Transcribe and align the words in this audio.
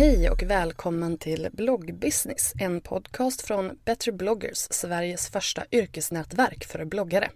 Hej 0.00 0.30
och 0.30 0.42
välkommen 0.42 1.18
till 1.18 1.48
Bloggbusiness, 1.52 2.52
en 2.60 2.80
podcast 2.80 3.42
från 3.42 3.78
Better 3.84 4.12
bloggers, 4.12 4.66
Sveriges 4.70 5.28
första 5.28 5.62
yrkesnätverk 5.70 6.64
för 6.64 6.84
bloggare. 6.84 7.30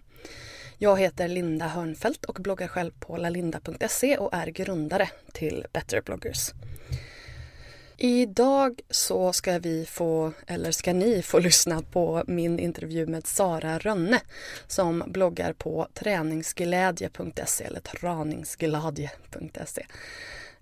Jag 0.77 0.99
heter 0.99 1.27
Linda 1.27 1.67
Hörnfeldt 1.67 2.25
och 2.25 2.37
bloggar 2.41 2.67
själv 2.67 2.91
på 2.99 3.17
lalinda.se 3.17 4.17
och 4.17 4.33
är 4.33 4.47
grundare 4.47 5.09
till 5.31 5.65
Better 5.73 6.01
bloggers. 6.01 6.51
Idag 7.97 8.81
så 8.89 9.33
ska 9.33 9.59
vi 9.59 9.85
få, 9.85 10.31
eller 10.47 10.71
ska 10.71 10.93
ni 10.93 11.21
få 11.21 11.39
lyssna 11.39 11.81
på 11.81 12.23
min 12.27 12.59
intervju 12.59 13.07
med 13.07 13.27
Sara 13.27 13.79
Rönne 13.79 14.21
som 14.67 15.03
bloggar 15.07 15.53
på 15.53 15.87
träningsglädje.se 15.93 17.63
eller 17.63 17.79
traningsgladje.se. 17.79 19.85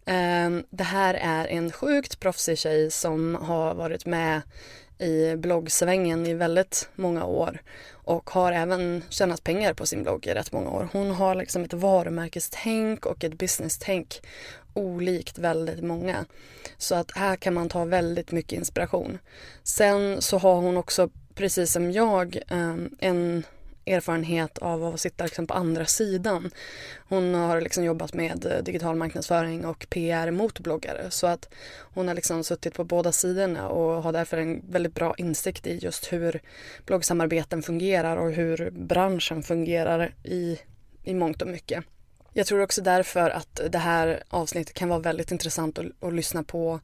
Ehm, 0.05 0.63
det 0.69 0.83
här 0.83 1.13
är 1.13 1.47
en 1.47 1.71
sjukt 1.71 2.19
proffsig 2.19 2.57
tjej 2.57 2.91
som 2.91 3.35
har 3.35 3.75
varit 3.75 4.05
med 4.05 4.41
i 4.99 5.35
bloggsvängen 5.35 6.25
i 6.25 6.33
väldigt 6.33 6.89
många 6.95 7.25
år 7.25 7.61
och 7.91 8.29
har 8.29 8.51
även 8.51 9.03
tjänat 9.09 9.43
pengar 9.43 9.73
på 9.73 9.85
sin 9.85 10.03
blogg 10.03 10.27
i 10.27 10.33
rätt 10.33 10.51
många 10.51 10.69
år. 10.69 10.89
Hon 10.91 11.11
har 11.11 11.35
liksom 11.35 11.63
ett 11.63 11.73
varumärkestänk 11.73 13.05
och 13.05 13.23
ett 13.23 13.37
business-tänk 13.37 14.21
olikt 14.73 15.37
väldigt 15.37 15.83
många. 15.83 16.25
Så 16.77 16.95
att 16.95 17.11
här 17.11 17.35
kan 17.35 17.53
man 17.53 17.69
ta 17.69 17.85
väldigt 17.85 18.31
mycket 18.31 18.57
inspiration. 18.57 19.19
Sen 19.63 20.21
så 20.21 20.37
har 20.37 20.55
hon 20.55 20.77
också, 20.77 21.09
precis 21.35 21.71
som 21.71 21.91
jag, 21.91 22.37
ehm, 22.47 22.95
en 22.99 23.43
erfarenhet 23.85 24.57
av 24.57 24.85
att 24.85 24.99
sitta 24.99 25.23
liksom 25.23 25.47
på 25.47 25.53
andra 25.53 25.85
sidan. 25.85 26.51
Hon 27.09 27.33
har 27.33 27.61
liksom 27.61 27.83
jobbat 27.83 28.13
med 28.13 28.45
eh, 28.45 28.63
digital 28.63 28.95
marknadsföring 28.95 29.65
och 29.65 29.87
PR 29.89 30.31
mot 30.31 30.59
bloggare 30.59 31.11
så 31.11 31.27
att 31.27 31.49
hon 31.93 32.07
har 32.07 32.15
liksom 32.15 32.43
suttit 32.43 32.73
på 32.73 32.83
båda 32.83 33.11
sidorna 33.11 33.69
och 33.69 34.03
har 34.03 34.11
därför 34.11 34.37
en 34.37 34.71
väldigt 34.71 34.95
bra 34.95 35.15
insikt 35.17 35.67
i 35.67 35.77
just 35.77 36.13
hur 36.13 36.41
bloggsamarbeten 36.85 37.63
fungerar 37.63 38.17
och 38.17 38.31
hur 38.31 38.71
branschen 38.71 39.43
fungerar 39.43 40.15
i, 40.23 40.59
i 41.03 41.13
mångt 41.13 41.41
och 41.41 41.47
mycket. 41.47 41.83
Jag 42.33 42.47
tror 42.47 42.61
också 42.61 42.81
därför 42.81 43.29
att 43.29 43.61
det 43.69 43.77
här 43.77 44.23
avsnittet 44.29 44.73
kan 44.73 44.89
vara 44.89 44.99
väldigt 44.99 45.31
intressant 45.31 45.79
att, 45.79 45.85
att 45.99 46.13
lyssna 46.13 46.43
på 46.43 46.79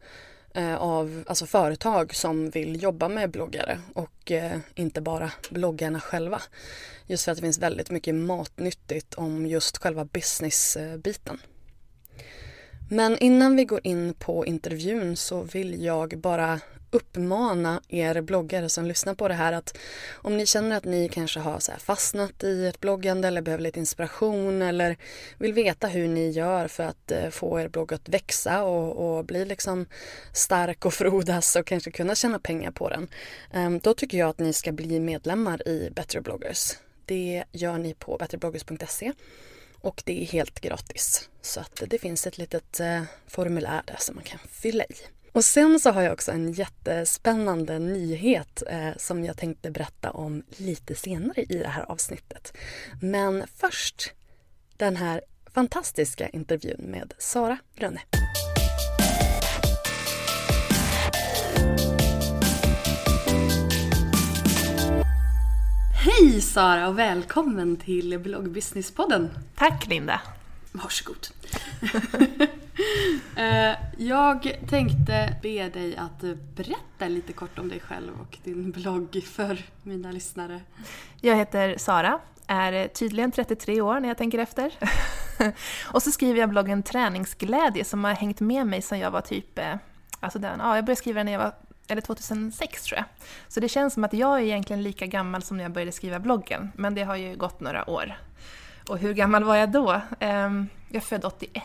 Eh, 0.53 0.75
av 0.75 1.23
alltså 1.27 1.45
företag 1.45 2.15
som 2.15 2.49
vill 2.49 2.83
jobba 2.83 3.09
med 3.09 3.31
bloggare 3.31 3.79
och 3.93 4.31
eh, 4.31 4.59
inte 4.75 5.01
bara 5.01 5.31
bloggarna 5.49 5.99
själva. 5.99 6.41
Just 7.07 7.25
för 7.25 7.31
att 7.31 7.37
det 7.37 7.41
finns 7.41 7.59
väldigt 7.59 7.91
mycket 7.91 8.15
matnyttigt 8.15 9.13
om 9.13 9.45
just 9.45 9.77
själva 9.77 10.05
businessbiten. 10.05 11.41
Men 12.89 13.17
innan 13.17 13.55
vi 13.55 13.65
går 13.65 13.79
in 13.83 14.13
på 14.13 14.45
intervjun 14.45 15.15
så 15.15 15.41
vill 15.41 15.83
jag 15.83 16.17
bara 16.17 16.59
uppmana 16.91 17.81
er 17.87 18.21
bloggare 18.21 18.69
som 18.69 18.85
lyssnar 18.85 19.15
på 19.15 19.27
det 19.27 19.33
här 19.33 19.53
att 19.53 19.77
om 20.13 20.37
ni 20.37 20.45
känner 20.45 20.77
att 20.77 20.85
ni 20.85 21.09
kanske 21.09 21.39
har 21.39 21.59
så 21.59 21.71
fastnat 21.79 22.43
i 22.43 22.65
ett 22.65 22.79
bloggande 22.79 23.27
eller 23.27 23.41
behöver 23.41 23.63
lite 23.63 23.79
inspiration 23.79 24.61
eller 24.61 24.97
vill 25.37 25.53
veta 25.53 25.87
hur 25.87 26.07
ni 26.07 26.29
gör 26.29 26.67
för 26.67 26.83
att 26.83 27.11
eh, 27.11 27.29
få 27.29 27.59
er 27.59 27.67
blogg 27.67 27.93
att 27.93 28.09
växa 28.09 28.63
och, 28.63 29.17
och 29.17 29.25
bli 29.25 29.45
liksom 29.45 29.85
stark 30.33 30.85
och 30.85 30.93
frodas 30.99 31.55
och 31.55 31.65
kanske 31.65 31.91
kunna 31.91 32.15
tjäna 32.15 32.39
pengar 32.39 32.71
på 32.71 32.89
den. 32.89 33.07
Ehm, 33.53 33.79
då 33.79 33.93
tycker 33.93 34.17
jag 34.17 34.29
att 34.29 34.39
ni 34.39 34.53
ska 34.53 34.71
bli 34.71 34.99
medlemmar 34.99 35.67
i 35.67 35.89
Better 35.95 36.21
bloggers. 36.21 36.77
Det 37.05 37.43
gör 37.51 37.77
ni 37.77 37.93
på 37.93 38.17
betterbloggers.se 38.17 39.13
och 39.81 40.03
det 40.05 40.21
är 40.21 40.25
helt 40.25 40.59
gratis. 40.59 41.29
Så 41.41 41.59
att 41.59 41.83
det 41.87 41.99
finns 41.99 42.27
ett 42.27 42.37
litet 42.37 42.79
eh, 42.79 43.03
formulär 43.27 43.81
där 43.85 43.97
som 43.99 44.15
man 44.15 44.23
kan 44.23 44.39
fylla 44.49 44.83
i. 44.83 44.95
Och 45.31 45.45
sen 45.45 45.79
så 45.79 45.91
har 45.91 46.01
jag 46.01 46.13
också 46.13 46.31
en 46.31 46.51
jättespännande 46.51 47.79
nyhet 47.79 48.63
eh, 48.69 48.89
som 48.97 49.23
jag 49.23 49.37
tänkte 49.37 49.71
berätta 49.71 50.11
om 50.11 50.43
lite 50.57 50.95
senare 50.95 51.41
i 51.41 51.57
det 51.57 51.67
här 51.67 51.91
avsnittet. 51.91 52.53
Men 53.01 53.43
först 53.55 54.13
den 54.77 54.95
här 54.95 55.21
fantastiska 55.53 56.29
intervjun 56.29 56.81
med 56.81 57.13
Sara 57.17 57.57
Rönne. 57.75 58.01
Hej 65.93 66.41
Sara 66.41 66.87
och 66.87 66.99
välkommen 66.99 67.77
till 67.77 68.19
bloggbusinesspodden. 68.19 69.29
Tack 69.55 69.87
Linda. 69.87 70.21
Varsågod. 70.71 71.27
Eh, 73.35 73.75
jag 73.97 74.59
tänkte 74.69 75.35
be 75.41 75.69
dig 75.69 75.97
att 75.97 76.23
eh, 76.23 76.31
berätta 76.55 77.07
lite 77.07 77.33
kort 77.33 77.59
om 77.59 77.69
dig 77.69 77.79
själv 77.79 78.11
och 78.21 78.37
din 78.43 78.71
blogg 78.71 79.23
för 79.23 79.61
mina 79.83 80.11
lyssnare. 80.11 80.61
Jag 81.21 81.35
heter 81.35 81.77
Sara, 81.77 82.19
är 82.47 82.73
eh, 82.73 82.87
tydligen 82.87 83.31
33 83.31 83.81
år 83.81 83.99
när 83.99 84.07
jag 84.07 84.17
tänker 84.17 84.39
efter. 84.39 84.73
och 85.93 86.03
så 86.03 86.11
skriver 86.11 86.39
jag 86.39 86.49
bloggen 86.49 86.83
Träningsglädje 86.83 87.85
som 87.85 88.03
har 88.03 88.13
hängt 88.13 88.39
med 88.39 88.67
mig 88.67 88.81
sedan 88.81 88.99
jag 88.99 89.11
var 89.11 89.21
typ, 89.21 89.59
alltså 90.19 90.39
den, 90.39 90.59
ja 90.59 90.75
jag 90.75 90.85
började 90.85 90.99
skriva 90.99 91.19
den 91.19 91.25
när 91.25 91.33
jag 91.33 91.39
var 91.39 91.53
eller 91.87 92.01
2006 92.01 92.83
tror 92.83 92.97
jag. 92.97 93.05
Så 93.47 93.59
det 93.59 93.69
känns 93.69 93.93
som 93.93 94.03
att 94.03 94.13
jag 94.13 94.39
är 94.39 94.43
egentligen 94.43 94.83
lika 94.83 95.05
gammal 95.05 95.43
som 95.43 95.57
när 95.57 95.63
jag 95.63 95.71
började 95.71 95.91
skriva 95.91 96.19
bloggen, 96.19 96.71
men 96.75 96.95
det 96.95 97.03
har 97.03 97.15
ju 97.15 97.35
gått 97.35 97.59
några 97.59 97.89
år. 97.89 98.17
Och 98.89 98.97
hur 98.97 99.13
gammal 99.13 99.43
var 99.43 99.55
jag 99.55 99.71
då? 99.71 100.01
Ehm, 100.19 100.67
jag 100.87 100.95
är 100.95 101.05
född 101.05 101.25
81. 101.25 101.63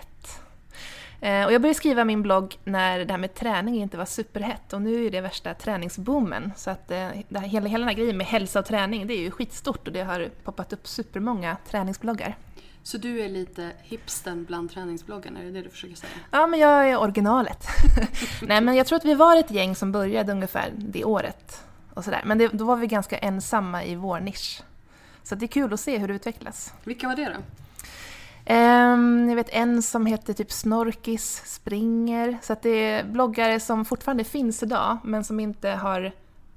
Eh, 1.20 1.44
och 1.44 1.52
jag 1.52 1.62
började 1.62 1.74
skriva 1.74 2.04
min 2.04 2.22
blogg 2.22 2.58
när 2.64 3.04
det 3.04 3.12
här 3.12 3.18
med 3.18 3.34
träning 3.34 3.82
inte 3.82 3.96
var 3.96 4.04
superhett 4.04 4.72
och 4.72 4.82
nu 4.82 5.06
är 5.06 5.10
det 5.10 5.20
värsta 5.20 5.54
träningsboomen. 5.54 6.52
Så 6.56 6.70
att 6.70 6.90
eh, 6.90 7.08
det 7.28 7.38
här, 7.38 7.48
hela, 7.48 7.68
hela 7.68 7.78
den 7.78 7.88
här 7.88 7.96
grejen 7.96 8.16
med 8.16 8.26
hälsa 8.26 8.58
och 8.58 8.66
träning 8.66 9.06
det 9.06 9.14
är 9.14 9.20
ju 9.20 9.30
skitstort 9.30 9.86
och 9.86 9.92
det 9.92 10.02
har 10.02 10.30
poppat 10.44 10.72
upp 10.72 10.88
supermånga 10.88 11.56
träningsbloggar. 11.70 12.36
Så 12.82 12.98
du 12.98 13.20
är 13.20 13.28
lite 13.28 13.70
hipsten 13.82 14.44
bland 14.44 14.70
träningsbloggarna, 14.70 15.40
är 15.40 15.44
det 15.44 15.50
det 15.50 15.62
du 15.62 15.70
försöker 15.70 15.96
säga? 15.96 16.12
Ja, 16.30 16.46
men 16.46 16.60
jag 16.60 16.90
är 16.90 17.00
originalet. 17.00 17.66
Nej, 18.42 18.60
men 18.60 18.74
jag 18.74 18.86
tror 18.86 18.96
att 18.96 19.04
vi 19.04 19.14
var 19.14 19.36
ett 19.36 19.50
gäng 19.50 19.76
som 19.76 19.92
började 19.92 20.32
ungefär 20.32 20.72
det 20.76 21.04
året. 21.04 21.62
Och 21.94 22.04
sådär. 22.04 22.22
Men 22.24 22.38
det, 22.38 22.48
då 22.48 22.64
var 22.64 22.76
vi 22.76 22.86
ganska 22.86 23.18
ensamma 23.18 23.84
i 23.84 23.94
vår 23.94 24.20
nisch. 24.20 24.62
Så 25.22 25.34
det 25.34 25.44
är 25.44 25.48
kul 25.48 25.72
att 25.72 25.80
se 25.80 25.98
hur 25.98 26.08
det 26.08 26.14
utvecklas. 26.14 26.72
Vilka 26.84 27.08
var 27.08 27.16
det 27.16 27.24
då? 27.24 27.63
Um, 28.46 29.28
jag 29.28 29.36
vet 29.36 29.48
en 29.50 29.82
som 29.82 30.06
heter 30.06 30.32
typ 30.32 30.52
Snorkis 30.52 31.42
springer. 31.46 32.38
Så 32.42 32.52
att 32.52 32.62
det 32.62 32.68
är 32.68 33.04
bloggare 33.04 33.60
som 33.60 33.84
fortfarande 33.84 34.24
finns 34.24 34.62
idag 34.62 34.98
men 35.04 35.24
som 35.24 35.40
inte 35.40 35.68
har 35.68 36.12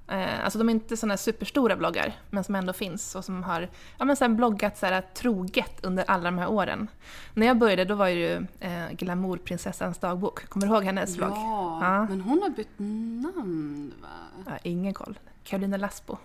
Eh, 0.09 0.43
alltså 0.43 0.59
de 0.59 0.69
är 0.69 0.73
inte 0.73 0.97
sådana 0.97 1.17
superstora 1.17 1.75
bloggar, 1.75 2.13
men 2.29 2.43
som 2.43 2.55
ändå 2.55 2.73
finns 2.73 3.15
och 3.15 3.25
som 3.25 3.43
har 3.43 3.69
ja, 3.97 4.05
men 4.05 4.15
så 4.15 4.29
bloggat 4.29 4.77
så 4.77 4.85
här, 4.85 5.01
troget 5.13 5.85
under 5.85 6.03
alla 6.07 6.23
de 6.23 6.37
här 6.37 6.49
åren. 6.49 6.87
När 7.33 7.47
jag 7.47 7.57
började 7.57 7.85
då 7.85 7.95
var 7.95 8.07
ju 8.07 8.45
eh, 8.59 8.91
Glamourprinsessans 8.91 9.97
dagbok, 9.97 10.49
kommer 10.49 10.67
du 10.67 10.73
ihåg 10.73 10.83
hennes 10.83 11.09
ja, 11.09 11.17
blogg? 11.17 11.37
Ja, 11.37 12.05
men 12.09 12.21
hon 12.21 12.41
har 12.41 12.49
bytt 12.49 12.79
namn 12.79 13.93
va? 14.01 14.07
Ja, 14.45 14.57
ingen 14.63 14.93
koll. 14.93 15.19
Karolina 15.43 15.77
Lasbo. 15.77 16.17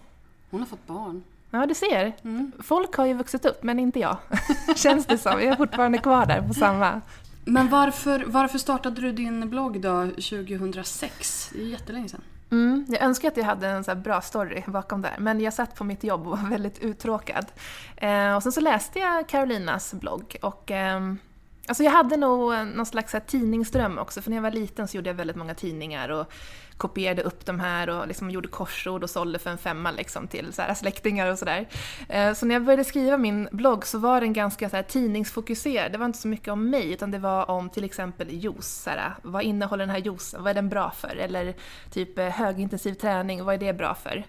Hon 0.50 0.60
har 0.60 0.66
fått 0.66 0.86
barn. 0.86 1.22
Ja, 1.54 1.66
du 1.66 1.74
ser. 1.74 2.12
Mm. 2.24 2.52
Folk 2.58 2.94
har 2.94 3.06
ju 3.06 3.14
vuxit 3.14 3.44
upp, 3.44 3.62
men 3.62 3.78
inte 3.78 4.00
jag. 4.00 4.16
Känns 4.76 5.06
det 5.06 5.18
som. 5.18 5.32
Jag 5.32 5.42
är 5.42 5.56
fortfarande 5.56 5.98
kvar 5.98 6.26
där 6.26 6.42
på 6.48 6.54
samma. 6.54 7.00
Men 7.44 7.68
varför, 7.68 8.24
varför 8.26 8.58
startade 8.58 9.00
du 9.00 9.12
din 9.12 9.50
blogg 9.50 9.80
då 9.80 10.06
2006? 10.06 11.50
Det 11.52 11.62
är 11.62 11.66
jättelänge 11.66 12.08
sedan. 12.08 12.20
Mm, 12.50 12.86
jag 12.88 13.02
önskar 13.02 13.28
att 13.28 13.36
jag 13.36 13.44
hade 13.44 13.68
en 13.68 13.84
så 13.84 13.94
bra 13.94 14.20
story 14.20 14.62
bakom 14.66 15.02
där, 15.02 15.14
men 15.18 15.40
jag 15.40 15.52
satt 15.52 15.74
på 15.74 15.84
mitt 15.84 16.04
jobb 16.04 16.26
och 16.26 16.38
var 16.38 16.50
väldigt 16.50 16.78
uttråkad. 16.78 17.46
Eh, 17.96 18.36
och 18.36 18.42
sen 18.42 18.52
så 18.52 18.60
läste 18.60 18.98
jag 18.98 19.28
Carolinas 19.28 19.94
blogg 19.94 20.36
och 20.42 20.70
eh, 20.70 21.00
Alltså 21.66 21.84
jag 21.84 21.90
hade 21.90 22.16
nog 22.16 22.54
eh, 22.54 22.64
någon 22.64 22.86
slags 22.86 23.14
eh, 23.14 23.22
tidningsdröm 23.22 23.98
också, 23.98 24.22
för 24.22 24.30
när 24.30 24.36
jag 24.36 24.42
var 24.42 24.50
liten 24.50 24.88
så 24.88 24.96
gjorde 24.96 25.10
jag 25.10 25.14
väldigt 25.14 25.36
många 25.36 25.54
tidningar 25.54 26.08
och 26.08 26.32
kopierade 26.76 27.22
upp 27.22 27.46
de 27.46 27.60
här 27.60 27.90
och 27.90 28.08
liksom 28.08 28.30
gjorde 28.30 28.48
korsord 28.48 29.02
och 29.02 29.10
sålde 29.10 29.38
för 29.38 29.50
en 29.50 29.58
femma 29.58 29.90
liksom 29.90 30.28
till 30.28 30.52
så 30.52 30.62
här 30.62 30.74
släktingar 30.74 31.30
och 31.30 31.38
sådär. 31.38 31.68
Eh, 32.08 32.32
så 32.32 32.46
när 32.46 32.54
jag 32.54 32.64
började 32.64 32.84
skriva 32.84 33.16
min 33.16 33.48
blogg 33.52 33.86
så 33.86 33.98
var 33.98 34.20
den 34.20 34.32
ganska 34.32 34.70
så 34.70 34.76
här 34.76 34.82
tidningsfokuserad. 34.82 35.92
Det 35.92 35.98
var 35.98 36.06
inte 36.06 36.18
så 36.18 36.28
mycket 36.28 36.48
om 36.48 36.70
mig, 36.70 36.92
utan 36.92 37.10
det 37.10 37.18
var 37.18 37.50
om 37.50 37.70
till 37.70 37.84
exempel 37.84 38.30
juice. 38.30 38.82
Så 38.82 38.90
här, 38.90 39.14
vad 39.22 39.42
innehåller 39.42 39.86
den 39.86 39.94
här 39.94 40.02
juicen? 40.02 40.42
Vad 40.42 40.50
är 40.50 40.54
den 40.54 40.68
bra 40.68 40.90
för? 40.90 41.16
Eller 41.16 41.54
typ 41.90 42.18
högintensiv 42.18 42.94
träning, 42.94 43.44
vad 43.44 43.54
är 43.54 43.58
det 43.58 43.72
bra 43.72 43.94
för? 43.94 44.24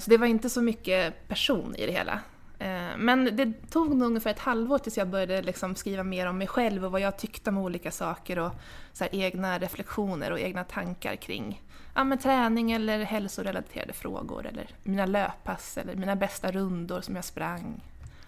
Så 0.00 0.10
det 0.10 0.16
var 0.16 0.26
inte 0.26 0.50
så 0.50 0.62
mycket 0.62 1.28
person 1.28 1.74
i 1.76 1.86
det 1.86 1.92
hela. 1.92 2.20
Eh, 2.58 2.96
men 2.96 3.36
det 3.36 3.70
tog 3.70 3.96
nog 3.96 4.06
ungefär 4.06 4.30
ett 4.30 4.38
halvår 4.38 4.78
tills 4.78 4.98
jag 4.98 5.08
började 5.08 5.42
liksom 5.42 5.74
skriva 5.74 6.02
mer 6.02 6.26
om 6.26 6.38
mig 6.38 6.46
själv 6.46 6.84
och 6.84 6.92
vad 6.92 7.00
jag 7.00 7.16
tyckte 7.16 7.50
om 7.50 7.58
olika 7.58 7.90
saker 7.90 8.38
och 8.38 8.52
så 8.92 9.06
egna 9.12 9.58
reflektioner 9.58 10.30
och 10.30 10.40
egna 10.40 10.64
tankar 10.64 11.16
kring 11.16 11.62
ja, 11.94 12.04
men 12.04 12.18
träning 12.18 12.72
eller 12.72 13.04
hälsorelaterade 13.04 13.92
frågor 13.92 14.46
eller 14.46 14.66
mina 14.82 15.06
löppass 15.06 15.78
eller 15.78 15.96
mina 15.96 16.16
bästa 16.16 16.52
rundor 16.52 17.00
som 17.00 17.16
jag 17.16 17.24
sprang. 17.24 17.80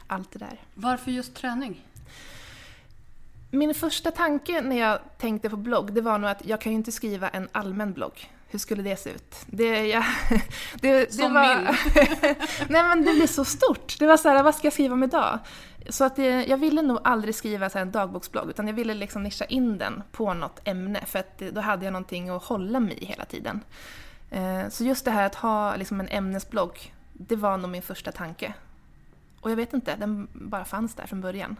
Allt 0.07 0.33
det 0.33 0.39
där. 0.39 0.61
Varför 0.75 1.11
just 1.11 1.35
träning? 1.35 1.87
Min 3.51 3.75
första 3.75 4.11
tanke 4.11 4.61
när 4.61 4.79
jag 4.79 4.99
tänkte 5.19 5.51
på 5.51 5.57
blogg, 5.57 5.93
det 5.93 6.01
var 6.01 6.19
nog 6.19 6.31
att 6.31 6.47
jag 6.47 6.61
kan 6.61 6.73
ju 6.73 6.77
inte 6.79 6.93
skriva 6.93 7.29
en 7.29 7.49
allmän 7.53 7.93
blogg. 7.93 8.31
Hur 8.49 8.59
skulle 8.59 8.83
det 8.83 8.97
se 8.97 9.11
ut? 9.11 9.35
Det, 9.47 9.87
jag, 9.87 10.05
det, 10.81 11.15
Som 11.15 11.35
det 11.35 11.35
var, 11.35 11.77
Nej 12.73 12.83
men 12.83 13.05
det 13.05 13.13
blir 13.13 13.27
så 13.27 13.45
stort. 13.45 13.99
Det 13.99 14.07
var 14.07 14.17
så 14.17 14.29
här, 14.29 14.43
vad 14.43 14.55
ska 14.55 14.67
jag 14.67 14.73
skriva 14.73 14.95
om 14.95 15.03
idag? 15.03 15.39
Så 15.89 16.05
att 16.05 16.17
det, 16.17 16.45
jag 16.45 16.57
ville 16.57 16.83
nog 16.83 16.99
aldrig 17.05 17.35
skriva 17.35 17.71
så 17.71 17.79
en 17.79 17.93
dagboksblogg, 17.93 18.51
utan 18.51 18.67
jag 18.67 18.75
ville 18.75 18.95
liksom 18.95 19.23
nischa 19.23 19.45
in 19.45 19.79
den 19.79 20.03
på 20.13 20.35
något 20.35 20.61
ämne, 20.65 21.05
för 21.07 21.19
att 21.19 21.39
då 21.39 21.61
hade 21.61 21.85
jag 21.85 21.93
någonting 21.93 22.29
att 22.29 22.43
hålla 22.43 22.81
mig 22.81 22.99
i 22.99 23.05
hela 23.05 23.25
tiden. 23.25 23.61
Eh, 24.31 24.69
så 24.69 24.85
just 24.85 25.05
det 25.05 25.11
här 25.11 25.27
att 25.27 25.35
ha 25.35 25.77
liksom 25.77 26.01
en 26.01 26.09
ämnesblogg, 26.09 26.95
det 27.13 27.37
var 27.37 27.57
nog 27.57 27.71
min 27.71 27.83
första 27.83 28.13
tanke. 28.13 28.55
Och 29.41 29.51
jag 29.51 29.57
vet 29.57 29.73
inte, 29.73 29.97
den 29.97 30.29
bara 30.33 30.65
fanns 30.65 30.95
där 30.95 31.07
från 31.07 31.21
början. 31.21 31.57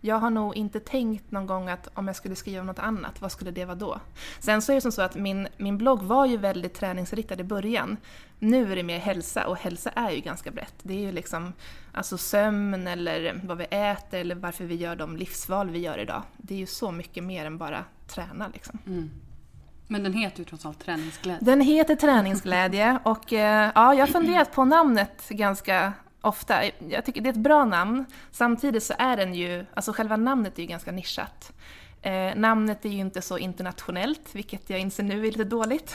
Jag 0.00 0.18
har 0.18 0.30
nog 0.30 0.56
inte 0.56 0.80
tänkt 0.80 1.30
någon 1.30 1.46
gång 1.46 1.68
att 1.68 1.88
om 1.94 2.06
jag 2.06 2.16
skulle 2.16 2.36
skriva 2.36 2.62
något 2.62 2.78
annat, 2.78 3.20
vad 3.20 3.32
skulle 3.32 3.50
det 3.50 3.64
vara 3.64 3.76
då? 3.76 4.00
Sen 4.40 4.62
så 4.62 4.72
är 4.72 4.74
det 4.74 4.80
som 4.80 4.92
så 4.92 5.02
att 5.02 5.14
min, 5.14 5.48
min 5.56 5.78
blogg 5.78 6.02
var 6.02 6.26
ju 6.26 6.36
väldigt 6.36 6.74
träningsriktad 6.74 7.40
i 7.40 7.44
början. 7.44 7.96
Nu 8.38 8.72
är 8.72 8.76
det 8.76 8.82
mer 8.82 8.98
hälsa 8.98 9.46
och 9.46 9.56
hälsa 9.56 9.90
är 9.90 10.10
ju 10.10 10.20
ganska 10.20 10.50
brett. 10.50 10.74
Det 10.82 10.94
är 10.94 11.00
ju 11.00 11.12
liksom 11.12 11.52
alltså 11.92 12.18
sömn 12.18 12.86
eller 12.86 13.40
vad 13.44 13.58
vi 13.58 13.64
äter 13.64 14.20
eller 14.20 14.34
varför 14.34 14.64
vi 14.64 14.74
gör 14.74 14.96
de 14.96 15.16
livsval 15.16 15.70
vi 15.70 15.78
gör 15.78 15.98
idag. 15.98 16.22
Det 16.36 16.54
är 16.54 16.58
ju 16.58 16.66
så 16.66 16.90
mycket 16.90 17.24
mer 17.24 17.46
än 17.46 17.58
bara 17.58 17.84
träna 18.06 18.48
liksom. 18.48 18.78
Mm. 18.86 19.10
Men 19.88 20.02
den 20.02 20.12
heter 20.12 20.38
ju 20.38 20.44
trots 20.44 20.66
allt 20.66 20.78
Träningsglädje. 20.78 21.44
Den 21.44 21.60
heter 21.60 21.96
Träningsglädje 21.96 22.98
och 23.02 23.32
eh, 23.32 23.70
ja, 23.74 23.94
jag 23.94 24.06
har 24.06 24.12
funderat 24.12 24.52
på 24.52 24.64
namnet 24.64 25.28
ganska 25.28 25.92
ofta. 26.26 26.62
Jag 26.88 27.04
tycker 27.04 27.20
det 27.20 27.28
är 27.28 27.32
ett 27.32 27.36
bra 27.36 27.64
namn. 27.64 28.04
Samtidigt 28.30 28.82
så 28.82 28.94
är 28.98 29.16
den 29.16 29.34
ju, 29.34 29.66
alltså 29.74 29.92
själva 29.92 30.16
namnet 30.16 30.58
är 30.58 30.62
ju 30.62 30.68
ganska 30.68 30.92
nischat. 30.92 31.52
Eh, 32.02 32.36
namnet 32.36 32.84
är 32.84 32.88
ju 32.88 32.98
inte 32.98 33.22
så 33.22 33.38
internationellt, 33.38 34.34
vilket 34.34 34.70
jag 34.70 34.80
inser 34.80 35.02
nu 35.02 35.26
är 35.26 35.30
lite 35.30 35.44
dåligt. 35.44 35.94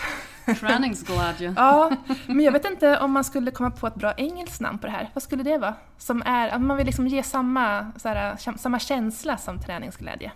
Träningsglädje. 0.59 1.53
ja, 1.57 1.97
men 2.27 2.39
jag 2.39 2.51
vet 2.51 2.65
inte 2.65 2.99
om 2.99 3.11
man 3.11 3.23
skulle 3.23 3.51
komma 3.51 3.71
på 3.71 3.87
ett 3.87 3.95
bra 3.95 4.13
engelskt 4.17 4.61
namn 4.61 4.79
på 4.79 4.87
det 4.87 4.93
här. 4.93 5.09
Vad 5.13 5.23
skulle 5.23 5.43
det 5.43 5.57
vara? 5.57 5.75
Som 5.97 6.23
är, 6.25 6.49
att 6.49 6.61
man 6.61 6.77
vill 6.77 6.85
liksom 6.85 7.07
ge 7.07 7.23
samma, 7.23 7.91
här, 8.03 8.57
samma 8.57 8.79
känsla 8.79 9.37
som 9.37 9.59
träningsglädje. 9.59 10.31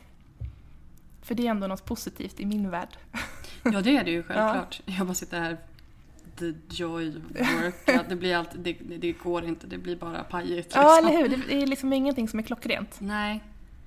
För 1.21 1.35
det 1.35 1.47
är 1.47 1.51
ändå 1.51 1.67
något 1.67 1.85
positivt 1.85 2.39
i 2.39 2.45
min 2.45 2.69
värld. 2.69 2.97
Ja, 3.63 3.81
det 3.81 3.97
är 3.97 4.03
det 4.03 4.11
ju 4.11 4.23
självklart. 4.23 4.81
Ja. 4.85 4.93
Jag 4.97 5.07
bara 5.07 5.13
sitter 5.13 5.39
här 5.39 5.57
the 6.35 6.53
joy 6.69 7.11
work. 7.29 7.75
Ja, 7.85 8.03
det, 8.09 8.15
blir 8.15 8.35
alltid, 8.35 8.61
det, 8.61 8.97
det, 8.97 9.11
går 9.11 9.45
inte, 9.45 9.67
det 9.67 9.77
blir 9.77 9.95
bara 9.95 10.23
pajigt. 10.23 10.55
Liksom. 10.55 10.81
Ja, 10.81 10.97
eller 10.97 11.09
hur. 11.09 11.43
Det 11.47 11.61
är 11.63 11.67
liksom 11.67 11.93
ingenting 11.93 12.27
som 12.27 12.39
är 12.39 12.43
klockrent. 12.43 12.95
Nej. 12.99 13.43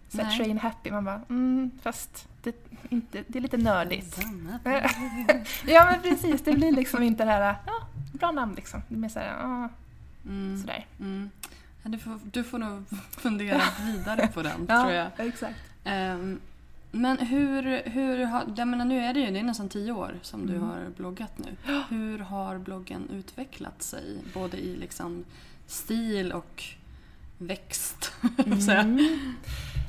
Så 0.09 0.19
train 0.19 0.59
happy, 0.59 0.91
man 0.91 1.05
bara 1.05 1.23
mm, 1.29 1.71
fast 1.83 2.29
det, 2.43 2.57
inte, 2.89 3.25
det 3.27 3.39
är 3.39 3.43
lite 3.43 3.57
nördigt. 3.57 4.19
ja 5.67 5.85
men 5.91 6.03
precis, 6.03 6.43
det 6.43 6.53
blir 6.53 6.73
liksom 6.73 7.03
inte 7.03 7.25
det 7.25 7.31
här, 7.31 7.57
ja, 7.67 7.87
bra 8.13 8.31
namn 8.31 8.55
liksom. 8.55 8.83
Det 8.89 8.95
är 8.95 8.99
mer 8.99 9.09
såhär, 9.09 9.27
ja, 9.27 9.69
mm. 10.27 10.61
sådär. 10.61 10.87
Mm. 11.01 11.31
Ja, 11.83 11.91
du, 11.91 11.99
får, 11.99 12.21
du 12.25 12.45
får 12.45 12.59
nog 12.59 12.85
fundera 13.11 13.63
vidare 13.87 14.29
på 14.35 14.43
den, 14.43 14.67
ja, 14.69 14.83
tror 14.83 14.93
jag. 14.93 15.11
exakt. 15.17 15.59
Um, 15.85 16.41
men 16.91 17.19
hur, 17.19 17.83
hur 17.91 18.25
har, 18.25 18.45
jag 18.57 18.69
menar 18.69 18.85
nu 18.85 18.99
är 18.99 19.15
det 19.15 19.21
ju 19.21 19.31
det 19.31 19.39
är 19.39 19.43
nästan 19.43 19.69
tio 19.69 19.93
år 19.93 20.19
som 20.23 20.47
du 20.47 20.55
mm. 20.55 20.69
har 20.69 20.91
bloggat 20.97 21.39
nu. 21.39 21.57
Hur 21.89 22.19
har 22.19 22.59
bloggen 22.59 23.09
utvecklat 23.11 23.83
sig? 23.83 24.19
Både 24.35 24.57
i 24.57 24.77
liksom 24.77 25.25
stil 25.67 26.33
och 26.33 26.65
växt. 27.39 28.13
Mm. 28.47 29.35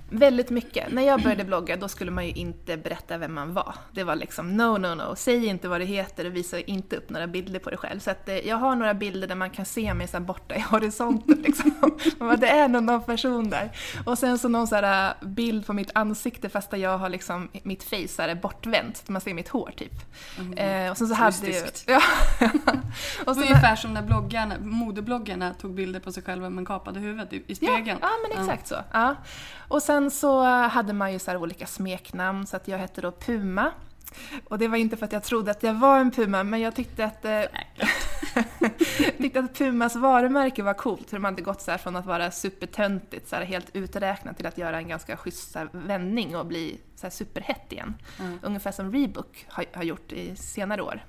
Väldigt 0.10 0.50
mycket. 0.50 0.92
När 0.92 1.02
jag 1.02 1.22
började 1.22 1.44
blogga 1.44 1.78
då 1.78 1.88
skulle 1.88 2.12
man 2.12 2.26
ju 2.26 2.32
inte 2.32 2.78
berätta 2.78 3.18
vem 3.18 3.34
man 3.34 3.54
var. 3.54 3.76
Det 3.92 4.04
var 4.04 4.16
liksom 4.16 4.58
no, 4.58 4.78
no, 4.78 4.96
no. 4.96 5.16
Säg 5.16 5.46
inte 5.46 5.68
vad 5.68 5.82
det 5.82 5.86
heter 5.86 6.26
och 6.26 6.36
visa 6.36 6.60
inte 6.60 6.96
upp 6.96 7.10
några 7.10 7.28
bilder 7.28 7.60
på 7.60 7.70
dig 7.70 7.80
själv. 7.80 8.00
Så 8.00 8.12
att, 8.12 8.30
eh, 8.30 8.48
jag 8.48 8.56
har 8.56 8.76
några 8.76 8.94
bilder 8.94 9.28
där 9.28 9.36
man 9.36 9.50
kan 9.50 9.66
se 9.66 9.94
mig 9.94 10.08
så 10.08 10.20
borta 10.20 10.56
i 10.56 10.60
horisonten. 10.70 11.42
Liksom. 11.42 11.98
det 12.40 12.50
är 12.50 12.68
någon 12.68 13.04
person 13.04 13.50
där. 13.50 13.72
Och 14.06 14.18
sen 14.18 14.38
så 14.38 14.48
någon 14.48 14.68
så 14.68 14.76
här 14.76 15.16
eh, 15.22 15.28
bild 15.28 15.66
på 15.66 15.74
mitt 15.74 15.92
ansikte 15.96 16.50
fast 16.50 16.72
där 16.72 16.78
jag 16.78 16.98
har 16.98 17.10
liksom 17.10 17.50
mitt 17.64 17.84
face 17.84 18.08
så 18.08 18.22
här 18.22 18.36
bortvänt. 18.36 19.10
Man 19.10 19.22
ser 19.22 19.34
mitt 19.34 19.50
hår 19.50 19.72
typ. 19.78 19.94
Mm. 20.40 20.58
Eh, 20.58 20.92
och 20.92 20.98
sen 20.98 21.08
så 21.08 21.16
Turistiskt. 21.16 21.90
hade 21.90 22.02
jag, 22.40 22.52
ja. 22.66 22.74
och 23.26 23.36
så 23.36 23.42
Ungefär 23.42 23.76
som 23.76 23.94
när 23.94 24.02
bloggarna, 24.02 24.56
modebloggarna 24.60 25.54
tog 25.54 25.74
bilder 25.74 26.00
på 26.00 26.12
sig 26.12 26.24
själva 26.24 26.50
med 26.50 26.68
kapade 26.68 27.00
huvudet 27.00 27.34
i, 27.34 27.44
i 27.48 27.56
spegeln. 27.56 28.00
Ja, 28.02 28.08
ja 28.08 28.10
men 28.28 28.32
exakt 28.32 28.72
mm. 28.72 28.84
så. 28.84 28.98
Ja. 28.98 29.16
Och 29.68 29.84
sen 29.84 29.99
så 30.12 30.44
hade 30.44 30.94
man 30.94 31.14
ju 31.14 31.20
så 31.20 31.38
olika 31.38 31.68
smeknamn, 31.68 32.48
så 32.48 32.56
att 32.56 32.68
jag 32.68 32.78
hette 32.78 33.02
då 33.02 33.12
Puma. 33.12 33.72
Och 34.48 34.58
det 34.60 34.68
var 34.68 34.78
inte 34.78 34.98
för 34.98 35.06
att 35.06 35.12
jag 35.12 35.24
trodde 35.24 35.52
att 35.52 35.64
jag 35.64 35.74
var 35.74 36.00
en 36.00 36.12
puma, 36.12 36.44
men 36.44 36.62
jag 36.62 36.76
tyckte 36.76 37.06
att, 37.06 37.26
eh, 37.26 37.42
tyckte 39.18 39.40
att 39.40 39.58
Pumas 39.58 39.96
varumärke 39.96 40.64
var 40.64 40.74
coolt. 40.74 41.14
Hur 41.14 41.18
de 41.18 41.24
hade 41.24 41.42
gått 41.42 41.62
så 41.62 41.78
från 41.78 41.96
att 41.96 42.06
vara 42.06 42.32
supertöntigt, 42.32 43.30
så 43.30 43.36
här 43.36 43.44
helt 43.44 43.76
uträknat, 43.76 44.38
till 44.38 44.46
att 44.46 44.58
göra 44.58 44.78
en 44.78 44.88
ganska 44.88 45.18
schysst 45.18 45.56
vändning 45.72 46.36
och 46.36 46.46
bli 46.46 46.80
så 46.96 47.10
superhett 47.10 47.72
igen. 47.72 47.96
Mm. 48.20 48.40
Ungefär 48.44 48.72
som 48.72 48.94
Rebook 48.94 49.46
har, 49.48 49.66
har 49.74 49.84
gjort 49.84 50.12
i 50.12 50.36
senare 50.36 50.82
år. 50.82 51.04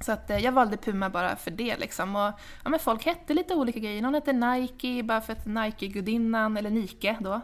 Så 0.00 0.12
att 0.12 0.30
eh, 0.30 0.38
jag 0.38 0.52
valde 0.52 0.76
Puma 0.76 1.10
bara 1.10 1.36
för 1.36 1.50
det 1.50 1.76
liksom. 1.76 2.16
Och, 2.16 2.32
ja, 2.64 2.70
men 2.70 2.80
folk 2.80 3.04
hette 3.04 3.34
lite 3.34 3.54
olika 3.54 3.78
grejer. 3.78 4.02
Någon 4.02 4.14
hette 4.14 4.32
Nike 4.32 5.02
bara 5.02 5.20
för 5.20 5.32
att 5.32 5.46
Nike-gudinnan, 5.46 6.56
eller 6.56 6.70
Nike 6.70 7.16
då. 7.20 7.40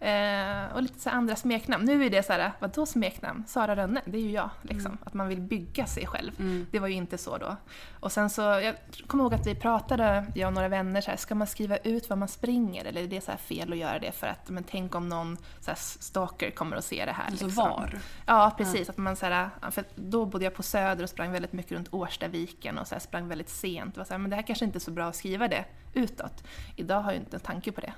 Eh, 0.00 0.74
och 0.74 0.82
lite 0.82 1.00
så 1.00 1.10
andra 1.10 1.36
smeknamn. 1.36 1.84
Nu 1.84 2.04
är 2.04 2.10
det 2.10 2.22
så 2.22 2.32
här, 2.32 2.52
vadå 2.58 2.86
smeknamn? 2.86 3.44
Sara 3.46 3.76
Rönne, 3.76 4.02
det 4.04 4.18
är 4.18 4.22
ju 4.22 4.30
jag. 4.30 4.50
Liksom. 4.62 4.86
Mm. 4.86 4.98
Att 5.04 5.14
man 5.14 5.28
vill 5.28 5.40
bygga 5.40 5.86
sig 5.86 6.06
själv. 6.06 6.32
Mm. 6.38 6.66
Det 6.70 6.78
var 6.78 6.88
ju 6.88 6.94
inte 6.94 7.18
så 7.18 7.38
då. 7.38 7.56
Och 8.00 8.12
sen 8.12 8.30
så, 8.30 8.42
jag 8.42 8.74
kommer 9.06 9.24
ihåg 9.24 9.34
att 9.34 9.46
vi 9.46 9.54
pratade, 9.54 10.26
jag 10.34 10.46
och 10.46 10.52
några 10.52 10.68
vänner, 10.68 11.00
så 11.00 11.10
här, 11.10 11.16
ska 11.16 11.34
man 11.34 11.46
skriva 11.46 11.76
ut 11.76 12.08
vad 12.08 12.18
man 12.18 12.28
springer? 12.28 12.84
Eller 12.84 13.02
är 13.02 13.06
det 13.06 13.20
så 13.20 13.32
fel 13.32 13.72
att 13.72 13.78
göra 13.78 13.98
det 13.98 14.12
för 14.12 14.26
att, 14.26 14.48
men 14.48 14.64
tänk 14.64 14.94
om 14.94 15.08
någon 15.08 15.36
så 15.60 15.70
här, 15.70 15.78
stalker 15.78 16.50
kommer 16.50 16.76
att 16.76 16.84
se 16.84 17.04
det 17.04 17.12
här. 17.12 17.26
Alltså 17.26 17.46
liksom. 17.46 17.64
var? 17.64 17.98
Ja, 18.26 18.54
precis. 18.56 18.88
Ja. 18.88 18.90
Att 18.90 18.96
man, 18.96 19.16
så 19.16 19.26
här, 19.26 19.50
för 19.70 19.84
då 19.94 20.26
bodde 20.26 20.44
jag 20.44 20.54
på 20.54 20.62
Söder 20.62 21.02
och 21.02 21.10
sprang 21.10 21.32
väldigt 21.32 21.52
mycket 21.52 21.72
runt 21.72 21.94
Årstaviken 21.94 22.78
och 22.78 22.86
så 22.86 22.94
här, 22.94 23.00
sprang 23.00 23.28
väldigt 23.28 23.50
sent. 23.50 23.94
Det 23.94 24.00
var 24.00 24.04
så 24.04 24.18
men 24.18 24.30
det 24.30 24.36
här 24.36 24.42
kanske 24.42 24.64
inte 24.64 24.78
är 24.78 24.80
så 24.80 24.90
bra 24.90 25.06
att 25.06 25.16
skriva 25.16 25.48
det 25.48 25.64
utåt. 25.94 26.44
Idag 26.76 27.00
har 27.00 27.12
jag 27.12 27.20
inte 27.20 27.36
en 27.36 27.40
tanke 27.40 27.72
på 27.72 27.80
det. 27.80 27.92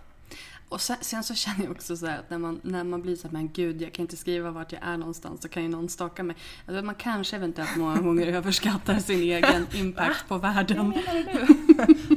Och 0.69 0.81
sen, 0.81 0.97
sen 1.01 1.25
så 1.25 1.35
känner 1.35 1.65
jag 1.65 1.71
också 1.71 1.97
så 1.97 2.07
att 2.07 2.31
när 2.31 2.39
man, 2.39 2.61
när 2.63 2.85
man 2.85 3.03
blir 3.03 3.17
så 3.17 3.23
här, 3.23 3.33
men 3.33 3.53
gud 3.53 3.83
jag 3.83 3.93
kan 3.93 4.03
inte 4.03 4.17
skriva 4.17 4.51
vart 4.51 4.73
jag 4.73 4.83
är 4.83 4.97
någonstans, 4.97 5.43
så 5.43 5.49
kan 5.49 5.63
ju 5.63 5.69
någon 5.69 5.89
staka 5.89 6.23
mig. 6.23 6.37
Alltså 6.67 6.85
man 6.85 6.95
kanske 6.95 7.37
eventuellt 7.37 7.77
många 7.77 7.97
gånger 8.01 8.27
överskattar 8.27 8.99
sin 8.99 9.21
egen 9.21 9.67
impact 9.75 10.29
på 10.29 10.39
världen. 10.39 10.95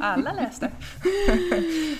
Alla 0.00 0.32
läste. 0.32 0.72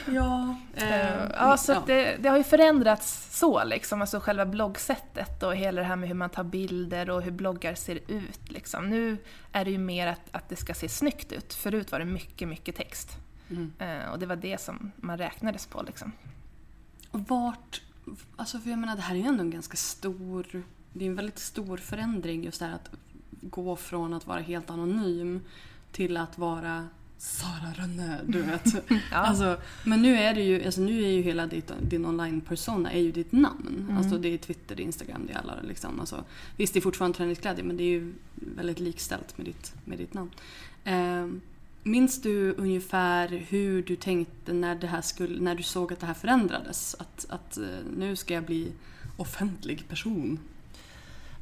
Ja, 0.07 0.57
Eh, 0.75 1.31
ja, 1.35 1.57
så 1.57 1.73
att 1.73 1.87
det, 1.87 2.17
det 2.21 2.29
har 2.29 2.37
ju 2.37 2.45
förändrats 2.45 3.39
så 3.39 3.65
liksom, 3.65 4.01
alltså 4.01 4.21
själva 4.21 4.47
bloggsättet 4.47 5.43
och 5.43 5.57
hela 5.57 5.81
det 5.81 5.87
här 5.87 5.97
med 5.97 6.09
hur 6.09 6.15
man 6.17 6.31
tar 6.31 6.45
bilder 6.45 7.11
och 7.11 7.23
hur 7.23 7.31
bloggar 7.31 7.75
ser 7.75 7.99
ut. 8.09 8.51
Liksom. 8.53 8.91
Nu 8.91 9.17
är 9.53 9.65
det 9.65 9.71
ju 9.71 9.79
mer 9.79 10.07
att, 10.07 10.21
att 10.31 10.49
det 10.49 10.57
ska 10.57 10.75
se 10.75 10.89
snyggt 10.89 11.33
ut. 11.33 11.55
Förut 11.55 11.93
var 11.93 11.99
det 11.99 12.05
mycket, 12.05 12.49
mycket 12.49 12.77
text. 12.77 13.17
Mm. 13.51 13.73
Eh, 13.79 14.13
och 14.13 14.19
det 14.19 14.27
var 14.27 14.37
det 14.37 14.61
som 14.61 14.93
man 14.97 15.19
räknades 15.19 15.67
på 15.67 15.83
liksom. 15.83 16.13
Och 17.12 17.21
vart, 17.28 17.83
alltså 18.37 18.59
för 18.59 18.71
jag 18.71 18.78
menar 18.78 18.97
det 18.97 19.02
här 19.02 19.14
är 19.14 19.19
ju 19.19 19.26
ändå 19.26 19.40
en 19.42 19.50
ganska 19.50 19.76
stor, 19.76 20.62
det 20.92 21.04
är 21.04 21.09
en 21.09 21.16
väldigt 21.16 21.38
stor 21.38 21.76
förändring 21.76 22.45
just 22.45 22.61
det 22.61 22.66
här 22.66 22.75
att 22.75 22.90
gå 23.31 23.76
från 23.76 24.14
att 24.14 24.26
vara 24.26 24.40
helt 24.40 24.71
anonym 24.71 25.40
till 25.92 26.16
att 26.16 26.38
vara 26.38 26.88
Sara 27.19 27.73
Rönne, 27.76 28.21
du 28.26 28.42
vet. 28.42 28.64
Ja. 29.11 29.16
alltså, 29.16 29.57
men 29.85 30.02
nu 30.02 30.16
är 30.16 30.35
det 30.35 30.42
ju, 30.42 30.64
alltså 30.64 30.81
nu 30.81 31.04
är 31.04 31.09
ju 31.09 31.23
hela 31.23 31.47
ditt, 31.47 31.73
din 31.81 32.07
online-persona 32.07 32.92
är 32.92 33.00
ju 33.00 33.12
ditt 33.12 33.33
namn. 33.33 33.85
Mm. 33.85 33.97
Alltså 33.97 34.19
det 34.19 34.28
är 34.28 34.38
Twitter, 34.38 34.76
det 34.76 34.83
är 34.83 34.85
Instagram, 34.85 35.26
det 35.26 35.33
är 35.33 35.38
alla 35.38 35.57
liksom. 35.62 36.00
Alltså, 36.00 36.25
visst 36.57 36.75
det 36.75 36.78
är 36.78 36.81
fortfarande 36.81 37.16
träningsglädje 37.16 37.64
men 37.64 37.76
det 37.76 37.83
är 37.83 37.88
ju 37.88 38.14
väldigt 38.35 38.81
likställt 38.81 39.38
med 39.38 39.47
ditt, 39.47 39.75
med 39.85 39.99
ditt 39.99 40.14
namn. 40.14 40.31
Eh, 40.85 41.26
minns 41.83 42.23
du 42.23 42.55
ungefär 42.55 43.29
hur 43.29 43.83
du 43.83 43.97
tänkte 43.97 44.53
när, 44.53 44.75
det 44.75 44.87
här 44.87 45.01
skulle, 45.01 45.41
när 45.41 45.55
du 45.55 45.62
såg 45.62 45.93
att 45.93 46.01
det 46.01 46.07
här 46.07 46.15
förändrades? 46.15 46.97
Att, 46.99 47.27
att 47.29 47.57
eh, 47.57 47.65
nu 47.97 48.17
ska 48.17 48.35
jag 48.35 48.45
bli 48.45 48.73
offentlig 49.17 49.89
person. 49.89 50.39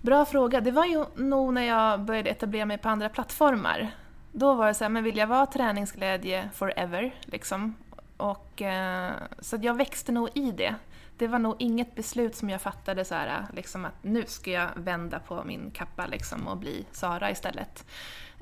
Bra 0.02 0.25
fråga. 0.25 0.61
Det 0.61 0.70
var 0.70 0.85
ju 0.85 1.04
nog 1.16 1.54
när 1.54 1.62
jag 1.62 2.00
började 2.00 2.30
etablera 2.30 2.66
mig 2.66 2.78
på 2.78 2.88
andra 2.88 3.09
plattformar. 3.09 3.90
Då 4.32 4.54
var 4.54 4.66
det 4.66 4.75
så 4.75 4.85
här, 4.85 4.88
men 4.88 5.04
vill 5.04 5.16
jag 5.16 5.26
vara 5.26 5.47
träningsglädje 5.47 6.50
forever? 6.54 7.14
Liksom. 7.20 7.75
Och, 8.16 8.62
eh, 8.62 9.12
så 9.38 9.59
jag 9.62 9.75
växte 9.75 10.12
nog 10.12 10.28
i 10.35 10.52
det. 10.52 10.75
Det 11.16 11.28
var 11.28 11.38
nog 11.38 11.56
inget 11.59 11.94
beslut 11.94 12.37
som 12.37 12.50
jag 12.50 12.61
fattade 12.61 13.04
så 13.04 13.14
här, 13.14 13.47
liksom 13.52 13.85
att 13.85 14.04
nu 14.04 14.25
ska 14.26 14.50
jag 14.50 14.68
vända 14.76 15.18
på 15.18 15.44
min 15.44 15.70
kappa 15.70 16.06
liksom, 16.06 16.49
och 16.49 16.56
bli 16.56 16.87
Sara 16.92 17.30
istället. 17.30 17.85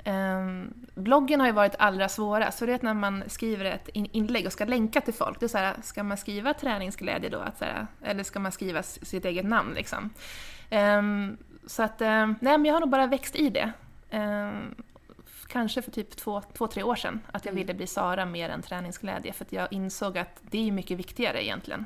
Um, 0.05 0.73
bloggen 0.95 1.39
har 1.39 1.47
ju 1.47 1.53
varit 1.53 1.75
allra 1.79 2.09
svårast, 2.09 2.59
för 2.59 2.67
det 2.67 2.73
är 2.73 2.79
när 2.81 2.93
man 2.93 3.23
skriver 3.27 3.65
ett 3.65 3.87
in 3.87 4.05
inlägg 4.11 4.45
och 4.45 4.53
ska 4.53 4.65
länka 4.65 5.01
till 5.01 5.13
folk. 5.13 5.39
Det 5.39 5.45
är 5.45 5.47
så 5.47 5.57
här, 5.57 5.75
ska 5.83 6.03
man 6.03 6.17
skriva 6.17 6.53
träningsglädje 6.53 7.29
då? 7.29 7.39
Att 7.39 7.57
så 7.57 7.65
här, 7.65 7.87
eller 8.03 8.23
ska 8.23 8.39
man 8.39 8.51
skriva 8.51 8.83
sitt 8.83 9.25
eget 9.25 9.45
namn 9.45 9.73
liksom? 9.73 10.09
Ehm, 10.69 11.37
så 11.67 11.83
att, 11.83 12.01
ehm, 12.01 12.35
nej 12.41 12.57
men 12.57 12.65
jag 12.65 12.73
har 12.73 12.79
nog 12.79 12.89
bara 12.89 13.07
växt 13.07 13.35
i 13.35 13.49
det. 13.49 13.71
Ehm, 14.09 14.75
kanske 15.47 15.81
för 15.81 15.91
typ 15.91 16.15
två, 16.17 16.41
två, 16.57 16.67
tre 16.67 16.83
år 16.83 16.95
sedan, 16.95 17.21
att 17.31 17.45
jag 17.45 17.51
Mm. 17.51 17.61
ville 17.61 17.73
bli 17.73 17.87
Sara 17.87 18.25
mer 18.25 18.49
än 18.49 18.61
träningsglädje, 18.61 19.33
för 19.33 19.45
att 19.45 19.53
jag 19.53 19.73
insåg 19.73 20.17
att 20.17 20.41
det 20.41 20.67
är 20.67 20.71
mycket 20.71 20.97
viktigare 20.97 21.45
egentligen. 21.45 21.85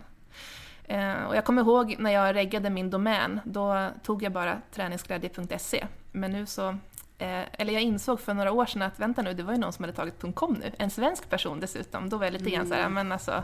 Eh, 0.87 1.23
och 1.23 1.35
jag 1.35 1.45
kommer 1.45 1.61
ihåg 1.61 1.95
när 1.99 2.11
jag 2.11 2.35
reggade 2.35 2.69
min 2.69 2.89
domän, 2.89 3.39
då 3.43 3.89
tog 4.03 4.23
jag 4.23 4.31
bara 4.31 4.61
träningsglädje.se. 4.71 5.85
Men 6.11 6.31
nu 6.31 6.45
så, 6.45 6.77
eller 7.23 7.73
jag 7.73 7.81
insåg 7.81 8.19
för 8.19 8.33
några 8.33 8.51
år 8.51 8.65
sedan 8.65 8.81
att 8.81 8.99
vänta 8.99 9.21
nu, 9.21 9.33
det 9.33 9.43
var 9.43 9.53
ju 9.53 9.59
någon 9.59 9.73
som 9.73 9.83
hade 9.83 9.95
tagit 9.95 10.23
.com 10.35 10.53
nu, 10.53 10.71
en 10.77 10.89
svensk 10.89 11.29
person 11.29 11.59
dessutom. 11.59 12.09
Då 12.09 12.17
var 12.17 12.25
jag 12.25 12.33
lite 12.33 12.49
grann 12.49 12.67
såhär, 12.67 12.89
men 12.89 13.11
alltså 13.11 13.43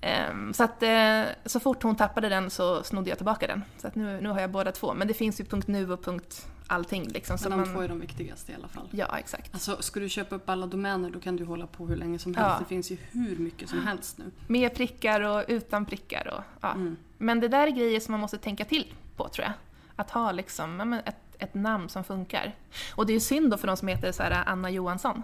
Ehm, 0.00 0.54
Så 0.54 0.64
att 0.64 0.82
eh, 0.82 1.22
så 1.44 1.60
fort 1.60 1.82
hon 1.82 1.96
tappade 1.96 2.28
den 2.28 2.50
så 2.50 2.82
snodde 2.82 3.08
jag 3.08 3.18
tillbaka 3.18 3.46
den. 3.46 3.64
Så 3.78 3.86
att 3.86 3.94
nu, 3.94 4.20
nu 4.20 4.28
har 4.28 4.40
jag 4.40 4.50
båda 4.50 4.72
två. 4.72 4.94
Men 4.94 5.08
det 5.08 5.14
finns 5.14 5.40
ju 5.40 5.44
punkt 5.44 5.68
.nu 5.68 5.92
och 5.92 6.04
punkt 6.04 6.46
allting 6.66 7.08
liksom. 7.08 7.38
Så 7.38 7.48
Men 7.48 7.58
de 7.58 7.64
man, 7.64 7.74
två 7.74 7.82
är 7.82 7.88
de 7.88 8.00
viktigaste 8.00 8.52
i 8.52 8.54
alla 8.54 8.68
fall. 8.68 8.88
Ja, 8.90 9.18
exakt. 9.18 9.54
Alltså, 9.54 9.82
ska 9.82 10.00
du 10.00 10.08
köpa 10.08 10.34
upp 10.34 10.48
alla 10.48 10.66
domäner 10.66 11.10
då 11.10 11.20
kan 11.20 11.36
du 11.36 11.44
hålla 11.44 11.66
på 11.66 11.86
hur 11.86 11.96
länge 11.96 12.18
som 12.18 12.34
helst. 12.34 12.50
Ja. 12.50 12.58
Det 12.58 12.64
finns 12.64 12.90
ju 12.90 12.96
hur 13.12 13.36
mycket 13.36 13.68
som 13.68 13.86
helst 13.86 14.18
nu. 14.18 14.24
Med 14.46 14.74
prickar 14.74 15.20
och 15.20 15.44
utan 15.48 15.86
prickar 15.86 16.34
och 16.34 16.42
ja. 16.60 16.72
Mm. 16.72 16.96
Men 17.18 17.40
det 17.40 17.48
där 17.48 17.66
är 17.66 17.70
grejer 17.70 18.00
som 18.00 18.12
man 18.12 18.20
måste 18.20 18.38
tänka 18.38 18.64
till 18.64 18.94
på 19.16 19.28
tror 19.28 19.44
jag. 19.44 19.52
Att 19.96 20.10
ha 20.10 20.32
liksom, 20.32 20.92
ett, 20.92 21.29
ett 21.40 21.54
namn 21.54 21.88
som 21.88 22.04
funkar. 22.04 22.54
Och 22.94 23.06
det 23.06 23.12
är 23.12 23.14
ju 23.14 23.20
synd 23.20 23.50
då 23.50 23.56
för 23.56 23.66
de 23.66 23.76
som 23.76 23.88
heter 23.88 24.12
så 24.12 24.22
här 24.22 24.42
Anna 24.46 24.70
Johansson. 24.70 25.22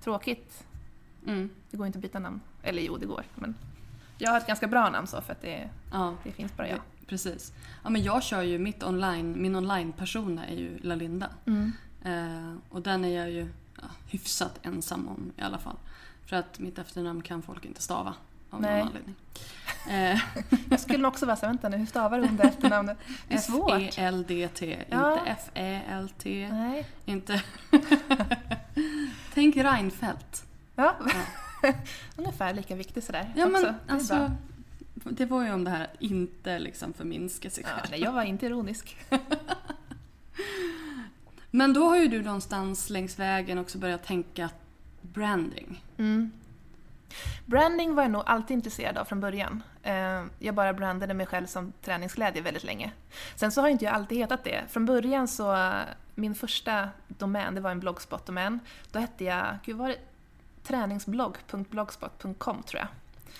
Tråkigt. 0.00 0.64
Mm. 1.26 1.50
Det 1.70 1.76
går 1.76 1.86
inte 1.86 1.98
att 1.98 2.02
byta 2.02 2.18
namn. 2.18 2.40
Eller 2.62 2.82
jo, 2.82 2.96
det 2.96 3.06
går. 3.06 3.24
Men 3.34 3.54
jag 4.18 4.30
har 4.30 4.38
ett 4.38 4.46
ganska 4.46 4.66
bra 4.66 4.90
namn 4.90 5.06
så 5.06 5.20
för 5.20 5.32
att 5.32 5.42
det, 5.42 5.68
Ja, 5.92 6.14
det 6.24 6.32
finns 6.32 6.56
bara 6.56 6.68
jag. 6.68 6.78
precis. 7.06 7.52
Ja, 7.84 7.90
men 7.90 8.02
jag 8.02 8.22
kör 8.22 8.42
ju 8.42 8.58
mitt 8.58 8.82
online, 8.82 9.42
min 9.42 9.56
online-persona 9.56 10.46
är 10.46 10.56
ju 10.56 10.78
Lalinda. 10.78 11.28
Mm. 11.46 11.72
Eh, 12.04 12.54
och 12.68 12.82
den 12.82 13.04
är 13.04 13.18
jag 13.18 13.30
ju 13.30 13.48
ja, 13.76 13.88
hyfsat 14.06 14.58
ensam 14.62 15.08
om 15.08 15.32
i 15.36 15.42
alla 15.42 15.58
fall. 15.58 15.76
För 16.26 16.36
att 16.36 16.58
mitt 16.58 16.78
efternamn 16.78 17.22
kan 17.22 17.42
folk 17.42 17.64
inte 17.64 17.82
stava. 17.82 18.14
Av 18.50 18.60
Nej. 18.60 18.78
någon 18.78 18.86
anledning. 18.88 19.14
Eh, 19.88 20.20
Jag 20.70 20.80
skulle 20.80 21.08
också 21.08 21.26
vara 21.26 21.36
så 21.36 21.46
här, 21.46 21.52
vänta 21.52 21.68
nu, 21.68 21.76
hur 21.76 21.86
stavar 21.86 22.18
hon 22.18 22.36
det 22.36 22.42
efternamnet? 22.44 22.98
Det 23.28 23.34
är 23.34 23.38
svårt. 23.38 23.72
F-E-L-D-T, 23.72 24.84
Ja. 24.90 25.18
inte 25.18 25.30
F-E-L-T. 25.30 26.48
Nej. 26.52 26.86
Inte... 27.04 27.42
Tänk 29.34 29.56
Reinfeldt. 29.56 30.44
Ja. 30.76 30.96
Ungefär 32.16 32.54
lika 32.54 32.74
viktig 32.74 33.02
sådär. 33.02 33.32
Ja, 33.36 33.46
också. 33.46 33.52
men 33.52 33.62
Det 33.86 33.92
alltså, 33.92 34.30
det 34.94 35.26
var 35.26 35.44
ju 35.44 35.52
om 35.52 35.64
det 35.64 35.70
här 35.70 35.84
att 35.84 36.02
inte 36.02 36.58
liksom 36.58 36.92
förminska 36.92 37.50
sig 37.50 37.64
Ja, 37.66 37.70
själv. 37.76 37.86
nej, 37.90 38.00
jag 38.02 38.12
var 38.12 38.22
inte 38.22 38.46
ironisk. 38.46 38.96
Men 41.50 41.72
då 41.72 41.84
har 41.88 41.96
ju 41.96 42.08
du 42.08 42.22
någonstans 42.22 42.90
längs 42.90 43.18
vägen 43.18 43.58
också 43.58 43.78
börjat 43.78 44.04
tänka 44.04 44.50
branding. 45.02 45.84
Mm. 45.98 46.30
Branding 47.46 47.94
var 47.94 48.02
jag 48.02 48.12
nog 48.12 48.22
alltid 48.26 48.54
intresserad 48.54 48.98
av 48.98 49.04
från 49.04 49.20
början. 49.20 49.62
Eh, 49.82 50.24
Jag 50.38 50.54
bara 50.54 50.72
brandade 50.72 51.14
mig 51.14 51.26
själv 51.26 51.46
som 51.46 51.72
träningsglädje 51.82 52.42
väldigt 52.42 52.64
länge. 52.64 52.92
Sen 53.36 53.52
så 53.52 53.60
har 53.60 53.68
inte 53.68 53.84
jag 53.84 53.94
alltid 53.94 54.18
hetat 54.18 54.44
det. 54.44 54.64
Från 54.68 54.86
början 54.86 55.28
så, 55.28 55.72
min 56.14 56.34
första 56.34 56.88
domän, 57.08 57.54
det 57.54 57.60
var 57.60 57.70
en 57.70 57.80
bloggspot-domän. 57.80 58.60
Då 58.92 58.98
hette 58.98 59.24
jag, 59.24 59.46
gud 59.64 59.76
var 59.76 59.88
det 59.88 59.96
träningsblogg.blogspot.com 60.62 62.62
tror 62.62 62.80
jag. 62.80 62.88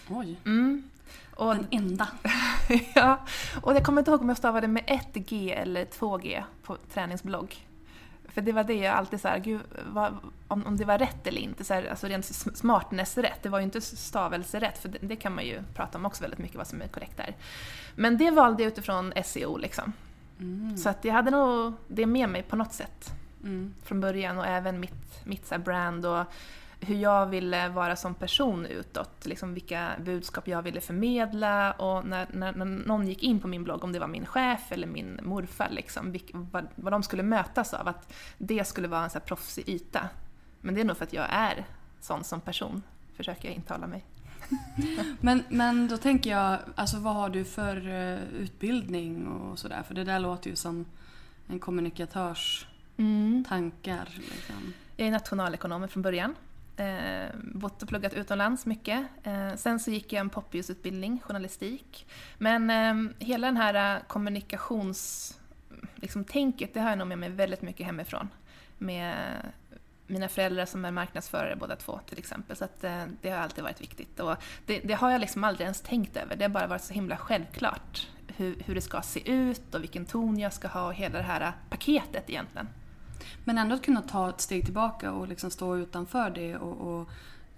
Oj, 0.09 0.37
Mm. 0.45 0.91
Och, 1.35 1.55
den 1.55 1.67
enda. 1.71 2.09
ja, 2.95 3.19
och 3.63 3.75
jag 3.75 3.85
kommer 3.85 4.01
inte 4.01 4.11
ihåg 4.11 4.21
om 4.21 4.29
jag 4.29 4.39
stavade 4.39 4.69
med 4.69 4.83
ett 4.87 5.15
G 5.15 5.53
eller 5.55 5.85
två 5.85 6.17
G 6.17 6.45
på 6.63 6.77
träningsblogg. 6.77 7.67
För 8.31 8.41
det 8.41 8.53
var 8.53 8.65
det 8.65 8.75
jag 8.75 8.95
alltid 8.95 9.21
såhär, 9.21 9.39
gud, 9.39 9.61
vad, 9.87 10.17
om, 10.49 10.67
om 10.67 10.77
det 10.77 10.85
var 10.85 10.99
rätt 10.99 11.27
eller 11.27 11.41
inte, 11.41 11.65
så 11.65 11.75
här, 11.75 11.87
alltså 11.91 12.07
rent 12.07 12.25
sm- 12.25 12.55
smartness-rätt. 12.55 13.43
Det 13.43 13.49
var 13.49 13.59
ju 13.59 13.65
inte 13.65 13.81
stavelserätt, 13.81 14.79
för 14.79 14.89
det, 14.89 14.99
det 15.01 15.17
kan 15.17 15.35
man 15.35 15.45
ju 15.45 15.63
prata 15.75 15.99
om 15.99 16.07
också 16.07 16.23
väldigt 16.23 16.39
mycket, 16.39 16.57
vad 16.57 16.67
som 16.67 16.83
är 16.83 16.89
korrekt 16.89 17.17
där. 17.17 17.37
Men 17.95 18.19
det 18.19 18.31
valde 18.31 18.63
jag 18.63 18.73
utifrån 18.73 19.13
SEO 19.25 19.57
liksom. 19.57 19.93
Mm. 20.41 20.77
Så 20.77 20.89
att 20.89 21.05
jag 21.05 21.13
hade 21.15 21.31
nog 21.31 21.73
det 21.89 22.07
med 22.07 22.29
mig 22.29 22.43
på 22.43 22.57
något 22.57 22.73
sätt 22.73 23.13
Mm. 23.45 23.75
från 23.85 24.01
början 24.01 24.39
och 24.39 24.47
även 24.47 24.81
mitt, 24.81 25.25
mitt 25.27 25.47
så 25.47 25.59
brand 25.59 26.07
och 26.07 26.25
hur 26.81 26.97
jag 26.97 27.27
ville 27.27 27.69
vara 27.69 27.97
som 27.97 28.15
person 28.15 28.67
utåt, 28.67 29.27
liksom 29.27 29.55
vilka 29.55 29.91
budskap 30.05 30.49
jag 30.49 30.63
ville 30.63 30.81
förmedla 30.81 31.73
och 31.73 32.07
när, 32.07 32.29
när, 32.33 32.53
när 32.53 32.65
någon 32.65 33.09
gick 33.09 33.23
in 33.23 33.41
på 33.41 33.49
min 33.49 33.65
blogg, 33.65 33.85
om 33.85 33.93
det 33.93 33.99
var 33.99 34.09
min 34.09 34.27
chef 34.27 34.73
eller 34.73 34.87
min 34.87 35.21
morfar, 35.23 35.69
liksom, 35.71 36.19
vad, 36.33 36.67
vad 36.75 36.93
de 36.93 37.03
skulle 37.03 37.23
mötas 37.23 37.75
av, 37.75 37.89
att 37.89 38.13
det 38.39 38.67
skulle 38.67 38.89
vara 38.89 39.05
en 39.05 39.11
så 39.11 39.19
här 39.19 39.27
proffsig 39.27 39.69
yta. 39.69 40.09
Men 40.61 40.75
det 40.75 40.81
är 40.81 40.85
nog 40.85 40.97
för 40.97 41.05
att 41.05 41.13
jag 41.13 41.27
är 41.31 41.67
sån 42.01 42.25
som 42.25 42.41
person, 42.41 42.83
försöker 43.17 43.49
jag 43.49 43.57
intala 43.57 43.87
mig. 43.87 44.05
Men, 45.21 45.43
men 45.49 45.89
då 45.89 45.97
tänker 45.97 46.31
jag, 46.31 46.59
alltså 46.75 46.99
vad 46.99 47.15
har 47.15 47.29
du 47.29 47.45
för 47.45 47.89
eh, 47.89 48.19
utbildning 48.41 49.27
och 49.27 49.59
sådär? 49.59 49.83
För 49.83 49.95
det 49.95 50.05
där 50.05 50.19
låter 50.19 50.51
ju 50.51 50.57
som 50.57 50.87
en 51.49 51.59
kommunikatörs 51.59 52.67
tankar. 53.49 54.09
Liksom. 54.15 54.75
Jag 54.97 55.07
är 55.09 55.13
nationalekonom 55.13 55.89
från 55.89 56.03
början. 56.03 56.35
Eh, 56.77 57.29
bott 57.43 57.83
och 57.83 57.89
pluggat 57.89 58.15
utomlands 58.15 58.67
mycket. 58.67 59.07
Eh, 59.23 59.55
sen 59.57 59.81
så 59.81 59.91
gick 59.91 60.13
jag 60.13 60.21
en 60.21 60.31
popljusutbildning, 60.31 61.21
journalistik. 61.25 62.07
Men 62.39 62.71
eh, 62.71 63.13
hela 63.19 63.47
den 63.47 63.57
här 63.57 64.01
kommunikationstänket, 64.07 64.09
kommunikations... 64.09 65.37
Liksom, 65.95 66.25
tänket, 66.25 66.75
det 66.75 66.81
har 66.81 66.89
jag 66.89 66.99
nog 66.99 67.09
med 67.09 67.19
mig 67.19 67.29
väldigt 67.29 67.63
mycket 67.63 67.87
hemifrån. 67.87 68.29
Med 68.79 69.15
mina 70.07 70.29
föräldrar 70.29 70.67
som 70.67 70.85
är 70.85 70.91
marknadsförare 70.91 71.57
båda 71.57 71.77
två 71.77 72.01
till 72.07 72.19
exempel. 72.19 72.57
Så 72.57 72.65
att, 72.65 72.85
eh, 72.85 73.03
det 73.21 73.31
har 73.31 73.39
alltid 73.39 73.65
varit 73.65 73.81
viktigt. 73.81 74.21
Och 74.21 74.37
det, 74.67 74.81
det 74.85 74.95
har 74.95 75.11
jag 75.11 75.21
liksom 75.21 75.45
aldrig 75.45 75.65
ens 75.65 75.81
tänkt 75.81 76.17
över. 76.17 76.37
Det 76.37 76.45
har 76.45 76.49
bara 76.49 76.67
varit 76.67 76.83
så 76.83 76.95
himla 76.95 77.17
självklart 77.17 78.09
hur, 78.37 78.63
hur 78.65 78.75
det 78.75 78.81
ska 78.81 79.03
se 79.03 79.31
ut 79.31 79.75
och 79.75 79.83
vilken 79.83 80.07
ton 80.07 80.39
jag 80.39 80.53
ska 80.53 80.69
ha 80.69 80.87
och 80.87 80.95
hela 80.95 81.19
det 81.19 81.25
här 81.25 81.41
eh, 81.41 81.53
paketet 81.71 82.31
egentligen. 82.31 82.69
Men 83.45 83.59
ändå 83.59 83.75
att 83.75 83.83
kunna 83.83 84.03
ta 84.03 84.29
ett 84.31 84.41
steg 84.41 84.65
tillbaka 84.65 85.13
och 85.13 85.29
liksom 85.29 85.51
stå 85.51 85.77
utanför 85.77 86.31
det 86.31 86.57
och, 86.57 87.01
och 87.01 87.09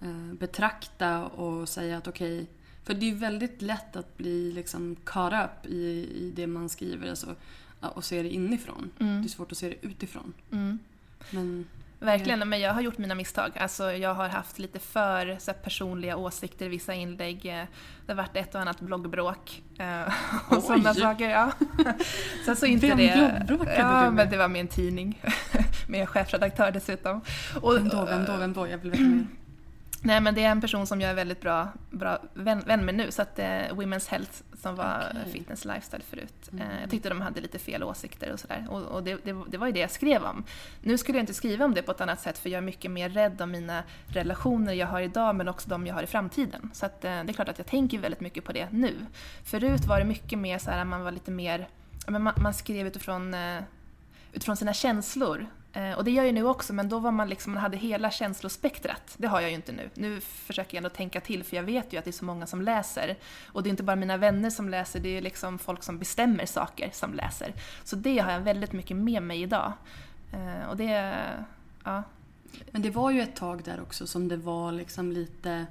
eh, 0.01 0.33
betrakta 0.39 1.25
och 1.25 1.69
säga 1.69 1.97
att 1.97 2.07
okej, 2.07 2.47
För 2.83 2.93
det 2.93 3.09
är 3.09 3.15
väldigt 3.15 3.61
lätt 3.61 3.95
att 3.95 4.17
bli 4.17 4.51
liksom 4.51 4.95
caught 5.03 5.33
up 5.45 5.65
i, 5.71 6.09
i 6.15 6.33
det 6.35 6.47
man 6.47 6.69
skriver 6.69 7.09
alltså, 7.09 7.35
och 7.79 8.03
se 8.03 8.23
det 8.23 8.29
inifrån. 8.29 8.91
Mm. 8.99 9.21
Det 9.21 9.27
är 9.27 9.29
svårt 9.29 9.51
att 9.51 9.57
se 9.57 9.69
det 9.69 9.87
utifrån. 9.87 10.33
Mm. 10.51 10.79
Men 11.31 11.65
Verkligen, 12.03 12.49
men 12.49 12.59
jag 12.59 12.73
har 12.73 12.81
gjort 12.81 12.97
mina 12.97 13.15
misstag. 13.15 13.51
Alltså, 13.59 13.91
jag 13.91 14.13
har 14.13 14.29
haft 14.29 14.59
lite 14.59 14.79
för 14.79 15.37
så 15.39 15.51
här, 15.51 15.57
personliga 15.59 16.17
åsikter 16.17 16.65
i 16.65 16.69
vissa 16.69 16.93
inlägg. 16.93 17.45
Eh, 17.45 17.63
Det 18.05 18.11
har 18.11 18.15
varit 18.15 18.37
ett 18.37 18.55
och 18.55 18.61
annat 18.61 18.79
bloggbråk 18.79 19.61
eh, 19.79 20.01
och 20.49 20.57
Oj! 20.57 20.61
sådana 20.61 20.93
saker. 20.93 21.29
Ja. 21.29 21.51
Sen 22.45 22.55
så 22.55 22.65
inte 22.65 22.87
Vem 22.87 22.97
det... 22.97 23.43
bloggbråkade 23.45 23.79
ja, 23.79 23.87
du 23.87 24.03
med? 24.05 24.13
men 24.13 24.29
det 24.29 24.37
var 24.37 24.47
med 24.47 24.61
en 24.61 24.67
tidning. 24.67 25.21
med 25.87 26.09
chefredaktör 26.09 26.71
dessutom. 26.71 27.21
Och, 27.61 27.75
vem 27.75 27.89
då, 27.89 28.05
vem 28.05 28.25
då, 28.25 28.35
vem 28.37 28.53
då? 28.53 28.67
Jag 28.67 28.77
vill 28.77 28.91
veta 28.91 29.03
mer. 29.03 29.25
Nej 30.05 30.21
men 30.21 30.35
det 30.35 30.43
är 30.43 30.49
en 30.49 30.61
person 30.61 30.87
som 30.87 31.01
jag 31.01 31.11
är 31.11 31.15
väldigt 31.15 31.41
bra, 31.41 31.67
bra 31.89 32.19
vän, 32.33 32.63
vän 32.65 32.85
med 32.85 32.95
nu, 32.95 33.11
så 33.11 33.21
att 33.21 33.39
eh, 33.39 33.45
Women's 33.45 34.09
Health 34.09 34.41
som 34.61 34.75
var 34.75 35.07
Okej. 35.11 35.31
fitness 35.31 35.65
lifestyle 35.65 36.03
förut. 36.09 36.49
Mm. 36.51 36.61
Eh, 36.61 36.81
jag 36.81 36.89
tyckte 36.89 37.09
de 37.09 37.21
hade 37.21 37.41
lite 37.41 37.59
fel 37.59 37.83
åsikter 37.83 38.31
och 38.31 38.39
sådär. 38.39 38.67
Och, 38.69 38.81
och 38.81 39.03
det, 39.03 39.25
det, 39.25 39.43
det 39.47 39.57
var 39.57 39.67
ju 39.67 39.73
det 39.73 39.79
jag 39.79 39.91
skrev 39.91 40.23
om. 40.23 40.43
Nu 40.81 40.97
skulle 40.97 41.17
jag 41.17 41.23
inte 41.23 41.33
skriva 41.33 41.65
om 41.65 41.73
det 41.73 41.81
på 41.81 41.91
ett 41.91 42.01
annat 42.01 42.21
sätt 42.21 42.37
för 42.37 42.49
jag 42.49 42.57
är 42.57 42.61
mycket 42.61 42.91
mer 42.91 43.09
rädd 43.09 43.41
om 43.41 43.51
mina 43.51 43.83
relationer 44.07 44.73
jag 44.73 44.87
har 44.87 45.01
idag 45.01 45.35
men 45.35 45.47
också 45.47 45.69
de 45.69 45.87
jag 45.87 45.95
har 45.95 46.03
i 46.03 46.07
framtiden. 46.07 46.69
Så 46.73 46.85
att, 46.85 47.05
eh, 47.05 47.09
det 47.23 47.31
är 47.31 47.33
klart 47.33 47.49
att 47.49 47.57
jag 47.57 47.67
tänker 47.67 47.99
väldigt 47.99 48.21
mycket 48.21 48.43
på 48.43 48.51
det 48.51 48.67
nu. 48.71 48.93
Förut 49.43 49.85
var 49.85 49.99
det 49.99 50.05
mycket 50.05 50.39
mer 50.39 50.57
så 50.57 50.71
här, 50.71 50.85
man 50.85 51.03
var 51.03 51.11
lite 51.11 51.31
mer, 51.31 51.67
man, 52.07 52.33
man 52.37 52.53
skrev 52.53 52.87
utifrån 52.87 53.33
eh, 53.33 53.61
utifrån 54.33 54.57
sina 54.57 54.73
känslor. 54.73 55.47
Eh, 55.73 55.91
och 55.91 56.03
det 56.03 56.11
gör 56.11 56.23
jag 56.23 56.33
nu 56.33 56.47
också, 56.47 56.73
men 56.73 56.89
då 56.89 56.99
var 56.99 57.11
man 57.11 57.29
liksom, 57.29 57.53
man 57.53 57.61
hade 57.61 57.77
hela 57.77 58.11
känslospektrat. 58.11 59.15
Det 59.17 59.27
har 59.27 59.41
jag 59.41 59.49
ju 59.49 59.55
inte 59.55 59.71
nu. 59.71 59.89
Nu 59.93 60.21
försöker 60.21 60.77
jag 60.77 60.77
ändå 60.77 60.89
tänka 60.89 61.21
till, 61.21 61.43
för 61.43 61.55
jag 61.55 61.63
vet 61.63 61.93
ju 61.93 61.97
att 61.97 62.05
det 62.05 62.09
är 62.09 62.11
så 62.11 62.25
många 62.25 62.47
som 62.47 62.61
läser. 62.61 63.15
Och 63.47 63.63
det 63.63 63.69
är 63.69 63.71
inte 63.71 63.83
bara 63.83 63.95
mina 63.95 64.17
vänner 64.17 64.49
som 64.49 64.69
läser, 64.69 64.99
det 64.99 65.17
är 65.17 65.21
liksom 65.21 65.59
folk 65.59 65.83
som 65.83 65.99
bestämmer 65.99 66.45
saker 66.45 66.89
som 66.93 67.13
läser. 67.13 67.53
Så 67.83 67.95
det 67.95 68.17
har 68.19 68.31
jag 68.31 68.39
väldigt 68.39 68.73
mycket 68.73 68.97
med 68.97 69.23
mig 69.23 69.41
idag. 69.41 69.73
Eh, 70.33 70.69
och 70.69 70.77
det, 70.77 71.15
ja. 71.83 72.03
Men 72.71 72.81
det 72.81 72.89
var 72.89 73.11
ju 73.11 73.21
ett 73.21 73.35
tag 73.35 73.63
där 73.63 73.81
också 73.81 74.07
som 74.07 74.27
det 74.27 74.37
var 74.37 74.71
liksom 74.71 75.11
lite 75.11 75.65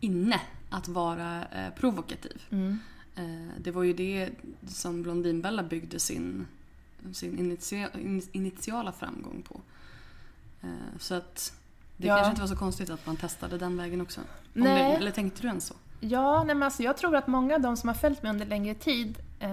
inne 0.00 0.40
att 0.70 0.88
vara 0.88 1.44
eh, 1.44 1.74
provokativ. 1.76 2.42
Mm. 2.50 2.78
Det 3.58 3.70
var 3.70 3.82
ju 3.82 3.92
det 3.92 4.30
som 4.68 5.02
Blondinbella 5.02 5.62
byggde 5.62 5.98
sin, 6.00 6.46
sin 7.12 7.38
initia, 7.38 7.88
in- 7.94 8.28
initiala 8.32 8.92
framgång 8.92 9.42
på. 9.48 9.60
Eh, 10.62 10.68
så 10.98 11.14
att 11.14 11.52
det 11.96 12.06
Ja. 12.06 12.14
kanske 12.16 12.30
inte 12.30 12.40
var 12.40 12.48
så 12.48 12.56
konstigt 12.56 12.90
att 12.90 13.06
man 13.06 13.16
testade 13.16 13.58
den 13.58 13.76
vägen 13.76 14.00
också. 14.00 14.20
Det, 14.52 14.68
eller 14.68 15.10
tänkte 15.10 15.42
du 15.42 15.48
ens 15.48 15.66
så? 15.66 15.74
Ja, 16.00 16.44
nej 16.44 16.54
men 16.54 16.62
alltså 16.62 16.82
jag 16.82 16.96
tror 16.96 17.16
att 17.16 17.26
många 17.26 17.54
av 17.54 17.60
de 17.60 17.76
som 17.76 17.88
har 17.88 17.94
följt 17.94 18.22
mig 18.22 18.30
under 18.30 18.46
längre 18.46 18.74
tid, 18.74 19.18
eh, 19.40 19.50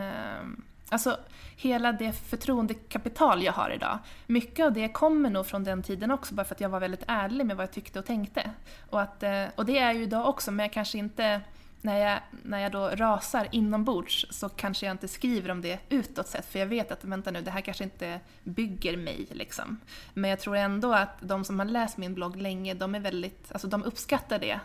alltså 0.90 1.18
hela 1.56 1.92
det 1.92 2.12
förtroendekapital 2.14 3.44
jag 3.44 3.54
har 3.54 3.70
idag, 3.70 4.00
mycket 4.28 4.66
av 4.66 4.74
det 4.74 4.88
kommer 4.90 5.30
nog 5.30 5.46
från 5.46 5.64
den 5.64 5.84
tiden 5.84 6.12
också, 6.12 6.34
bara 6.34 6.44
för 6.44 6.56
att 6.56 6.62
jag 6.62 6.70
var 6.70 6.80
väldigt 6.80 7.04
ärlig 7.08 7.46
med 7.46 7.58
vad 7.58 7.64
jag 7.64 7.72
tyckte 7.74 8.00
och 8.00 8.06
tänkte. 8.06 8.52
Och, 8.90 9.02
att, 9.02 9.24
eh, 9.24 9.46
och 9.56 9.66
det 9.66 9.78
är 9.80 9.92
ju 9.94 10.04
idag 10.04 10.30
också, 10.30 10.52
men 10.52 10.64
jag 10.64 10.74
kanske 10.74 10.98
inte, 10.98 11.42
när 11.82 11.98
jag, 11.98 12.20
när 12.44 12.60
jag 12.60 12.72
då 12.72 12.90
rasar 12.90 13.48
inombords 13.52 14.26
så 14.30 14.50
kanske 14.50 14.86
jag 14.86 14.94
inte 14.94 15.08
skriver 15.08 15.52
om 15.52 15.62
det 15.62 15.80
utåt 15.90 16.28
sett, 16.28 16.46
för 16.46 16.60
jag 16.60 16.68
vet 16.68 16.92
att 16.92 17.04
vänta 17.04 17.32
nu, 17.32 17.42
det 17.42 17.52
här 17.52 17.62
kanske 17.62 17.84
inte 17.84 18.20
bygger 18.44 18.98
mig 18.98 19.28
liksom. 19.32 19.80
Men 20.14 20.30
jag 20.30 20.40
tror 20.40 20.56
ändå 20.56 20.94
att 20.94 21.18
de 21.20 21.46
som 21.46 21.60
har 21.60 21.66
läst 21.66 21.98
min 21.98 22.14
blogg 22.14 22.36
länge, 22.36 22.74
de 22.74 22.96
är 22.96 23.00
väldigt, 23.00 23.52
alltså 23.52 23.68
de 23.68 23.84
uppskattar 23.84 24.40
det. 24.40 24.60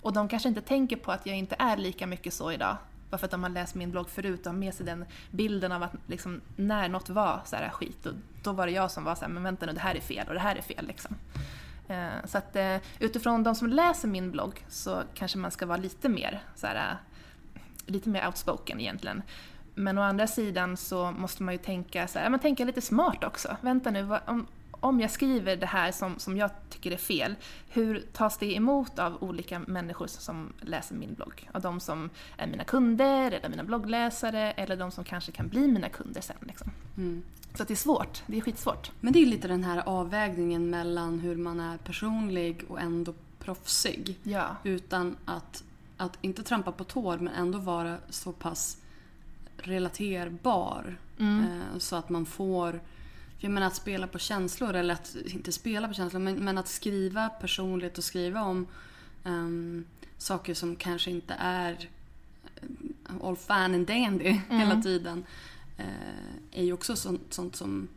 Och 0.00 0.12
de 0.12 0.28
kanske 0.28 0.48
inte 0.48 0.60
tänker 0.60 0.96
på 0.96 1.12
att 1.12 1.26
jag 1.26 1.36
inte 1.36 1.56
är 1.58 1.76
lika 1.76 2.06
mycket 2.06 2.34
så 2.34 2.52
idag. 2.52 2.76
Bara 3.10 3.18
för 3.18 3.24
att 3.24 3.30
de 3.30 3.42
har 3.42 3.50
läst 3.50 3.74
min 3.74 3.90
blogg 3.90 4.08
förut 4.08 4.40
och 4.40 4.52
har 4.52 4.58
med 4.58 4.74
sig 4.74 4.86
den 4.86 5.04
bilden 5.30 5.72
av 5.72 5.82
att 5.82 5.92
liksom, 6.06 6.40
när 6.56 6.88
något 6.88 7.08
var 7.08 7.40
så 7.44 7.56
här 7.56 7.70
skit, 7.70 7.98
då, 8.02 8.10
då 8.42 8.52
var 8.52 8.66
det 8.66 8.72
jag 8.72 8.90
som 8.90 9.04
var 9.04 9.14
så 9.14 9.24
här, 9.24 9.32
men 9.32 9.42
vänta 9.42 9.66
nu, 9.66 9.72
det 9.72 9.80
här 9.80 9.94
är 9.94 10.00
fel 10.00 10.28
och 10.28 10.34
det 10.34 10.40
här 10.40 10.56
är 10.56 10.62
fel. 10.62 10.86
Liksom. 10.86 11.16
Eh, 11.92 12.24
så 12.24 12.38
att 12.38 12.56
eh, 12.56 12.76
utifrån 12.98 13.42
de 13.42 13.54
som 13.54 13.68
läser 13.68 14.08
min 14.08 14.30
blogg 14.30 14.64
så 14.68 15.02
kanske 15.14 15.38
man 15.38 15.50
ska 15.50 15.66
vara 15.66 15.78
lite 15.78 16.08
mer, 16.08 16.42
så 16.54 16.66
här, 16.66 16.76
eh, 16.76 16.96
lite 17.86 18.08
mer 18.08 18.26
outspoken 18.26 18.80
egentligen. 18.80 19.22
Men 19.74 19.98
å 19.98 20.02
andra 20.02 20.26
sidan 20.26 20.76
så 20.76 21.10
måste 21.10 21.42
man 21.42 21.54
ju 21.54 21.58
tänka, 21.58 22.08
så 22.08 22.18
här, 22.18 22.30
man 22.30 22.40
tänka 22.40 22.64
lite 22.64 22.80
smart 22.80 23.24
också. 23.24 23.56
Vänta 23.60 23.90
nu, 23.90 24.02
vad, 24.02 24.20
om, 24.26 24.46
om 24.82 25.00
jag 25.00 25.10
skriver 25.10 25.56
det 25.56 25.66
här 25.66 25.92
som, 25.92 26.18
som 26.18 26.36
jag 26.36 26.50
tycker 26.70 26.90
är 26.90 26.96
fel, 26.96 27.34
hur 27.68 28.00
tas 28.12 28.38
det 28.38 28.54
emot 28.54 28.98
av 28.98 29.22
olika 29.22 29.58
människor 29.58 30.06
som 30.06 30.52
läser 30.60 30.94
min 30.94 31.14
blogg? 31.14 31.50
Av 31.52 31.60
de 31.60 31.80
som 31.80 32.10
är 32.36 32.46
mina 32.46 32.64
kunder, 32.64 33.32
eller 33.32 33.48
mina 33.48 33.64
bloggläsare, 33.64 34.52
eller 34.52 34.76
de 34.76 34.90
som 34.90 35.04
kanske 35.04 35.32
kan 35.32 35.48
bli 35.48 35.68
mina 35.68 35.88
kunder 35.88 36.20
sen. 36.20 36.36
Liksom. 36.40 36.70
Mm. 36.96 37.22
Så 37.54 37.64
det 37.64 37.74
är 37.74 37.76
svårt, 37.76 38.22
det 38.26 38.36
är 38.36 38.40
skitsvårt. 38.40 38.90
Men 39.00 39.12
det 39.12 39.18
är 39.18 39.26
lite 39.26 39.48
den 39.48 39.64
här 39.64 39.82
avvägningen 39.86 40.70
mellan 40.70 41.18
hur 41.18 41.36
man 41.36 41.60
är 41.60 41.78
personlig 41.78 42.64
och 42.68 42.80
ändå 42.80 43.14
proffsig. 43.38 44.18
Ja. 44.22 44.56
Utan 44.64 45.16
att, 45.24 45.64
att 45.96 46.18
inte 46.20 46.42
trampa 46.42 46.72
på 46.72 46.84
tår 46.84 47.18
men 47.18 47.34
ändå 47.34 47.58
vara 47.58 47.96
så 48.08 48.32
pass 48.32 48.78
relaterbar. 49.56 50.96
Mm. 51.18 51.44
Eh, 51.44 51.78
så 51.78 51.96
att 51.96 52.08
man 52.08 52.26
får... 52.26 52.80
Jag 53.44 53.52
menar 53.52 53.66
att 53.66 53.76
spela 53.76 54.06
på 54.06 54.18
känslor, 54.18 54.74
eller 54.74 54.94
att 54.94 55.16
inte 55.24 55.52
spela 55.52 55.88
på 55.88 55.94
känslor 55.94 56.20
men, 56.20 56.34
men 56.34 56.58
att 56.58 56.68
skriva 56.68 57.28
personligt 57.28 57.98
och 57.98 58.04
skriva 58.04 58.42
om 58.42 58.66
ehm, 59.24 59.84
saker 60.18 60.54
som 60.54 60.76
kanske 60.76 61.10
inte 61.10 61.34
är 61.38 61.88
eh, 62.56 63.26
all 63.26 63.36
fan 63.36 63.74
and 63.74 63.86
dandy 63.86 64.30
hela 64.48 64.82
tiden. 64.82 65.24
Eh, 65.76 66.60
är 66.60 66.64
ju 66.64 66.72
också 66.72 66.96
sånt, 66.96 67.34
sånt 67.34 67.56
som 67.56 67.88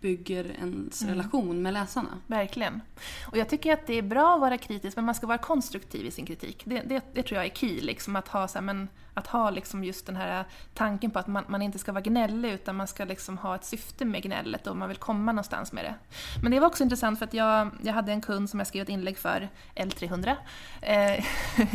bygger 0.00 0.44
ens 0.44 1.02
relation 1.02 1.62
med 1.62 1.72
läsarna. 1.72 2.20
Verkligen. 2.26 2.80
Och 3.26 3.36
jag 3.36 3.48
tycker 3.48 3.72
att 3.72 3.86
det 3.86 3.94
är 3.94 4.02
bra 4.02 4.34
att 4.34 4.40
vara 4.40 4.58
kritisk, 4.58 4.96
men 4.96 5.04
man 5.04 5.14
ska 5.14 5.26
vara 5.26 5.38
konstruktiv 5.38 6.06
i 6.06 6.10
sin 6.10 6.26
kritik. 6.26 6.62
Det, 6.64 6.80
det, 6.80 7.04
det 7.14 7.22
tror 7.22 7.36
jag 7.36 7.46
är 7.46 7.54
key, 7.54 7.80
liksom, 7.80 8.16
att 8.16 8.28
ha, 8.28 8.48
så 8.48 8.54
här, 8.54 8.62
men, 8.62 8.88
att 9.14 9.26
ha 9.26 9.50
liksom 9.50 9.84
just 9.84 10.06
den 10.06 10.16
här 10.16 10.44
tanken 10.74 11.10
på 11.10 11.18
att 11.18 11.26
man, 11.26 11.44
man 11.48 11.62
inte 11.62 11.78
ska 11.78 11.92
vara 11.92 12.02
gnällig, 12.02 12.52
utan 12.52 12.76
man 12.76 12.86
ska 12.86 13.04
liksom 13.04 13.38
ha 13.38 13.54
ett 13.54 13.64
syfte 13.64 14.04
med 14.04 14.22
gnället 14.22 14.66
och 14.66 14.76
man 14.76 14.88
vill 14.88 14.96
komma 14.96 15.32
någonstans 15.32 15.72
med 15.72 15.84
det. 15.84 15.94
Men 16.42 16.52
det 16.52 16.60
var 16.60 16.66
också 16.66 16.82
intressant 16.82 17.18
för 17.18 17.26
att 17.26 17.34
jag, 17.34 17.70
jag 17.82 17.92
hade 17.92 18.12
en 18.12 18.20
kund 18.20 18.50
som 18.50 18.60
jag 18.60 18.66
skrev 18.66 18.82
ett 18.82 18.88
inlägg 18.88 19.18
för, 19.18 19.48
L300, 19.74 20.36
eh, 20.82 21.24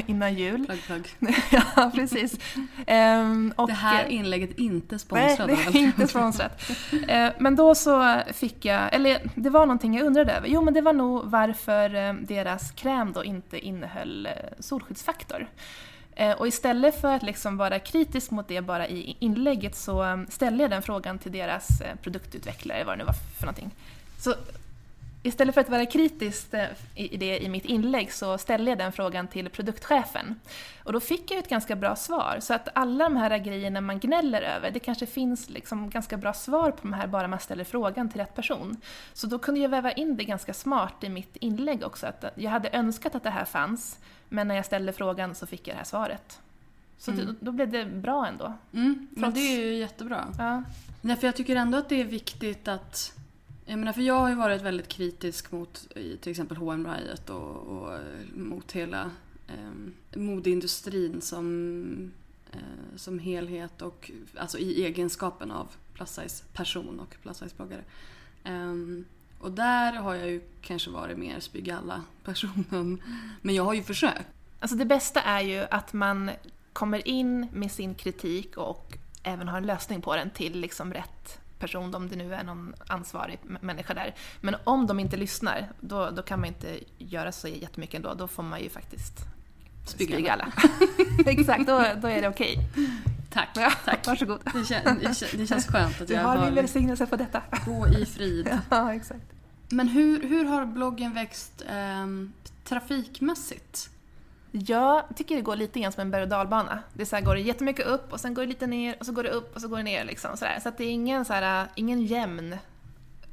innan 0.09 0.33
jul. 0.33 0.65
Plugg, 0.65 0.83
plugg. 0.83 1.07
ja, 1.51 1.91
precis. 1.95 2.39
Ehm, 2.87 3.53
och, 3.55 3.67
Det 3.67 3.73
här 3.73 4.05
inlägget 4.05 4.49
är 4.49 4.59
inte 4.59 4.95
Nej, 4.95 4.99
sponsrat 4.99 5.47
det 5.47 5.53
av 5.53 5.75
är 5.75 5.77
inte 5.77 6.07
sponsrat. 6.07 6.71
Eh, 7.07 7.29
Men 7.39 7.55
då 7.55 7.75
så 7.75 8.21
fick 8.33 8.65
jag, 8.65 8.93
eller 8.93 9.31
det 9.35 9.49
var 9.49 9.65
någonting 9.65 9.95
jag 9.95 10.05
undrade 10.05 10.33
över. 10.33 10.47
Jo, 10.47 10.61
men 10.61 10.73
det 10.73 10.81
var 10.81 10.93
nog 10.93 11.21
varför 11.25 11.95
eh, 11.95 12.13
deras 12.13 12.71
kräm 12.71 13.13
då 13.13 13.23
inte 13.23 13.59
innehöll 13.59 14.25
eh, 14.25 14.31
solskyddsfaktor. 14.59 15.47
Eh, 16.15 16.31
och 16.31 16.47
istället 16.47 17.01
för 17.01 17.15
att 17.15 17.23
liksom 17.23 17.57
vara 17.57 17.79
kritisk 17.79 18.31
mot 18.31 18.47
det 18.47 18.61
bara 18.61 18.87
i 18.87 19.17
inlägget 19.19 19.75
så 19.75 20.03
eh, 20.03 20.17
ställde 20.29 20.63
jag 20.63 20.71
den 20.71 20.81
frågan 20.81 21.19
till 21.19 21.31
deras 21.31 21.81
eh, 21.81 21.95
produktutvecklare, 21.95 22.83
vad 22.83 22.93
det 22.93 22.97
nu 22.97 23.03
var 23.03 23.13
för 23.13 23.45
någonting. 23.45 23.71
Så 24.17 24.33
Istället 25.25 25.53
för 25.53 25.61
att 25.61 25.69
vara 25.69 25.85
kritisk 25.85 26.53
eh, 26.53 26.67
i 26.95 27.17
det 27.17 27.39
i 27.43 27.49
mitt 27.49 27.65
inlägg 27.65 28.13
så 28.13 28.37
ställde 28.37 28.71
jag 28.71 28.77
den 28.77 28.91
frågan 28.91 29.27
till 29.27 29.49
produktchefen. 29.49 30.39
Och 30.83 30.93
då 30.93 30.99
fick 30.99 31.31
jag 31.31 31.39
ett 31.39 31.49
ganska 31.49 31.75
bra 31.75 31.95
svar. 31.95 32.37
Så 32.41 32.53
att 32.53 32.67
alla 32.73 33.03
de 33.03 33.15
här 33.15 33.37
grejerna 33.37 33.81
man 33.81 33.99
gnäller 33.99 34.41
över, 34.41 34.71
det 34.71 34.79
kanske 34.79 35.05
finns 35.05 35.49
liksom 35.49 35.89
ganska 35.89 36.17
bra 36.17 36.33
svar 36.33 36.71
på 36.71 36.77
de 36.81 36.93
här 36.93 37.07
bara 37.07 37.27
man 37.27 37.39
ställer 37.39 37.63
frågan 37.63 38.09
till 38.09 38.19
rätt 38.21 38.35
person. 38.35 38.77
Så 39.13 39.27
då 39.27 39.39
kunde 39.39 39.59
jag 39.59 39.69
väva 39.69 39.91
in 39.91 40.17
det 40.17 40.23
ganska 40.23 40.53
smart 40.53 41.03
i 41.03 41.09
mitt 41.09 41.35
inlägg 41.37 41.83
också. 41.83 42.07
Att 42.07 42.25
jag 42.35 42.51
hade 42.51 42.69
önskat 42.69 43.15
att 43.15 43.23
det 43.23 43.29
här 43.29 43.45
fanns, 43.45 43.99
men 44.29 44.47
när 44.47 44.55
jag 44.55 44.65
ställde 44.65 44.93
frågan 44.93 45.35
så 45.35 45.47
fick 45.47 45.67
jag 45.67 45.73
det 45.75 45.77
här 45.77 45.85
svaret. 45.85 46.39
Så 46.97 47.11
Mm. 47.11 47.25
då, 47.25 47.33
då 47.39 47.51
blev 47.51 47.69
det 47.71 47.85
bra 47.85 48.27
ändå. 48.27 48.53
Mm, 48.73 49.07
men 49.11 49.33
det 49.33 49.39
är 49.39 49.59
ju 49.59 49.75
jättebra. 49.75 50.27
Ja. 50.37 50.63
Nej, 51.01 51.15
för 51.15 51.27
jag 51.27 51.35
tycker 51.35 51.55
ändå 51.55 51.77
att 51.77 51.89
det 51.89 52.01
är 52.01 52.05
viktigt 52.05 52.67
att... 52.67 53.13
Jag 53.65 53.79
menar, 53.79 53.93
för 53.93 54.01
jag 54.01 54.19
har 54.19 54.29
ju 54.29 54.35
varit 54.35 54.61
väldigt 54.61 54.87
kritisk 54.87 55.51
mot 55.51 55.87
till 56.21 56.31
exempel 56.31 56.57
H&M 56.57 56.87
Riot 56.87 57.29
och, 57.29 57.55
och 57.55 57.99
mot 58.35 58.71
hela 58.71 59.11
eh, 59.47 60.17
modeindustrin 60.19 61.21
som, 61.21 62.11
eh, 62.51 62.95
som 62.95 63.19
helhet 63.19 63.81
och 63.81 64.11
alltså 64.35 64.57
i 64.57 64.85
egenskapen 64.85 65.51
av 65.51 65.67
plus 65.93 66.09
size 66.09 66.43
person 66.53 66.99
och 66.99 67.15
plus 67.21 67.37
size 67.37 67.55
bloggare. 67.57 67.83
Eh, 68.43 68.73
och 69.39 69.51
där 69.51 69.93
har 69.93 70.15
jag 70.15 70.29
ju 70.29 70.41
kanske 70.61 70.89
varit 70.89 71.17
mer 71.17 71.39
spygalla 71.39 72.03
personen. 72.23 73.03
Men 73.41 73.55
jag 73.55 73.63
har 73.63 73.73
ju 73.73 73.83
försökt. 73.83 74.27
Alltså 74.59 74.77
det 74.77 74.85
bästa 74.85 75.21
är 75.21 75.41
ju 75.41 75.65
att 75.71 75.93
man 75.93 76.31
kommer 76.73 77.07
in 77.07 77.47
med 77.53 77.71
sin 77.71 77.95
kritik 77.95 78.57
och 78.57 78.97
även 79.23 79.47
har 79.47 79.57
en 79.57 79.65
lösning 79.65 80.01
på 80.01 80.15
den 80.15 80.29
till 80.29 80.59
liksom 80.59 80.93
rätt 80.93 81.39
person, 81.63 81.95
om 81.95 82.09
det 82.09 82.15
nu 82.15 82.33
är 82.33 82.43
någon 82.43 82.73
ansvarig 82.87 83.39
människa 83.61 83.93
där. 83.93 84.15
Men 84.41 84.55
om 84.63 84.87
de 84.87 84.99
inte 84.99 85.17
lyssnar, 85.17 85.69
då, 85.79 86.09
då 86.09 86.21
kan 86.23 86.39
man 86.39 86.47
inte 86.47 86.79
göra 86.97 87.31
så 87.31 87.47
jättemycket 87.47 87.95
ändå. 87.95 88.13
Då 88.13 88.27
får 88.27 88.43
man 88.43 88.61
ju 88.61 88.69
faktiskt 88.69 89.13
Spygalla. 89.85 90.51
spygalla. 90.51 90.51
Exakt, 91.25 91.67
då, 91.67 91.85
då 92.01 92.07
är 92.07 92.21
det 92.21 92.27
okej. 92.27 92.57
Tack, 93.31 93.49
Ja, 93.55 93.71
tack. 93.85 94.07
Varsågod. 94.07 94.39
Det, 94.53 94.65
kän, 94.65 94.99
det, 95.01 95.15
kän, 95.15 95.29
det 95.39 95.47
känns 95.47 95.67
skönt 95.67 96.01
att 96.01 96.07
Du 96.07 96.13
jag 96.13 96.21
har 96.23 96.35
min 96.35 96.43
har 96.43 96.51
välsignelse 96.51 97.05
på 97.05 97.15
detta. 97.15 97.41
gå 97.65 97.87
i 97.87 98.05
frid. 98.05 98.59
Ja, 98.69 98.93
exakt. 98.93 99.21
Men 99.69 99.87
hur, 99.87 100.23
hur 100.27 100.45
har 100.45 100.65
bloggen 100.65 101.13
växt 101.13 101.63
ehm, 101.69 102.33
trafikmässigt? 102.63 103.89
Jag 104.55 105.03
tycker 105.15 105.35
det 105.35 105.41
går 105.41 105.55
lite 105.55 105.79
grann 105.79 105.91
som 105.91 106.01
en 106.01 106.11
berg 106.11 106.23
och 106.23 106.29
dalbana. 106.29 106.79
Det 106.93 107.05
så 107.05 107.15
här, 107.15 107.23
går 107.23 107.35
det 107.35 107.41
jättemycket 107.41 107.85
upp 107.85 108.13
och 108.13 108.19
sen 108.19 108.33
går 108.33 108.41
det 108.41 108.47
lite 108.47 108.67
ner 108.67 108.95
och 108.99 109.05
så 109.05 109.11
går 109.11 109.23
det 109.23 109.29
upp 109.29 109.55
och 109.55 109.61
så 109.61 109.67
går 109.67 109.77
det 109.77 109.83
ner. 109.83 110.05
Liksom, 110.05 110.37
så 110.37 110.45
så 110.63 110.71
det 110.77 110.83
är 110.83 110.89
ingen, 110.89 111.25
så 111.25 111.33
här, 111.33 111.67
ingen 111.75 112.05
jämn 112.05 112.55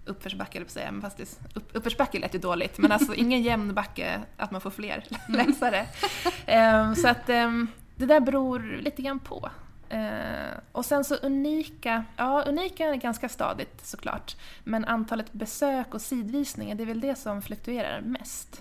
uppförsbacke, 0.05 0.59
eller 0.59 0.65
på 0.65 0.69
att 0.69 0.73
säga. 0.73 0.93
Men 0.93 1.03
fast 1.03 1.17
det, 1.17 1.39
upp, 1.55 1.71
uppförsbacke 1.73 2.19
lät 2.19 2.35
ju 2.35 2.39
dåligt, 2.39 2.79
men 2.79 2.93
alltså 2.93 3.15
ingen 3.15 3.43
jämn 3.43 3.75
backe 3.75 4.21
att 4.37 4.51
man 4.51 4.61
får 4.61 4.71
fler 4.71 5.05
läsare. 5.29 5.87
Ehm, 6.47 6.95
så 6.95 7.09
att 7.09 7.29
ehm, 7.29 7.69
det 7.97 8.07
där 8.07 8.21
beror 8.21 8.79
lite 8.81 9.03
grann 9.03 9.19
på. 9.19 9.51
Eh, 9.89 10.59
och 10.73 10.85
sen 10.85 11.05
så 11.05 11.15
unika, 11.15 12.05
ja 12.17 12.43
unika 12.43 12.85
är 12.85 12.95
ganska 12.95 13.29
stadigt 13.29 13.87
såklart. 13.87 14.37
Men 14.65 14.85
antalet 14.85 15.33
besök 15.33 15.95
och 15.95 16.01
sidvisningar, 16.01 16.75
det 16.75 16.83
är 16.83 16.87
väl 16.87 17.01
det 17.01 17.15
som 17.15 17.43
fluktuerar 17.43 18.01
mest. 18.01 18.59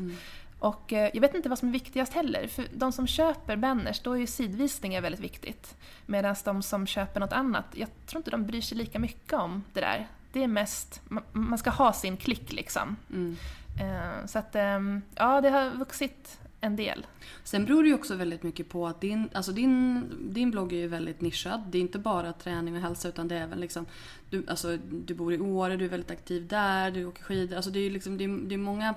Och 0.59 0.93
eh, 0.93 1.09
jag 1.13 1.21
vet 1.21 1.35
inte 1.35 1.49
vad 1.49 1.59
som 1.59 1.67
är 1.67 1.73
viktigast 1.73 2.13
heller. 2.13 2.47
För 2.47 2.67
de 2.73 2.91
som 2.91 3.07
köper 3.07 3.55
banners, 3.55 3.99
då 3.99 4.13
är 4.13 4.17
ju 4.17 4.27
sidvisningar 4.27 5.01
väldigt 5.01 5.21
viktigt. 5.21 5.75
Medan 6.05 6.35
de 6.45 6.63
som 6.63 6.87
köper 6.87 7.19
något 7.19 7.33
annat, 7.33 7.65
jag 7.73 7.89
tror 8.05 8.19
inte 8.19 8.31
de 8.31 8.45
bryr 8.45 8.61
sig 8.61 8.77
lika 8.77 8.99
mycket 8.99 9.33
om 9.33 9.63
det 9.73 9.79
där. 9.79 10.07
Det 10.33 10.43
är 10.43 10.47
mest, 10.47 11.01
man, 11.31 11.57
ska 11.57 11.69
ha 11.69 11.93
sin 11.93 12.17
klick 12.17 12.53
liksom. 12.53 12.95
Mm. 13.09 13.37
Eh, 13.79 14.25
så 14.25 14.39
att, 14.39 14.55
ehm, 14.55 15.01
ja 15.15 15.41
det 15.41 15.49
har 15.49 15.69
vuxit 15.69 16.39
en 16.61 16.75
del. 16.75 17.05
Sen 17.43 17.65
beror 17.65 17.83
det 17.83 17.89
ju 17.89 17.95
också 17.95 18.15
väldigt 18.15 18.43
mycket 18.43 18.69
på 18.69 18.87
att 18.87 19.01
din, 19.01 19.29
alltså 19.33 19.51
din, 19.51 20.03
din 20.33 20.51
blogg 20.51 20.73
är 20.73 20.77
ju 20.77 20.87
väldigt 20.87 21.21
nischad. 21.21 21.63
Det 21.69 21.77
är 21.77 21.81
inte 21.81 21.99
bara 21.99 22.33
träning 22.33 22.75
och 22.75 22.81
hälsa 22.81 23.07
utan 23.07 23.27
det 23.27 23.35
är 23.35 23.41
även 23.41 23.59
liksom, 23.59 23.85
du, 24.29 24.45
alltså, 24.47 24.77
du 24.77 25.13
bor 25.13 25.33
i 25.33 25.39
Åre, 25.39 25.77
du 25.77 25.85
är 25.85 25.89
väldigt 25.89 26.11
aktiv 26.11 26.47
där, 26.47 26.91
du 26.91 27.05
åker 27.05 27.23
skidor. 27.23 27.55
Alltså 27.55 27.71
det 27.71 27.79
är, 27.79 27.89
liksom, 27.89 28.17
det 28.17 28.23
är, 28.23 28.49
det 28.49 28.55
är 28.55 28.59
många 28.59 28.95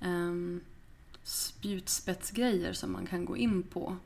um, 0.00 0.60
spjutspetsgrejer 1.24 2.72
som 2.72 2.92
man 2.92 3.06
kan 3.06 3.24
gå 3.24 3.36
in 3.36 3.62
på. 3.62 3.96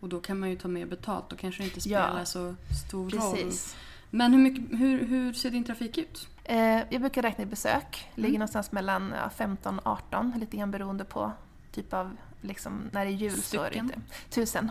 Och 0.00 0.08
då 0.08 0.20
kan 0.20 0.38
man 0.38 0.50
ju 0.50 0.56
ta 0.56 0.68
mer 0.68 0.86
betalt. 0.86 1.30
Då 1.30 1.36
kanske 1.36 1.62
det 1.62 1.66
inte 1.74 1.88
Ja. 1.88 2.06
spelar 2.06 2.24
så 2.24 2.54
stor 2.86 3.10
roll. 3.10 3.32
Precis. 3.36 3.76
Men 4.10 4.32
hur, 4.32 4.40
mycket, 4.40 4.80
hur, 4.80 5.04
hur 5.06 5.32
ser 5.32 5.50
din 5.50 5.64
trafik 5.64 5.98
ut? 5.98 6.28
Eh, 6.44 6.58
jag 6.90 7.00
brukar 7.00 7.22
räkna 7.22 7.44
i 7.44 7.46
besök. 7.46 8.08
Ligger 8.14 8.38
någonstans 8.38 8.72
mellan 8.72 9.14
ja, 9.22 9.30
15 9.30 9.78
och 9.78 9.86
18, 9.92 10.32
lite 10.40 10.56
grann 10.56 10.70
beroende 10.70 11.04
på 11.04 11.32
typ 11.72 11.92
av, 11.94 12.16
liksom, 12.40 12.82
när 12.92 13.04
det 13.04 13.10
är 13.10 13.14
jul 13.14 13.42
så 13.42 13.56
är 13.56 13.62
det 13.62 13.66
Stycken. 13.68 13.84
inte. 13.84 14.00
Tusen. 14.30 14.70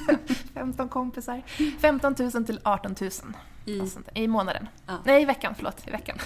15 0.54 0.88
kompisar. 0.88 1.42
15 1.80 2.14
000 2.34 2.44
till 2.44 2.60
18 2.64 2.94
000 3.00 3.10
I, 3.66 3.82
i 4.14 4.28
månaden. 4.28 4.68
Ja. 4.86 4.98
Nej, 5.04 5.22
i 5.22 5.24
veckan, 5.24 5.54
förlåt. 5.56 5.88
I 5.88 5.90
veckan. 5.90 6.18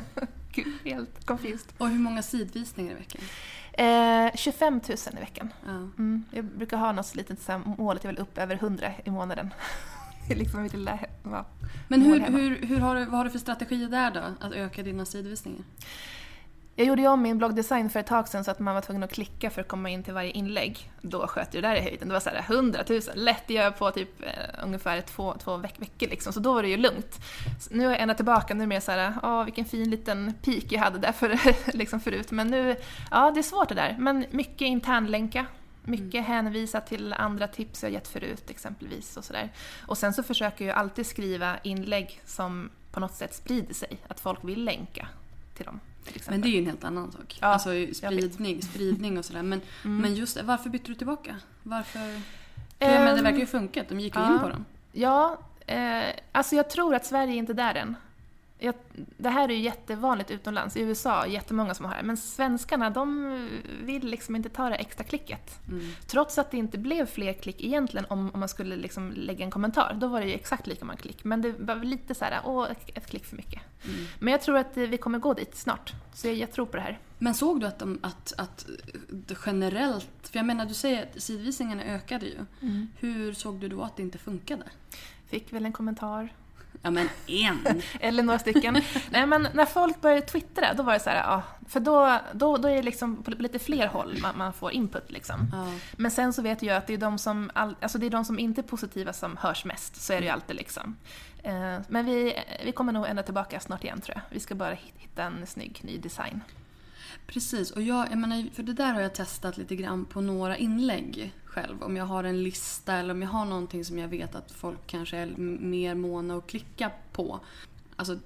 Gud, 0.52 0.74
helt 0.84 1.26
confused. 1.26 1.72
och 1.78 1.88
hur 1.88 1.98
många 1.98 2.22
sidvisningar 2.22 2.92
i 2.92 2.94
veckan? 2.94 3.20
Eh, 3.78 4.30
25 4.34 4.80
000 4.88 4.96
i 5.16 5.20
veckan. 5.20 5.52
Ja. 5.66 5.70
Mm, 5.70 6.24
jag 6.30 6.44
brukar 6.44 6.76
ha 6.76 6.92
något 6.92 7.14
litet 7.14 7.40
så 7.40 7.52
här, 7.52 7.60
mål 7.78 7.96
att 7.96 8.04
jag 8.04 8.12
vill 8.12 8.20
upp 8.20 8.38
över 8.38 8.54
100 8.54 8.92
i 9.04 9.10
månaden. 9.10 9.54
Det 10.28 10.34
är 10.34 10.38
liksom 10.38 10.62
mitt 10.62 10.72
lilla 10.72 10.98
ja, 11.22 11.44
Men 11.88 12.02
hur, 12.02 12.20
hur, 12.20 12.66
hur 12.66 12.78
har 12.78 12.94
du, 12.94 13.04
vad 13.04 13.14
har 13.14 13.24
du 13.24 13.30
för 13.30 13.38
strategier 13.38 13.88
där 13.88 14.10
då? 14.10 14.46
Att 14.46 14.52
öka 14.52 14.82
dina 14.82 15.04
sidvisningar? 15.04 15.64
Jag 16.78 16.86
gjorde 16.86 17.02
ju 17.02 17.08
om 17.08 17.22
min 17.22 17.38
bloggdesign 17.38 17.90
för 17.90 18.00
ett 18.00 18.06
tag 18.06 18.28
sedan 18.28 18.44
så 18.44 18.50
att 18.50 18.58
man 18.58 18.74
var 18.74 18.82
tvungen 18.82 19.02
att 19.02 19.12
klicka 19.12 19.50
för 19.50 19.60
att 19.60 19.68
komma 19.68 19.90
in 19.90 20.02
till 20.02 20.14
varje 20.14 20.30
inlägg. 20.30 20.90
Då 21.00 21.26
sköt 21.26 21.52
det 21.52 21.60
där 21.60 21.76
i 21.76 21.80
höjden. 21.80 22.08
Det 22.08 22.14
var 22.14 22.20
så 22.20 22.30
här 22.30 22.44
100 22.48 22.84
000, 22.88 23.00
lätt 23.14 23.44
att 23.44 23.50
göra 23.50 23.70
på 23.70 23.90
typ 23.90 24.22
eh, 24.22 24.64
ungefär 24.64 25.00
två, 25.00 25.34
två 25.44 25.56
veck 25.56 25.74
veckor 25.78 26.08
liksom. 26.08 26.32
Så 26.32 26.40
då 26.40 26.52
var 26.54 26.62
det 26.62 26.68
ju 26.68 26.76
lugnt. 26.76 27.18
Så 27.60 27.74
nu 27.74 27.86
är 27.86 27.90
jag 27.90 28.00
ändå 28.00 28.14
tillbaka, 28.14 28.54
nu 28.54 28.60
är 28.60 28.66
det 28.66 28.68
mer 28.68 28.80
så 28.80 28.92
här, 28.92 29.14
åh 29.22 29.44
vilken 29.44 29.64
fin 29.64 29.90
liten 29.90 30.34
peak 30.42 30.64
jag 30.68 30.80
hade 30.80 30.98
där 30.98 31.12
för, 31.12 31.38
liksom 31.76 32.00
förut. 32.00 32.30
Men 32.30 32.46
nu, 32.46 32.76
ja 33.10 33.30
det 33.30 33.40
är 33.40 33.42
svårt 33.42 33.68
det 33.68 33.74
där. 33.74 33.96
Men 33.98 34.24
mycket 34.30 34.66
internlänka. 34.66 35.46
Mycket 35.82 36.26
hänvisa 36.26 36.80
till 36.80 37.12
andra 37.12 37.48
tips 37.48 37.82
jag 37.82 37.92
gett 37.92 38.08
förut 38.08 38.50
exempelvis 38.50 39.16
och 39.16 39.24
sådär. 39.24 39.52
Och 39.86 39.98
sen 39.98 40.12
så 40.12 40.22
försöker 40.22 40.64
jag 40.66 40.76
alltid 40.76 41.06
skriva 41.06 41.58
inlägg 41.62 42.20
som 42.24 42.70
på 42.92 43.00
något 43.00 43.14
sätt 43.14 43.34
sprider 43.34 43.74
sig. 43.74 43.98
Att 44.08 44.20
folk 44.20 44.44
vill 44.44 44.64
länka 44.64 45.08
till 45.54 45.64
dem. 45.64 45.80
Till 46.08 46.16
exempel. 46.16 46.34
Men 46.34 46.40
det 46.40 46.48
är 46.48 46.52
ju 46.52 46.58
en 46.58 46.66
helt 46.66 46.84
annan 46.84 47.12
sak. 47.12 47.38
Ja, 47.40 47.46
alltså. 47.46 47.74
Mm. 47.74 47.94
spridning, 47.94 48.62
spridning 48.62 49.18
och 49.18 49.24
sådär. 49.24 49.42
Men, 49.42 49.60
men 49.82 50.14
just 50.14 50.36
det, 50.36 50.42
varför 50.42 50.70
bytte 50.70 50.90
du 50.90 50.94
tillbaka? 50.94 51.36
Varför? 51.62 52.20
För 52.78 52.86
jag 52.86 53.00
menar, 53.00 53.16
det 53.16 53.22
verkar 53.22 53.38
ju 53.38 53.46
funkat, 53.46 53.88
de 53.88 54.00
gick 54.00 54.16
ju 54.16 54.20
ja. 54.20 54.34
in 54.34 54.40
på 54.40 54.48
dem. 54.48 54.64
Ja, 54.92 55.38
eh, 55.66 56.02
alltså 56.32 56.56
jag 56.56 56.70
tror 56.70 56.94
att 56.94 57.06
Sverige 57.06 57.32
är 57.32 57.36
inte 57.36 57.52
där 57.52 57.74
än. 57.74 57.96
Jag, 58.58 58.74
det 59.16 59.28
här 59.28 59.48
är 59.48 59.52
ju 59.52 59.60
jättevanligt 59.60 60.30
utomlands. 60.30 60.76
I 60.76 60.80
USA 60.80 61.24
är 61.24 61.28
jättemånga 61.28 61.74
som 61.74 61.86
har 61.86 61.96
det. 61.96 62.02
Men 62.02 62.16
svenskarna, 62.16 62.90
de 62.90 63.48
vill 63.82 64.06
liksom 64.06 64.36
inte 64.36 64.48
ta 64.48 64.68
det 64.68 64.74
extra 64.74 65.04
klicket. 65.04 65.60
Trots 66.06 66.38
att 66.38 66.50
det 66.50 66.56
inte 66.56 66.78
blev 66.78 67.06
fler 67.06 67.32
klick 67.32 67.64
egentligen 67.64 68.06
om, 68.10 68.30
om 68.34 68.40
man 68.40 68.48
skulle 68.48 68.76
liksom 68.76 69.12
lägga 69.12 69.44
en 69.44 69.50
kommentar. 69.50 69.96
Då 70.00 70.06
var 70.06 70.20
det 70.20 70.26
ju 70.26 70.34
exakt 70.34 70.66
lika 70.66 70.84
många 70.84 70.96
klick. 70.96 71.24
Men 71.24 71.42
det 71.42 71.52
var 71.58 71.76
lite 71.76 72.14
så 72.14 72.24
här, 72.24 72.40
åh, 72.44 72.70
ett, 72.70 72.90
ett 72.94 73.06
klick 73.06 73.24
för 73.24 73.36
mycket. 73.36 73.62
Men 74.18 74.32
jag 74.32 74.42
tror 74.42 74.56
att 74.56 74.76
eh, 74.76 74.82
vi 74.82 74.96
kommer 74.96 75.18
gå 75.18 75.34
dit 75.34 75.56
snart. 75.56 75.92
Så 76.14 76.26
jag, 76.26 76.34
jag 76.34 76.52
tror 76.52 76.66
på 76.66 76.76
det 76.76 76.82
här. 76.82 76.98
Men 77.18 77.34
såg 77.34 77.60
du 77.60 77.66
att, 77.66 77.78
de, 77.78 77.98
att, 78.02 78.32
att 78.38 78.66
det 79.08 79.38
generellt, 79.46 80.08
för 80.22 80.38
jag 80.38 80.46
menar 80.46 80.66
du 80.66 80.74
säger 80.74 81.02
att 81.02 81.22
sidvisningarna 81.22 81.84
ökade 81.84 82.26
ju. 82.26 82.38
Mm. 82.62 82.88
Hur 82.96 83.32
såg 83.32 83.60
du 83.60 83.68
då 83.68 83.82
att 83.82 83.96
det 83.96 84.02
inte 84.02 84.18
funkade? 84.18 84.64
Fick 85.26 85.52
väl 85.52 85.64
en 85.64 85.72
kommentar. 85.72 86.32
Ja 86.82 86.90
men 86.90 87.08
en! 87.26 87.82
Eller 88.00 88.22
några 88.22 88.38
stycken. 88.38 88.82
Nej 89.10 89.26
men 89.26 89.48
när 89.54 89.66
folk 89.66 90.00
började 90.00 90.22
twittra, 90.22 90.74
då 90.74 90.82
var 90.82 90.92
det 90.92 91.00
så 91.00 91.10
här, 91.10 91.16
ja, 91.16 91.42
för 91.68 91.80
då, 91.80 92.18
då, 92.32 92.56
då 92.56 92.68
är 92.68 92.74
det 92.76 92.82
liksom 92.82 93.22
på 93.22 93.30
lite 93.30 93.58
fler 93.58 93.86
håll 93.86 94.18
man, 94.22 94.38
man 94.38 94.52
får 94.52 94.72
input 94.72 95.10
liksom. 95.10 95.48
Ja. 95.52 95.66
Men 95.96 96.10
sen 96.10 96.32
så 96.32 96.42
vet 96.42 96.62
jag 96.62 96.76
att 96.76 96.86
det 96.86 96.94
är 96.94 96.98
de 96.98 97.18
som, 97.18 97.50
all, 97.54 97.76
alltså 97.80 97.98
det 97.98 98.06
är 98.06 98.10
de 98.10 98.24
som 98.24 98.38
inte 98.38 98.60
är 98.60 98.62
positiva 98.62 99.12
som 99.12 99.36
hörs 99.36 99.64
mest, 99.64 100.02
så 100.02 100.12
är 100.12 100.18
det 100.20 100.24
ju 100.26 100.32
alltid 100.32 100.56
liksom. 100.56 100.96
Eh, 101.42 101.76
men 101.88 102.04
vi, 102.06 102.34
vi 102.64 102.72
kommer 102.72 102.92
nog 102.92 103.06
ändra 103.06 103.22
tillbaka 103.22 103.60
snart 103.60 103.84
igen 103.84 104.00
tror 104.00 104.16
jag. 104.16 104.22
Vi 104.30 104.40
ska 104.40 104.54
bara 104.54 104.70
hit- 104.74 104.94
hitta 104.96 105.22
en 105.22 105.46
snygg 105.46 105.80
ny 105.84 105.98
design. 105.98 106.40
Precis, 107.32 107.70
och 107.70 107.82
jag, 107.82 108.10
jag 108.10 108.18
menar, 108.18 108.54
för 108.54 108.62
det 108.62 108.72
där 108.72 108.92
har 108.92 109.00
jag 109.00 109.14
testat 109.14 109.58
lite 109.58 109.76
grann 109.76 110.04
på 110.04 110.20
några 110.20 110.56
inlägg 110.56 111.32
själv. 111.44 111.82
Om 111.82 111.96
jag 111.96 112.04
har 112.04 112.24
en 112.24 112.42
lista 112.42 112.94
eller 112.94 113.14
om 113.14 113.22
jag 113.22 113.28
har 113.28 113.44
någonting 113.44 113.84
som 113.84 113.98
jag 113.98 114.08
vet 114.08 114.34
att 114.34 114.52
folk 114.52 114.78
kanske 114.86 115.16
är 115.16 115.26
mer 115.60 115.94
måna 115.94 116.36
att 116.36 116.46
klicka 116.46 116.90
på. 117.12 117.40
Alltså, 117.96 118.18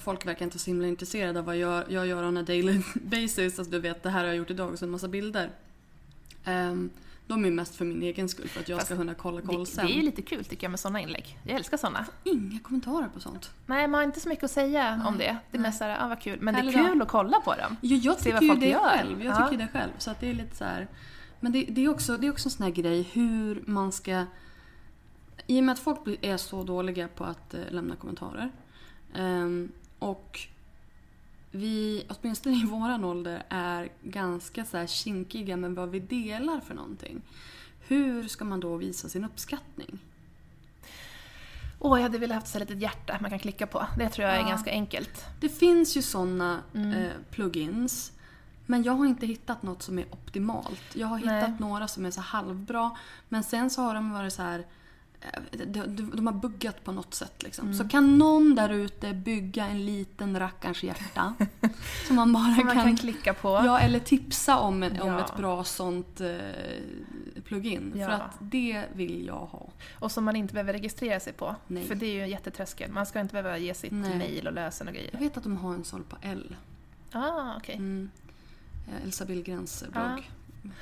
folk 0.00 0.26
verkar 0.26 0.44
inte 0.44 0.58
så 0.58 0.70
himla 0.70 0.88
intresserade 0.88 1.38
av 1.38 1.44
vad 1.44 1.56
jag, 1.56 1.92
jag 1.92 2.06
gör 2.06 2.24
on 2.24 2.36
a 2.36 2.42
daily 2.42 2.82
basis. 2.94 3.58
Alltså, 3.58 3.72
du 3.72 3.78
vet, 3.78 4.02
det 4.02 4.10
här 4.10 4.20
har 4.20 4.26
jag 4.26 4.36
gjort 4.36 4.50
idag 4.50 4.72
och 4.72 4.78
så 4.78 4.84
en 4.84 4.90
massa 4.90 5.08
bilder. 5.08 5.50
Um, 6.46 6.90
de 7.26 7.44
är 7.44 7.50
mest 7.50 7.74
för 7.76 7.84
min 7.84 8.02
egen 8.02 8.28
skull, 8.28 8.48
för 8.48 8.60
att 8.60 8.68
jag 8.68 8.78
Fast 8.78 8.86
ska 8.86 8.96
kunna 8.96 9.14
kolla 9.14 9.40
Det, 9.40 9.46
koll 9.46 9.60
det 9.64 9.66
sen. 9.70 9.86
är 9.86 9.92
ju 9.92 10.02
lite 10.02 10.22
kul 10.22 10.44
tycker 10.44 10.64
jag 10.64 10.70
med 10.70 10.80
sådana 10.80 11.00
inlägg. 11.00 11.38
Jag 11.44 11.56
älskar 11.56 11.76
sådana. 11.76 12.06
Inga 12.24 12.58
kommentarer 12.60 13.08
på 13.08 13.20
sånt. 13.20 13.50
Nej, 13.66 13.88
man 13.88 13.98
har 13.98 14.04
inte 14.04 14.20
så 14.20 14.28
mycket 14.28 14.44
att 14.44 14.50
säga 14.50 15.02
om 15.06 15.18
det. 15.18 15.36
Det 15.50 15.56
är 15.56 15.62
mest 15.62 15.78
såhär, 15.78 16.04
ah, 16.04 16.08
vad 16.08 16.20
kul. 16.20 16.38
Men 16.40 16.54
det 16.54 16.60
Härlig 16.60 16.74
är 16.78 16.88
kul 16.88 17.02
att 17.02 17.08
kolla 17.08 17.40
på 17.40 17.54
dem. 17.54 17.76
Jo, 17.80 17.96
jag 17.96 18.18
tycker 18.18 18.42
ju 18.42 18.54
det 18.54 18.68
gör. 18.68 18.80
själv. 18.80 19.24
Jag 19.24 19.36
Ja. 19.40 19.48
tycker 19.48 19.64
det 19.64 19.68
själv. 19.72 19.90
Så 19.98 20.10
att 20.10 20.20
det 20.20 20.30
är 20.30 20.34
lite 20.34 20.56
så 20.56 20.64
här. 20.64 20.88
Men 21.40 21.52
det, 21.52 21.64
det, 21.68 21.84
är 21.84 21.88
också, 21.88 22.16
det 22.16 22.26
är 22.26 22.30
också 22.30 22.46
en 22.46 22.50
sån 22.50 22.64
här 22.64 22.70
grej 22.72 23.02
hur 23.12 23.62
man 23.66 23.92
ska... 23.92 24.24
I 25.46 25.60
och 25.60 25.64
med 25.64 25.72
att 25.72 25.78
folk 25.78 25.98
är 26.22 26.36
så 26.36 26.62
dåliga 26.62 27.08
på 27.08 27.24
att 27.24 27.54
eh, 27.54 27.60
lämna 27.70 27.96
kommentarer. 27.96 28.50
ehm, 29.14 29.72
och 29.98 30.40
vi, 31.56 32.06
åtminstone 32.08 32.56
i 32.56 32.64
våran 32.66 33.04
ålder, 33.04 33.42
är 33.48 33.88
ganska 34.02 34.64
så 34.64 34.76
här 34.76 34.86
kinkiga 34.86 35.56
med 35.56 35.74
vad 35.74 35.88
vi 35.90 36.00
delar 36.00 36.60
för 36.60 36.74
någonting. 36.74 37.22
Hur 37.88 38.28
ska 38.28 38.44
man 38.44 38.60
då 38.60 38.76
visa 38.76 39.08
sin 39.08 39.24
uppskattning? 39.24 39.98
Åh, 41.78 41.98
jag 41.98 42.02
hade 42.02 42.18
velat 42.18 42.34
haft 42.34 42.46
så 42.48 42.58
här 42.58 42.66
litet 42.66 42.82
hjärta 42.82 43.16
man 43.20 43.30
kan 43.30 43.38
klicka 43.38 43.66
på. 43.66 43.86
Det 43.98 44.08
tror 44.08 44.26
jag 44.28 44.36
är 44.36 44.40
Ja. 44.40 44.48
ganska 44.48 44.70
enkelt. 44.70 45.24
Det 45.40 45.48
finns 45.48 45.96
ju 45.96 46.02
såna 46.02 46.60
Mm. 46.74 46.92
eh, 46.92 47.10
plugins. 47.30 48.12
Men 48.66 48.82
jag 48.82 48.92
har 48.92 49.06
inte 49.06 49.26
hittat 49.26 49.62
något 49.62 49.82
som 49.82 49.98
är 49.98 50.06
optimalt. 50.10 50.82
Jag 50.94 51.06
har 51.06 51.18
hittat 51.18 51.48
Nej. 51.50 51.56
några 51.58 51.88
som 51.88 52.06
är 52.06 52.10
så 52.10 52.20
halvbra. 52.20 52.90
Men 53.28 53.42
sen 53.42 53.70
så 53.70 53.82
har 53.82 53.94
de 53.94 54.12
varit 54.12 54.32
så 54.32 54.42
här... 54.42 54.64
De, 55.66 56.10
de, 56.16 56.26
har 56.26 56.34
buggat 56.34 56.84
på 56.84 56.92
något 56.92 57.14
sätt. 57.14 57.42
Liksom. 57.42 57.66
Mm. 57.66 57.78
Så 57.78 57.88
kan 57.88 58.18
någon 58.18 58.54
där 58.54 58.68
ute 58.68 59.12
bygga 59.14 59.66
en 59.66 59.86
liten 59.86 60.38
rackarns 60.38 60.82
hjärta. 60.82 61.34
som 62.06 62.16
man 62.16 62.32
bara 62.32 62.42
Som 62.56 62.66
man 62.66 62.74
kan... 62.74 62.84
kan 62.84 62.96
klicka 62.96 63.34
på. 63.34 63.48
Ja, 63.48 63.78
eller 63.78 63.98
tipsa 63.98 64.58
om, 64.58 64.82
en, 64.82 65.00
om 65.00 65.08
Ja. 65.08 65.24
ett 65.24 65.36
bra 65.36 65.64
sånt 65.64 66.20
eh, 66.20 66.36
plugin. 67.44 67.92
Ja. 67.96 68.06
För 68.06 68.12
att 68.12 68.36
det 68.40 68.84
vill 68.94 69.26
jag 69.26 69.46
ha. 69.46 69.68
Och 69.98 70.12
som 70.12 70.24
man 70.24 70.36
inte 70.36 70.54
behöver 70.54 70.72
registrera 70.72 71.20
sig 71.20 71.32
på. 71.32 71.56
Nej. 71.66 71.84
För 71.86 71.94
det 71.94 72.06
är 72.06 72.12
ju 72.14 72.22
en 72.22 72.28
jättetröskel. 72.30 72.90
Man 72.90 73.06
ska 73.06 73.20
inte 73.20 73.32
behöva 73.32 73.58
ge 73.58 73.74
sitt 73.74 73.92
Nej. 73.92 74.18
mail 74.18 74.46
och 74.46 74.52
lösen 74.52 74.88
och 74.88 74.94
Jag 74.94 75.02
grejer. 75.02 75.18
vet 75.18 75.36
att 75.36 75.42
de 75.42 75.56
har 75.56 75.74
en 75.74 75.84
sån 75.84 76.04
på 76.04 76.16
L. 76.22 76.56
Ah, 77.12 77.56
okej. 77.56 77.74
Mm. 77.74 78.10
Eh, 78.88 79.04
Elsa 79.04 79.24
Billgrens 79.24 79.84
blogg. 79.92 80.30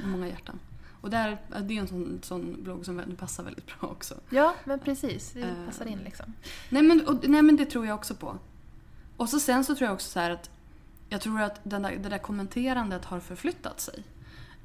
Många 0.05 0.29
hjärtan. 0.29 0.59
Och 1.05 1.11
där, 1.11 1.39
det 1.63 1.77
är 1.77 1.81
en 1.81 1.89
sån, 1.89 2.19
sån 2.23 2.63
blogg 2.63 2.85
som 2.85 3.03
passar 3.19 3.45
väldigt 3.45 3.67
bra 3.67 3.89
också. 3.89 4.15
Ja, 4.31 4.55
men 4.65 4.79
precis. 4.79 5.33
Det 5.33 5.41
Eh. 5.41 5.67
passar 5.67 5.87
in 5.87 5.99
liksom. 5.99 6.35
Nej 6.69 6.83
men, 6.83 7.07
och, 7.09 7.29
nej 7.29 7.43
men 7.43 7.57
det 7.57 7.65
tror 7.67 7.87
jag 7.87 7.95
också 7.95 8.15
på. 8.15 8.39
Och 9.17 9.29
så 9.29 9.41
sen 9.41 9.65
så 9.65 9.75
tror 9.75 9.87
jag 9.87 9.95
också 9.95 10.11
så 10.11 10.21
att 10.21 10.51
jag 11.09 11.21
tror 11.21 11.41
att 11.41 11.61
den 11.63 11.83
där, 11.83 11.97
det 11.97 12.09
där 12.09 12.19
kommenterandet 12.19 13.05
har 13.05 13.21
förflyttat 13.21 13.81
sig. 13.81 14.03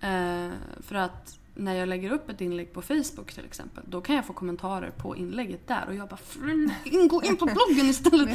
Eh, 0.02 0.50
för 0.82 0.96
att 0.96 1.40
när 1.60 1.74
jag 1.76 1.90
lägger 1.90 2.12
upp 2.12 2.30
ett 2.30 2.42
inlägg 2.42 2.74
på 2.74 2.82
Facebook 2.82 3.34
till 3.34 3.46
exempel, 3.46 3.84
då 3.88 4.02
kan 4.02 4.16
jag 4.16 4.26
få 4.26 4.34
kommentarer 4.34 4.92
på 4.92 5.16
inlägget 5.16 5.68
där 5.68 5.86
och 5.88 5.96
jag 5.96 6.10
bara 6.10 6.16
"Fr- 6.16 6.72
in, 6.86 7.08
gå 7.08 7.24
in 7.24 7.38
på 7.38 7.46
bloggen 7.46 7.86
istället. 7.90 8.30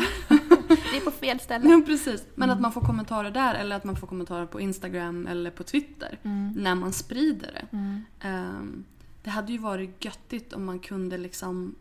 Det 0.68 0.96
är 0.96 1.04
på 1.04 1.10
fel 1.10 1.40
ställe. 1.40 1.68
Ja, 1.70 1.82
precis. 1.86 2.22
Men 2.34 2.50
att 2.50 2.60
man 2.60 2.72
får 2.72 2.80
kommentarer 2.80 3.30
där 3.30 3.54
eller 3.54 3.76
att 3.76 3.84
man 3.84 3.96
får 3.96 4.06
kommentarer 4.06 4.46
på 4.46 4.60
Instagram 4.60 5.26
eller 5.26 5.50
på 5.50 5.62
Twitter 5.62 6.18
när 6.56 6.74
man 6.74 6.92
sprider 6.92 7.52
det. 7.70 7.76
Ehm, 8.20 8.84
det 9.22 9.30
hade 9.30 9.52
ju 9.52 9.58
varit 9.58 10.04
göttigt 10.04 10.52
om 10.52 10.64
man 10.64 10.78
kunde 10.78 11.18
liksom 11.18 11.74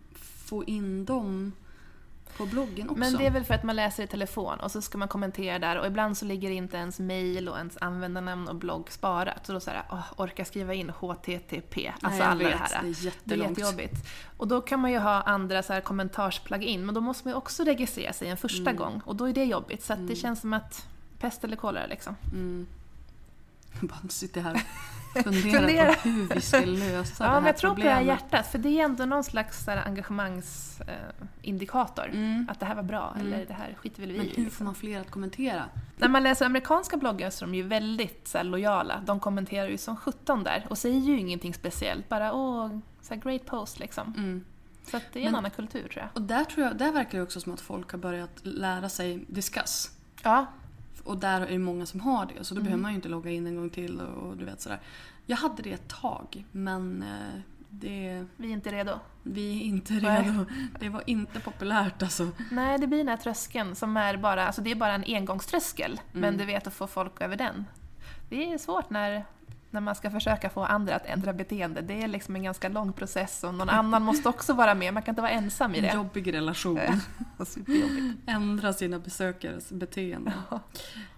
få 0.46 0.64
in 0.64 1.06
dem 1.06 1.52
på 2.38 2.46
bloggen 2.46 2.90
också. 2.90 3.00
Men 3.00 3.14
det 3.18 3.26
är 3.26 3.32
väl 3.32 3.44
för 3.44 3.54
att 3.54 3.64
man 3.64 3.76
läser 3.76 4.04
i 4.04 4.08
telefon 4.08 4.60
och 4.60 4.72
så 4.72 4.82
ska 4.82 4.98
man 4.98 5.08
kommentera 5.08 5.60
där 5.60 5.76
och 5.80 5.88
ibland 5.88 6.18
så 6.18 6.26
ligger 6.26 6.50
inte 6.50 6.78
ens 6.78 7.00
mail 7.00 7.50
och 7.50 7.58
ens 7.58 7.78
användarnamn 7.82 8.48
och 8.48 8.56
blogg 8.56 8.92
sparat. 8.92 9.46
Så 9.46 9.54
då 9.54 9.60
säger 9.60 9.84
jag, 9.90 10.00
orka 10.16 10.46
skriva 10.46 10.74
in 10.74 10.90
HTTP, 10.90 11.92
alltså 12.02 12.20
jag 12.20 12.30
alla 12.32 12.44
vet, 12.44 12.52
det 12.52 12.58
här. 12.58 12.70
det 12.70 12.78
är 12.78 12.82
Det 12.84 13.00
är 13.00 13.06
jättelångt. 13.06 13.50
jättejobbigt. 13.58 14.08
Och 14.38 14.48
då 14.48 14.62
kan 14.62 14.80
man 14.80 14.92
ju 14.92 14.98
ha 15.00 15.22
andra 15.22 15.64
så 15.64 15.74
här 15.74 15.82
kommentarsplugin, 15.82 16.86
men 16.86 16.96
då 16.96 17.02
måste 17.02 17.28
man 17.28 17.32
ju 17.34 17.38
också 17.38 17.64
registrera 17.64 18.14
sig 18.14 18.28
en 18.30 18.38
första 18.38 18.70
Mm. 18.70 18.76
gång 18.76 19.02
och 19.06 19.16
då 19.16 19.30
är 19.30 19.34
det 19.34 19.44
jobbigt. 19.44 19.84
Så 19.84 19.94
att 19.94 20.08
det 20.08 20.16
känns 20.16 20.42
som 20.42 20.54
att 20.54 20.88
pest 21.20 21.44
eller 21.44 21.56
kolera 21.56 21.86
liksom. 21.88 22.16
Mm. 22.34 22.68
Jag 23.82 23.90
bara 23.90 24.10
sitter 24.10 24.42
här 24.42 24.62
och 25.16 25.24
funderar 25.24 25.68
Fundera. 25.68 25.94
på 25.94 26.10
hur 26.10 26.28
vi 26.36 26.42
ska 26.42 26.60
lösa 26.60 27.24
det 27.24 27.30
Ja, 27.30 27.34
här 27.34 27.42
men 27.42 27.46
jag 27.46 27.58
tror 27.58 27.76
på 27.76 27.82
det 27.82 27.90
här 27.90 27.98
problemet. 28.00 28.22
hjärtat, 28.32 28.48
för 28.48 28.58
det 28.58 28.70
är 28.80 28.84
ändå 28.86 29.06
någon 29.06 29.24
slags 29.24 29.68
här 29.68 29.84
engagemangsindikator. 29.88 32.06
Mm. 32.10 32.48
Att 32.52 32.60
det 32.60 32.66
här 32.66 32.76
var 32.76 32.84
bra, 32.84 33.14
Mm. 33.16 33.28
eller 33.34 33.46
det 33.46 33.54
här 33.54 33.74
skiter 33.78 34.02
väl 34.02 34.12
vi 34.12 34.18
Men 34.18 34.26
hur 34.28 34.36
liksom. 34.36 34.50
får 34.52 34.66
man 34.66 34.76
fler 34.76 35.02
att 35.02 35.12
kommentera? 35.12 35.64
När 35.98 36.08
man 36.10 36.24
läser 36.24 36.46
amerikanska 36.46 36.98
bloggar 36.98 37.30
så 37.30 37.46
är 37.46 37.48
de 37.48 37.56
ju 37.56 37.64
väldigt 37.64 38.28
så 38.28 38.38
här, 38.38 38.46
lojala. 38.46 39.02
De 39.06 39.20
kommenterar 39.20 39.70
ju 39.70 39.78
som 39.78 39.96
17 39.98 40.44
där 40.44 40.66
och 40.70 40.78
säger 40.78 41.00
ju 41.00 41.20
ingenting 41.20 41.54
speciellt. 41.54 42.10
Bara 42.10 42.34
åh, 42.34 42.78
så 43.02 43.14
här, 43.14 43.22
great 43.22 43.46
post 43.46 43.80
liksom. 43.80 44.14
Mm. 44.18 44.44
Så 44.92 45.00
det 45.14 45.20
är 45.20 45.26
en 45.26 45.32
Men- 45.32 45.36
annan 45.36 45.52
kultur 45.52 45.82
tror 45.88 45.98
jag. 45.98 46.08
Och 46.14 46.22
där, 46.22 46.44
tror 46.44 46.66
jag, 46.68 46.78
där 46.78 46.92
verkar 46.92 47.18
det 47.18 47.24
också 47.24 47.40
som 47.42 47.54
att 47.54 47.62
folk 47.62 47.92
har 47.92 48.00
börjat 48.00 48.40
lära 48.44 48.90
sig 48.90 49.26
discuss. 49.28 49.92
Ja, 50.24 50.46
Och 51.04 51.18
där 51.18 51.42
är 51.42 51.52
det 51.52 51.60
många 51.60 51.86
som 51.86 52.00
har 52.00 52.26
det. 52.26 52.44
Så 52.44 52.54
då 52.54 52.60
Mm. 52.60 52.64
behöver 52.64 52.82
man 52.82 52.92
ju 52.92 52.96
inte 52.96 53.10
logga 53.10 53.32
in 53.32 53.48
en 53.48 53.56
gång 53.56 53.70
till 53.70 54.02
och, 54.02 54.28
och 54.30 54.38
du 54.38 54.46
vet 54.46 54.62
sådär. 54.62 54.80
Jag 55.26 55.38
hade 55.38 55.64
det 55.64 55.72
ett 55.72 55.88
tag 55.88 56.46
men 56.52 57.04
eh, 57.04 57.40
det, 57.70 58.26
vi 58.38 58.48
är 58.50 58.54
inte 58.54 58.72
redo. 58.72 59.00
vi 59.24 59.58
är 59.60 59.64
inte 59.64 59.94
redo. 59.94 60.46
Det 60.80 60.90
var 60.90 61.04
inte 61.10 61.40
populärt 61.40 62.04
alltså. 62.04 62.28
Nej, 62.52 62.78
det 62.80 62.88
blir 62.88 62.98
den 62.98 63.08
här 63.08 63.18
tröskeln 63.18 63.76
som 63.76 63.98
är 63.98 64.18
bara, 64.18 64.46
alltså 64.48 64.62
det 64.62 64.72
är 64.72 64.76
bara 64.76 64.94
en 64.94 65.04
engångströskel. 65.08 66.02
Men 66.12 66.24
Mm. 66.24 66.38
du 66.38 66.46
vet 66.46 66.68
att 66.68 66.74
få 66.74 66.88
folk 66.88 67.22
över 67.22 67.36
den. 67.38 67.66
Det 68.30 68.54
är 68.54 68.58
svårt 68.58 68.90
när, 68.90 69.26
när 69.74 69.82
man 69.82 69.96
ska 69.96 70.12
försöka 70.12 70.50
få 70.50 70.64
andra 70.64 70.96
att 70.96 71.06
ändra 71.06 71.34
beteende. 71.34 71.82
Det 71.82 72.04
är 72.04 72.08
liksom 72.08 72.36
en 72.36 72.44
ganska 72.44 72.70
lång 72.70 72.94
process 72.94 73.44
och 73.44 73.54
någon 73.54 73.70
annan 73.70 74.02
måste 74.02 74.30
också 74.30 74.54
vara 74.54 74.76
med. 74.76 74.94
Man 74.94 75.04
kan 75.04 75.12
inte 75.12 75.22
vara 75.22 75.32
ensam 75.32 75.76
i 75.76 75.78
En 75.78 75.84
det. 75.84 75.94
jobbig 75.94 76.34
relation. 76.34 76.80
Superjobbigt. 77.46 78.20
Ändra 78.26 78.74
sina 78.74 79.00
besökares 79.00 79.70
beteende. 79.70 80.34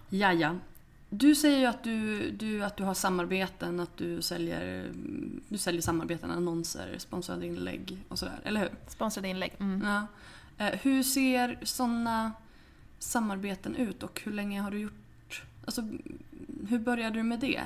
Jaja. 0.08 0.58
Du 1.08 1.34
säger 1.34 1.58
ju 1.58 1.66
att 1.66 1.82
du, 1.82 2.30
du, 2.30 2.64
att 2.64 2.76
du 2.76 2.84
har 2.84 2.94
samarbeten, 2.94 3.80
att 3.80 3.96
du 3.96 4.22
säljer, 4.22 4.90
du 5.48 5.58
säljer 5.58 5.82
samarbeten, 5.82 6.30
annonser, 6.30 6.94
sponsrade 6.98 7.46
inlägg 7.46 7.98
och 8.08 8.18
sådär, 8.18 8.40
eller 8.44 8.60
hur? 8.60 8.70
Sponsrade 8.86 9.28
inlägg. 9.28 9.52
Mm. 9.60 9.86
Ja. 9.86 10.06
Eh, 10.66 10.78
hur 10.82 11.02
ser 11.02 11.58
sådana 11.62 12.32
samarbeten 12.98 13.76
ut 13.76 14.02
och 14.02 14.20
hur 14.24 14.32
länge 14.32 14.60
har 14.60 14.70
du 14.70 14.78
gjort... 14.78 15.42
Alltså, 15.64 15.82
hur 16.68 16.78
började 16.78 17.16
du 17.18 17.22
med 17.22 17.40
det? 17.40 17.62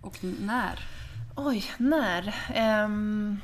Och 0.00 0.24
när? 0.40 0.80
Oj, 1.36 1.64
när? 1.78 2.34
Ehm, 2.54 3.40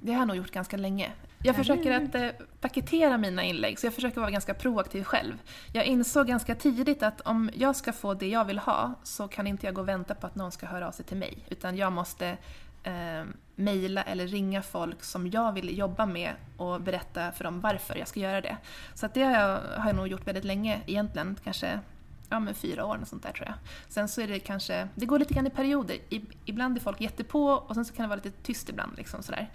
det 0.00 0.12
har 0.12 0.18
jag 0.18 0.28
nog 0.28 0.36
gjort 0.36 0.50
ganska 0.50 0.76
länge. 0.76 1.12
Jag 1.42 1.56
försöker 1.56 1.92
att 1.92 2.14
eh, 2.14 2.28
paketera 2.60 3.18
mina 3.18 3.42
inlägg, 3.42 3.78
så 3.78 3.86
jag 3.86 3.94
försöker 3.94 4.20
vara 4.20 4.30
ganska 4.30 4.54
proaktiv 4.54 5.04
själv. 5.04 5.34
Jag 5.72 5.84
insåg 5.84 6.26
ganska 6.26 6.54
tidigt 6.54 7.02
att 7.02 7.20
om 7.20 7.50
jag 7.54 7.76
ska 7.76 7.92
få 7.92 8.14
det 8.14 8.28
jag 8.28 8.44
vill 8.44 8.58
ha 8.58 8.94
så 9.02 9.28
kan 9.28 9.46
inte 9.46 9.66
jag 9.66 9.74
gå 9.74 9.80
och 9.80 9.88
vänta 9.88 10.14
på 10.14 10.26
att 10.26 10.34
någon 10.34 10.52
ska 10.52 10.66
höra 10.66 10.88
av 10.88 10.92
sig 10.92 11.04
till 11.04 11.16
mig. 11.16 11.38
Utan 11.48 11.76
jag 11.76 11.92
måste 11.92 12.36
eh, 12.82 13.24
mejla 13.54 14.02
eller 14.02 14.26
ringa 14.26 14.62
folk 14.62 15.04
som 15.04 15.30
jag 15.30 15.52
vill 15.52 15.78
jobba 15.78 16.06
med 16.06 16.32
och 16.56 16.80
berätta 16.80 17.32
för 17.32 17.44
dem 17.44 17.60
varför 17.60 17.96
jag 17.96 18.08
ska 18.08 18.20
göra 18.20 18.40
det. 18.40 18.56
Så 18.94 19.06
att 19.06 19.14
det 19.14 19.22
har 19.22 19.32
jag, 19.32 19.60
har 19.80 19.86
jag 19.86 19.96
nog 19.96 20.08
gjort 20.08 20.26
väldigt 20.26 20.44
länge 20.44 20.80
egentligen, 20.86 21.36
kanske 21.44 21.80
ja, 22.28 22.40
men 22.40 22.54
fyra 22.54 22.84
år 22.84 22.98
och 23.02 23.08
sånt 23.08 23.22
där 23.22 23.32
tror 23.32 23.46
jag. 23.46 23.54
Sen 23.88 24.08
så 24.08 24.20
är 24.20 24.28
det 24.28 24.38
kanske, 24.38 24.88
det 24.94 25.06
går 25.06 25.18
lite 25.18 25.34
grann 25.34 25.46
i 25.46 25.50
perioder. 25.50 25.98
I, 26.08 26.22
ibland 26.44 26.76
är 26.76 26.80
folk 26.80 27.00
jättepå 27.00 27.50
och 27.50 27.74
sen 27.74 27.84
så 27.84 27.94
kan 27.94 28.02
det 28.02 28.08
vara 28.08 28.20
lite 28.24 28.42
tyst 28.42 28.68
ibland. 28.68 28.96
Liksom 28.96 29.22
sådär. 29.22 29.50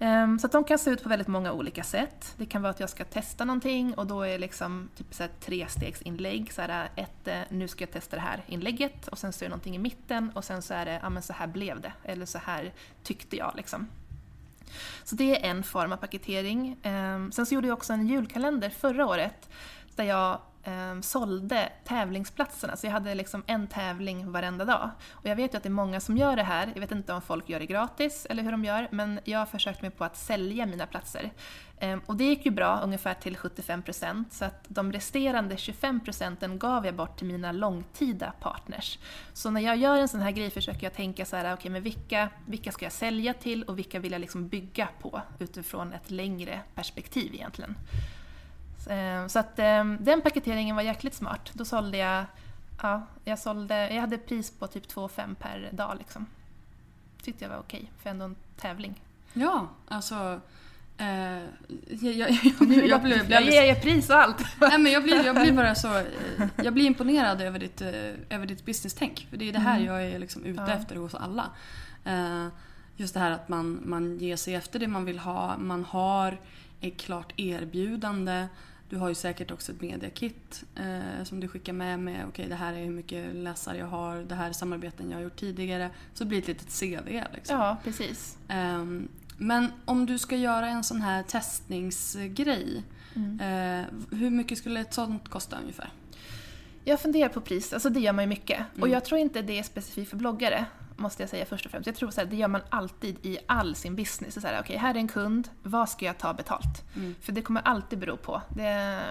Um, 0.00 0.38
så 0.38 0.46
att 0.46 0.52
de 0.52 0.64
kan 0.64 0.78
se 0.78 0.90
ut 0.90 1.02
på 1.02 1.08
väldigt 1.08 1.28
många 1.28 1.52
olika 1.52 1.82
sätt. 1.82 2.34
Det 2.36 2.46
kan 2.46 2.62
vara 2.62 2.70
att 2.70 2.80
jag 2.80 2.90
ska 2.90 3.04
testa 3.04 3.44
någonting 3.44 3.94
och 3.94 4.06
då 4.06 4.22
är 4.22 4.28
det 4.28 4.38
liksom 4.38 4.88
typ 4.96 5.14
så 5.14 5.22
här 5.22 5.30
trestegsinlägg. 5.40 6.52
Så 6.52 6.62
här, 6.62 6.90
ett, 6.96 7.28
eh, 7.28 7.40
nu 7.48 7.68
ska 7.68 7.82
jag 7.82 7.92
testa 7.92 8.16
det 8.16 8.22
här 8.22 8.44
inlägget 8.46 9.08
och 9.08 9.18
sen 9.18 9.32
så 9.32 9.44
är 9.44 9.46
det 9.46 9.50
någonting 9.50 9.74
i 9.74 9.78
mitten 9.78 10.30
och 10.34 10.44
sen 10.44 10.62
så 10.62 10.74
är 10.74 10.84
det, 10.84 11.00
ja 11.02 11.10
men 11.10 11.22
så 11.22 11.32
här 11.32 11.46
blev 11.46 11.80
det. 11.80 11.92
Eller 12.04 12.26
så 12.26 12.38
här 12.38 12.72
tyckte 13.02 13.36
jag 13.36 13.52
liksom. 13.56 13.86
Så 15.04 15.16
det 15.16 15.46
är 15.46 15.50
en 15.50 15.62
form 15.62 15.92
av 15.92 15.96
paketering. 15.96 16.76
Ehm, 16.82 17.32
sen 17.32 17.46
så 17.46 17.54
gjorde 17.54 17.66
jag 17.68 17.76
också 17.76 17.92
en 17.92 18.06
julkalender 18.06 18.70
förra 18.70 19.06
året 19.06 19.50
där 19.96 20.04
jag 20.04 20.40
eh, 20.64 21.00
sålde 21.00 21.72
tävlingsplatserna. 21.84 22.76
Så 22.76 22.86
jag 22.86 22.92
hade 22.92 23.14
liksom 23.14 23.42
en 23.46 23.66
tävling 23.66 24.32
varenda 24.32 24.64
dag. 24.64 24.90
Och 25.10 25.26
jag 25.26 25.36
vet 25.36 25.54
ju 25.54 25.56
att 25.56 25.62
det 25.62 25.68
är 25.68 25.70
många 25.70 26.00
som 26.00 26.16
gör 26.16 26.36
det 26.36 26.42
här. 26.42 26.70
Jag 26.74 26.80
vet 26.80 26.92
inte 26.92 27.12
om 27.12 27.22
folk 27.22 27.48
gör 27.48 27.60
det 27.60 27.66
gratis 27.66 28.26
eller 28.30 28.42
hur 28.42 28.50
de 28.50 28.64
gör. 28.64 28.88
Men 28.90 29.20
jag 29.24 29.38
har 29.38 29.46
försökt 29.46 29.82
mig 29.82 29.90
på 29.90 30.04
att 30.04 30.16
sälja 30.16 30.66
mina 30.66 30.86
platser. 30.86 31.30
Eh, 31.80 31.98
och 32.06 32.16
det 32.16 32.24
gick 32.24 32.46
ju 32.46 32.50
bra, 32.50 32.80
ungefär 32.80 33.14
till 33.14 33.36
75%. 33.36 34.24
Så 34.30 34.44
att 34.44 34.64
de 34.68 34.92
resterande 34.92 35.54
25% 35.54 36.58
gav 36.58 36.86
jag 36.86 36.94
bort 36.94 37.18
till 37.18 37.26
mina 37.26 37.52
långtida 37.52 38.32
partners. 38.40 38.98
Så 39.32 39.50
när 39.50 39.60
jag 39.60 39.76
gör 39.76 39.98
en 39.98 40.08
sån 40.08 40.20
här 40.20 40.30
grej 40.30 40.50
försöker 40.50 40.82
jag 40.86 40.94
tänka 40.94 41.24
så 41.24 41.36
här, 41.36 41.54
okej 41.54 41.70
men 41.70 41.82
vilka, 41.82 42.28
vilka 42.46 42.72
ska 42.72 42.84
jag 42.84 42.92
sälja 42.92 43.34
till 43.34 43.62
och 43.62 43.78
vilka 43.78 43.98
vill 43.98 44.12
jag 44.12 44.20
liksom 44.20 44.48
bygga 44.48 44.88
på 45.00 45.22
utifrån 45.38 45.92
ett 45.92 46.10
längre 46.10 46.60
perspektiv 46.74 47.34
egentligen. 47.34 47.74
Eh, 48.86 49.26
Så 49.26 49.38
att 49.38 49.58
eh, 49.58 49.84
den 49.84 50.20
paketeringen 50.20 50.76
var 50.76 50.82
jäkligt 50.82 51.14
smart. 51.14 51.50
Då 51.52 51.64
sålde 51.64 51.98
jag, 51.98 52.24
ja, 52.82 53.02
jag 53.24 53.38
sålde, 53.38 53.94
jag 53.94 54.00
hade 54.00 54.18
pris 54.18 54.50
på 54.50 54.66
typ 54.66 54.86
2,5 54.86 55.34
per 55.34 55.68
dag 55.72 55.94
liksom. 55.98 56.26
Tyckte 57.22 57.44
jag 57.44 57.50
var 57.50 57.58
okej 57.58 57.90
för 58.02 58.10
ändå 58.10 58.24
en 58.24 58.36
tävling. 58.56 58.94
Ja, 59.32 59.68
alltså... 59.88 60.40
Eh, 60.98 61.38
jag, 61.88 62.12
jag, 62.14 62.30
jag, 62.60 62.86
jag, 62.88 63.02
blir, 63.02 63.30
jag 63.30 63.42
ger 63.42 63.62
er 63.62 63.74
pris 63.74 64.10
och 64.10 64.16
allt! 64.16 64.44
Nej, 64.60 64.78
men 64.78 64.92
jag, 64.92 65.02
blir, 65.02 65.24
jag 65.26 65.36
blir 65.36 65.52
bara 65.52 65.74
så... 65.74 66.02
Jag 66.56 66.74
blir 66.74 66.84
imponerad 66.86 67.40
över 67.40 67.58
ditt, 67.58 67.80
över 68.30 68.46
ditt 68.46 68.64
business-tänk. 68.66 69.26
För 69.30 69.36
det 69.36 69.48
är 69.48 69.52
det 69.52 69.58
här 69.58 69.78
jag 69.80 70.02
är 70.04 70.18
liksom 70.18 70.44
ute 70.44 70.60
Mm. 70.62 70.70
Ja. 70.70 70.76
efter 70.76 70.96
hos 70.96 71.14
alla. 71.14 71.46
Eh, 72.04 72.46
Just 72.96 73.14
det 73.14 73.20
här 73.20 73.30
att 73.30 73.48
man, 73.48 73.80
man 73.84 74.18
ger 74.18 74.36
sig 74.36 74.54
efter 74.54 74.78
det 74.78 74.88
man 74.88 75.04
vill 75.04 75.18
ha. 75.18 75.56
Man 75.58 75.84
har 75.84 76.38
ett 76.80 76.96
klart 76.96 77.32
erbjudande. 77.36 78.46
Du 78.90 78.96
har 78.96 79.08
ju 79.08 79.14
säkert 79.14 79.50
också 79.50 79.72
ett 79.72 79.80
mediakit 79.80 80.64
eh, 80.76 81.24
som 81.24 81.40
du 81.40 81.48
skickar 81.48 81.72
med 81.72 81.98
med 81.98 82.24
okej 82.28 82.46
det 82.48 82.54
här 82.54 82.72
är 82.72 82.84
hur 82.84 82.90
mycket 82.92 83.34
läsare 83.34 83.78
jag 83.78 83.86
har, 83.86 84.16
det 84.16 84.34
här 84.34 84.48
är 84.48 84.52
samarbeten 84.52 85.10
jag 85.10 85.16
har 85.16 85.22
gjort 85.22 85.36
tidigare. 85.36 85.90
Så 86.14 86.24
det 86.24 86.28
blir 86.28 86.38
ett 86.38 86.48
litet 86.48 86.80
CV 86.80 87.22
liksom. 87.34 87.56
Ja, 87.58 87.76
precis. 87.84 88.38
Ehm, 88.48 89.08
men 89.36 89.72
om 89.84 90.06
du 90.06 90.18
ska 90.18 90.36
göra 90.36 90.66
en 90.68 90.84
sån 90.84 91.02
här 91.02 91.22
testningsgrej. 91.22 92.82
Mm. 93.16 93.40
eh, 93.40 93.86
hur 94.18 94.30
mycket 94.30 94.58
skulle 94.58 94.80
ett 94.80 94.94
sånt 94.94 95.28
kosta 95.28 95.58
ungefär? 95.62 95.88
Jag 96.84 97.00
funderar 97.00 97.28
på 97.28 97.40
pris, 97.40 97.72
alltså 97.72 97.90
det 97.90 98.00
gör 98.00 98.12
man 98.12 98.24
ju 98.24 98.28
mycket. 98.28 98.60
Och 98.72 98.78
Mm. 98.78 98.90
jag 98.92 99.04
tror 99.04 99.20
inte 99.20 99.42
det 99.42 99.58
är 99.58 99.62
specifikt 99.62 100.10
för 100.10 100.16
bloggare, 100.16 100.64
måste 100.98 101.22
jag 101.22 101.30
säga 101.30 101.46
först 101.46 101.64
och 101.64 101.70
främst. 101.70 101.86
Jag 101.86 101.96
tror 101.96 102.08
att 102.08 102.30
det 102.30 102.36
gör 102.36 102.48
man 102.48 102.60
alltid 102.68 103.26
i 103.26 103.38
all 103.46 103.74
sin 103.74 103.96
business. 103.96 104.34
Så 104.34 104.40
här, 104.40 104.60
okej, 104.60 104.76
här 104.76 104.94
är 104.94 104.98
en 104.98 105.08
kund, 105.08 105.48
vad 105.62 105.88
ska 105.88 106.06
jag 106.06 106.18
ta 106.18 106.34
betalt? 106.34 106.84
Mm. 106.96 107.14
För 107.20 107.32
det 107.32 107.42
kommer 107.42 107.60
alltid 107.60 107.98
bero 107.98 108.16
på. 108.16 108.42
Det, 108.48 109.02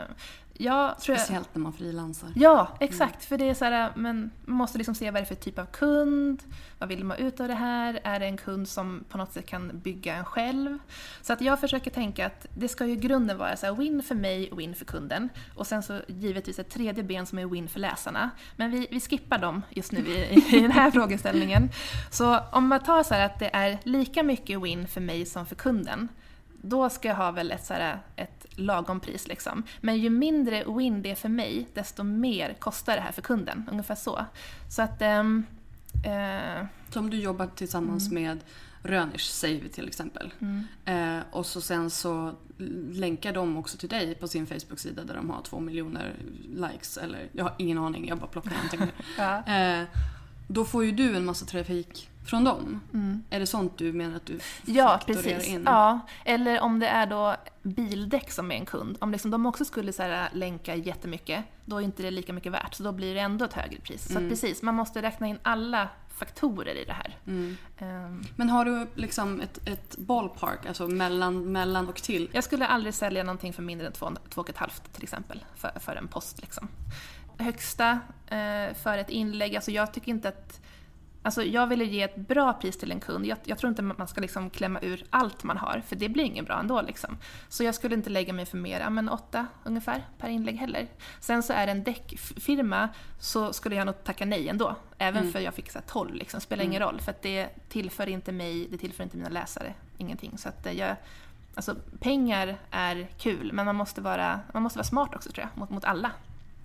jag, 0.59 1.01
Speciellt 1.01 1.55
när 1.55 1.61
man 1.61 1.73
frilansar. 1.73 2.29
Ja, 2.35 2.67
exakt. 2.79 3.25
För 3.25 3.37
det 3.37 3.49
är 3.49 3.53
så 3.53 3.65
här, 3.65 3.91
men 3.95 4.31
man 4.45 4.57
måste 4.57 4.77
liksom 4.77 4.95
se 4.95 5.11
vad 5.11 5.21
det 5.21 5.23
är 5.23 5.25
för 5.25 5.35
typ 5.35 5.59
av 5.59 5.65
kund. 5.65 6.43
Vad 6.79 6.89
vill 6.89 7.03
man 7.03 7.17
ut 7.17 7.39
av 7.39 7.47
det 7.47 7.53
här? 7.53 7.99
Är 8.03 8.19
det 8.19 8.25
en 8.25 8.37
kund 8.37 8.67
som 8.67 9.03
på 9.09 9.17
något 9.17 9.33
sätt 9.33 9.45
kan 9.45 9.79
bygga 9.79 10.15
en 10.15 10.25
själv? 10.25 10.79
Så 11.21 11.33
att 11.33 11.41
jag 11.41 11.59
försöker 11.59 11.91
tänka 11.91 12.25
att 12.25 12.45
det 12.53 12.67
ska 12.67 12.85
ju 12.85 12.93
i 12.93 12.95
grunden 12.95 13.37
vara 13.37 13.55
så 13.55 13.65
här, 13.65 13.73
win 13.73 14.03
för 14.03 14.15
mig 14.15 14.49
win 14.53 14.75
för 14.75 14.85
kunden. 14.85 15.29
Och 15.55 15.67
sen 15.67 15.83
så 15.83 16.01
givetvis 16.07 16.59
ett 16.59 16.69
tredje 16.69 17.03
ben 17.03 17.25
som 17.25 17.39
är 17.39 17.45
win 17.45 17.67
för 17.67 17.79
läsarna. 17.79 18.29
Men 18.55 18.71
vi, 18.71 18.87
vi 18.91 18.99
skippar 18.99 19.37
dem 19.37 19.61
just 19.69 19.91
nu 19.91 19.99
i, 19.99 20.45
i 20.57 20.59
den 20.61 20.71
här 20.71 20.91
frågeställningen. 20.91 21.69
Så 22.11 22.39
om 22.51 22.67
man 22.67 22.83
tar 22.83 23.03
så 23.03 23.13
här 23.13 23.25
att 23.25 23.39
det 23.39 23.49
är 23.53 23.79
lika 23.83 24.23
mycket 24.23 24.61
win 24.61 24.87
för 24.87 25.01
mig 25.01 25.25
som 25.25 25.45
för 25.45 25.55
kunden 25.55 26.09
då 26.61 26.89
ska 26.89 27.07
jag 27.07 27.15
ha 27.15 27.31
väl 27.31 27.51
ett, 27.51 27.65
så 27.65 27.73
här, 27.73 27.99
ett 28.15 28.36
lagom 28.57 28.99
pris. 28.99 29.27
Liksom. 29.27 29.63
Men 29.81 29.97
ju 29.97 30.09
mindre 30.09 30.63
win 30.77 31.01
det 31.01 31.11
är 31.11 31.15
för 31.15 31.29
mig, 31.29 31.67
desto 31.73 32.03
mer 32.03 32.53
kostar 32.59 32.95
det 32.95 33.01
här 33.01 33.11
för 33.11 33.21
kunden. 33.21 33.69
Ungefär 33.71 33.95
så. 33.95 34.25
Så 34.69 34.81
att... 34.81 35.01
Ähm, 35.01 35.45
äh, 36.05 36.65
så 36.89 36.99
om 36.99 37.09
du 37.09 37.17
jobbar 37.17 37.47
tillsammans 37.55 38.11
mm. 38.11 38.23
med 38.23 38.39
Rönisch 38.83 39.29
säger 39.29 39.61
vi 39.61 39.69
till 39.69 39.87
exempel. 39.87 40.33
Mm. 40.39 40.67
Eh, 40.85 41.23
och 41.31 41.45
så 41.45 41.61
sen 41.61 41.89
så 41.89 42.33
länkar 42.91 43.33
de 43.33 43.57
också 43.57 43.77
till 43.77 43.89
dig 43.89 44.15
på 44.15 44.27
sin 44.27 44.47
Facebook-sida 44.47 45.03
där 45.03 45.15
de 45.15 45.29
har 45.29 45.41
två 45.41 45.59
miljoner 45.59 46.15
likes. 46.55 46.97
Eller 46.97 47.29
jag 47.31 47.43
har 47.43 47.53
ingen 47.57 47.77
aning, 47.77 48.07
jag 48.07 48.17
bara 48.17 48.27
plockar 48.27 48.51
någonting. 48.51 48.81
ja. 49.17 49.43
eh, 49.45 49.87
då 50.47 50.65
får 50.65 50.85
ju 50.85 50.91
du 50.91 51.15
en 51.15 51.25
massa 51.25 51.45
trafik 51.45 52.09
från 52.25 52.43
dem. 52.43 52.81
Mm. 52.93 53.23
Är 53.29 53.39
det 53.39 53.45
sånt 53.45 53.77
du 53.77 53.93
menar 53.93 54.15
att 54.15 54.25
du 54.25 54.39
Ja, 54.65 54.99
precis. 55.05 55.47
In? 55.47 55.63
Ja, 55.65 55.99
eller 56.25 56.61
om 56.61 56.79
det 56.79 56.87
är 56.87 57.05
då 57.05 57.35
bildäck 57.61 58.31
som 58.31 58.51
är 58.51 58.55
en 58.55 58.65
kund. 58.65 58.97
Om 58.99 59.11
liksom 59.11 59.31
de 59.31 59.45
också 59.45 59.65
skulle 59.65 59.93
så 59.93 60.03
här, 60.03 60.29
länka 60.33 60.75
jättemycket, 60.75 61.45
då 61.65 61.77
är 61.77 61.81
inte 61.81 62.03
det 62.03 62.11
lika 62.11 62.33
mycket 62.33 62.51
värt. 62.51 62.73
Så 62.73 62.83
då 62.83 62.91
blir 62.91 63.13
det 63.13 63.19
ändå 63.19 63.45
ett 63.45 63.53
högre 63.53 63.79
pris. 63.79 64.09
Mm. 64.09 64.23
Så 64.23 64.29
precis, 64.29 64.61
man 64.61 64.75
måste 64.75 65.01
räkna 65.01 65.27
in 65.27 65.39
alla 65.43 65.89
faktorer 66.17 66.75
i 66.75 66.85
det 66.85 66.93
här. 66.93 67.17
Mm. 67.27 67.57
Um, 67.81 68.23
Men 68.35 68.49
har 68.49 68.65
du 68.65 68.87
liksom 68.95 69.41
ett, 69.41 69.67
ett 69.67 69.97
ballpark, 69.97 70.65
alltså 70.65 70.87
mellan, 70.87 71.51
mellan 71.51 71.87
och 71.87 71.95
till? 71.95 72.29
Jag 72.31 72.43
skulle 72.43 72.67
aldrig 72.67 72.93
sälja 72.93 73.23
någonting 73.23 73.53
för 73.53 73.63
mindre 73.63 73.87
än 73.87 73.93
2,5 73.93 74.69
till 74.91 75.03
exempel, 75.03 75.45
för, 75.55 75.71
för 75.79 75.95
en 75.95 76.07
post. 76.07 76.41
Liksom. 76.41 76.67
Högsta 77.37 77.99
eh, 78.27 78.73
för 78.73 78.97
ett 78.97 79.09
inlägg, 79.09 79.55
alltså 79.55 79.71
jag 79.71 79.93
tycker 79.93 80.09
inte 80.09 80.27
att 80.27 80.61
Alltså 81.27 81.43
jag 81.43 81.67
ville 81.67 81.85
ge 81.85 82.01
ett 82.01 82.15
bra 82.15 82.53
pris 82.53 82.77
till 82.77 82.91
en 82.91 82.99
kund. 82.99 83.25
Jag, 83.25 83.37
jag 83.43 83.57
tror 83.57 83.69
inte 83.69 83.81
man 83.81 84.07
ska 84.07 84.21
liksom 84.21 84.49
klämma 84.49 84.79
ur 84.81 85.03
allt 85.09 85.43
man 85.43 85.57
har, 85.57 85.83
för 85.87 85.95
det 85.95 86.09
blir 86.09 86.23
inget 86.23 86.45
bra 86.45 86.59
ändå. 86.59 86.81
Liksom. 86.81 87.17
Så 87.49 87.63
jag 87.63 87.75
skulle 87.75 87.95
inte 87.95 88.09
lägga 88.09 88.33
mig 88.33 88.45
för 88.45 88.57
mer, 88.57 88.89
men 88.89 89.09
åtta 89.09 89.47
ungefär 89.63 90.03
per 90.17 90.29
inlägg 90.29 90.55
heller. 90.55 90.87
Sen 91.19 91.43
så 91.43 91.53
är 91.53 91.65
det 91.65 91.71
en 91.71 91.83
däckfirma 91.83 92.89
så 93.19 93.53
skulle 93.53 93.75
jag 93.75 93.85
nog 93.85 94.03
tacka 94.03 94.25
nej 94.25 94.49
ändå. 94.49 94.75
Även 94.97 95.21
mm. 95.21 95.33
för 95.33 95.39
jag 95.39 95.53
fick 95.53 95.71
så 95.71 95.79
här, 95.79 95.85
12, 95.87 96.13
liksom. 96.13 96.41
spelar 96.41 96.63
mm. 96.63 96.71
ingen 96.71 96.81
roll. 96.81 97.01
För 97.01 97.15
det 97.21 97.49
tillför 97.69 98.09
inte 98.09 98.31
mig, 98.31 98.67
det 98.71 98.77
tillför 98.77 99.03
inte 99.03 99.17
mina 99.17 99.29
läsare, 99.29 99.73
ingenting. 99.97 100.37
Så 100.37 100.49
att 100.49 100.65
eh, 100.65 100.73
jag, 100.73 100.95
alltså, 101.55 101.75
pengar 101.99 102.57
är 102.71 103.07
kul, 103.17 103.53
men 103.53 103.65
man 103.65 103.75
måste 103.75 104.01
vara, 104.01 104.39
man 104.53 104.63
måste 104.63 104.79
vara 104.79 104.87
smart 104.87 105.15
också 105.15 105.31
tror 105.31 105.47
jag, 105.47 105.59
mot, 105.59 105.69
mot 105.69 105.85
alla. 105.85 106.11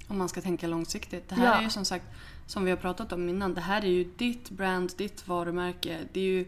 Om 0.09 0.19
man 0.19 0.29
ska 0.29 0.41
tänka 0.41 0.67
långsiktigt. 0.67 1.29
Det 1.29 1.35
här 1.35 1.47
ja. 1.47 1.59
är 1.59 1.63
ju 1.63 1.71
som 1.71 1.85
sagt, 1.85 2.05
som 2.47 2.65
vi 2.65 2.71
har 2.71 2.79
pratat 2.79 3.13
om 3.13 3.29
innan, 3.29 3.55
det 3.55 3.61
här 3.61 3.85
är 3.85 3.91
ju 3.91 4.05
ditt 4.17 4.51
brand, 4.51 4.93
ditt 4.97 5.29
varumärke. 5.29 5.99
Det 6.13 6.21
är 6.21 6.25
ju, 6.25 6.47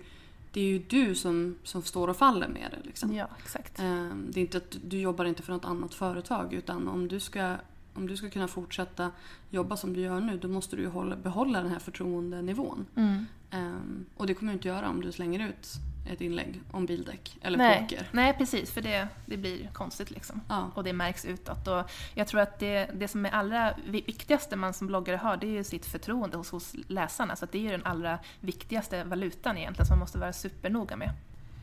det 0.52 0.60
är 0.60 0.64
ju 0.64 0.78
du 0.78 1.14
som, 1.14 1.56
som 1.62 1.82
står 1.82 2.08
och 2.08 2.16
faller 2.16 2.48
med 2.48 2.68
det. 2.70 2.86
Liksom. 2.86 3.14
Ja, 3.14 3.28
exakt. 3.38 3.78
Ehm, 3.80 4.26
det 4.30 4.40
är 4.40 4.42
inte 4.42 4.56
att 4.56 4.76
du 4.84 5.00
jobbar 5.00 5.24
inte 5.24 5.42
för 5.42 5.52
något 5.52 5.64
annat 5.64 5.94
företag 5.94 6.52
utan 6.52 6.88
om 6.88 7.08
du 7.08 7.20
ska, 7.20 7.56
om 7.94 8.06
du 8.06 8.16
ska 8.16 8.30
kunna 8.30 8.48
fortsätta 8.48 9.10
jobba 9.50 9.76
som 9.76 9.92
du 9.92 10.00
gör 10.00 10.20
nu 10.20 10.38
då 10.38 10.48
måste 10.48 10.76
du 10.76 10.86
hålla, 10.86 11.16
behålla 11.16 11.62
den 11.62 11.70
här 11.70 11.78
förtroendenivån. 11.78 12.86
Mm. 12.96 13.26
Um, 13.52 14.06
och 14.16 14.26
det 14.26 14.34
kommer 14.34 14.52
du 14.52 14.56
inte 14.56 14.68
göra 14.68 14.88
om 14.88 15.00
du 15.00 15.12
slänger 15.12 15.48
ut 15.48 15.68
ett 16.06 16.20
inlägg 16.20 16.60
om 16.70 16.86
bildäck 16.86 17.38
eller 17.42 17.58
Nej. 17.58 17.80
poker. 17.82 18.08
Nej, 18.12 18.34
precis. 18.38 18.70
För 18.70 18.80
det, 18.80 19.08
det 19.26 19.36
blir 19.36 19.68
konstigt 19.72 20.10
liksom. 20.10 20.40
Ja. 20.48 20.70
Och 20.74 20.84
det 20.84 20.92
märks 20.92 21.24
utåt. 21.24 21.68
Och 21.68 21.90
jag 22.14 22.26
tror 22.26 22.40
att 22.40 22.58
det, 22.58 22.90
det 22.94 23.08
som 23.08 23.26
är 23.26 23.30
allra 23.30 23.74
viktigaste 23.86 24.56
man 24.56 24.74
som 24.74 24.86
bloggare 24.86 25.16
har, 25.16 25.36
det 25.36 25.46
är 25.46 25.50
ju 25.52 25.64
sitt 25.64 25.86
förtroende 25.86 26.36
hos, 26.36 26.50
hos 26.50 26.74
läsarna. 26.88 27.36
Så 27.36 27.46
det 27.52 27.58
är 27.58 27.62
ju 27.62 27.70
den 27.70 27.86
allra 27.86 28.18
viktigaste 28.40 29.04
valutan 29.04 29.58
egentligen, 29.58 29.86
som 29.86 29.94
man 29.94 30.00
måste 30.00 30.18
vara 30.18 30.32
supernoga 30.32 30.96
med. 30.96 31.10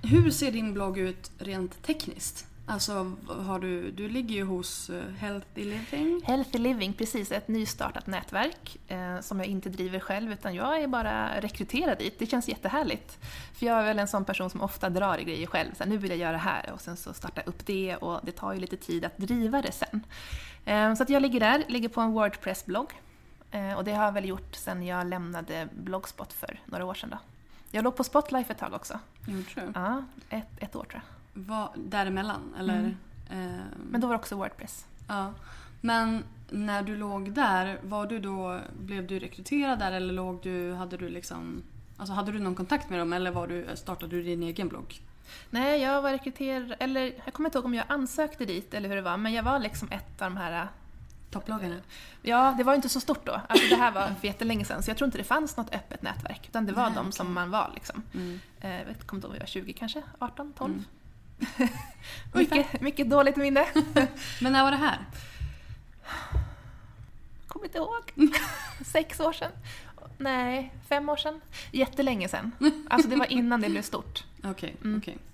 Hur 0.03 0.31
ser 0.31 0.51
din 0.51 0.73
blogg 0.73 0.97
ut 0.97 1.31
rent 1.37 1.83
tekniskt? 1.83 2.47
Alltså, 2.71 3.11
har 3.27 3.59
du, 3.59 3.91
du 3.91 4.09
ligger 4.09 4.35
ju 4.35 4.43
hos 4.43 4.89
eh, 4.89 5.03
Healthy 5.17 5.63
Living. 5.63 6.21
Healthy 6.25 6.59
Living, 6.59 6.93
precis. 6.93 7.31
Ett 7.31 7.47
nystartat 7.47 8.07
nätverk 8.07 8.77
eh, 8.87 9.19
som 9.19 9.39
jag 9.39 9.47
inte 9.47 9.69
driver 9.69 9.99
själv 9.99 10.31
utan 10.31 10.55
jag 10.55 10.81
är 10.81 10.87
bara 10.87 11.41
rekryterad 11.41 11.97
dit. 11.97 12.19
Det 12.19 12.25
känns 12.25 12.47
jättehärligt. 12.47 13.17
För 13.53 13.65
jag 13.65 13.79
är 13.79 13.83
väl 13.83 13.99
en 13.99 14.07
sån 14.07 14.25
person 14.25 14.49
som 14.49 14.61
ofta 14.61 14.89
drar 14.89 15.17
i 15.17 15.23
grejer 15.23 15.47
själv. 15.47 15.73
Så 15.73 15.83
här, 15.83 15.89
nu 15.89 15.97
vill 15.97 16.09
jag 16.09 16.19
göra 16.19 16.31
det 16.31 16.37
här 16.37 16.71
och 16.73 16.81
sen 16.81 16.97
så 16.97 17.13
starta 17.13 17.41
upp 17.41 17.65
det 17.65 17.95
och 17.95 18.19
det 18.23 18.31
tar 18.31 18.53
ju 18.53 18.59
lite 18.59 18.77
tid 18.77 19.05
att 19.05 19.17
driva 19.17 19.61
det 19.61 19.71
sen. 19.71 20.05
Eh, 20.65 20.95
så 20.95 21.03
att 21.03 21.09
jag 21.09 21.21
ligger 21.21 21.39
där, 21.39 21.63
ligger 21.67 21.89
på 21.89 22.01
en 22.01 22.13
Wordpress-blogg. 22.13 22.91
Eh, 23.51 23.73
och 23.73 23.83
det 23.83 23.93
har 23.93 24.05
jag 24.05 24.11
väl 24.11 24.27
gjort 24.27 24.55
sen 24.55 24.85
jag 24.85 25.07
lämnade 25.07 25.67
Blogspot 25.71 26.33
för 26.33 26.59
några 26.65 26.85
år 26.85 26.93
sedan. 26.93 27.09
Då. 27.09 27.17
Jag 27.71 27.83
låg 27.83 27.95
på 27.95 28.03
Spotlife 28.03 28.53
ett 28.53 28.59
tag 28.59 28.73
också. 28.73 28.99
Gjorde 29.27 29.49
du? 29.55 29.71
Ja, 29.75 30.03
ett, 30.29 30.47
ett 30.57 30.75
år 30.75 30.83
tror 30.83 31.01
jag. 31.05 31.20
Var, 31.33 31.69
däremellan? 31.75 32.55
Eller, 32.59 32.79
mm. 32.79 32.95
eh, 33.29 33.65
Men 33.91 34.01
då 34.01 34.07
var 34.07 34.13
det 34.13 34.19
också 34.19 34.35
Wordpress. 34.35 34.85
Ja. 35.07 35.33
Men 35.81 36.23
när 36.49 36.83
du 36.83 36.95
låg 36.95 37.33
där, 37.33 37.79
var 37.83 38.05
du 38.05 38.19
då, 38.19 38.59
blev 38.79 39.07
du 39.07 39.19
rekryterad 39.19 39.79
där 39.79 39.91
eller 39.91 40.13
låg 40.13 40.39
du, 40.43 40.73
hade 40.73 40.97
du 40.97 41.09
liksom, 41.09 41.63
alltså 41.97 42.13
hade 42.13 42.31
du 42.31 42.39
någon 42.39 42.55
kontakt 42.55 42.89
med 42.89 42.99
dem 42.99 43.13
eller 43.13 43.31
var 43.31 43.47
du, 43.47 43.67
startade 43.73 44.15
du 44.15 44.23
din 44.23 44.43
egen 44.43 44.67
blogg? 44.67 45.01
Nej, 45.49 45.81
jag 45.81 46.01
var 46.01 46.11
rekryterad, 46.11 46.75
eller 46.79 47.13
jag 47.25 47.33
kommer 47.33 47.49
inte 47.49 47.57
ihåg 47.57 47.65
om 47.65 47.73
jag 47.73 47.85
ansökte 47.87 48.45
dit 48.45 48.73
eller 48.73 48.89
hur 48.89 48.95
det 48.95 49.01
var, 49.01 49.17
men 49.17 49.33
jag 49.33 49.43
var 49.43 49.59
liksom 49.59 49.87
ett 49.91 50.21
av 50.21 50.31
de 50.31 50.37
här 50.37 50.67
Topploggarna? 51.31 51.75
Ja, 52.21 52.55
det 52.57 52.63
var 52.63 52.75
inte 52.75 52.89
så 52.89 52.99
stort 52.99 53.25
då. 53.25 53.41
Alltså, 53.47 53.67
det 53.69 53.75
här 53.75 53.91
var 53.91 54.07
för 54.07 54.27
jättelänge 54.27 54.65
sedan, 54.65 54.83
så 54.83 54.89
jag 54.89 54.97
tror 54.97 55.05
inte 55.05 55.17
det 55.17 55.23
fanns 55.23 55.57
något 55.57 55.73
öppet 55.73 56.01
nätverk. 56.01 56.47
Utan 56.47 56.65
det 56.65 56.73
var 56.73 56.83
Nej, 56.83 56.93
de 56.95 56.99
okay. 56.99 57.11
som 57.11 57.33
man 57.33 57.51
var. 57.51 57.71
Liksom. 57.73 58.03
Mm. 58.13 58.39
Eh, 58.61 58.77
jag 58.77 58.85
vet, 58.85 59.07
kommer 59.07 59.17
inte 59.17 59.27
ihåg 59.27 59.31
om 59.31 59.33
vi 59.33 59.39
var 59.39 59.45
20 59.45 59.73
kanske? 59.73 60.03
18, 60.19 60.53
12? 60.53 60.71
Mm. 60.71 60.85
mycket, 62.33 62.81
mycket 62.81 63.09
dåligt 63.09 63.35
minne. 63.35 63.65
Men 64.41 64.53
när 64.53 64.63
var 64.63 64.71
det 64.71 64.77
här? 64.77 64.99
Kommer 67.47 67.65
inte 67.65 67.77
ihåg. 67.77 68.31
Sex 68.85 69.19
år 69.19 69.33
sedan. 69.33 69.51
Nej, 70.17 70.73
fem 70.89 71.09
år 71.09 71.17
sedan. 71.17 71.41
Jättelänge 71.71 72.27
sedan. 72.27 72.51
Alltså 72.89 73.09
det 73.09 73.15
var 73.15 73.31
innan 73.31 73.61
det 73.61 73.69
blev 73.69 73.81
stort. 73.81 74.23
Okej, 74.37 74.49
okay, 74.51 74.73
mm. 74.83 74.97
okej. 74.97 75.13
Okay. 75.15 75.25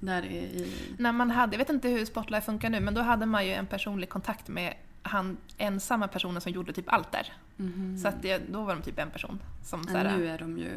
Där 0.00 0.22
är 0.22 0.30
i... 0.30 0.74
När 0.98 1.12
man 1.12 1.30
hade, 1.30 1.52
jag 1.52 1.58
vet 1.58 1.70
inte 1.70 1.88
hur 1.88 2.04
Spotlight 2.04 2.44
funkar 2.44 2.70
nu, 2.70 2.80
men 2.80 2.94
då 2.94 3.00
hade 3.00 3.26
man 3.26 3.46
ju 3.46 3.52
en 3.52 3.66
personlig 3.66 4.08
kontakt 4.08 4.48
med 4.48 4.74
han 5.02 5.36
ensamma 5.58 6.08
personen 6.08 6.40
som 6.40 6.52
gjorde 6.52 6.72
typ 6.72 6.92
allt 6.92 7.12
där. 7.12 7.32
Mm. 7.58 7.98
Så 7.98 8.08
att 8.08 8.22
det, 8.22 8.42
då 8.52 8.62
var 8.62 8.74
de 8.74 8.82
typ 8.82 8.98
en 8.98 9.10
person. 9.10 9.42
Som, 9.64 9.84
så 9.84 9.96
här, 9.96 10.16
nu 10.16 10.28
är 10.28 10.38
de 10.38 10.58
ju, 10.58 10.70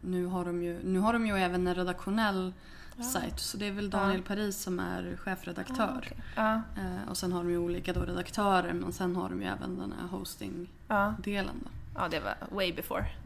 nu 0.00 0.26
har 0.26 0.44
de 0.44 0.62
ju, 0.62 0.78
nu 0.84 0.98
har 0.98 1.12
de 1.12 1.26
ju 1.26 1.36
även 1.36 1.66
en 1.66 1.74
redaktionell 1.74 2.52
ja. 2.96 3.04
sajt. 3.04 3.40
Så 3.40 3.56
det 3.56 3.66
är 3.66 3.72
väl 3.72 3.90
Daniel 3.90 4.20
ja. 4.20 4.34
Paris 4.34 4.62
som 4.62 4.80
är 4.80 5.16
chefredaktör. 5.16 5.90
Ah, 5.94 5.98
okay. 5.98 6.18
ja. 6.34 6.54
eh, 6.54 7.10
och 7.10 7.16
sen 7.16 7.32
har 7.32 7.42
de 7.42 7.50
ju 7.50 7.58
olika 7.58 7.92
då 7.92 8.00
redaktörer 8.00 8.72
men 8.72 8.92
sen 8.92 9.16
har 9.16 9.28
de 9.28 9.42
ju 9.42 9.48
även 9.48 9.78
den 9.78 9.94
här 10.00 10.08
hosting-delen. 10.08 11.68
Ja, 11.94 12.08
det 12.08 12.20
var 12.20 12.34
way 12.50 12.72
before. 12.72 13.06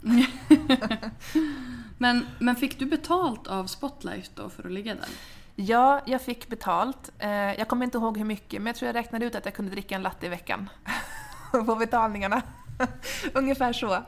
men, 1.98 2.26
men 2.38 2.56
fick 2.56 2.78
du 2.78 2.86
betalt 2.86 3.46
av 3.46 3.66
Spotlight 3.66 4.30
då 4.34 4.48
för 4.48 4.66
att 4.66 4.72
ligga 4.72 4.94
där? 4.94 5.08
Ja, 5.56 6.00
jag 6.06 6.22
fick 6.22 6.48
betalt. 6.48 7.10
Eh, 7.18 7.30
jag 7.30 7.68
kommer 7.68 7.84
inte 7.84 7.98
ihåg 7.98 8.18
hur 8.18 8.24
mycket, 8.24 8.62
men 8.62 8.66
jag 8.66 8.76
tror 8.76 8.86
jag 8.86 8.94
räknade 8.94 9.26
ut 9.26 9.34
att 9.34 9.44
jag 9.44 9.54
kunde 9.54 9.70
dricka 9.70 9.94
en 9.94 10.02
latte 10.02 10.26
i 10.26 10.28
veckan. 10.28 10.68
på 11.66 11.76
betalningarna. 11.76 12.42
Ungefär 13.34 13.72
så. 13.72 13.88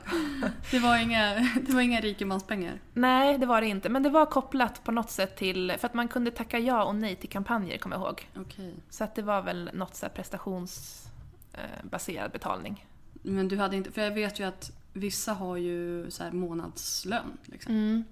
Det 0.71 0.79
var, 0.79 0.97
inga, 0.97 1.35
det 1.61 1.73
var 1.73 1.81
inga 1.81 2.01
rikemanspengar? 2.01 2.81
Nej, 2.93 3.39
det 3.39 3.47
var 3.47 3.61
det 3.61 3.67
inte. 3.67 3.89
Men 3.89 4.03
det 4.03 4.11
var 4.11 4.27
kopplat 4.27 4.85
på 4.85 4.93
något 4.93 5.11
sätt 5.11 5.37
till... 5.37 5.75
För 5.79 5.87
att 5.87 5.95
man 5.95 6.09
kunde 6.09 6.31
tacka 6.31 6.59
ja 6.59 6.85
och 6.85 6.95
nej 6.95 7.17
till 7.17 7.29
kampanjer, 7.29 7.79
kommer 7.79 7.97
jag 7.97 8.05
ihåg. 8.05 8.29
Okay. 8.41 8.73
Så 8.91 9.05
att 9.05 9.15
det 9.15 9.23
var 9.23 9.43
väl 9.43 9.71
något 9.73 9.95
så 9.95 10.09
prestationsbaserad 10.09 12.31
betalning. 12.33 12.87
Men 13.13 13.49
du 13.49 13.57
hade 13.57 13.77
inte... 13.77 13.91
För 13.91 14.03
jag 14.03 14.11
vet 14.11 14.41
ju 14.41 14.45
att 14.45 14.71
vissa 14.93 15.33
har 15.33 15.57
ju 15.57 16.11
så 16.11 16.25
månadslön. 16.33 17.39
Liksom. 17.45 17.75
Mm. 17.75 18.05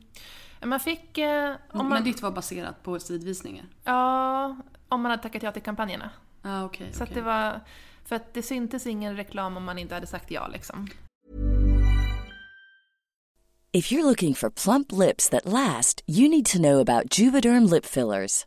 Man 0.65 0.81
fick... 0.81 1.19
Eh, 1.19 1.55
man, 1.73 1.89
men 1.89 2.05
ditt 2.05 2.23
var 2.23 2.31
baserat 2.31 2.83
på 2.83 3.01
sidvisningar? 3.01 3.65
Ja, 3.85 4.57
om 4.89 5.03
man 5.03 5.11
hade 5.11 5.23
tackat 5.23 5.43
ja 5.43 5.53
till 5.53 5.63
kampanjerna. 5.63 6.11
Ah, 6.43 6.65
okay, 6.65 6.93
så 6.93 7.03
okay. 7.03 7.15
det 7.15 7.21
var... 7.21 7.61
För 8.05 8.17
att 8.17 8.35
det 8.35 8.43
syntes 8.43 8.87
ingen 8.87 9.17
reklam 9.17 9.57
om 9.57 9.65
man 9.65 9.79
inte 9.79 9.95
hade 9.95 10.07
sagt 10.07 10.31
ja 10.31 10.49
liksom. 10.49 10.89
If 13.73 13.93
you're 13.93 14.05
looking 14.05 14.35
for 14.35 14.51
plump 14.51 14.93
lips 14.93 15.29
that 15.31 15.45
last, 15.45 16.03
you 16.07 16.29
need 16.29 16.47
to 16.47 16.59
know 16.59 16.81
about 16.81 17.19
juvederm 17.19 17.65
lip 17.65 17.87
fillers. 17.87 18.47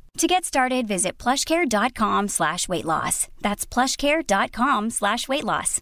To 0.17 0.27
get 0.27 0.45
started, 0.45 0.87
visit 0.87 1.17
plushcare.com 1.17 2.27
slash 2.29 2.67
weight 2.69 2.85
loss. 2.85 3.27
That's 3.41 3.65
plushcare.com 3.65 4.91
slash 4.91 5.27
weight 5.29 5.43
loss. 5.43 5.81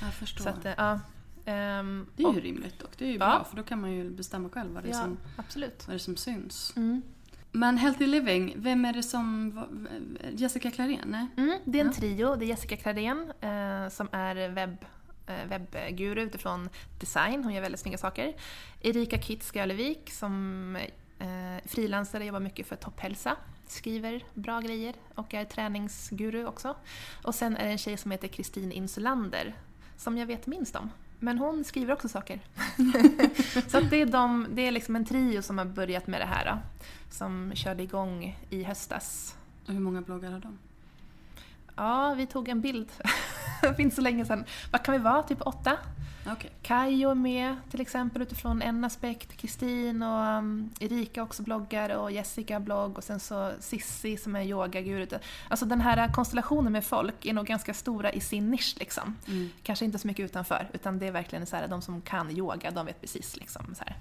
Jag 0.00 0.14
förstår. 0.14 0.44
Så 0.44 0.48
att, 0.50 0.64
eh, 0.66 0.72
ja. 0.76 1.00
ehm, 1.44 2.06
det 2.16 2.22
är 2.22 2.26
ju 2.28 2.36
och- 2.36 2.42
rimligt 2.42 2.78
dock. 2.78 2.90
Det 2.98 3.04
är 3.04 3.08
ju 3.08 3.14
Ja. 3.14 3.18
bra 3.18 3.44
för 3.50 3.56
då 3.56 3.62
kan 3.62 3.80
man 3.80 3.92
ju 3.92 4.10
bestämma 4.10 4.48
själv 4.48 4.72
vad 4.74 4.82
det 4.82 4.88
är, 4.88 4.92
Ja, 4.92 5.00
som, 5.02 5.18
absolut. 5.36 5.84
vad 5.86 5.94
det 5.94 5.96
är 5.96 5.98
som 5.98 6.16
syns. 6.16 6.72
Mm. 6.76 7.02
Men 7.52 7.78
Healthy 7.78 8.06
Living, 8.06 8.54
vem 8.56 8.84
är 8.84 8.92
det 8.92 9.02
som... 9.02 9.60
Jessica 10.32 10.70
Clarén? 10.70 11.04
Nej? 11.08 11.26
Mm, 11.36 11.58
det 11.64 11.78
är 11.80 11.84
en 11.84 11.90
Ja. 11.90 11.92
trio. 12.00 12.36
Det 12.36 12.44
är 12.44 12.46
Jessica 12.48 12.76
Klarén 12.76 13.32
eh, 13.40 13.88
som 13.90 14.08
är 14.12 14.48
webb, 14.48 14.84
eh, 15.26 15.46
webbguru 15.48 16.22
utifrån 16.22 16.68
design. 17.00 17.44
Hon 17.44 17.52
gör 17.54 17.62
väldigt 17.62 17.80
snygga 17.80 17.98
saker. 17.98 18.34
Erika 18.80 19.18
Kitz 19.22 19.50
Skölevik 19.50 20.10
som 20.12 20.76
eh, 21.24 21.68
frilansare, 21.68 22.24
jobbar 22.24 22.40
mycket 22.40 22.66
för 22.66 22.76
Topphälsa. 22.76 23.36
Skriver 23.66 24.24
bra 24.34 24.60
grejer 24.60 24.94
och 25.14 25.34
är 25.34 25.44
träningsguru 25.44 26.46
också. 26.46 26.76
Och 27.22 27.34
sen 27.34 27.56
är 27.56 27.64
det 27.64 27.70
en 27.70 27.78
tjej 27.78 27.96
som 27.96 28.10
heter 28.10 28.28
Kristin 28.28 28.72
Insulander 28.72 29.54
som 29.96 30.18
jag 30.18 30.26
vet 30.26 30.46
minst 30.46 30.76
om. 30.76 30.90
Men 31.18 31.38
hon 31.38 31.64
skriver 31.64 31.92
också 31.92 32.08
saker. 32.08 32.40
Så 33.68 33.80
det, 33.80 34.00
är 34.00 34.06
de, 34.06 34.46
det 34.50 34.66
är 34.66 34.70
liksom 34.70 34.96
en 34.96 35.04
trio 35.04 35.42
som 35.42 35.58
har 35.58 35.64
börjat 35.64 36.06
med 36.06 36.20
det 36.20 36.26
här. 36.26 36.44
Då, 36.44 36.58
som 37.10 37.52
körde 37.54 37.82
igång 37.82 38.38
i 38.50 38.62
höstas. 38.62 39.36
Och 39.66 39.72
hur 39.72 39.80
många 39.80 40.00
bloggar 40.00 40.30
har 40.30 40.38
de? 40.38 40.58
Ja, 41.76 42.14
vi 42.14 42.26
tog 42.26 42.48
en 42.48 42.60
bild 42.60 42.90
för 43.60 43.80
inte 43.80 43.96
så 43.96 44.02
länge 44.02 44.24
sedan. 44.24 44.44
Vad 44.72 44.82
kan 44.84 44.92
vi 44.92 44.98
vara? 44.98 45.22
Typ 45.22 45.46
åtta? 45.46 45.78
Okej. 46.26 46.50
Kajo 46.62 47.10
är 47.10 47.14
med 47.14 47.56
till 47.70 47.80
exempel 47.80 48.22
utifrån 48.22 48.62
en 48.62 48.84
aspekt. 48.84 49.36
Kristin 49.36 50.02
och 50.02 50.38
um, 50.38 50.70
Erika 50.80 51.22
också 51.22 51.42
bloggar 51.42 51.96
och 51.96 52.12
Jessica 52.12 52.60
blogg 52.60 52.98
och 52.98 53.04
sen 53.04 53.20
så 53.20 53.52
Sissi 53.60 54.16
som 54.16 54.36
är 54.36 54.42
yogaguru. 54.42 55.06
Alltså 55.48 55.66
den 55.66 55.80
här 55.80 56.12
konstellationen 56.12 56.72
med 56.72 56.84
folk 56.84 57.26
är 57.26 57.32
nog 57.32 57.46
ganska 57.46 57.74
stora 57.74 58.12
i 58.12 58.20
sin 58.20 58.50
nisch 58.50 58.74
liksom. 58.78 59.16
Mm. 59.28 59.50
Kanske 59.62 59.84
inte 59.84 59.98
så 59.98 60.06
mycket 60.06 60.24
utanför 60.24 60.68
utan 60.72 60.98
det 60.98 61.06
är 61.06 61.12
verkligen 61.12 61.46
så 61.46 61.56
här, 61.56 61.68
de 61.68 61.82
som 61.82 62.00
kan 62.00 62.30
yoga, 62.30 62.70
de 62.70 62.86
vet 62.86 63.00
precis 63.00 63.36
liksom 63.36 63.74
så 63.74 63.84
här. 63.86 63.96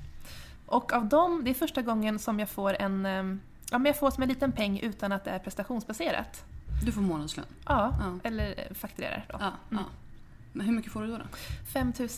Och 0.66 0.94
av 0.94 1.06
dem, 1.06 1.42
det 1.44 1.50
är 1.50 1.54
första 1.54 1.82
gången 1.82 2.20
som 2.20 2.40
jag 2.40 2.50
får 2.50 2.82
en, 2.82 3.06
um, 3.06 3.42
ja 3.72 3.78
men 3.78 3.86
jag 3.86 4.00
får 4.00 4.12
som 4.12 4.24
en 4.24 4.30
liten 4.30 4.52
peng 4.52 4.80
utan 4.80 5.12
att 5.12 5.24
det 5.26 5.32
är 5.32 5.40
prestationsbaserat. 5.40 6.44
Du 6.86 6.92
får 6.92 7.02
månadslön? 7.02 7.46
Ja, 7.66 7.96
Ja. 8.00 8.20
eller 8.30 8.74
fakturerar 8.74 9.26
då. 9.30 9.38
Ja, 9.40 9.52
ja. 9.70 9.78
Men 10.54 10.66
hur 10.66 10.74
mycket 10.74 10.92
får 10.92 11.02
du 11.02 11.08
då? 11.08 11.18
då? 11.18 11.24
5 11.74 11.94
000. 12.00 12.10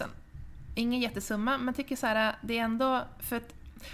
Ingen 0.75 1.01
jättesumma, 1.01 1.57
men 1.57 1.73
tycker 1.73 1.95
så 1.95 2.07
här, 2.07 2.36
det 2.41 2.57
är 2.59 2.63
ändå... 2.63 3.03
För 3.19 3.36
att 3.36 3.53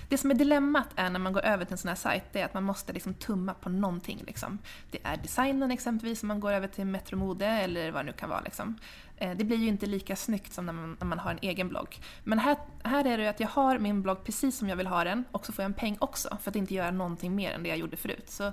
det 0.09 0.17
som 0.17 0.31
är 0.31 0.35
dilemmat 0.35 0.87
är 0.95 1.09
när 1.09 1.19
man 1.19 1.33
går 1.33 1.45
över 1.45 1.65
till 1.65 1.71
en 1.71 1.77
sån 1.77 1.89
här 1.89 1.95
sajt, 1.95 2.23
det 2.31 2.41
är 2.41 2.45
att 2.45 2.53
man 2.53 2.63
måste 2.63 2.93
liksom 2.93 3.13
tumma 3.13 3.53
på 3.53 3.69
någonting. 3.69 4.23
Liksom. 4.27 4.57
Det 4.91 4.99
är 5.03 5.17
designen 5.17 5.71
exempelvis, 5.71 6.23
om 6.23 6.27
man 6.27 6.39
går 6.39 6.51
över 6.51 6.67
till 6.67 6.85
Metro 6.85 7.17
Mode 7.17 7.45
eller 7.45 7.91
vad 7.91 8.05
det 8.05 8.11
nu 8.11 8.17
kan 8.17 8.29
vara. 8.29 8.41
Liksom. 8.41 8.79
Eh, 9.21 9.31
Det 9.37 9.43
blir 9.43 9.57
ju 9.57 9.67
inte 9.67 9.85
lika 9.85 10.15
snyggt 10.15 10.53
som 10.53 10.65
när 10.65 10.73
man, 10.73 10.97
när 10.99 11.07
man 11.07 11.19
har 11.19 11.31
en 11.31 11.39
egen 11.41 11.69
blogg. 11.69 11.99
Men 12.23 12.39
här, 12.39 12.57
här 12.83 13.05
är 13.07 13.17
det 13.17 13.23
ju 13.23 13.29
att 13.29 13.39
jag 13.39 13.47
har 13.47 13.79
min 13.79 14.01
blogg 14.01 14.23
precis 14.23 14.57
som 14.57 14.69
jag 14.69 14.75
vill 14.75 14.87
ha 14.87 15.03
den 15.03 15.23
och 15.31 15.45
så 15.45 15.51
får 15.53 15.63
jag 15.63 15.69
en 15.69 15.73
peng 15.73 15.97
också 15.99 16.37
för 16.41 16.49
att 16.51 16.55
inte 16.55 16.73
göra 16.73 16.91
någonting 16.91 17.35
mer 17.35 17.51
än 17.51 17.63
det 17.63 17.69
jag 17.69 17.77
gjorde 17.77 17.97
förut. 17.97 18.29
Så 18.29 18.51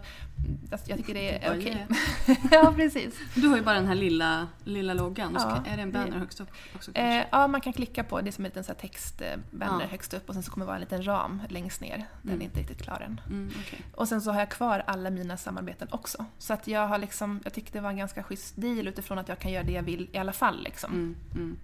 jag 0.70 0.96
tycker 0.96 1.14
det 1.14 1.44
är 1.44 1.58
okej. 1.58 1.86
ja, 2.50 2.72
precis. 2.76 3.14
Du 3.34 3.48
har 3.48 3.56
ju 3.56 3.62
bara 3.62 3.74
den 3.74 3.86
här 3.86 3.94
lilla, 3.94 4.48
lilla 4.64 4.94
loggan. 4.94 5.32
Ja, 5.38 5.40
kan- 5.54 5.66
är 5.66 5.76
det 5.76 5.82
en 5.82 5.92
banner 5.92 6.10
det- 6.12 6.18
högst 6.18 6.40
upp 6.40 6.48
också? 6.74 6.90
Eh, 6.94 7.24
ja, 7.32 7.46
man 7.48 7.60
kan 7.60 7.72
klicka 7.72 8.04
på 8.04 8.20
det 8.20 8.30
är 8.30 8.32
som 8.32 8.44
en 8.44 8.48
liten 8.48 8.64
så 8.64 8.74
textbanner 8.74 9.80
Ja. 9.84 9.86
högst 9.90 10.14
upp 10.14 10.28
och 10.28 10.34
sen 10.34 10.42
så 10.42 10.50
kommer 10.50 10.66
det 10.66 10.68
vara 10.68 10.76
en 10.76 10.80
liten 10.80 11.06
ram 11.06 11.42
längst 11.48 11.80
ner. 11.80 11.96
Den 12.22 12.30
Mm. 12.32 12.40
är 12.40 12.44
inte 12.44 12.60
riktigt 12.60 12.82
klar 12.82 13.00
än. 13.06 13.20
Mm, 13.26 13.50
okej. 13.66 13.80
Och 13.94 14.08
sen 14.08 14.20
så 14.22 14.30
har 14.32 14.38
jag 14.38 14.48
kvar 14.50 14.82
alla 14.86 15.10
mina 15.10 15.36
samarbeten 15.36 15.88
också. 15.90 16.24
Så 16.38 16.52
att 16.54 16.66
jag 16.66 16.86
har 16.88 16.98
liksom, 16.98 17.40
jag 17.44 17.52
tyckte 17.52 17.78
det 17.78 17.82
var 17.82 17.90
en 17.90 17.96
ganska 17.96 18.22
schysst 18.22 18.54
deal 18.56 18.88
utifrån 18.88 19.18
att 19.18 19.28
jag 19.28 19.38
kan 19.38 19.50
göra 19.52 19.64
det 19.64 19.72
jag 19.72 19.82
vill 19.82 20.08
i 20.12 20.18
alla 20.18 20.32
fall. 20.32 20.57
Liksom. 20.58 20.92
Mm, 20.92 21.16
mm. 21.34 21.56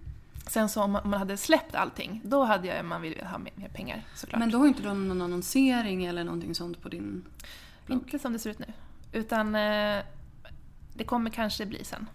Sen 0.47 0.69
så 0.69 0.83
om 0.83 0.91
man 0.91 1.13
hade 1.13 1.37
släppt 1.37 1.75
allting, 1.75 2.21
då 2.23 2.43
hade 2.43 2.67
jag, 2.67 2.85
man 2.85 3.01
vill 3.01 3.21
ha 3.31 3.37
mer, 3.37 3.51
mer 3.55 3.67
pengar 3.67 4.01
såklart. 4.15 4.39
Men 4.39 4.51
då 4.51 4.57
har 4.57 4.67
inte 4.67 4.81
du 4.81 4.93
någon 4.93 5.21
annonsering 5.21 6.05
eller 6.05 6.23
någonting 6.23 6.55
sånt 6.55 6.81
på 6.81 6.89
din 6.89 7.23
blogg? 7.85 7.99
Inte 8.03 8.19
som 8.19 8.33
det 8.33 8.39
ser 8.39 8.49
ut 8.49 8.59
nu. 8.59 8.73
Utan 9.11 9.55
eh, 9.55 10.03
det 10.93 11.03
kommer 11.03 11.29
kanske 11.29 11.65
bli 11.65 11.83
sen. 11.83 12.07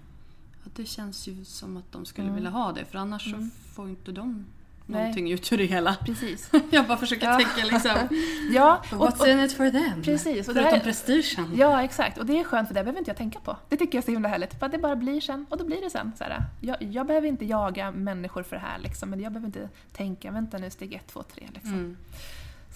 Ja, 0.65 0.71
det 0.77 0.85
känns 0.87 1.29
ju 1.29 1.45
som 1.45 1.77
att 1.77 1.93
de 1.93 2.05
skulle 2.07 2.25
Mm. 2.27 2.35
vilja 2.35 2.51
ha 2.51 2.73
det 2.73 2.85
för 2.85 2.99
annars 2.99 3.27
Mm. 3.27 3.51
så 3.51 3.57
får 3.75 3.85
ju 3.85 3.91
inte 3.91 4.13
de. 4.13 4.45
Någonting 4.91 5.31
ut 5.33 5.53
ur 5.53 5.59
det 5.59 5.65
hela. 5.65 5.95
Precis. 6.07 6.51
Jag 6.71 6.87
bara 6.87 6.99
försöker 6.99 7.27
Ja. 7.27 7.37
tänka 7.39 7.65
liksom. 7.75 8.09
ja, 8.53 8.83
What's 8.91 9.27
in 9.33 9.41
it 9.41 9.53
for 9.53 9.71
them? 9.71 10.03
Precis. 10.03 10.49
Och 10.49 10.55
Förutom 10.55 10.73
här- 10.73 10.81
prestigen. 10.81 11.53
Ja, 11.57 11.83
exakt. 11.83 12.19
Och 12.19 12.27
det 12.27 12.41
är 12.41 12.45
skönt 12.45 12.69
för 12.69 12.75
det 12.75 12.83
behöver 12.85 12.99
inte 12.99 13.11
jag 13.11 13.17
tänka 13.19 13.41
på. 13.41 13.57
Det 13.69 13.77
tycker 13.77 13.99
jag 13.99 14.03
är 14.03 14.07
så 14.07 14.11
himla 14.13 14.29
härligt. 14.29 14.59
För 14.59 14.67
att 14.67 14.73
det 14.73 14.79
bara 14.79 14.97
blir 14.97 15.21
sen, 15.21 15.47
och 15.51 15.59
då 15.59 15.65
blir 15.65 15.81
det 15.81 15.91
sen. 15.91 16.13
Så 16.19 16.25
här, 16.25 16.43
jag, 16.61 16.77
jag 16.83 17.07
behöver 17.07 17.29
inte 17.29 17.45
jaga 17.45 17.91
människor 17.91 18.43
för 18.43 18.57
det 18.57 18.63
här, 18.63 18.79
liksom, 18.79 19.11
men 19.11 19.21
jag 19.21 19.33
behöver 19.33 19.47
inte 19.47 19.69
tänka, 19.93 20.31
vänta 20.31 20.59
nu, 20.59 20.71
steg 20.71 20.93
ett, 20.95 21.07
två, 21.07 21.23
tre. 21.23 21.49
Liksom. 21.55 21.73
Mm. 21.73 21.97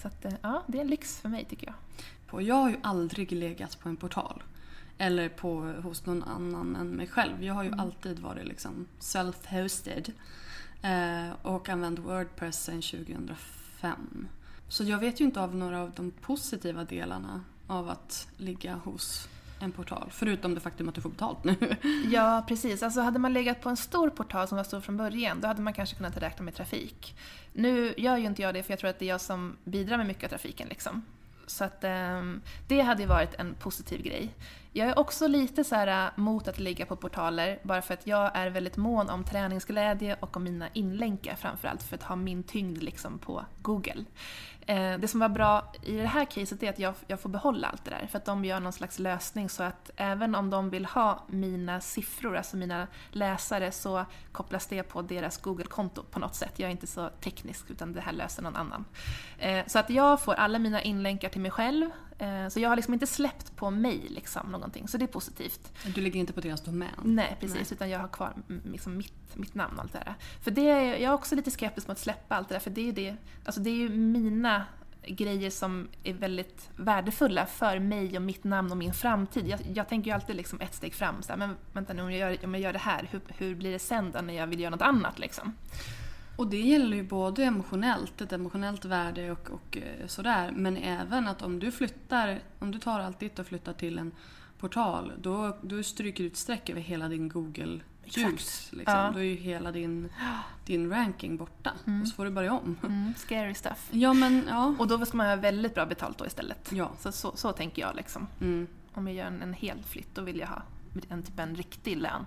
Så 0.01 0.07
att, 0.07 0.25
eh, 0.25 0.31
ja, 0.41 0.63
det 0.67 0.77
är 0.77 0.81
en 0.81 0.87
lyx 0.87 1.19
för 1.21 1.29
mig 1.29 1.45
tycker 1.49 1.67
jag. 1.67 1.75
Jag 2.41 2.55
har 2.55 2.69
ju 2.69 2.75
aldrig 2.81 3.31
legat 3.31 3.79
på 3.79 3.89
en 3.89 3.95
portal. 3.95 4.43
Eller 4.97 5.29
på, 5.29 5.73
hos 5.83 6.05
någon 6.05 6.23
annan 6.23 6.75
än 6.75 6.87
mig 6.89 7.07
själv. 7.07 7.43
Jag 7.43 7.53
har 7.53 7.63
ju 7.63 7.71
alltid 7.77 8.19
varit 8.19 8.45
liksom 8.47 8.87
self-hosted. 8.99 10.11
Eh, 10.85 11.33
och 11.41 11.69
använt 11.69 11.99
Wordpress 11.99 12.63
sedan 12.63 12.81
2005. 12.81 14.27
Så 14.67 14.83
jag 14.83 14.97
vet 14.97 15.21
ju 15.21 15.25
inte 15.25 15.41
av 15.41 15.55
några 15.55 15.81
av 15.81 15.91
de 15.95 16.11
positiva 16.11 16.83
delarna 16.83 17.43
av 17.67 17.89
att 17.89 18.27
ligga 18.37 18.75
hos 18.75 19.27
en 19.59 19.71
portal? 19.71 20.09
Förutom 20.11 20.55
det 20.55 20.59
faktum 20.61 20.89
att 20.89 20.95
du 20.95 21.01
får 21.01 21.09
betalt 21.09 21.43
nu. 21.43 21.75
Ja, 22.11 22.45
precis. 22.47 22.83
Alltså 22.83 23.01
hade 23.01 23.19
man 23.19 23.33
legat 23.33 23.61
på 23.61 23.69
en 23.69 23.77
stor 23.77 24.09
portal 24.09 24.47
som 24.47 24.55
var 24.55 24.63
stor 24.63 24.81
från 24.81 24.97
början, 24.97 25.41
då 25.41 25.47
hade 25.47 25.61
man 25.61 25.73
kanske 25.73 25.95
kunnat 25.95 26.17
räkna 26.17 26.45
med 26.45 26.55
trafik. 26.55 27.15
Nu 27.53 27.93
gör 27.97 28.17
ju 28.17 28.25
inte 28.25 28.41
jag 28.41 28.53
det, 28.53 28.63
för 28.63 28.71
jag 28.71 28.79
tror 28.79 28.89
att 28.89 28.99
det 28.99 29.05
är 29.05 29.09
jag 29.09 29.21
som 29.21 29.57
bidrar 29.63 29.97
med 29.97 30.07
mycket 30.07 30.23
av 30.23 30.29
trafiken. 30.29 30.67
Liksom. 30.67 31.01
Så 31.47 31.63
att, 31.63 31.83
eh, 31.83 32.23
det 32.67 32.81
hade 32.81 33.01
ju 33.01 33.07
varit 33.07 33.33
en 33.33 33.53
positiv 33.53 34.01
grej. 34.01 34.33
Jag 34.77 34.89
är 34.89 34.99
också 34.99 35.27
lite 35.27 35.63
så 35.63 35.75
här 35.75 36.05
äh, 36.05 36.11
mot 36.15 36.47
att 36.47 36.59
ligga 36.59 36.85
på 36.85 36.95
portaler, 36.95 37.59
bara 37.63 37.81
för 37.81 37.93
att 37.93 38.07
jag 38.07 38.31
är 38.33 38.49
väldigt 38.49 38.77
mån 38.77 39.09
om 39.09 39.23
träningsglädje 39.23 40.17
och 40.19 40.37
om 40.37 40.43
mina 40.43 40.69
inlänkar 40.73 41.35
framförallt, 41.35 41.83
för 41.83 41.95
att 41.95 42.03
ha 42.03 42.15
min 42.15 42.43
tyngd 42.43 42.83
liksom 42.83 43.19
på 43.19 43.45
Google. 43.61 44.05
Eh, 44.67 44.97
det 44.97 45.07
som 45.07 45.19
var 45.19 45.29
bra 45.29 45.73
i 45.83 45.97
det 45.97 46.07
här 46.07 46.25
caset 46.25 46.63
är 46.63 46.69
att 46.69 46.79
jag, 46.79 46.93
jag 47.07 47.19
får 47.19 47.29
behålla 47.29 47.67
allt 47.67 47.85
det 47.85 47.91
där. 47.91 48.07
För 48.07 48.17
att 48.17 48.25
de 48.25 48.45
gör 48.45 48.59
någon 48.59 48.73
slags 48.73 48.99
lösning 48.99 49.49
så 49.49 49.63
att 49.63 49.91
även 49.95 50.35
om 50.35 50.49
de 50.49 50.69
vill 50.69 50.85
ha 50.85 51.23
mina 51.27 51.81
siffror, 51.81 52.37
alltså 52.37 52.57
mina 52.57 52.87
läsare, 53.11 53.71
så 53.71 54.05
kopplas 54.31 54.67
det 54.67 54.83
på 54.83 55.01
deras 55.01 55.37
Google-konto 55.37 56.03
på 56.11 56.19
något 56.19 56.35
sätt. 56.35 56.53
Jag 56.55 56.67
är 56.67 56.71
inte 56.71 56.87
så 56.87 57.09
teknisk 57.09 57.69
utan 57.69 57.93
det 57.93 58.01
här 58.01 58.13
löser 58.13 58.43
någon 58.43 58.55
annan. 58.55 58.85
Eh, 59.37 59.65
så 59.67 59.79
att 59.79 59.89
jag 59.89 60.21
får 60.21 60.33
alla 60.33 60.59
mina 60.59 60.81
inlänkar 60.81 61.29
till 61.29 61.41
mig 61.41 61.51
själv. 61.51 61.89
Eh, 62.17 62.47
så 62.47 62.59
jag 62.59 62.69
har 62.69 62.75
liksom 62.75 62.93
inte 62.93 63.07
släppt 63.07 63.55
på 63.55 63.69
mig 63.69 64.07
liksom 64.09 64.51
någonting, 64.51 64.87
så 64.87 64.97
det 64.97 65.05
är 65.05 65.07
positivt. 65.07 65.71
Du 65.95 66.01
ligger 66.01 66.19
inte 66.19 66.33
på 66.33 66.41
deras 66.41 66.61
domän? 66.61 66.89
Nej, 67.03 67.37
precis. 67.39 67.55
Nej. 67.55 67.67
Utan 67.71 67.89
jag 67.89 67.99
har 67.99 68.07
kvar 68.07 68.33
liksom 68.63 68.97
mitt, 68.97 69.35
mitt 69.35 69.55
namn 69.55 69.75
och 69.75 69.83
allt 69.83 69.93
det 69.93 69.99
där. 69.99 70.15
För 70.41 70.51
det, 70.51 70.61
jag 70.85 71.01
är 71.01 71.13
också 71.13 71.35
lite 71.35 71.51
skeptisk 71.51 71.87
mot 71.87 71.97
att 71.97 72.03
släppa 72.03 72.35
allt 72.35 72.49
det 72.49 72.55
där, 72.55 72.59
för 72.59 72.69
det 72.69 72.89
är, 72.89 72.93
det, 72.93 73.15
alltså 73.45 73.61
det 73.61 73.69
är 73.69 73.75
ju 73.75 73.89
mina 73.89 74.65
grejer 75.07 75.49
som 75.49 75.87
är 76.03 76.13
väldigt 76.13 76.69
värdefulla 76.75 77.45
för 77.45 77.79
mig 77.79 78.17
och 78.17 78.21
mitt 78.21 78.43
namn 78.43 78.71
och 78.71 78.77
min 78.77 78.93
framtid. 78.93 79.47
Jag, 79.47 79.59
jag 79.73 79.89
tänker 79.89 80.11
ju 80.11 80.15
alltid 80.15 80.35
liksom 80.35 80.61
ett 80.61 80.75
steg 80.75 80.93
fram. 80.93 81.21
Så 81.21 81.29
här, 81.31 81.37
men 81.37 81.55
vänta 81.73 81.93
nu, 81.93 82.01
om 82.01 82.11
jag 82.11 82.19
gör, 82.19 82.45
om 82.45 82.53
jag 82.53 82.63
gör 82.63 82.73
det 82.73 82.79
här, 82.79 83.07
hur, 83.11 83.21
hur 83.27 83.55
blir 83.55 83.71
det 83.71 83.79
sen 83.79 84.11
då 84.11 84.21
när 84.21 84.33
jag 84.33 84.47
vill 84.47 84.59
göra 84.59 84.69
något 84.69 84.81
annat? 84.81 85.19
Liksom? 85.19 85.53
Och 86.35 86.47
det 86.47 86.61
gäller 86.61 86.97
ju 86.97 87.03
både 87.03 87.43
emotionellt, 87.43 88.21
ett 88.21 88.33
emotionellt 88.33 88.85
värde 88.85 89.31
och, 89.31 89.49
och 89.51 89.77
eh, 89.77 90.07
sådär. 90.07 90.51
Men 90.51 90.77
även 90.77 91.27
att 91.27 91.41
om 91.41 91.59
du 91.59 91.71
flyttar, 91.71 92.39
om 92.59 92.71
du 92.71 92.79
tar 92.79 92.99
allt 92.99 93.19
ditt 93.19 93.39
och 93.39 93.47
flyttar 93.47 93.73
till 93.73 93.99
en 93.99 94.11
portal, 94.59 95.11
då, 95.21 95.57
då 95.61 95.83
stryker 95.83 96.23
du 96.23 96.27
ett 96.27 96.37
streck 96.37 96.69
över 96.69 96.81
hela 96.81 97.09
din 97.09 97.29
Google 97.29 97.79
ljus. 98.05 98.69
Liksom. 98.71 98.95
Ja. 98.95 99.11
Då 99.13 99.19
är 99.19 99.23
ju 99.23 99.35
hela 99.35 99.71
din, 99.71 100.09
din 100.65 100.89
ranking 100.89 101.37
borta. 101.37 101.73
Mm. 101.87 102.01
Och 102.01 102.07
så 102.07 102.15
får 102.15 102.25
du 102.25 102.31
börja 102.31 102.53
om. 102.53 102.77
Mm. 102.83 103.13
Scary 103.17 103.53
stuff. 103.53 103.89
Ja, 103.91 104.13
men, 104.13 104.45
ja. 104.49 104.75
Och 104.79 104.87
då 104.87 105.05
ska 105.05 105.17
man 105.17 105.27
ha 105.27 105.35
väldigt 105.35 105.75
bra 105.75 105.85
betalt 105.85 106.17
då 106.17 106.25
istället. 106.25 106.71
Ja. 106.71 106.91
Så, 106.99 107.11
så, 107.11 107.31
så 107.35 107.51
tänker 107.51 107.81
jag. 107.81 107.95
Liksom. 107.95 108.27
Mm. 108.41 108.67
Om 108.93 109.07
jag 109.07 109.15
gör 109.15 109.25
en, 109.25 109.41
en 109.41 109.53
hel 109.53 109.83
flytt, 109.83 110.15
då 110.15 110.21
vill 110.21 110.39
jag 110.39 110.47
ha 110.47 110.61
en, 111.09 111.23
typ 111.23 111.39
en 111.39 111.55
riktig 111.55 111.97
lön. 111.97 112.25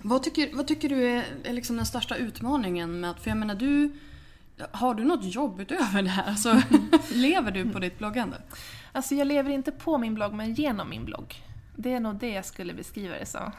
Vad 0.00 0.22
tycker, 0.22 0.56
vad 0.56 0.66
tycker 0.66 0.88
du 0.88 1.08
är, 1.08 1.24
är 1.44 1.52
liksom 1.52 1.76
den 1.76 1.86
största 1.86 2.16
utmaningen 2.16 3.00
med 3.00 3.10
att, 3.10 3.20
för 3.20 3.30
jag 3.30 3.36
menar 3.36 3.54
du, 3.54 3.92
har 4.70 4.94
du 4.94 5.04
något 5.04 5.24
jobb 5.34 5.60
utöver 5.60 6.02
det 6.02 6.08
här? 6.08 6.28
Alltså, 6.28 6.62
lever 7.12 7.50
du 7.50 7.70
på 7.70 7.78
ditt 7.78 7.98
bloggande? 7.98 8.42
Alltså 8.92 9.14
jag 9.14 9.26
lever 9.26 9.50
inte 9.50 9.72
på 9.72 9.98
min 9.98 10.14
blogg, 10.14 10.32
men 10.32 10.54
genom 10.54 10.90
min 10.90 11.04
blogg. 11.04 11.42
Det 11.76 11.92
är 11.92 12.00
nog 12.00 12.16
det 12.16 12.30
jag 12.30 12.44
skulle 12.44 12.74
beskriva 12.74 13.18
det 13.18 13.26
som. 13.26 13.52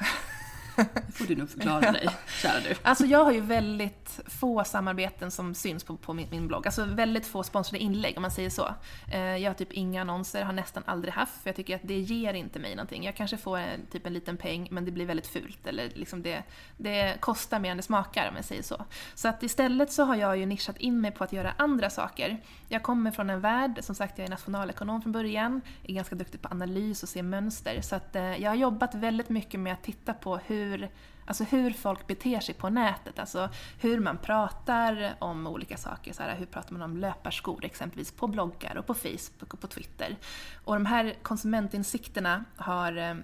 Det 0.76 1.12
får 1.14 1.26
du 1.26 1.36
nog 1.36 1.50
förklara 1.50 1.92
dig, 1.92 2.10
kära 2.42 2.60
du. 2.60 2.76
Alltså 2.84 3.06
jag 3.06 3.24
har 3.24 3.32
ju 3.32 3.42
väldigt 3.42 4.20
få 4.26 4.64
samarbeten 4.64 5.32
som 5.32 5.56
syns 5.56 5.84
på, 5.84 5.98
på 5.98 6.14
min, 6.14 6.28
min, 6.32 6.48
blogg. 6.48 6.68
Alltså 6.68 6.86
väldigt 6.86 7.26
få 7.26 7.44
sponsrade 7.44 7.84
inlägg 7.84 8.14
om 8.18 8.22
man 8.22 8.32
säger 8.32 8.50
så. 8.50 8.76
Eh, 9.14 9.20
jag 9.20 9.50
har 9.50 9.54
typ 9.54 9.74
inga 9.74 10.02
annonser, 10.02 10.44
har 10.44 10.54
nästan 10.54 10.84
aldrig 10.86 11.14
haft, 11.14 11.42
för 11.44 11.50
jag 11.50 11.56
tycker 11.56 11.76
att 11.76 11.82
det 11.84 12.00
ger 12.00 12.34
inte 12.34 12.60
mig 12.60 12.76
någonting. 12.76 13.04
Jag 13.04 13.16
kanske 13.16 13.38
får 13.38 13.58
en, 13.58 13.86
typ 13.92 14.08
en 14.08 14.14
liten 14.14 14.38
peng, 14.38 14.68
men 14.72 14.86
det 14.86 14.92
blir 14.92 15.06
väldigt 15.06 15.28
fult. 15.28 15.68
Eller 15.68 15.90
liksom 15.96 16.22
det, 16.24 16.44
det 16.78 17.18
kostar 17.20 17.60
mer 17.60 17.72
än 17.72 17.78
det 17.78 17.84
smakar 17.84 18.30
om 18.30 18.36
jag 18.36 18.46
säger 18.46 18.64
så. 18.64 18.86
Så 19.16 19.28
att 19.28 19.44
istället 19.44 19.92
så 19.92 20.04
har 20.04 20.16
jag 20.16 20.38
ju 20.38 20.46
nischat 20.46 20.78
in 20.78 21.02
mig 21.02 21.12
på 21.12 21.24
att 21.24 21.34
göra 21.34 21.54
andra 21.58 21.90
saker. 21.90 22.42
Jag 22.68 22.84
kommer 22.84 23.12
från 23.12 23.30
en 23.30 23.42
värld, 23.42 23.80
som 23.82 23.96
sagt 23.96 24.18
jag 24.18 24.26
är 24.26 24.30
nationalekonom 24.30 25.02
från 25.02 25.12
början, 25.12 25.62
är 25.84 25.94
ganska 25.94 26.16
duktig 26.16 26.42
på 26.42 26.48
analys 26.48 27.04
och 27.04 27.10
se 27.10 27.24
mönster. 27.24 27.82
Så 27.82 27.96
att 27.96 28.16
eh, 28.16 28.42
jag 28.42 28.52
har 28.52 28.56
jobbat 28.56 28.96
väldigt 28.96 29.30
mycket 29.30 29.60
med 29.60 29.74
att 29.74 29.84
titta 29.84 30.14
på 30.14 30.38
hur 30.38 30.63
hur, 30.64 30.90
alltså 31.26 31.44
hur 31.44 31.72
folk 31.72 32.08
beter 32.08 32.40
sig 32.40 32.56
på 32.56 32.70
nätet. 32.70 33.20
Alltså 33.20 33.50
hur 33.80 34.00
man 34.00 34.18
pratar 34.18 35.16
om 35.20 35.48
olika 35.48 35.78
saker. 35.78 36.14
Så 36.14 36.24
här, 36.24 36.36
hur 36.36 36.46
pratar 36.46 36.74
man 36.74 36.82
om 36.82 36.98
löparskor 36.98 37.66
exempelvis 37.66 38.12
på 38.12 38.28
bloggar 38.28 38.78
och 38.78 38.86
på 38.86 38.94
Facebook 38.94 39.54
och 39.54 39.60
på 39.60 39.68
Twitter. 39.68 40.16
Och 40.64 40.74
de 40.74 40.86
här 40.86 41.16
konsumentinsikterna 41.22 42.46
har 42.56 42.98
eh, 42.98 43.16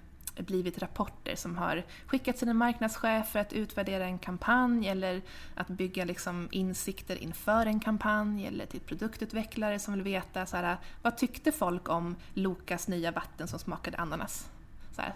blivit 0.44 0.78
rapporter 0.78 1.36
som 1.36 1.58
har 1.58 1.84
skickats 2.06 2.40
till 2.40 2.50
en 2.50 2.58
marknadschef 2.58 3.28
för 3.28 3.40
att 3.40 3.54
utvärdera 3.54 4.06
en 4.06 4.20
kampanj 4.20 4.88
eller 4.88 5.22
att 5.56 5.68
bygga 5.68 6.06
liksom 6.06 6.48
insikter 6.52 7.16
inför 7.16 7.66
en 7.66 7.80
kampanj 7.80 8.48
eller 8.48 8.66
till 8.66 8.80
produktutvecklare 8.80 9.80
som 9.80 9.94
vill 9.94 10.04
veta 10.04 10.46
så 10.46 10.58
här, 10.58 10.78
vad 11.02 11.18
tyckte 11.18 11.52
folk 11.52 11.90
om 11.90 12.16
Lokas 12.34 12.88
nya 12.88 13.12
vatten 13.12 13.48
som 13.48 13.60
smakade 13.60 13.98
ananas. 13.98 14.50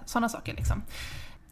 Sådana 0.05 0.29
saker 0.29 0.53
liksom. 0.53 0.83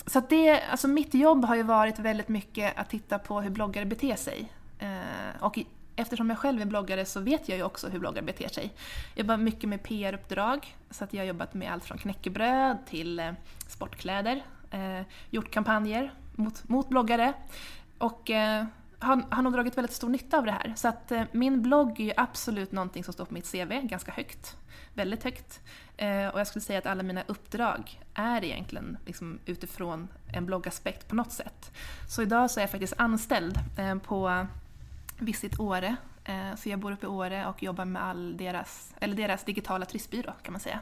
Så 0.06 0.20
att 0.20 0.30
det, 0.30 0.62
alltså 0.62 0.88
mitt 0.88 1.14
jobb 1.14 1.46
har 1.46 1.56
ju 1.56 1.64
varit 1.64 2.00
väldigt 2.00 2.28
mycket 2.28 2.78
att 2.78 2.90
titta 2.90 3.20
på 3.20 3.42
hur 3.42 3.50
bloggare 3.50 3.86
beter 3.86 4.16
sig. 4.16 4.52
Eh, 4.80 5.44
och 5.44 5.60
eftersom 5.96 6.30
jag 6.30 6.40
själv 6.40 6.62
är 6.62 6.66
bloggare 6.66 7.06
så 7.06 7.20
vet 7.20 7.50
jag 7.50 7.58
ju 7.58 7.64
också 7.64 7.88
hur 7.88 8.00
bloggare 8.00 8.26
beter 8.26 8.48
sig. 8.48 8.74
Jag 9.16 9.24
jobbar 9.24 9.38
mycket 9.38 9.70
med 9.70 9.84
PR-uppdrag, 9.84 10.76
så 10.90 11.04
att 11.04 11.14
jag 11.14 11.22
har 11.22 11.28
jobbat 11.28 11.54
med 11.54 11.74
allt 11.74 11.86
från 11.86 11.98
knäckebröd 11.98 12.78
till 12.86 13.20
eh, 13.20 13.32
sportkläder. 13.68 14.44
Eh, 14.72 15.02
gjort 15.30 15.52
kampanjer 15.52 16.14
mot, 16.36 16.70
mot 16.70 16.90
bloggare. 16.90 17.34
Och 17.98 18.30
eh, 18.30 18.66
har, 19.00 19.24
har 19.30 19.42
nog 19.42 19.54
dragit 19.54 19.78
väldigt 19.78 19.96
stor 19.96 20.10
nytta 20.10 20.38
av 20.38 20.46
det 20.46 20.52
här. 20.52 20.74
Så 20.76 20.88
att 20.88 21.12
eh, 21.12 21.24
min 21.32 21.62
blogg 21.62 22.00
är 22.00 22.04
ju 22.04 22.14
absolut 22.18 22.72
någonting 22.72 23.04
som 23.04 23.14
står 23.14 23.26
på 23.26 23.34
mitt 23.34 23.52
CV, 23.52 23.82
ganska 23.84 24.12
högt. 24.12 24.56
Väldigt 24.94 25.24
högt. 25.24 25.62
Eh, 25.98 26.28
och 26.28 26.40
jag 26.40 26.48
skulle 26.48 26.64
säga 26.64 26.80
att 26.80 26.86
alla 26.86 27.04
mina 27.04 27.24
uppdrag 27.28 28.02
är 28.14 28.44
egentligen 28.44 28.98
liksom 29.06 29.40
utifrån 29.46 30.08
en 30.34 30.46
bloggaspekt 30.46 31.08
på 31.08 31.16
något 31.16 31.32
sätt. 31.32 31.72
Så 32.10 32.22
idag 32.22 32.52
så 32.52 32.60
är 32.60 32.64
jag 32.64 32.72
faktiskt 32.72 32.94
anställd 32.98 33.60
eh, 33.78 33.96
på 33.96 34.48
Visit 35.18 35.60
Åre. 35.60 35.96
Eh, 36.24 36.56
så 36.56 36.70
jag 36.70 36.80
bor 36.80 36.92
uppe 36.92 37.06
i 37.06 37.10
Åre 37.10 37.48
och 37.48 37.64
jobbar 37.64 37.86
med 37.86 38.04
all 38.04 38.38
deras, 38.38 38.94
eller 39.00 39.16
deras 39.16 39.44
digitala 39.44 39.86
turistbyrå 39.86 40.34
kan 40.44 40.54
man 40.54 40.62
säga. 40.62 40.80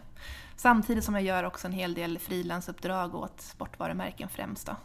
Samtidigt 0.56 1.04
som 1.04 1.16
jag 1.16 1.24
gör 1.24 1.44
också 1.44 1.68
en 1.68 1.74
hel 1.74 1.94
del 1.94 2.20
frilansuppdrag 2.20 3.16
åt 3.16 3.42
sportvarumärken 3.42 4.30
främst. 4.30 4.68
Då. 4.68 4.76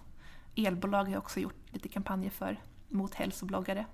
Elbolag 0.57 1.05
har 1.05 1.13
jag 1.13 1.23
också 1.23 1.41
gjort 1.41 1.73
lite 1.73 1.89
kampanjer 1.89 2.31
för 2.31 2.61
mot 2.89 3.15
hälsobloggare. 3.15 3.87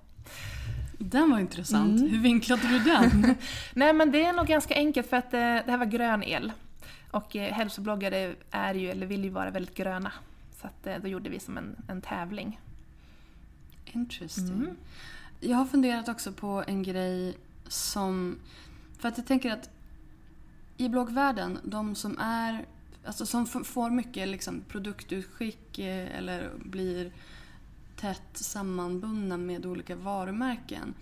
Den 1.03 1.31
var 1.31 1.39
intressant. 1.39 1.99
Mm. 1.99 2.11
Hur 2.11 2.19
vinklade 2.19 2.67
du 2.67 2.79
den? 2.79 3.35
Nej 3.73 3.93
men 3.93 4.11
det 4.11 4.25
är 4.25 4.33
nog 4.33 4.47
ganska 4.47 4.75
enkelt 4.75 5.09
för 5.09 5.17
att 5.17 5.33
eh, 5.33 5.39
det 5.39 5.65
här 5.67 5.77
var 5.77 5.85
grön 5.85 6.23
el. 6.23 6.51
Och 7.11 7.35
eh, 7.35 7.53
hälsobloggare 7.53 8.35
är 8.51 8.73
ju, 8.73 8.89
eller 8.89 9.05
vill 9.07 9.23
ju 9.23 9.29
vara 9.29 9.51
väldigt 9.51 9.75
gröna. 9.75 10.11
Så 10.61 10.67
att, 10.67 10.87
eh, 10.87 10.95
då 11.01 11.07
gjorde 11.07 11.29
vi 11.29 11.39
som 11.39 11.57
en, 11.57 11.75
en 11.87 12.01
tävling. 12.01 12.59
Interesting. 13.85 14.47
Mm. 14.47 14.75
Jag 15.39 15.57
har 15.57 15.65
funderat 15.65 16.09
också 16.09 16.31
på 16.31 16.63
en 16.67 16.83
grej 16.83 17.37
som... 17.67 18.39
För 18.99 19.07
att 19.07 19.17
jag 19.17 19.27
tänker 19.27 19.51
att 19.51 19.69
i 20.77 20.89
bloggvärlden, 20.89 21.59
de 21.63 21.95
som 21.95 22.19
är... 22.19 22.65
Alltså 23.05 23.25
som 23.25 23.45
får 23.45 23.89
mycket 23.89 24.27
liksom 24.27 24.63
produktutskick 24.67 25.79
eller 25.79 26.49
blir 26.57 27.11
tätt 28.01 28.37
sammanbundna 28.37 29.37
med 29.37 29.65
olika 29.65 29.95
varumärken. 29.95 30.93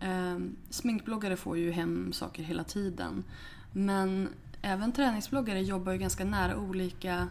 Eh, 0.00 0.38
sminkbloggare 0.70 1.36
får 1.36 1.58
ju 1.58 1.70
hem 1.70 2.12
saker 2.12 2.42
hela 2.42 2.64
tiden. 2.64 3.24
Men 3.72 4.28
även 4.62 4.92
träningsbloggare 4.92 5.60
jobbar 5.60 5.92
ju 5.92 5.98
ganska 5.98 6.24
nära 6.24 6.56
olika, 6.56 7.28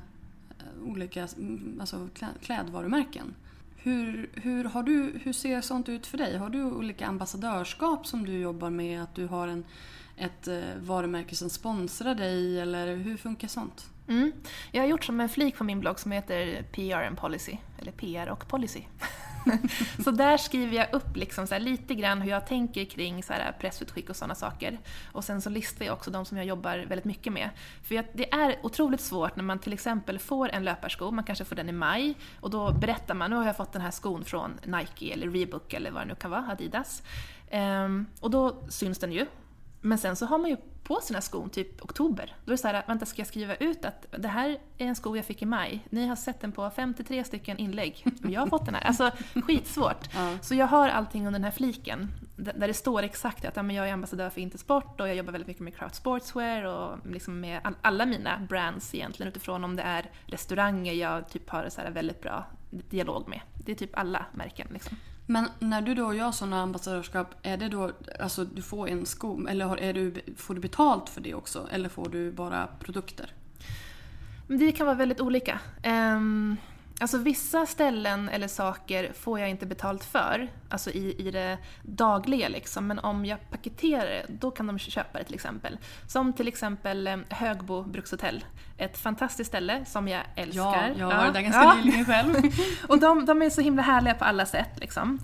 eh, 0.60 0.84
olika 0.84 1.28
mm, 1.38 1.78
alltså 1.80 2.10
klädvarumärken. 2.42 3.36
Hur, 3.76 4.30
hur, 4.34 4.64
har 4.64 4.84
du, 4.84 5.20
hur 5.24 5.34
ser 5.34 5.62
sånt 5.62 5.90
ut 5.90 6.08
för 6.08 6.18
dig? 6.18 6.38
Har 6.38 6.50
du 6.50 6.64
olika 6.64 7.08
ambassadörskap 7.08 8.08
som 8.08 8.26
du 8.26 8.40
jobbar 8.40 8.70
med? 8.70 9.04
Att 9.04 9.16
du 9.16 9.28
har 9.28 9.48
en, 9.48 9.64
ett 10.18 10.48
eh, 10.48 10.60
varumärke 10.80 11.36
som 11.36 11.50
sponsrar 11.50 12.16
dig? 12.16 12.60
Eller 12.60 12.96
hur 12.96 13.18
funkar 13.18 13.48
sånt? 13.48 13.90
Mm. 14.10 14.32
Jag 14.72 14.82
har 14.82 14.88
gjort 14.88 15.04
som 15.04 15.20
en 15.20 15.30
flik 15.30 15.58
på 15.58 15.64
min 15.64 15.80
blogg 15.80 16.00
som 16.00 16.12
heter 16.12 16.64
PR 16.72 17.08
and 17.08 17.18
Policy, 17.18 17.58
eller 17.80 17.92
PR 17.92 18.30
och 18.30 18.48
Policy. 18.48 18.84
så 20.04 20.12
där 20.12 20.38
skriver 20.38 20.78
jag 20.78 20.94
upp 20.94 21.16
liksom 21.16 21.48
så 21.48 21.58
lite 21.58 21.96
grann 21.96 22.22
hur 22.22 22.32
jag 22.32 22.48
tänker 22.48 22.86
kring 22.86 23.24
så 23.24 23.34
här 23.34 23.52
pressutskick 23.60 24.10
och 24.10 24.16
sådana 24.16 24.36
saker. 24.36 24.80
Och 25.12 25.24
sen 25.24 25.42
så 25.42 25.50
listar 25.50 25.86
jag 25.86 25.94
också 25.94 26.12
de 26.12 26.26
som 26.26 26.38
jag 26.38 26.46
jobbar 26.46 26.78
väldigt 26.78 27.06
mycket 27.06 27.34
med. 27.34 27.50
För 27.84 28.06
det 28.14 28.34
är 28.34 28.60
otroligt 28.64 29.02
svårt 29.02 29.36
när 29.36 29.44
man 29.44 29.60
till 29.60 29.74
exempel 29.74 30.20
får 30.20 30.50
en 30.50 30.64
löparsko, 30.64 31.12
man 31.12 31.24
kanske 31.24 31.46
får 31.46 31.56
den 31.56 31.70
i 31.70 31.72
maj, 31.72 32.16
och 32.40 32.50
då 32.50 32.72
berättar 32.72 33.14
man 33.14 33.30
nu 33.30 33.36
har 33.36 33.46
jag 33.46 33.58
fått 33.58 33.74
den 33.74 33.82
här 33.82 33.92
skon 33.92 34.26
från 34.26 34.60
Nike 34.64 35.14
eller 35.14 35.30
Reebok 35.30 35.74
eller 35.74 35.92
vad 35.92 36.02
det 36.02 36.08
nu 36.08 36.16
kan 36.16 36.32
vara, 36.32 36.48
Adidas. 36.52 37.04
Um, 37.52 38.06
och 38.20 38.32
då 38.32 38.64
syns 38.70 39.00
den 39.00 39.12
ju 39.12 39.26
men 39.82 39.98
sen 39.98 40.16
så 40.16 40.26
har 40.26 40.38
man 40.38 40.50
ju 40.50 40.58
på 40.84 41.00
sina 41.02 41.22
skon 41.22 41.50
typ 41.50 41.82
oktober. 41.84 42.36
Då 42.46 42.50
är 42.52 42.54
det 42.54 42.58
så 42.58 42.68
här, 42.68 42.84
vänta 42.88 43.06
ska 43.06 43.20
jag 43.20 43.28
skriva 43.28 43.56
ut 43.56 43.86
att 43.86 44.06
det 44.18 44.28
här 44.28 44.50
är 44.78 44.86
en 44.88 44.96
sko 44.96 45.16
jag 45.16 45.26
fick 45.26 45.42
i 45.42 45.46
maj. 45.46 45.86
Ni 45.90 46.08
har 46.08 46.16
sett 46.16 46.42
den 46.42 46.52
på 46.52 46.70
53 46.70 47.24
stycken 47.24 47.58
inlägg. 47.58 48.06
Och 48.24 48.30
jag 48.30 48.42
har 48.42 48.48
fått 48.48 48.66
den 48.66 48.76
här. 48.76 48.82
Alltså 48.84 49.12
skitsvårt. 49.46 50.10
Ja. 50.16 50.38
Så 50.42 50.56
jag 50.56 50.68
har 50.68 50.90
allting 50.90 51.22
under 51.28 51.40
den 51.40 51.44
här 51.44 51.52
fliken. 51.52 52.12
Där 52.36 52.68
det 52.68 52.74
står 52.74 53.04
exakt 53.04 53.46
att 53.46 53.56
ja, 53.56 53.64
men 53.64 53.76
jag 53.76 53.90
är 53.90 53.94
ambassadör 53.94 54.30
för 54.30 54.42
Intersport 54.42 55.02
och 55.02 55.08
jag 55.08 55.16
jobbar 55.16 55.32
väldigt 55.32 55.48
mycket 55.48 55.64
med 55.64 55.76
craft 55.76 55.96
sportswear 55.96 56.64
och 56.64 57.08
liksom 57.08 57.40
med 57.40 57.60
all- 57.64 57.76
alla 57.82 58.06
mina 58.06 58.40
brands 58.50 58.96
egentligen 58.96 59.30
utifrån 59.32 59.64
om 59.64 59.76
det 59.76 59.84
är 59.84 60.06
restauranger 60.26 60.94
jag 60.94 61.30
typ 61.30 61.50
har 61.50 61.70
så 61.70 61.82
här 61.82 61.92
väldigt 61.92 62.22
bra 62.22 62.46
dialog 62.70 63.28
med. 63.28 63.42
Det 63.66 63.72
är 63.72 63.76
typ 63.76 63.98
alla 63.98 64.26
märken 64.34 64.68
liksom. 64.74 64.98
Men 65.32 65.50
när 65.60 65.82
du 65.82 65.96
då 65.96 66.14
gör 66.14 66.32
sådana 66.32 66.62
ambassadörskap, 66.62 67.36
är 67.42 67.58
det 67.58 67.70
då, 67.70 67.92
alltså 68.20 68.46
du 68.46 68.62
får 68.62 68.90
en 68.90 69.06
sko, 69.06 69.48
eller 69.48 69.78
är 69.78 69.94
du, 69.94 70.14
får 70.38 70.54
du 70.54 70.62
betalt 70.62 71.10
för 71.10 71.22
det 71.22 71.34
också? 71.34 71.68
Eller 71.72 71.90
får 71.90 72.10
du 72.10 72.32
bara 72.32 72.68
produkter? 72.80 73.34
Men 74.48 74.58
det 74.58 74.72
kan 74.72 74.86
vara 74.86 74.96
väldigt 74.96 75.22
olika. 75.22 75.60
Um, 75.86 76.58
alltså 77.00 77.18
vissa 77.18 77.66
ställen 77.66 78.30
eller 78.30 78.48
saker 78.48 79.14
får 79.14 79.40
jag 79.40 79.50
inte 79.50 79.66
betalt 79.66 80.04
för, 80.04 80.48
alltså 80.70 80.92
i, 80.92 81.28
i 81.28 81.32
det 81.32 81.58
dagliga 81.84 82.50
liksom. 82.50 82.88
Men 82.88 83.00
om 83.00 83.26
jag 83.26 83.50
paketerar 83.50 84.06
det, 84.06 84.26
då 84.30 84.52
kan 84.52 84.68
de 84.68 84.80
köpa 84.80 85.20
det 85.20 85.24
till 85.24 85.36
exempel. 85.36 85.78
Som 86.08 86.34
till 86.34 86.48
exempel 86.48 87.08
eh, 87.08 87.18
Högbo 87.30 87.84
brukshotell. 87.84 88.44
Ett 88.80 88.98
fantastiskt 88.98 89.48
ställe 89.48 89.86
som 89.86 90.08
jag 90.08 90.24
älskar. 90.36 90.64
Ja, 90.64 91.00
jag 91.00 91.08
har 91.08 91.18
varit 91.18 91.34
där 91.34 91.42
ganska 91.42 91.74
nyligen 91.74 92.06
själv. 92.06 92.36
Och 92.88 93.00
de, 93.00 93.26
de 93.26 93.42
är 93.42 93.50
så 93.50 93.62
himla 93.62 93.82
härliga 93.82 94.14
på 94.14 94.26
alla 94.26 94.46
sätt. 94.46 94.80
Liksom. 94.80 95.20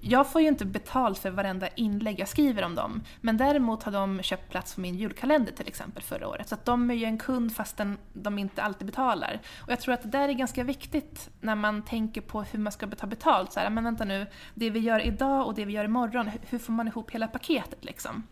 Jag 0.00 0.32
får 0.32 0.40
ju 0.40 0.48
inte 0.48 0.64
betalt 0.64 1.18
för 1.18 1.30
varenda 1.30 1.68
inlägg 1.68 2.20
jag 2.20 2.28
skriver 2.28 2.62
om 2.62 2.74
dem. 2.74 3.02
Men 3.20 3.36
däremot 3.36 3.82
har 3.82 3.92
de 3.92 4.22
köpt 4.22 4.50
plats 4.50 4.74
på 4.74 4.80
min 4.80 4.94
julkalender 4.94 5.52
till 5.52 5.68
exempel 5.68 6.02
förra 6.02 6.28
året. 6.28 6.48
Så 6.48 6.56
de 6.64 6.90
är 6.90 6.94
ju 6.94 7.04
en 7.04 7.18
kund 7.18 7.56
fastän 7.56 7.98
de 8.12 8.38
inte 8.38 8.62
alltid 8.62 8.86
betalar. 8.86 9.40
Och 9.60 9.72
jag 9.72 9.80
tror 9.80 9.94
att 9.94 10.02
det 10.02 10.08
där 10.08 10.28
är 10.28 10.32
ganska 10.32 10.64
viktigt 10.64 11.30
när 11.40 11.54
man 11.54 11.82
tänker 11.82 12.20
på 12.20 12.42
hur 12.42 12.58
man 12.58 12.72
ska 12.72 12.86
ta 12.86 13.06
betalt. 13.06 13.52
Så 13.52 13.60
här, 13.60 13.70
men 13.70 13.84
vänta 13.84 14.04
nu, 14.04 14.26
det 14.54 14.70
vi 14.70 14.78
gör 14.78 15.00
idag 15.00 15.46
och 15.46 15.54
det 15.54 15.64
vi 15.64 15.72
gör 15.72 15.84
imorgon, 15.84 16.30
hur 16.48 16.58
får 16.58 16.72
man 16.72 16.88
ihop 16.88 17.10
hela 17.10 17.28
paketet 17.28 17.84
liksom? 17.84 18.22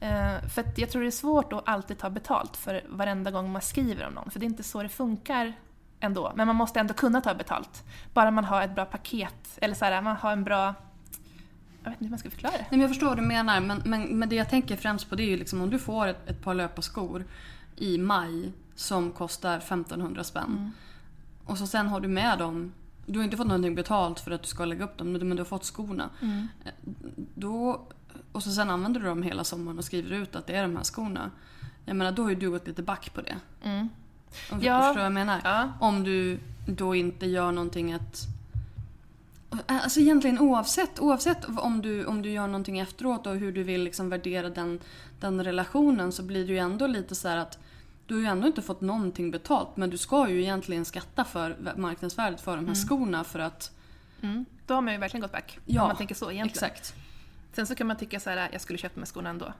Eh, 0.00 0.48
för 0.48 0.64
jag 0.76 0.90
tror 0.90 1.02
det 1.02 1.08
är 1.08 1.10
svårt 1.10 1.52
att 1.52 1.68
alltid 1.68 1.98
ta 1.98 2.10
betalt 2.10 2.56
för 2.56 2.82
varenda 2.88 3.30
gång 3.30 3.52
man 3.52 3.62
skriver 3.62 4.06
om 4.06 4.12
någon. 4.12 4.30
För 4.30 4.40
det 4.40 4.44
är 4.46 4.48
inte 4.48 4.62
så 4.62 4.82
det 4.82 4.88
funkar 4.88 5.52
ändå. 6.00 6.32
Men 6.36 6.46
man 6.46 6.56
måste 6.56 6.80
ändå 6.80 6.94
kunna 6.94 7.20
ta 7.20 7.34
betalt. 7.34 7.84
Bara 8.14 8.30
man 8.30 8.44
har 8.44 8.62
ett 8.62 8.74
bra 8.74 8.84
paket, 8.84 9.58
eller 9.60 9.74
så 9.74 9.84
här, 9.84 10.02
man 10.02 10.16
har 10.16 10.32
en 10.32 10.44
bra... 10.44 10.74
Jag 11.82 11.90
vet 11.90 12.00
inte 12.00 12.04
hur 12.04 12.10
man 12.10 12.18
ska 12.18 12.30
förklara 12.30 12.52
det. 12.52 12.58
Nej, 12.58 12.66
men 12.70 12.80
jag 12.80 12.90
förstår 12.90 13.06
vad 13.06 13.16
du 13.16 13.22
menar, 13.22 13.60
men, 13.60 13.82
men, 13.84 14.02
men 14.18 14.28
det 14.28 14.36
jag 14.36 14.48
tänker 14.48 14.76
främst 14.76 15.08
på 15.10 15.14
det 15.16 15.22
är 15.22 15.28
ju 15.30 15.36
liksom 15.36 15.62
om 15.62 15.70
du 15.70 15.78
får 15.78 16.06
ett, 16.06 16.28
ett 16.30 16.42
par 16.44 16.54
löparskor 16.54 17.24
i 17.76 17.98
maj 17.98 18.52
som 18.74 19.12
kostar 19.12 19.56
1500 19.58 20.24
spänn. 20.24 20.72
Och 21.44 21.58
så 21.58 21.66
sen 21.66 21.88
har 21.88 22.00
du 22.00 22.08
med 22.08 22.38
dem, 22.38 22.72
du 23.06 23.18
har 23.18 23.24
inte 23.24 23.36
fått 23.36 23.46
någonting 23.46 23.74
betalt 23.74 24.20
för 24.20 24.30
att 24.30 24.42
du 24.42 24.48
ska 24.48 24.64
lägga 24.64 24.84
upp 24.84 24.98
dem, 24.98 25.12
men 25.12 25.30
du 25.30 25.38
har 25.38 25.44
fått 25.44 25.64
skorna. 25.64 26.10
Eh, 26.64 26.72
Då, 27.34 27.86
och 28.32 28.42
så 28.42 28.50
sen 28.50 28.70
använder 28.70 29.00
du 29.00 29.06
dem 29.06 29.22
hela 29.22 29.44
sommaren 29.44 29.78
och 29.78 29.84
skriver 29.84 30.16
ut 30.16 30.36
att 30.36 30.46
det 30.46 30.54
är 30.54 30.62
de 30.62 30.76
här 30.76 30.84
skorna. 30.84 31.30
Jag 31.84 31.96
menar, 31.96 32.12
då 32.12 32.22
har 32.22 32.30
ju 32.30 32.36
du 32.36 32.50
gått 32.50 32.66
lite 32.66 32.82
back 32.82 33.14
på 33.14 33.20
det. 33.20 33.36
Om 34.52 34.58
du 34.60 34.66
Ja. 34.66 34.80
förstår 34.80 34.94
vad 34.94 35.04
jag 35.04 35.12
menar? 35.12 35.40
Ja. 35.44 35.72
Om 35.80 36.04
du 36.04 36.38
då 36.66 36.94
inte 36.94 37.26
gör 37.26 37.52
någonting 37.52 37.92
att... 37.92 38.26
Alltså 39.66 40.00
egentligen 40.00 40.38
oavsett, 40.38 41.00
oavsett 41.00 41.44
om 41.44 41.82
du, 41.82 42.04
om 42.04 42.22
du 42.22 42.30
gör 42.30 42.46
någonting 42.46 42.78
efteråt 42.78 43.26
och 43.26 43.36
hur 43.36 43.52
du 43.52 43.62
vill 43.62 43.82
liksom 43.82 44.08
värdera 44.08 44.48
den, 44.50 44.80
den 45.20 45.44
relationen 45.44 46.12
så 46.12 46.22
blir 46.22 46.46
det 46.46 46.52
ju 46.52 46.58
ändå 46.58 46.86
lite 46.86 47.14
så 47.14 47.28
här 47.28 47.36
att 47.36 47.58
du 48.06 48.14
har 48.14 48.20
ju 48.20 48.26
ändå 48.26 48.46
inte 48.46 48.62
fått 48.62 48.80
någonting 48.80 49.30
betalt 49.30 49.76
men 49.76 49.90
du 49.90 49.98
ska 49.98 50.28
ju 50.28 50.42
egentligen 50.42 50.84
skatta 50.84 51.24
för 51.24 51.56
marknadsvärdet 51.76 52.40
för 52.40 52.56
de 52.56 52.66
här 52.66 52.74
skorna 52.74 53.24
för 53.24 53.38
att... 53.38 53.72
Mm. 54.22 54.44
Då 54.66 54.74
har 54.74 54.80
man 54.82 54.92
ju 54.94 54.98
verkligen 55.00 55.22
gått 55.22 55.32
back. 55.32 55.58
Ja, 55.64 55.82
om 55.82 55.88
man 55.88 55.96
tänker 55.96 56.14
så 56.14 56.30
egentligen. 56.30 56.70
Exakt. 56.70 56.94
Sen 57.58 57.66
så 57.66 57.74
kan 57.74 57.86
man 57.86 57.96
tycka 57.96 58.20
så 58.20 58.30
här, 58.30 58.48
jag 58.52 58.60
skulle 58.60 58.78
köpt 58.78 58.94
de 58.94 59.00
här 59.00 59.06
skorna 59.06 59.30
ändå. 59.30 59.52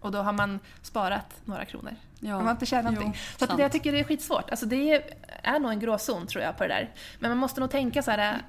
Och 0.00 0.12
då 0.12 0.18
har 0.18 0.32
man 0.32 0.60
sparat 0.82 1.40
några 1.44 1.64
kronor. 1.64 1.96
Ja. 2.20 2.36
Man 2.36 2.44
har 2.44 2.50
inte 2.50 2.66
tjänat 2.66 2.94
någonting. 2.94 3.20
Så 3.38 3.44
att 3.44 3.56
det, 3.56 3.62
jag 3.62 3.72
tycker 3.72 3.92
det 3.92 4.00
är 4.00 4.04
skitsvårt. 4.04 4.50
Alltså 4.50 4.66
det 4.66 4.94
är, 4.94 5.02
är 5.42 5.58
nog 5.58 5.70
en 5.70 5.80
gråzon 5.80 6.26
tror 6.26 6.44
jag 6.44 6.56
på 6.56 6.62
det 6.62 6.68
där. 6.68 6.90
Men 7.18 7.30
man 7.30 7.38
måste 7.38 7.60
nog 7.60 7.70
tänka 7.70 8.02
så 8.02 8.10
här. 8.10 8.42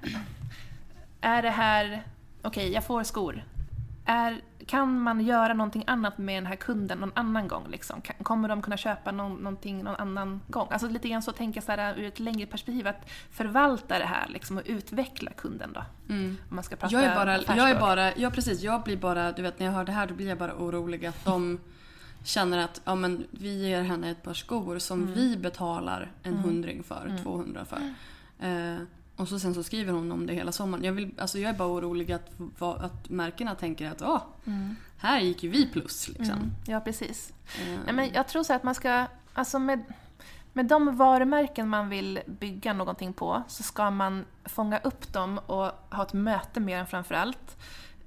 Är 1.22 1.42
det 1.42 1.50
här, 1.50 2.04
okej 2.42 2.72
jag 2.72 2.84
får 2.84 3.04
skor. 3.04 3.44
Är, 4.12 4.41
kan 4.66 4.99
man 5.01 5.22
göra 5.22 5.53
någonting 5.53 5.84
annat 5.88 6.18
med 6.18 6.38
den 6.38 6.45
här 6.45 6.55
kunden 6.55 6.97
någon 6.97 7.12
annan 7.16 7.47
gång? 7.47 7.68
Liksom? 7.70 8.01
Kommer 8.24 8.49
de 8.49 8.62
kunna 8.62 8.78
köpa 8.78 9.12
någon, 9.12 9.36
någonting 9.36 9.84
någon 9.84 9.95
annan 9.95 10.41
gång? 10.47 10.68
Alltså 10.72 10.88
lite 10.88 11.09
grann 11.09 11.22
så 11.22 11.32
tänka 11.32 11.62
så 11.62 11.72
här, 11.72 11.99
ur 11.99 12.03
ett 12.03 12.20
längre 12.20 12.45
perspektiv. 12.45 12.88
Att 12.88 13.09
förvalta 13.32 13.99
det 13.99 14.05
här 14.05 14.28
liksom, 14.30 14.57
och 14.57 14.64
utveckla 14.66 15.32
kunden 15.32 15.74
då. 15.74 15.84
Om 16.09 16.38
man 16.49 16.64
ska 16.64 16.76
prata 16.76 16.93
Jag 16.95 17.03
är 17.03 17.16
bara, 17.16 17.57
jag 17.57 17.70
är 17.70 17.80
bara, 17.80 18.16
ja 18.16 18.30
precis, 18.30 18.62
jag 18.62 18.84
blir 18.84 18.97
bara, 18.97 19.32
du 19.32 19.41
vet 19.41 19.59
när 19.59 19.66
jag 19.66 19.74
hör 19.74 19.86
det 19.86 19.91
här 19.91 20.07
då 20.07 20.14
blir 20.14 20.28
jag 20.28 20.38
bara 20.38 20.53
orolig 20.55 21.05
att 21.05 21.26
de 21.26 21.59
känner 22.24 22.57
att 22.57 22.82
ja, 22.86 22.95
men 22.95 23.28
vi 23.32 23.68
ger 23.70 23.82
henne 23.82 24.09
ett 24.12 24.24
par 24.24 24.34
skor 24.34 24.80
som 24.80 25.01
Mm. 25.01 25.14
vi 25.14 25.38
betalar 25.38 26.12
en 26.24 26.38
hundring 26.38 26.84
för, 26.84 27.18
200 27.24 27.66
för. 27.66 27.80
Eh, 28.47 28.78
och 29.22 29.28
så 29.28 29.39
sen 29.39 29.53
så 29.53 29.63
skriver 29.63 29.93
hon 29.93 30.11
om 30.11 30.28
det 30.28 30.34
hela 30.34 30.51
sommaren. 30.51 30.84
Jag, 30.84 30.93
vill, 30.93 31.11
alltså 31.17 31.39
jag 31.39 31.49
är 31.49 31.57
bara 31.57 31.67
orolig 31.67 32.11
att, 32.11 32.30
att 32.59 33.09
märkena 33.09 33.55
tänker 33.55 33.91
att 33.91 34.01
åh, 34.01 34.22
här 34.97 35.19
gick 35.19 35.43
ju 35.43 35.49
vi 35.49 35.65
plus. 35.65 36.07
Liksom. 36.07 36.36
Mm, 36.36 36.51
ja, 36.65 36.80
precis. 36.80 37.34
Eh, 37.61 37.80
Nej, 37.86 37.93
men 37.93 38.13
jag 38.13 38.28
tror 38.28 38.43
så 38.43 38.53
att 38.53 38.63
man 38.63 38.76
ska, 38.76 39.05
alltså 39.34 39.59
med, 39.59 39.84
med 40.53 40.65
de 40.65 40.97
varumärken 40.97 41.67
man 41.69 41.89
vill 41.89 42.19
bygga 42.26 42.74
någonting 42.74 43.13
på 43.13 43.43
så 43.47 43.63
ska 43.63 43.91
man 43.91 44.26
fånga 44.45 44.78
upp 44.78 45.13
dem 45.13 45.38
och 45.38 45.72
ha 45.95 46.03
ett 46.03 46.13
möte 46.13 46.59
med 46.59 46.80
dem 46.80 46.88
framför 46.88 47.15
allt. 47.15 47.57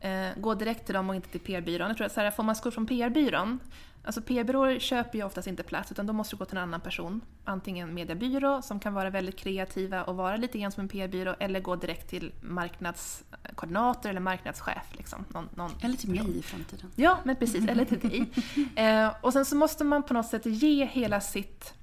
Eh, 0.00 0.28
gå 0.36 0.54
direkt 0.54 0.86
till 0.86 0.94
dem 0.94 1.10
och 1.10 1.16
inte 1.16 1.28
till 1.28 1.40
PR-byrån. 1.40 1.88
Jag 1.88 1.96
tror 1.96 2.06
att 2.06 2.12
så 2.12 2.20
här, 2.20 2.30
får 2.30 2.42
man 2.42 2.56
skor 2.56 2.70
från 2.70 2.86
PR-byrån, 2.86 3.60
alltså 4.04 4.22
PR-byråer 4.22 4.78
köper 4.78 5.18
ju 5.18 5.24
oftast 5.24 5.48
inte 5.48 5.62
plats 5.62 5.92
utan 5.92 6.06
då 6.06 6.12
måste 6.12 6.36
gå 6.36 6.44
till 6.44 6.56
en 6.56 6.62
annan 6.62 6.80
person. 6.80 7.20
Antingen 7.44 7.88
en 7.88 7.94
mediebyrå 7.94 8.62
som 8.62 8.80
kan 8.80 8.94
vara 8.94 9.10
väldigt 9.10 9.36
kreativa 9.36 10.04
och 10.04 10.16
vara 10.16 10.36
lite 10.36 10.58
grann 10.58 10.72
som 10.72 10.80
en 10.80 10.88
PR-byrå 10.88 11.34
eller 11.38 11.60
gå 11.60 11.76
direkt 11.76 12.10
till 12.10 12.32
marknadskoordinator 12.40 14.10
eller 14.10 14.20
marknadschef. 14.20 14.92
Liksom. 14.92 15.24
Någon, 15.28 15.48
någon 15.54 15.70
Eller 15.82 15.96
till 15.96 16.10
mig 16.10 16.38
i 16.38 16.42
framtiden. 16.42 16.90
Ja, 16.94 17.18
men 17.24 17.36
precis. 17.36 17.68
Eller 17.68 17.84
till 17.84 17.98
dig. 17.98 18.26
Eh, 18.76 19.10
och 19.20 19.32
sen 19.32 19.44
så 19.44 19.56
måste 19.56 19.84
man 19.84 20.02
på 20.02 20.14
något 20.14 20.26
sätt 20.26 20.46
ge 20.46 20.84
hela 20.86 21.20
sitt... 21.20 21.74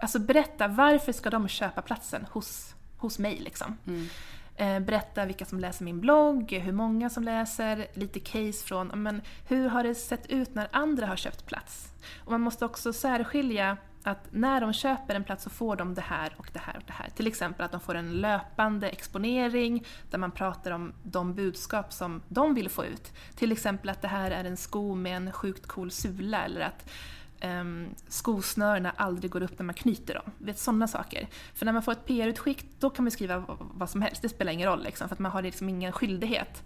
Alltså 0.00 0.18
berätta 0.18 0.68
varför 0.68 1.12
ska 1.12 1.30
de 1.30 1.48
köpa 1.48 1.82
platsen 1.82 2.26
hos, 2.30 2.74
hos 2.96 3.18
mig 3.18 3.38
liksom. 3.38 3.76
Eh, 3.86 3.92
Eh, 4.60 4.80
berätta 4.80 5.24
vilka 5.24 5.44
som 5.44 5.60
läser 5.60 5.84
min 5.84 6.00
blogg, 6.00 6.52
hur 6.52 6.72
många 6.72 7.10
som 7.10 7.22
läser, 7.22 7.86
lite 7.94 8.20
case 8.20 8.64
från 8.64 8.88
men 8.94 9.22
hur 9.48 9.68
har 9.68 9.84
det 9.84 9.94
sett 9.94 10.26
ut 10.26 10.54
när 10.54 10.68
andra 10.72 11.06
har 11.06 11.16
köpt 11.16 11.46
plats. 11.46 11.92
Och 12.24 12.30
man 12.30 12.40
måste 12.40 12.64
också 12.64 12.92
särskilja 12.92 13.76
att 14.02 14.26
när 14.30 14.60
de 14.60 14.72
köper 14.72 15.14
en 15.14 15.24
plats 15.24 15.44
så 15.44 15.50
får 15.50 15.76
de 15.76 15.94
det 15.94 16.00
här 16.00 16.34
och 16.36 16.50
det 16.52 16.58
här 16.58 16.76
och 16.76 16.82
det 16.86 16.92
här. 16.92 17.10
Till 17.10 17.26
exempel 17.26 17.64
att 17.64 17.72
de 17.72 17.80
får 17.80 17.94
en 17.94 18.12
löpande 18.12 18.88
exponering 18.88 19.86
där 20.10 20.18
man 20.18 20.30
pratar 20.30 20.70
om 20.70 20.92
de 21.02 21.34
budskap 21.34 21.92
som 21.92 22.22
de 22.28 22.54
vill 22.54 22.68
få 22.68 22.84
ut. 22.84 23.12
Till 23.36 23.52
exempel 23.52 23.90
att 23.90 24.02
det 24.02 24.08
här 24.08 24.30
är 24.30 24.44
en 24.44 24.56
sko 24.56 24.94
med 24.94 25.16
en 25.16 25.32
sjukt 25.32 25.66
cool 25.66 25.90
sula 25.90 26.44
eller 26.44 26.60
att 26.60 26.90
Ehm, 27.40 27.84
um, 27.84 27.94
skosnörena 28.08 28.92
aldrig 28.96 29.30
går 29.30 29.42
upp 29.42 29.58
när 29.58 29.64
man 29.64 29.74
knyter 29.74 30.14
dem. 30.14 30.32
Vet, 30.38 30.58
sådana 30.58 30.88
saker. 30.88 31.28
För 31.54 31.66
när 31.66 31.72
man 31.72 31.82
får 31.82 31.92
ett 31.92 32.06
PR-utskick 32.06 32.66
då 32.78 32.90
kan 32.90 33.04
man 33.04 33.10
skriva 33.10 33.44
vad 33.58 33.90
som 33.90 34.02
helst, 34.02 34.22
det 34.22 34.28
spelar 34.28 34.52
ingen 34.52 34.68
roll 34.68 34.82
liksom, 34.82 35.08
för 35.08 35.14
att 35.14 35.18
man 35.18 35.32
har 35.32 35.42
liksom 35.42 35.68
ingen 35.68 35.92
skyldighet. 35.92 36.62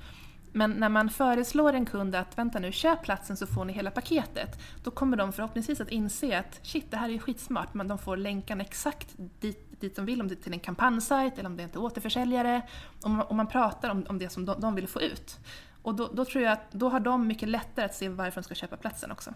Men 0.53 0.70
när 0.70 0.89
man 0.89 1.11
föreslår 1.11 1.72
en 1.72 1.87
kund 1.87 2.14
att 2.14 2.39
vänta 2.39 2.59
nu, 2.59 2.72
köp 2.72 3.03
platsen 3.03 3.37
så 3.37 3.47
får 3.47 3.64
ni 3.64 3.72
hela 3.72 3.91
paketet. 3.91 4.59
Då 4.85 4.91
kommer 4.91 5.16
de 5.16 5.33
förhoppningsvis 5.33 5.81
att 5.81 5.89
inse 5.89 6.39
att 6.39 6.61
shit, 6.62 6.91
det 6.91 6.97
här 6.97 7.09
är 7.09 7.12
ju 7.12 7.18
skitsmart. 7.18 7.75
Men 7.75 7.89
de 7.89 7.99
får 7.99 8.16
länkarna 8.16 8.64
exakt 8.64 9.09
dit, 9.16 9.81
dit 9.81 9.97
de 9.97 10.07
vill, 10.07 10.20
om 10.20 10.29
det 10.29 10.35
är 10.35 10.43
till 10.43 10.53
en 10.53 10.61
kampanjsajt 10.61 11.39
eller 11.39 11.49
om 11.49 11.57
det 11.57 11.62
är 11.62 11.68
till 11.68 11.79
återförsäljare. 11.79 12.62
Och 13.03 13.11
man, 13.11 13.37
man 13.37 13.47
pratar 13.47 13.91
om, 13.91 14.07
om 14.09 14.18
det 14.18 14.29
som 14.29 14.45
de, 14.45 14.61
de 14.61 14.75
vill 14.75 14.89
få 14.89 15.03
ut. 15.03 15.39
Och 15.83 15.95
då, 15.95 16.11
då 16.12 16.25
tror 16.25 16.45
jag 16.45 16.53
att 16.53 16.72
då 16.72 16.89
har 16.89 17.01
de 17.01 17.27
mycket 17.27 17.49
lättare 17.49 17.85
att 17.85 17.95
se 17.95 18.09
varför 18.09 18.41
de 18.41 18.45
ska 18.45 18.55
köpa 18.55 18.77
platsen 18.77 19.11
också. 19.11 19.35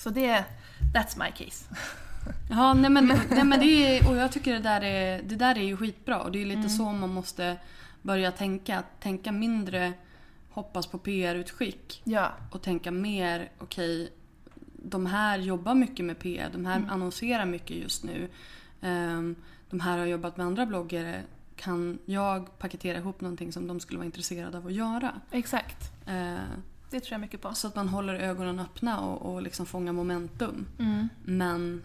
Så 0.00 0.10
det, 0.10 0.44
that's 0.94 1.18
my 1.18 1.44
case. 1.44 1.64
Ja, 2.50 2.74
nej 2.74 2.90
men, 2.90 3.06
nej, 3.30 3.44
men 3.44 3.60
det 3.60 3.66
är, 3.66 4.10
och 4.10 4.16
jag 4.16 4.32
tycker 4.32 4.52
det 4.52 4.58
där 4.58 4.80
är, 4.80 5.22
det 5.22 5.36
där 5.36 5.58
är 5.58 5.62
ju 5.62 5.76
skitbra. 5.76 6.20
Och 6.20 6.32
det 6.32 6.42
är 6.42 6.46
lite 6.46 6.68
så 6.68 6.92
man 6.92 7.10
måste 7.10 7.56
börja 8.02 8.32
tänka. 8.32 8.82
Tänka 9.00 9.32
mindre 9.32 9.92
hoppas 10.50 10.86
på 10.86 10.98
PR-utskick 10.98 12.02
Ja, 12.04 12.32
och 12.50 12.62
tänka 12.62 12.90
mer, 12.90 13.50
okej, 13.58 14.12
de 14.82 15.06
här 15.06 15.38
jobbar 15.38 15.74
mycket 15.74 16.04
med 16.04 16.18
PR, 16.18 16.50
de 16.52 16.66
här 16.66 16.82
annonserar 16.90 17.44
mycket 17.44 17.76
just 17.76 18.04
nu. 18.04 18.28
Ehm, 18.80 19.36
de 19.70 19.80
här 19.80 19.98
har 19.98 20.06
jobbat 20.06 20.36
med 20.36 20.46
andra 20.46 20.66
bloggare. 20.66 21.22
Kan 21.56 21.98
jag 22.04 22.58
paketera 22.58 22.98
ihop 22.98 23.20
någonting 23.20 23.52
som 23.52 23.66
de 23.66 23.80
skulle 23.80 23.98
vara 23.98 24.06
intresserade 24.06 24.58
av 24.58 24.66
att 24.66 24.72
göra? 24.72 25.20
exakt. 25.30 25.92
Eh, 26.06 26.34
det 26.90 27.00
tror 27.00 27.12
jag 27.12 27.20
mycket 27.20 27.40
på. 27.40 27.54
Så 27.54 27.68
att 27.68 27.74
man 27.74 27.88
håller 27.88 28.14
ögonen 28.14 28.60
öppna 28.60 29.00
och, 29.00 29.32
och 29.32 29.42
liksom 29.42 29.66
fångar 29.66 29.92
momentum. 29.92 30.66
Mm. 30.78 31.08
Men 31.24 31.82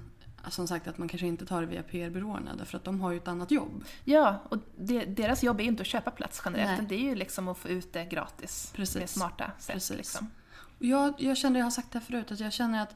som 0.52 0.68
sagt 0.68 0.88
att 0.88 0.98
man 0.98 1.08
kanske 1.08 1.28
inte 1.28 1.46
tar 1.46 1.62
det 1.62 1.68
via 1.68 1.84
PR-byråerna 1.84 2.56
därför 2.56 2.78
att 2.78 2.84
de 2.84 3.02
har 3.02 3.12
ju 3.12 3.18
ett 3.18 3.28
annat 3.28 3.52
jobb. 3.52 3.84
Ja, 4.04 4.42
och 4.50 4.58
det, 4.78 5.06
deras 5.06 5.44
jobb 5.44 5.60
är 5.60 5.64
ju 5.64 5.70
inte 5.70 5.82
att 5.82 5.88
köpa 5.88 6.12
plats 6.12 6.42
generellt, 6.46 6.74
utan 6.74 6.88
det 6.88 6.96
är 6.96 7.04
ju 7.10 7.16
liksom 7.16 7.48
att 7.48 7.58
få 7.58 7.70
ut 7.70 7.94
det 7.94 8.06
gratis 8.06 8.72
Precis. 8.76 8.96
med 8.96 9.10
smarta 9.10 9.52
sätt. 9.60 9.74
Precis. 9.74 9.98
Liksom. 9.98 10.32
Jag, 10.80 11.14
jag 11.18 11.38
kände, 11.38 11.60
jag 11.60 11.66
har 11.66 11.72
sagt 11.72 11.92
det 11.92 12.00
här 12.00 12.06
förut, 12.06 12.32
att 12.32 12.40
jag 12.40 12.54
känner 12.54 12.84
att 12.84 12.96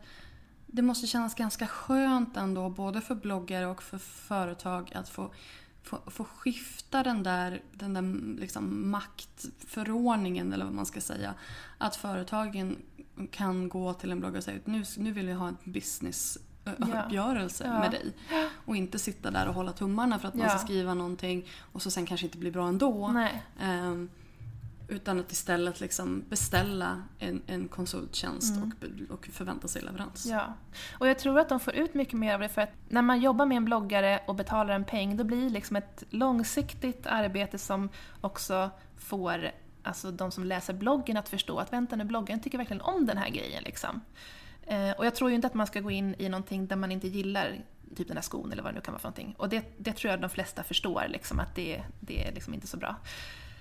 det 0.66 0.82
måste 0.82 1.08
kännas 1.08 1.36
ganska 1.36 1.68
skönt 1.68 2.38
ändå 2.38 2.70
både 2.70 3.02
för 3.02 3.16
bloggare 3.16 3.68
och 3.68 3.84
för 3.84 3.98
företag 3.98 4.92
att 4.96 5.10
få, 5.10 5.32
få, 5.90 6.00
få 6.12 6.24
skifta 6.24 7.04
den 7.04 7.24
där, 7.24 7.62
den 7.74 7.94
där 7.94 8.38
liksom 8.40 8.92
maktförordningen 8.92 10.54
eller 10.54 10.66
vad 10.66 10.74
man 10.74 10.86
ska 10.86 11.02
säga. 11.02 11.34
Att 11.78 11.96
företagen 11.96 12.78
kan 13.32 13.70
gå 13.70 13.94
till 13.94 14.12
en 14.12 14.20
bloggare 14.20 14.38
och 14.38 14.44
säga 14.44 14.58
att 14.58 14.68
nu, 14.68 14.84
nu 14.98 15.12
vill 15.12 15.28
jag 15.28 15.38
ha 15.38 15.48
en 15.48 15.58
businessuppgörelse 15.64 17.64
Ja. 17.68 17.80
med 17.80 17.92
dig. 17.92 18.14
Och 18.66 18.76
inte 18.76 19.00
sitta 19.00 19.32
där 19.32 19.48
och 19.48 19.54
hålla 19.54 19.72
tummarna 19.72 20.20
för 20.20 20.28
att 20.28 20.34
man 20.34 20.44
Ja. 20.44 20.50
ska 20.50 20.60
skriva 20.66 20.94
någonting 20.94 21.46
och 21.72 21.82
så 21.82 21.92
sen 21.92 22.06
kanske 22.06 22.26
inte 22.26 22.38
blir 22.38 22.52
bra 22.52 22.68
ändå. 22.68 23.08
Nej. 23.08 23.44
Ehm, 23.60 24.10
utan 24.90 25.20
att 25.20 25.32
istället 25.32 25.80
liksom 25.80 26.24
beställa 26.30 27.04
en, 27.20 27.42
en 27.48 27.68
konsulttjänst 27.68 28.56
Mm. 28.56 28.72
och, 29.10 29.14
och 29.14 29.26
förvänta 29.26 29.68
sig 29.68 29.82
leverans. 29.82 30.26
Ja, 30.26 30.54
och 31.00 31.08
jag 31.08 31.20
tror 31.20 31.40
att 31.40 31.50
de 31.50 31.60
får 31.60 31.74
ut 31.76 31.94
mycket 31.94 32.20
mer 32.20 32.34
av 32.34 32.40
det 32.40 32.50
för 32.50 32.62
att 32.62 32.72
när 32.90 33.02
man 33.02 33.20
jobbar 33.22 33.46
med 33.46 33.58
en 33.58 33.66
bloggare 33.66 34.20
och 34.28 34.36
betalar 34.36 34.74
en 34.74 34.86
peng 34.86 35.18
då 35.18 35.24
blir 35.24 35.44
det 35.44 35.50
liksom 35.50 35.76
ett 35.76 36.04
långsiktigt 36.10 37.08
arbete 37.08 37.58
som 37.58 37.90
också 38.22 38.70
får 38.98 39.52
alltså, 39.84 40.12
de 40.12 40.32
som 40.32 40.44
läser 40.44 40.74
bloggen 40.74 41.18
att 41.18 41.30
förstå 41.30 41.60
att 41.60 41.74
vänta 41.74 41.96
nu, 41.96 42.04
bloggaren 42.04 42.42
tycker 42.42 42.58
verkligen 42.58 42.82
om 42.82 43.06
den 43.06 43.18
här 43.18 43.30
grejen. 43.30 43.64
Liksom. 43.64 44.02
Eh, 44.62 44.92
och 44.92 45.06
jag 45.06 45.16
tror 45.16 45.30
ju 45.30 45.36
inte 45.36 45.48
att 45.48 45.54
man 45.54 45.68
ska 45.68 45.80
gå 45.80 45.92
in 45.92 46.16
i 46.20 46.30
någonting 46.30 46.68
där 46.68 46.76
man 46.76 46.92
inte 46.92 47.08
gillar 47.08 47.58
typ 47.96 48.08
den 48.08 48.18
här 48.18 48.22
skon 48.22 48.52
eller 48.52 48.64
vad 48.64 48.72
det 48.72 48.76
nu 48.76 48.82
kan 48.82 48.92
vara 48.92 49.00
för 49.00 49.08
någonting. 49.08 49.36
Och 49.38 49.50
det, 49.50 49.66
det 49.78 49.94
tror 49.94 50.12
jag 50.12 50.22
de 50.22 50.30
flesta 50.30 50.64
förstår, 50.64 51.06
liksom, 51.10 51.40
att 51.40 51.56
det, 51.56 51.84
det 52.00 52.28
är 52.28 52.34
liksom 52.34 52.54
inte 52.54 52.68
så 52.68 52.78
bra. 52.78 52.96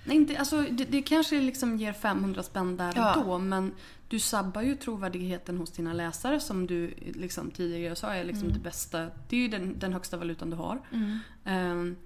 Nej, 0.08 0.16
inte, 0.16 0.38
alltså, 0.38 0.62
det, 0.70 0.84
det 0.84 1.02
kanske 1.02 1.40
liksom 1.40 1.76
ger 1.76 1.92
500 1.92 2.42
spänn 2.42 2.76
där 2.76 2.92
Ja. 2.96 3.14
och 3.14 3.24
då 3.24 3.38
men 3.38 3.72
du 4.08 4.18
sabbar 4.18 4.62
ju 4.62 4.74
trovärdigheten 4.74 5.58
hos 5.58 5.70
dina 5.70 5.92
läsare 5.92 6.40
som 6.40 6.66
du 6.66 6.94
liksom 7.14 7.50
tidigare 7.50 7.96
sa 7.96 8.14
är 8.14 8.24
liksom 8.24 8.44
Mm. 8.48 8.54
det 8.58 8.64
bästa. 8.64 9.06
Det 9.28 9.36
är 9.36 9.40
ju 9.40 9.48
den, 9.48 9.78
den 9.78 9.92
högsta 9.92 10.16
valutan 10.16 10.50
du 10.50 10.56
har. 10.56 10.80
Ehm, 11.44 11.96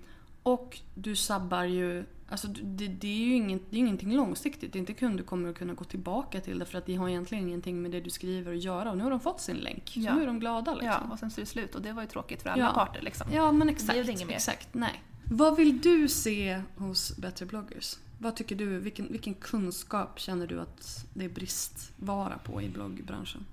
och 0.42 0.78
du 0.94 1.16
sabbar 1.16 1.64
ju 1.64 2.04
Alltså 2.28 2.48
det, 2.48 2.88
det 2.88 3.06
är 3.08 3.26
ju 3.26 3.34
ingen, 3.34 3.60
det 3.70 3.76
är 3.76 3.78
ingenting 3.78 4.12
långsiktigt. 4.16 4.72
Det 4.72 4.76
är 4.78 4.80
inte 4.80 4.92
kunder 4.94 5.24
kommer 5.24 5.48
att 5.50 5.58
kunna 5.58 5.74
gå 5.74 5.84
tillbaka 5.84 6.40
till 6.40 6.58
det 6.58 6.64
för 6.64 6.78
att 6.78 6.86
det 6.86 6.94
har 6.94 7.08
egentligen 7.08 7.48
ingenting 7.48 7.82
med 7.82 7.90
det 7.90 8.00
du 8.00 8.10
skriver 8.10 8.52
att 8.52 8.62
göra. 8.62 8.90
Och 8.90 8.96
nu 8.96 9.02
har 9.04 9.10
de 9.10 9.20
fått 9.20 9.40
sin 9.40 9.56
länk. 9.56 9.88
Så 9.94 10.00
Ja. 10.00 10.14
nu 10.14 10.22
är 10.22 10.26
de 10.26 10.40
glada 10.40 10.72
liksom. 10.74 10.88
Ja, 11.08 11.12
och 11.12 11.18
sen 11.18 11.30
så 11.30 11.40
är 11.40 11.42
det 11.42 11.46
slut 11.50 11.74
och 11.74 11.82
det 11.82 11.92
var 11.92 12.02
ju 12.02 12.08
tråkigt 12.08 12.42
för 12.42 12.50
alla 12.50 12.62
Ja. 12.64 12.72
parter. 12.74 13.02
Liksom. 13.02 13.26
Ja, 13.32 13.52
men 13.52 13.66
Det 13.66 13.72
exakt. 13.72 13.92
blev 13.92 14.10
inget 14.10 14.26
mer. 14.26 14.34
exakt 14.34 14.68
nej. 14.74 15.02
Vad 15.34 15.56
vill 15.56 15.80
du 15.80 16.08
se 16.08 16.62
hos 16.76 17.16
Bättre 17.16 17.46
bloggers? 17.46 17.98
Vad 18.18 18.36
tycker 18.36 18.56
du? 18.56 18.78
Vilken, 18.78 19.12
vilken 19.12 19.34
kunskap 19.34 20.20
känner 20.20 20.46
du 20.46 20.60
att 20.60 21.06
det 21.14 21.24
är 21.24 21.28
bristvara 21.28 22.38
på 22.38 22.62
i 22.62 22.68
bloggbranschen? 22.68 23.46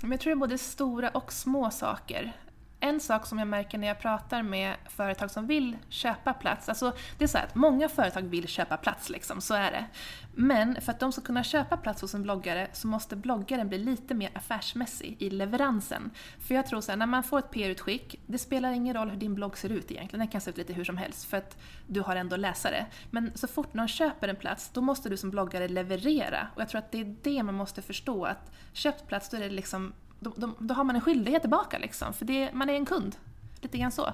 Men 0.00 0.10
jag 0.10 0.20
tror 0.20 0.30
det 0.30 0.34
är 0.34 0.36
både 0.38 0.58
stora 0.58 1.08
och 1.08 1.32
små 1.32 1.70
saker. 1.70 2.36
En 2.80 3.00
sak 3.00 3.26
som 3.26 3.38
jag 3.38 3.48
märker 3.48 3.78
när 3.78 3.88
jag 3.88 4.00
pratar 4.00 4.42
med 4.42 4.76
företag 4.88 5.30
som 5.30 5.46
vill 5.46 5.76
köpa 5.88 6.34
plats, 6.34 6.68
alltså 6.68 6.92
det 7.18 7.24
är 7.24 7.28
så 7.28 7.38
här 7.38 7.44
att 7.44 7.54
många 7.54 7.88
företag 7.88 8.22
vill 8.22 8.48
köpa 8.48 8.76
plats, 8.76 9.10
liksom, 9.10 9.40
så 9.40 9.54
är 9.54 9.70
det. 9.70 9.84
Men 10.34 10.80
för 10.80 10.92
att 10.92 11.00
de 11.00 11.12
ska 11.12 11.22
kunna 11.22 11.44
köpa 11.44 11.76
plats 11.76 12.02
hos 12.02 12.14
en 12.14 12.22
bloggare 12.22 12.68
så 12.72 12.88
måste 12.88 13.16
bloggaren 13.16 13.68
bli 13.68 13.78
lite 13.78 14.14
mer 14.14 14.30
affärsmässig 14.34 15.16
i 15.18 15.30
leveransen. 15.30 16.10
För 16.38 16.54
jag 16.54 16.66
tror 16.66 16.80
så 16.80 16.92
här, 16.92 16.96
när 16.96 17.06
man 17.06 17.22
får 17.22 17.38
ett 17.38 17.50
PR-utskick, 17.50 18.20
det 18.26 18.38
spelar 18.38 18.72
ingen 18.72 18.94
roll 18.94 19.10
hur 19.10 19.16
din 19.16 19.34
blogg 19.34 19.58
ser 19.58 19.72
ut 19.72 19.90
egentligen, 19.90 20.18
den 20.18 20.28
kan 20.28 20.40
se 20.40 20.50
ut 20.50 20.56
lite 20.56 20.72
hur 20.72 20.84
som 20.84 20.96
helst 20.96 21.24
för 21.24 21.36
att 21.36 21.58
du 21.86 22.00
har 22.00 22.16
ändå 22.16 22.36
läsare. 22.36 22.86
Men 23.10 23.32
så 23.34 23.46
fort 23.46 23.74
någon 23.74 23.88
köper 23.88 24.28
en 24.28 24.36
plats, 24.36 24.70
då 24.72 24.80
måste 24.80 25.08
du 25.08 25.16
som 25.16 25.30
bloggare 25.30 25.68
leverera. 25.68 26.48
Och 26.54 26.60
jag 26.60 26.68
tror 26.68 26.78
att 26.78 26.92
det 26.92 27.00
är 27.00 27.16
det 27.22 27.42
man 27.42 27.54
måste 27.54 27.82
förstå, 27.82 28.24
att 28.24 28.52
köpt 28.72 29.06
plats, 29.06 29.28
då 29.28 29.36
är 29.36 29.40
det 29.40 29.50
liksom 29.50 29.92
då, 30.20 30.32
då, 30.36 30.50
då 30.58 30.74
har 30.74 30.84
man 30.84 30.96
en 30.96 31.02
skyldighet 31.02 31.42
tillbaka 31.42 31.78
liksom, 31.78 32.12
för 32.12 32.24
det, 32.24 32.52
man 32.52 32.70
är 32.70 32.74
en 32.74 32.86
kund. 32.86 33.16
Lite 33.60 33.78
grann 33.78 33.92
så. 33.92 34.12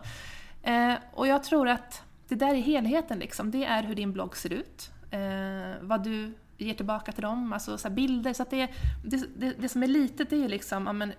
Eh, 0.62 0.94
och 1.12 1.26
jag 1.26 1.44
tror 1.44 1.68
att 1.68 2.02
det 2.28 2.34
där 2.34 2.54
är 2.54 2.60
helheten 2.60 3.18
liksom. 3.18 3.50
Det 3.50 3.64
är 3.64 3.82
hur 3.82 3.94
din 3.94 4.12
blogg 4.12 4.36
ser 4.36 4.52
ut, 4.52 4.90
eh, 5.10 5.80
vad 5.80 6.04
du 6.04 6.34
ger 6.58 6.74
tillbaka 6.74 7.12
till 7.12 7.22
dem, 7.22 7.52
alltså 7.52 7.78
så 7.78 7.88
här 7.88 7.94
bilder. 7.94 8.32
Så 8.32 8.42
att 8.42 8.50
det, 8.50 8.68
det, 9.04 9.24
det, 9.36 9.54
det 9.58 9.68
som 9.68 9.82
är 9.82 9.86
litet 9.86 10.30
det 10.30 10.36
är 10.36 10.40
ju 10.40 10.48
liksom, 10.48 10.86
ja, 10.86 10.92
men 10.92 11.12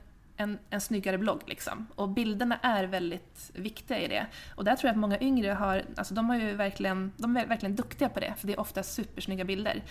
en, 0.43 0.57
en 0.69 0.81
snyggare 0.81 1.17
blogg. 1.17 1.41
Liksom. 1.45 1.87
Och 1.95 2.09
bilderna 2.09 2.57
är 2.61 2.83
väldigt 2.83 3.51
viktiga 3.53 3.99
i 3.99 4.07
det. 4.07 4.25
Och 4.55 4.63
där 4.63 4.75
tror 4.75 4.87
jag 4.87 4.93
att 4.93 4.99
många 4.99 5.19
yngre 5.19 5.51
har, 5.51 5.83
alltså 5.95 6.13
de, 6.13 6.29
har 6.29 6.37
ju 6.37 6.55
verkligen, 6.55 7.11
de 7.17 7.37
är 7.37 7.45
verkligen 7.45 7.75
duktiga 7.75 8.09
på 8.09 8.19
det, 8.19 8.33
för 8.37 8.47
det 8.47 8.53
är 8.53 8.59
ofta 8.59 8.83
supersnygga 8.83 9.43
bilder. 9.43 9.83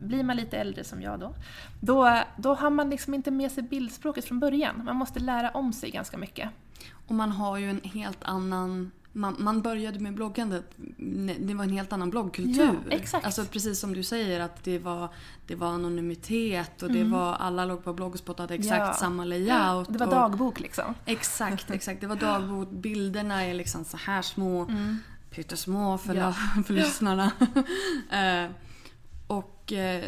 Blir 0.00 0.24
man 0.24 0.36
lite 0.36 0.58
äldre 0.58 0.84
som 0.84 1.02
jag 1.02 1.20
då, 1.20 1.34
då, 1.80 2.22
då 2.36 2.54
har 2.54 2.70
man 2.70 2.90
liksom 2.90 3.14
inte 3.14 3.30
med 3.30 3.52
sig 3.52 3.62
bildspråket 3.62 4.24
från 4.24 4.40
början. 4.40 4.84
Man 4.84 4.96
måste 4.96 5.20
lära 5.20 5.50
om 5.50 5.72
sig 5.72 5.90
ganska 5.90 6.18
mycket. 6.18 6.48
Och 7.08 7.14
man 7.14 7.30
har 7.30 7.58
ju 7.58 7.70
en 7.70 7.80
helt 7.84 8.24
annan... 8.24 8.90
Man, 9.12 9.36
man 9.38 9.62
började 9.62 9.98
med 9.98 10.14
bloggandet, 10.14 10.64
det 11.38 11.54
var 11.54 11.64
en 11.64 11.70
helt 11.70 11.92
annan 11.92 12.10
bloggkultur. 12.10 12.64
Ja, 12.64 12.74
exakt. 12.96 13.26
Alltså 13.26 13.44
precis 13.44 13.80
som 13.80 13.94
du 13.94 14.02
säger 14.02 14.40
att 14.40 14.64
det 14.64 14.78
var, 14.78 15.08
det 15.46 15.54
var 15.54 15.68
anonymitet 15.68 16.82
och 16.82 16.92
det 16.92 16.98
Mm. 17.00 17.12
var 17.12 17.34
alla 17.34 17.64
låg 17.64 17.84
på 17.84 17.92
Blogspot 17.92 18.36
och 18.36 18.40
hade 18.42 18.54
exakt 18.54 18.78
Ja. 18.86 18.92
samma 18.94 19.22
Ja, 19.26 19.28
layout. 19.28 19.92
det 19.92 19.98
var 19.98 20.06
och, 20.06 20.12
dagbok 20.12 20.60
liksom. 20.60 20.94
Exakt, 21.06 21.70
exakt. 21.70 22.00
Det 22.00 22.06
var 22.06 22.16
dagbok. 22.16 22.70
Bilderna 22.70 23.44
är 23.44 23.54
liksom 23.54 23.84
så 23.84 23.96
här 23.96 24.22
små, 24.22 24.62
Mm. 24.62 24.98
pyttesmå 25.30 25.98
för, 25.98 26.14
Ja. 26.14 26.32
för 26.66 26.74
lyssnarna. 26.74 27.32
Eh, 28.10 28.50
och 29.26 29.72
eh, 29.72 30.04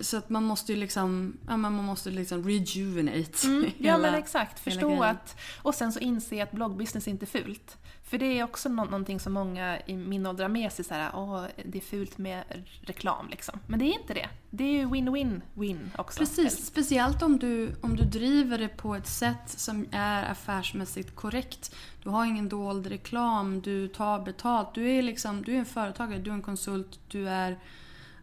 så 0.00 0.16
att 0.16 0.30
man 0.30 0.44
måste 0.44 0.72
ju 0.72 0.78
liksom, 0.78 1.36
ja, 1.48 1.56
man 1.56 1.72
måste 1.74 2.10
liksom 2.10 2.44
rejuvenate 2.44 3.46
Mm, 3.46 3.62
ja 3.78 3.92
hela- 3.92 3.98
men 3.98 4.14
exakt, 4.14 4.58
förstå 4.60 5.02
att... 5.02 5.36
Och 5.62 5.74
sen 5.74 5.92
så 5.92 5.98
inse 5.98 6.42
att 6.42 6.52
bloggbusiness 6.52 7.08
inte 7.08 7.24
är 7.24 7.42
fult. 7.42 7.76
För 8.08 8.18
det 8.18 8.38
är 8.38 8.44
också 8.44 8.68
nå- 8.68 8.84
någonting 8.84 9.20
som 9.20 9.32
många 9.32 9.80
i 9.86 9.96
min 9.96 10.26
ålder 10.26 10.44
har 10.44 10.48
med 10.48 10.72
sig, 10.72 10.84
så 10.84 10.94
här, 10.94 11.10
Åh, 11.14 11.44
det 11.64 11.78
är 11.78 11.82
fult 11.82 12.18
med 12.18 12.44
reklam 12.80 13.28
liksom. 13.30 13.60
Men 13.66 13.78
det 13.78 13.84
är 13.84 14.00
inte 14.00 14.14
det. 14.14 14.28
Det 14.50 14.64
är 14.64 14.72
ju 14.72 14.86
win-win-win 14.86 15.90
också. 15.98 16.18
Precis, 16.18 16.66
speciellt 16.66 17.22
om 17.22 17.38
du, 17.38 17.70
om 17.80 17.96
du 17.96 18.04
driver 18.04 18.58
det 18.58 18.68
på 18.68 18.94
ett 18.94 19.06
sätt 19.06 19.44
som 19.46 19.86
är 19.92 20.30
affärsmässigt 20.30 21.14
korrekt. 21.14 21.74
Du 22.02 22.08
har 22.08 22.24
ingen 22.24 22.48
dold 22.48 22.86
reklam, 22.86 23.60
du 23.60 23.88
tar 23.88 24.20
betalt. 24.24 24.74
Du 24.74 24.90
är, 24.90 25.02
liksom, 25.02 25.42
du 25.42 25.54
är 25.54 25.58
en 25.58 25.66
företagare, 25.66 26.18
du 26.18 26.30
är 26.30 26.34
en 26.34 26.42
konsult, 26.42 27.00
du 27.08 27.28
är... 27.28 27.58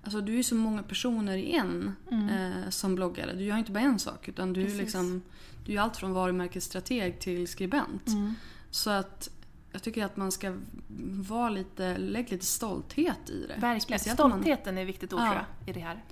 Alltså 0.03 0.21
du 0.21 0.39
är 0.39 0.43
så 0.43 0.55
många 0.55 0.83
personer 0.83 1.37
i 1.37 1.51
en 1.55 1.95
eh, 2.11 2.69
som 2.69 2.95
bloggare. 2.95 3.33
Du 3.33 3.43
gör 3.43 3.57
inte 3.57 3.71
bara 3.71 3.79
en 3.83 3.99
sak 3.99 4.27
utan 4.27 4.53
du 4.53 4.61
är, 4.61 4.75
liksom, 4.75 5.21
du 5.65 5.73
är 5.73 5.79
allt 5.79 5.97
från 5.97 6.13
varumärkesstrateg 6.13 7.19
till 7.19 7.47
skribent. 7.47 8.07
Så 8.71 8.89
att 8.89 9.29
jag 9.75 9.83
tycker 9.83 10.05
att 10.05 10.17
man 10.17 10.31
ska 10.31 10.55
vara 11.27 11.49
lite, 11.49 11.97
lägga 11.97 12.29
lite 12.29 12.45
stolthet 12.45 13.29
i 13.29 13.45
det. 13.47 13.55
Verkligen. 13.61 14.01
Om 14.19 14.29
man- 14.29 14.39
Stoltheten 14.39 14.77
är 14.77 14.85
viktigt 14.85 15.13
ord 15.13 15.19
Ja. 15.19 15.25
tror 15.25 15.35
jag, 15.35 15.69
i 15.69 15.73
det 15.73 15.79
här. 15.85 16.03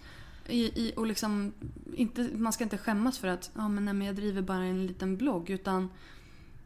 i, 0.47 0.57
i, 0.88 0.93
och 0.95 1.07
liksom, 1.07 1.53
inte, 1.93 2.30
man 2.36 2.53
ska 2.53 2.64
inte 2.64 2.78
skämmas 2.78 3.18
för 3.18 3.28
att 3.28 3.51
ja, 3.55 3.68
men, 3.70 3.86
nej, 3.86 3.93
men 3.93 4.07
jag 4.07 4.16
driver 4.16 4.41
bara 4.41 4.64
en 4.64 4.88
liten 4.88 5.18
blogg. 5.18 5.49
Utan 5.49 5.89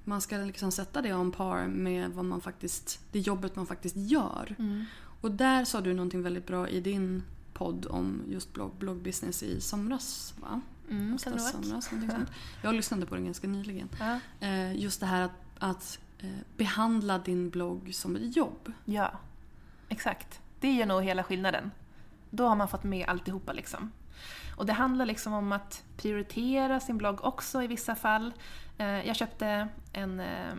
man 0.04 0.22
ska 0.22 0.38
liksom 0.38 0.72
sätta 0.72 1.02
det 1.02 1.14
on 1.14 1.32
par 1.32 1.68
med 1.68 2.12
vad 2.12 2.26
man 2.26 2.42
faktiskt, 2.42 3.00
det 3.12 3.20
jobbet 3.20 3.56
man 3.56 3.66
faktiskt 3.66 3.96
gör. 3.98 4.56
Och 5.22 5.32
där 5.32 5.66
sa 5.66 5.82
du 5.82 5.94
någonting 5.94 6.22
väldigt 6.24 6.48
bra 6.48 6.70
i 6.70 6.80
din 6.82 7.24
podd 7.54 7.86
om 7.90 8.22
just 8.30 8.54
blogg, 8.54 8.72
bloggbusiness 8.80 9.44
i 9.44 9.62
somras. 9.62 10.34
Va? 10.42 10.62
Mm, 10.90 11.18
somras, 11.20 11.54
någonting 11.54 12.10
sånt. 12.12 12.30
Jag 12.64 12.76
lyssnade 12.76 13.06
på 13.06 13.16
den 13.16 13.26
ganska 13.26 13.48
nyligen. 13.48 13.90
Ja. 14.00 14.20
Eh, 14.48 14.76
just 14.82 15.00
det 15.00 15.06
här 15.06 15.22
att, 15.22 15.32
att 15.60 16.00
Eh, 16.20 16.30
behandla 16.58 17.18
din 17.18 17.50
blogg 17.50 17.96
som 17.96 18.16
ett 18.16 18.36
jobb. 18.36 18.74
Ja, 18.86 19.12
exakt. 19.90 20.42
Det 20.60 20.82
är 20.82 20.86
nog 20.86 21.04
hela 21.04 21.24
skillnaden. 21.24 21.72
Då 22.30 22.48
har 22.48 22.56
man 22.56 22.68
fått 22.68 22.84
med 22.84 23.10
alltihopa 23.10 23.54
liksom. 23.54 23.92
Och 24.56 24.66
det 24.66 24.74
handlar 24.74 25.06
liksom 25.06 25.34
om 25.34 25.52
att 25.52 25.84
prioritera 25.98 26.80
sin 26.80 26.98
blogg 26.98 27.26
också 27.26 27.64
i 27.64 27.68
vissa 27.68 27.96
fall. 27.96 28.34
Eh, 28.78 29.08
jag 29.08 29.16
köpte 29.16 29.68
en... 29.94 30.20
Eh, 30.20 30.56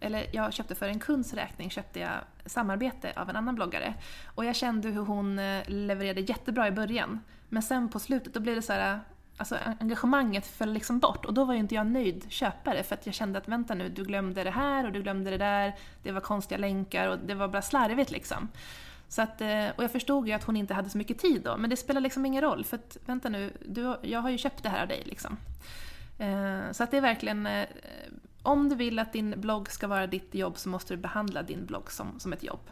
eller 0.00 0.26
jag 0.32 0.52
köpte 0.52 0.74
för 0.74 0.88
en 0.88 0.98
kunds 0.98 1.34
räkning 1.34 1.70
köpte 1.70 2.00
jag 2.00 2.12
samarbete 2.46 3.12
av 3.16 3.30
en 3.30 3.36
annan 3.36 3.54
bloggare. 3.54 3.94
Och 4.34 4.44
jag 4.44 4.56
kände 4.56 4.88
hur 4.88 5.04
hon 5.04 5.36
levererade 5.66 6.20
jättebra 6.20 6.68
i 6.68 6.70
början. 6.70 7.20
Men 7.48 7.62
sen 7.62 7.88
på 7.88 7.98
slutet 7.98 8.34
då 8.34 8.40
blev 8.40 8.54
det 8.54 8.62
så 8.62 8.72
här... 8.72 9.00
Alltså 9.38 9.58
engagemanget 9.80 10.46
föll 10.46 10.72
liksom 10.72 10.98
bort 10.98 11.24
och 11.24 11.34
då 11.34 11.44
var 11.44 11.54
ju 11.54 11.60
inte 11.60 11.74
jag 11.74 11.86
nöjd 11.86 12.26
köpare 12.28 12.82
för 12.82 12.94
att 12.94 13.06
jag 13.06 13.14
kände 13.14 13.38
att 13.38 13.48
vänta 13.48 13.74
nu, 13.74 13.88
du 13.88 14.04
glömde 14.04 14.44
det 14.44 14.50
här 14.50 14.86
och 14.86 14.92
du 14.92 15.02
glömde 15.02 15.30
det 15.30 15.38
där. 15.38 15.74
Det 16.02 16.12
var 16.12 16.20
konstiga 16.20 16.58
länkar 16.58 17.08
och 17.08 17.18
det 17.18 17.34
var 17.34 17.48
bara 17.48 17.62
slarvigt 17.62 18.10
liksom. 18.10 18.48
Så 19.08 19.22
att, 19.22 19.40
eh, 19.40 19.68
och 19.76 19.84
jag 19.84 19.92
förstod 19.92 20.28
ju 20.28 20.32
att 20.32 20.44
hon 20.44 20.56
inte 20.56 20.74
hade 20.74 20.90
så 20.90 20.98
mycket 20.98 21.18
tid 21.18 21.42
då, 21.42 21.56
men 21.56 21.70
det 21.70 21.76
spelar 21.76 22.00
liksom 22.00 22.26
ingen 22.26 22.42
roll 22.42 22.64
för 22.64 22.76
att 22.76 22.96
vänta 23.06 23.28
nu, 23.28 23.52
du, 23.66 23.96
jag 24.02 24.20
har 24.20 24.30
ju 24.30 24.38
köpt 24.38 24.62
det 24.62 24.68
här 24.68 24.82
av 24.82 24.88
dig 24.88 25.02
liksom. 25.06 25.36
Eh, 26.18 26.72
så 26.72 26.82
att 26.82 26.90
det 26.90 26.96
är 26.96 27.00
verkligen, 27.00 27.46
eh, 27.46 27.68
om 28.42 28.68
du 28.68 28.74
vill 28.74 28.98
att 28.98 29.12
din 29.12 29.34
blogg 29.36 29.70
ska 29.70 29.86
vara 29.86 30.06
ditt 30.06 30.34
jobb 30.34 30.58
så 30.58 30.68
måste 30.68 30.94
du 30.94 30.96
behandla 30.96 31.42
din 31.42 31.66
blogg 31.66 31.92
som, 31.92 32.20
som 32.20 32.32
ett 32.32 32.42
jobb. 32.42 32.70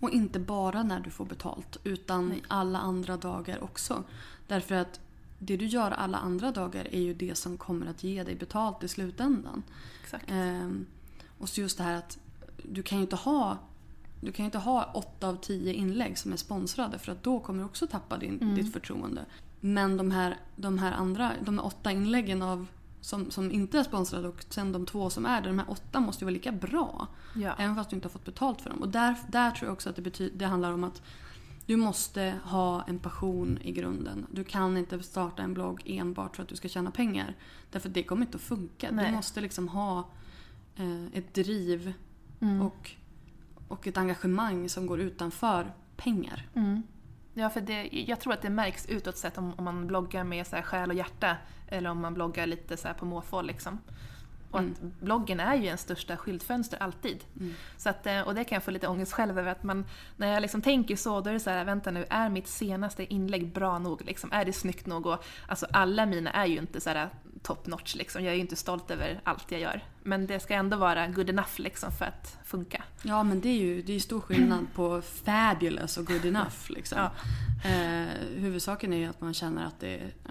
Och 0.00 0.10
inte 0.10 0.38
bara 0.38 0.82
när 0.82 1.00
du 1.00 1.10
får 1.10 1.24
betalt 1.24 1.76
utan 1.84 2.28
Nej. 2.28 2.42
alla 2.48 2.78
andra 2.78 3.16
dagar 3.16 3.64
också. 3.64 4.04
Därför 4.46 4.74
att 4.74 5.00
det 5.42 5.56
du 5.56 5.66
gör 5.66 5.90
alla 5.90 6.18
andra 6.18 6.52
dagar 6.52 6.94
är 6.94 7.00
ju 7.00 7.14
det 7.14 7.34
som 7.34 7.58
kommer 7.58 7.86
att 7.86 8.04
ge 8.04 8.24
dig 8.24 8.34
betalt 8.34 8.84
i 8.84 8.88
slutändan. 8.88 9.62
Exakt. 10.02 10.24
Ehm, 10.28 10.86
och 11.38 11.48
så 11.48 11.60
just 11.60 11.78
det 11.78 11.84
här 11.84 11.94
att 11.94 12.18
du 12.62 12.82
kan 12.82 12.98
ju 12.98 13.02
inte 13.02 13.16
ha 13.16 13.58
du 14.20 14.32
kan 14.32 14.44
inte 14.44 14.58
ha 14.58 14.90
åtta 14.94 15.28
av 15.28 15.36
tio 15.36 15.72
inlägg 15.72 16.18
som 16.18 16.32
är 16.32 16.36
sponsrade 16.36 16.98
för 16.98 17.12
att 17.12 17.22
då 17.22 17.40
kommer 17.40 17.58
du 17.58 17.64
också 17.64 17.86
tappa 17.86 18.18
din, 18.18 18.54
ditt 18.54 18.72
förtroende. 18.72 19.24
Men 19.60 19.96
de 19.96 20.10
här, 20.10 20.36
de 20.56 20.78
här 20.78 20.92
andra, 20.92 21.32
de 21.44 21.58
här 21.58 21.66
åtta 21.66 21.92
inläggen 21.92 22.42
av, 22.42 22.66
som, 23.00 23.30
som 23.30 23.52
inte 23.52 23.78
är 23.78 23.82
sponsrade 23.84 24.28
och 24.28 24.44
sen 24.48 24.72
de 24.72 24.86
två 24.86 25.10
som 25.10 25.26
är 25.26 25.40
det, 25.40 25.48
de 25.48 25.58
här 25.58 25.70
åtta 25.70 26.00
måste 26.00 26.24
ju 26.24 26.26
vara 26.26 26.32
lika 26.32 26.52
bra. 26.52 27.06
Ja. 27.34 27.54
Även 27.58 27.76
fast 27.76 27.90
du 27.90 27.96
inte 27.96 28.08
har 28.08 28.12
fått 28.12 28.24
betalt 28.24 28.60
för 28.60 28.70
dem. 28.70 28.82
Och 28.82 28.88
där, 28.88 29.14
där 29.28 29.50
tror 29.50 29.66
jag 29.68 29.72
också 29.72 29.90
att 29.90 29.96
det, 29.96 30.02
betyder, 30.02 30.38
det 30.38 30.46
handlar 30.46 30.72
om 30.72 30.84
att 30.84 31.02
du 31.66 31.76
måste 31.76 32.34
ha 32.44 32.82
en 32.82 32.98
passion 32.98 33.58
i 33.62 33.72
grunden. 33.72 34.26
Du 34.30 34.44
kan 34.44 34.76
inte 34.76 35.02
starta 35.02 35.42
en 35.42 35.54
blogg 35.54 35.82
enbart 35.86 36.36
för 36.36 36.42
att 36.42 36.48
du 36.48 36.56
ska 36.56 36.68
tjäna 36.68 36.90
pengar. 36.90 37.34
Därför 37.70 37.88
det 37.88 38.02
kommer 38.02 38.26
inte 38.26 38.36
att 38.36 38.42
funka. 38.42 38.88
Nej. 38.90 39.06
Du 39.06 39.12
måste 39.12 39.40
liksom 39.40 39.68
ha 39.68 40.08
eh, 40.76 41.04
ett 41.12 41.34
driv 41.34 41.92
Mm. 42.42 42.62
och, 42.62 42.90
och 43.68 43.86
ett 43.86 43.96
engagemang 43.96 44.68
som 44.68 44.86
går 44.86 45.00
utanför 45.00 45.72
pengar. 45.96 46.48
Mm. 46.54 46.82
Ja, 47.34 47.50
för 47.50 47.60
det, 47.60 47.88
jag 47.92 48.20
tror 48.20 48.32
att 48.32 48.42
det 48.42 48.50
märks 48.50 48.86
utåt 48.86 49.16
sett 49.16 49.38
om, 49.38 49.52
om 49.56 49.64
man 49.64 49.86
bloggar 49.86 50.24
med 50.24 50.46
så 50.46 50.56
här 50.56 50.62
själ 50.62 50.90
och 50.90 50.96
hjärta 50.96 51.36
eller 51.68 51.90
om 51.90 52.00
man 52.00 52.14
bloggar 52.14 52.46
lite 52.46 52.76
så 52.76 52.88
här 52.88 52.94
på 52.94 53.04
måfå. 53.04 53.42
Liksom. 53.42 53.78
Och 54.50 54.60
att 54.60 54.80
bloggen 55.00 55.40
är 55.40 55.54
ju 55.54 55.64
ens 55.64 55.80
största 55.80 56.16
skyltfönster, 56.16 56.82
alltid. 56.82 57.24
Så 57.76 57.88
att, 57.88 58.06
eh, 58.06 58.20
och 58.20 58.34
det 58.34 58.44
kan 58.44 58.56
jag 58.56 58.62
få 58.62 58.70
lite 58.70 58.88
ångest 58.88 59.12
själv 59.12 59.38
över. 59.38 59.50
Att 59.50 59.62
man, 59.62 59.84
när 60.16 60.32
jag 60.32 60.40
liksom 60.42 60.62
tänker 60.62 60.96
så, 60.96 61.20
då 61.20 61.30
är 61.30 61.34
det 61.34 61.40
så 61.40 61.50
här, 61.50 61.64
vänta 61.64 61.90
nu, 61.90 62.06
är 62.10 62.28
mitt 62.28 62.48
senaste 62.48 63.12
inlägg 63.14 63.52
bra 63.52 63.78
nog? 63.78 64.04
Liksom? 64.04 64.32
Är 64.32 64.44
det 64.44 64.52
snyggt 64.52 64.86
nog? 64.86 65.06
Och, 65.06 65.24
alltså, 65.46 65.66
alla 65.72 66.06
mina 66.06 66.30
är 66.30 66.46
ju 66.46 66.58
inte 66.58 66.80
så 66.80 66.90
här 66.90 67.10
top 67.42 67.66
notch, 67.66 67.94
liksom. 67.94 68.24
jag 68.24 68.30
är 68.30 68.34
ju 68.34 68.40
inte 68.40 68.56
stolt 68.56 68.90
över 68.90 69.20
allt 69.24 69.52
jag 69.52 69.60
gör. 69.60 69.84
Men 70.02 70.26
det 70.26 70.40
ska 70.40 70.54
ändå 70.54 70.76
vara 70.76 71.06
good 71.06 71.30
enough 71.30 71.60
liksom, 71.60 71.92
för 71.92 72.04
att 72.04 72.38
funka. 72.44 72.84
Ja 73.02 73.22
men 73.22 73.40
det 73.40 73.48
är 73.48 73.58
ju 73.58 73.82
det 73.82 73.92
är 73.92 74.00
stor 74.00 74.20
skillnad 74.20 74.66
på 74.74 75.02
fabulous 75.02 75.96
och 75.96 76.06
good 76.06 76.24
enough. 76.24 76.68
Liksom. 76.68 76.98
Ja. 76.98 77.10
Eh, 77.70 78.08
huvudsaken 78.36 78.92
är 78.92 78.96
ju 78.96 79.06
att 79.06 79.20
man 79.20 79.34
känner 79.34 79.66
att 79.66 79.80
det 79.80 79.94
eh, 79.96 80.30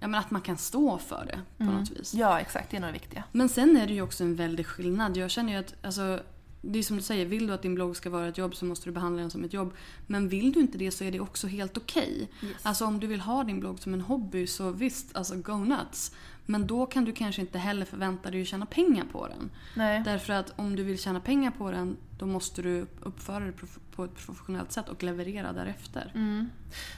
ja, 0.00 0.08
men 0.08 0.14
att 0.14 0.30
man 0.30 0.42
kan 0.42 0.56
stå 0.56 0.98
för 0.98 1.24
det 1.26 1.64
på 1.64 1.70
något 1.70 1.90
vis. 1.90 2.14
Ja, 2.14 2.40
exakt, 2.40 2.70
det 2.70 2.76
är 2.76 2.80
nog 2.80 2.88
det 2.88 2.92
viktiga. 2.92 3.24
Men 3.32 3.48
sen 3.48 3.76
är 3.76 3.86
det 3.86 3.92
ju 3.92 4.02
också 4.02 4.24
en 4.24 4.36
väldig 4.36 4.66
skillnad. 4.66 5.16
Jag 5.16 5.30
känner 5.30 5.52
ju 5.52 5.58
att, 5.58 5.74
alltså, 5.82 6.20
det 6.62 6.78
är 6.78 6.82
som 6.82 6.96
du 6.96 7.02
säger, 7.02 7.26
vill 7.26 7.46
du 7.46 7.52
att 7.52 7.62
din 7.62 7.74
blogg 7.74 7.96
ska 7.96 8.10
vara 8.10 8.28
ett 8.28 8.38
jobb 8.38 8.54
så 8.54 8.64
måste 8.64 8.88
du 8.88 8.92
behandla 8.92 9.20
den 9.20 9.30
som 9.30 9.44
ett 9.44 9.52
jobb. 9.52 9.74
Men 10.06 10.28
vill 10.28 10.52
du 10.52 10.60
inte 10.60 10.78
det 10.78 10.90
så 10.90 11.04
är 11.04 11.12
det 11.12 11.20
också 11.20 11.46
helt 11.46 11.76
okej. 11.76 12.30
Yes. 12.42 12.52
Alltså 12.62 12.84
om 12.84 13.00
du 13.00 13.06
vill 13.06 13.20
ha 13.20 13.44
din 13.44 13.60
blogg 13.60 13.78
som 13.78 13.94
en 13.94 14.00
hobby 14.00 14.46
så 14.46 14.70
visst, 14.70 15.16
alltså 15.16 15.36
go 15.36 15.56
nuts. 15.56 16.12
Men 16.50 16.66
då 16.66 16.86
kan 16.86 17.04
du 17.04 17.12
kanske 17.12 17.40
inte 17.40 17.58
heller 17.58 17.86
förvänta 17.86 18.30
dig 18.30 18.42
att 18.42 18.48
tjäna 18.48 18.66
pengar 18.66 19.04
på 19.12 19.28
den. 19.28 19.50
Nej. 19.74 20.02
Därför 20.04 20.32
att 20.32 20.52
om 20.56 20.76
du 20.76 20.82
vill 20.82 20.98
tjäna 20.98 21.20
pengar 21.20 21.50
på 21.50 21.70
den 21.70 21.96
då 22.18 22.26
måste 22.26 22.62
du 22.62 22.86
uppföra 23.00 23.44
prof- 23.44 23.78
på 23.94 24.04
ett 24.04 24.14
professionellt 24.14 24.72
sätt 24.72 24.88
och 24.88 25.02
leverera 25.02 25.52
därefter. 25.52 26.12
Mm. 26.14 26.50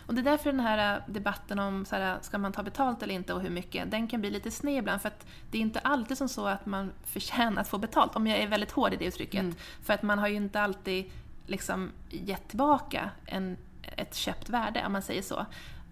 Och 0.07 0.15
det 0.15 0.21
är 0.21 0.25
därför 0.25 0.53
den 0.53 0.61
här 0.61 0.97
äh, 0.97 1.13
debatten 1.13 1.59
om 1.59 1.85
så 1.85 1.97
här, 1.97 2.19
ska 2.21 2.39
man 2.39 2.53
ta 2.53 2.63
betalt 2.63 3.03
eller 3.03 3.15
inte 3.15 3.35
och 3.35 3.41
hur 3.41 3.51
mycket, 3.51 3.91
den 3.91 4.09
kan 4.09 4.21
bli 4.21 4.31
lite 4.31 4.51
sned 4.51 4.79
ibland. 4.79 5.03
För 5.03 5.09
att 5.09 5.27
det 5.51 5.59
är 5.59 5.63
inte 5.63 5.79
alltid 5.79 6.19
som 6.19 6.29
så 6.29 6.47
att 6.47 6.67
man 6.67 6.93
förtjänar 7.05 7.61
att 7.61 7.69
få 7.69 7.79
betalt, 7.79 8.17
om 8.17 8.27
jag 8.27 8.39
är 8.39 8.49
väldigt 8.49 8.73
hård 8.73 8.93
i 8.93 8.97
det 8.97 9.05
uttrycket. 9.05 9.57
För 9.83 9.95
att 9.95 10.03
man 10.03 10.19
har 10.19 10.29
ju 10.29 10.37
inte 10.37 10.61
alltid 10.61 11.11
liksom 11.47 11.91
gett 12.11 12.49
tillbaka 12.49 13.11
en, 13.27 13.57
ett 13.83 14.15
köpt 14.15 14.49
värde, 14.49 14.83
om 14.87 14.93
man 14.93 15.03
säger 15.03 15.23
så. 15.23 15.47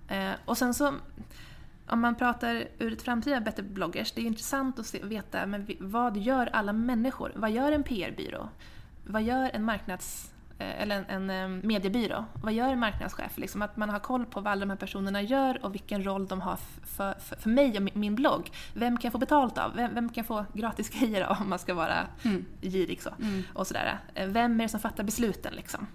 Eh, 0.08 0.32
och 0.44 0.58
sen 0.58 0.74
så, 0.74 0.94
om 1.90 2.00
man 2.00 2.14
pratar 2.14 2.64
ur 2.78 2.92
ett 2.92 3.02
framtida 3.02 3.40
Better 3.40 3.62
bloggers, 3.62 4.12
det 4.12 4.20
är 4.20 4.24
intressant 4.24 4.78
att 4.78 4.86
se, 4.86 5.02
veta 5.02 5.46
men 5.46 5.66
vad 5.80 6.16
gör 6.16 6.46
alla 6.52 6.72
människor? 6.72 7.32
Vad 7.36 7.50
gör 7.50 7.72
en 7.72 7.82
PR-byrå? 7.82 8.48
Vad 9.06 9.22
gör 9.22 9.50
en 9.54 9.64
marknads 9.64 10.32
eh, 10.58 10.82
eller 10.82 11.04
en, 11.08 11.30
en 11.30 11.60
mediebyrå. 11.64 12.24
Vad 12.42 12.52
gör 12.52 12.68
en 12.68 12.78
marknadschef? 12.78 13.38
Liksom 13.38 13.62
att 13.62 13.76
man 13.76 13.90
har 13.90 13.98
koll 13.98 14.26
på 14.26 14.40
vad 14.40 14.52
alla 14.52 14.60
de 14.60 14.70
här 14.70 14.76
personerna 14.76 15.22
gör 15.22 15.64
och 15.64 15.74
vilken 15.74 16.04
roll 16.04 16.26
de 16.26 16.40
har 16.40 16.56
för, 16.96 17.14
för, 17.20 17.36
för 17.36 17.50
mig 17.50 17.76
och 17.76 17.96
min- 17.96 18.14
blogg. 18.14 18.50
Vem 18.74 18.96
kan 18.96 19.08
jag 19.08 19.12
få 19.12 19.18
betalt 19.18 19.58
av? 19.58 19.74
Vem, 19.76 19.94
vem 19.94 20.08
kan 20.08 20.14
jag 20.20 20.26
få 20.26 20.44
gratis 20.54 20.88
grejer 21.00 21.22
av 21.24 21.36
om 21.40 21.48
man 21.48 21.58
ska 21.58 21.74
vara 21.74 22.06
girig 22.60 23.02
så? 23.02 23.10
Och 23.54 23.66
sådär. 23.66 23.98
Eh, 24.14 24.28
Vem 24.28 24.60
är 24.60 24.64
det 24.64 24.68
som 24.68 24.80
fattar 24.80 25.04
besluten 25.04 25.54
liksom? 25.54 25.86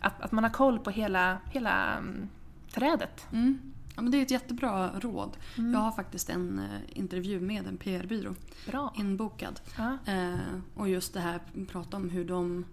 Att, 0.00 0.22
att 0.22 0.32
man 0.32 0.44
har 0.44 0.50
koll 0.50 0.78
på 0.78 0.90
hela, 0.90 1.38
hela 1.50 1.96
mm, 1.96 2.28
trädet. 2.72 3.26
Mm. 3.32 3.69
Ja, 4.00 4.02
men 4.02 4.12
det 4.12 4.18
är 4.18 4.22
ett 4.22 4.30
jättebra 4.30 4.90
råd. 5.00 5.36
Jag 5.56 5.78
har 5.78 5.92
faktiskt 5.92 6.30
en 6.30 6.58
eh, 6.58 6.98
intervju 6.98 7.40
med 7.40 7.66
en 7.66 7.76
PR-byrå 7.76 8.34
Bra. 8.66 8.94
inbokad. 8.98 9.60
Ja. 9.78 9.98
Eh, 10.12 10.34
och 10.74 10.88
just 10.88 11.14
det 11.14 11.20
här, 11.20 11.40
prata 11.68 11.96
om 11.96 12.10
hur 12.10 12.24
de, 12.24 12.64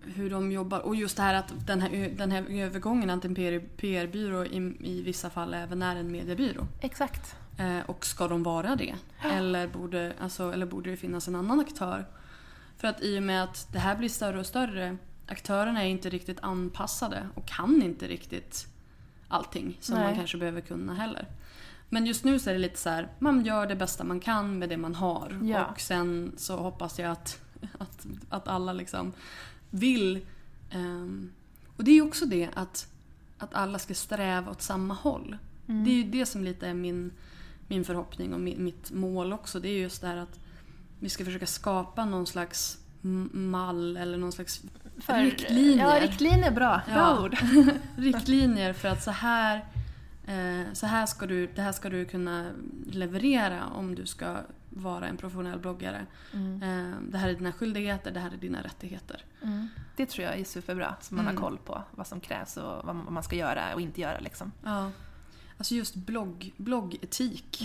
hur 0.00 0.30
de 0.30 0.52
jobbar. 0.52 0.80
Och 0.80 0.96
just 0.96 1.16
det 1.16 1.22
här 1.22 1.34
att 1.34 1.66
den 1.66 1.80
här, 1.80 2.14
den 2.16 2.30
här 2.30 2.46
övergången 2.50 3.10
att 3.10 3.24
en 3.24 3.34
PR 3.34 3.58
PR-byrå 3.58 4.44
i, 4.44 4.76
i 4.80 5.02
vissa 5.02 5.30
fall 5.30 5.54
även 5.54 5.82
är 5.82 5.96
en 5.96 6.12
mediebyrå. 6.12 6.66
Exakt. 6.80 7.36
Eh, 7.58 7.80
och 7.86 8.06
ska 8.06 8.28
de 8.28 8.42
vara 8.42 8.76
det? 8.76 8.94
Eller 9.22 9.66
borde, 9.68 10.12
alltså, 10.20 10.52
eller 10.52 10.66
borde 10.66 10.90
det 10.90 10.96
finnas 10.96 11.28
en 11.28 11.34
annan 11.34 11.60
aktör? 11.60 12.06
För 12.76 12.88
att 12.88 13.02
i 13.02 13.18
och 13.18 13.22
med 13.22 13.44
att 13.44 13.68
det 13.72 13.78
här 13.78 13.96
blir 13.96 14.08
större 14.08 14.40
och 14.40 14.46
större, 14.46 14.96
aktörerna 15.26 15.84
är 15.84 15.88
inte 15.88 16.10
riktigt 16.10 16.40
anpassade 16.40 17.28
och 17.34 17.46
kan 17.46 17.82
inte 17.82 18.08
riktigt 18.08 18.71
allting 19.32 19.78
som 19.80 19.94
Nej. 19.94 20.04
man 20.04 20.14
kanske 20.14 20.38
behöver 20.38 20.60
kunna 20.60 20.94
heller. 20.94 21.26
Men 21.88 22.06
just 22.06 22.24
nu 22.24 22.38
så 22.38 22.50
är 22.50 22.54
det 22.54 22.60
lite 22.60 22.78
så 22.78 22.88
här, 22.88 23.08
man 23.18 23.44
gör 23.44 23.66
det 23.66 23.76
bästa 23.76 24.04
man 24.04 24.20
kan 24.20 24.58
med 24.58 24.68
det 24.68 24.76
man 24.76 24.94
har. 24.94 25.40
Ja. 25.42 25.66
Och 25.66 25.80
sen 25.80 26.32
så 26.36 26.56
hoppas 26.56 26.98
jag 26.98 27.10
att, 27.10 27.40
att, 27.78 28.06
att 28.28 28.48
alla 28.48 28.72
liksom 28.72 29.12
vill. 29.70 30.26
ehm, 30.70 31.32
och 31.76 31.84
det 31.84 31.90
är 31.90 31.94
ju 31.94 32.02
också 32.02 32.26
det 32.26 32.48
att, 32.54 32.88
att 33.38 33.54
alla 33.54 33.78
ska 33.78 33.94
sträva 33.94 34.50
åt 34.50 34.62
samma 34.62 34.94
håll. 34.94 35.38
Det 35.66 35.90
är 35.90 35.94
ju 35.94 36.04
det 36.04 36.26
som 36.26 36.44
lite 36.44 36.68
är 36.68 36.74
min, 36.74 37.12
min 37.68 37.84
förhoppning 37.84 38.34
och 38.34 38.40
mitt 38.40 38.90
mål 38.90 39.32
också. 39.32 39.60
Det 39.60 39.68
är 39.68 39.78
just 39.78 40.00
det 40.00 40.06
här 40.06 40.16
att 40.16 40.40
vi 41.00 41.08
ska 41.08 41.24
försöka 41.24 41.46
skapa 41.46 42.04
någon 42.04 42.26
slags 42.26 42.78
mall 43.32 43.96
eller 43.96 44.18
någon 44.18 44.32
slags 44.32 44.62
riktlinjer. 45.06 45.86
Ja, 45.86 46.00
riktlinjer 46.00 46.46
är 46.46 46.54
bra. 46.54 46.80
Bra 46.86 46.96
Ja. 46.96 47.22
ord. 47.24 47.36
riktlinjer 47.96 48.72
för 48.72 48.88
att 48.88 49.02
så 49.02 49.10
här, 49.10 49.56
eh, 50.26 50.72
så 50.72 50.86
här 50.86 51.06
ska 51.06 51.26
du, 51.26 51.46
det 51.46 51.62
här 51.62 51.72
ska 51.72 51.88
du 51.88 52.04
kunna 52.04 52.50
leverera 52.86 53.66
om 53.66 53.94
du 53.94 54.06
ska 54.06 54.36
vara 54.70 55.08
en 55.08 55.16
professionell 55.16 55.58
bloggare. 55.58 56.06
Eh, 56.32 56.90
det 57.08 57.18
här 57.18 57.28
är 57.28 57.34
dina 57.34 57.52
skyldigheter, 57.52 58.10
det 58.10 58.20
här 58.20 58.30
är 58.30 58.36
dina 58.36 58.62
rättigheter. 58.62 59.24
Det 59.96 60.06
tror 60.06 60.24
jag 60.26 60.38
är 60.38 60.44
superbra, 60.44 60.94
så 61.00 61.14
man 61.14 61.24
Mm. 61.24 61.36
har 61.36 61.42
koll 61.42 61.58
på 61.58 61.82
vad 61.90 62.06
som 62.06 62.20
krävs 62.20 62.56
och 62.56 62.84
vad 62.86 62.96
man 62.96 63.22
ska 63.22 63.36
göra 63.36 63.74
och 63.74 63.80
inte 63.80 64.00
göra. 64.00 64.18
Liksom. 64.20 64.52
Ja. 64.64 64.90
Alltså 65.58 65.74
just 65.74 65.94
blogg, 65.94 66.52
bloggetik. 66.56 67.62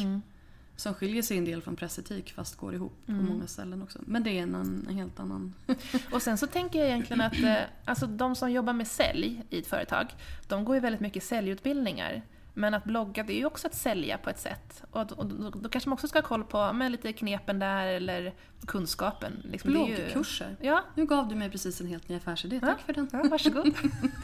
Som 0.78 0.94
skiljer 0.94 1.22
sig 1.22 1.38
en 1.38 1.46
del 1.46 1.62
från 1.62 1.76
pressetik 1.76 2.34
fast 2.34 2.56
går 2.56 2.74
ihop 2.76 3.06
på 3.06 3.12
många 3.12 3.48
ställen 3.48 3.82
också. 3.82 4.00
Men 4.06 4.24
det 4.24 4.30
är 4.30 4.44
en, 4.44 4.56
en 4.56 4.96
helt 4.96 5.20
annan... 5.20 5.54
Och 6.12 6.22
sen 6.22 6.38
så 6.38 6.48
tänker 6.48 6.80
jag 6.80 6.88
egentligen 6.88 7.22
att 7.22 7.44
eh, 7.44 7.56
alltså 7.86 8.08
de 8.08 8.36
som 8.36 8.52
jobbar 8.52 8.74
med 8.74 8.88
sälj 8.88 9.44
i 9.50 9.60
ett 9.60 9.68
företag, 9.68 10.08
de 10.48 10.66
går 10.66 10.76
ju 10.76 10.80
väldigt 10.80 11.02
mycket 11.02 11.24
säljutbildningar. 11.24 12.22
Men 12.60 12.74
att 12.74 12.84
blogga, 12.84 13.24
det 13.24 13.34
är 13.34 13.38
ju 13.38 13.46
också 13.46 13.68
att 13.68 13.76
sälja 13.76 14.18
på 14.18 14.30
ett 14.30 14.40
sätt. 14.40 14.84
Och, 14.92 15.12
och 15.12 15.26
då, 15.26 15.50
då 15.50 15.70
kanske 15.70 15.90
man 15.90 15.94
också 15.94 16.08
ska 16.08 16.20
ha 16.20 16.28
koll 16.28 16.44
på 16.44 16.74
med 16.74 16.92
lite 16.92 17.14
knepen 17.14 17.60
där, 17.60 17.88
eller 17.88 18.34
kunskapen. 18.68 19.42
Liksom, 19.44 19.76
är 19.76 19.88
ju- 19.88 19.96
Bloggkurser. 19.96 20.56
Ja, 20.62 20.84
Nu 20.96 21.06
gav 21.06 21.28
du 21.28 21.36
mig 21.36 21.50
precis 21.52 21.82
en 21.82 21.88
helt 21.88 22.10
ny 22.10 22.16
affärsidé. 22.16 22.60
Tack 22.60 22.78
Ja. 22.80 22.84
för 22.86 22.94
den. 22.94 23.10
ja, 23.12 23.24
varsågod. 23.32 23.74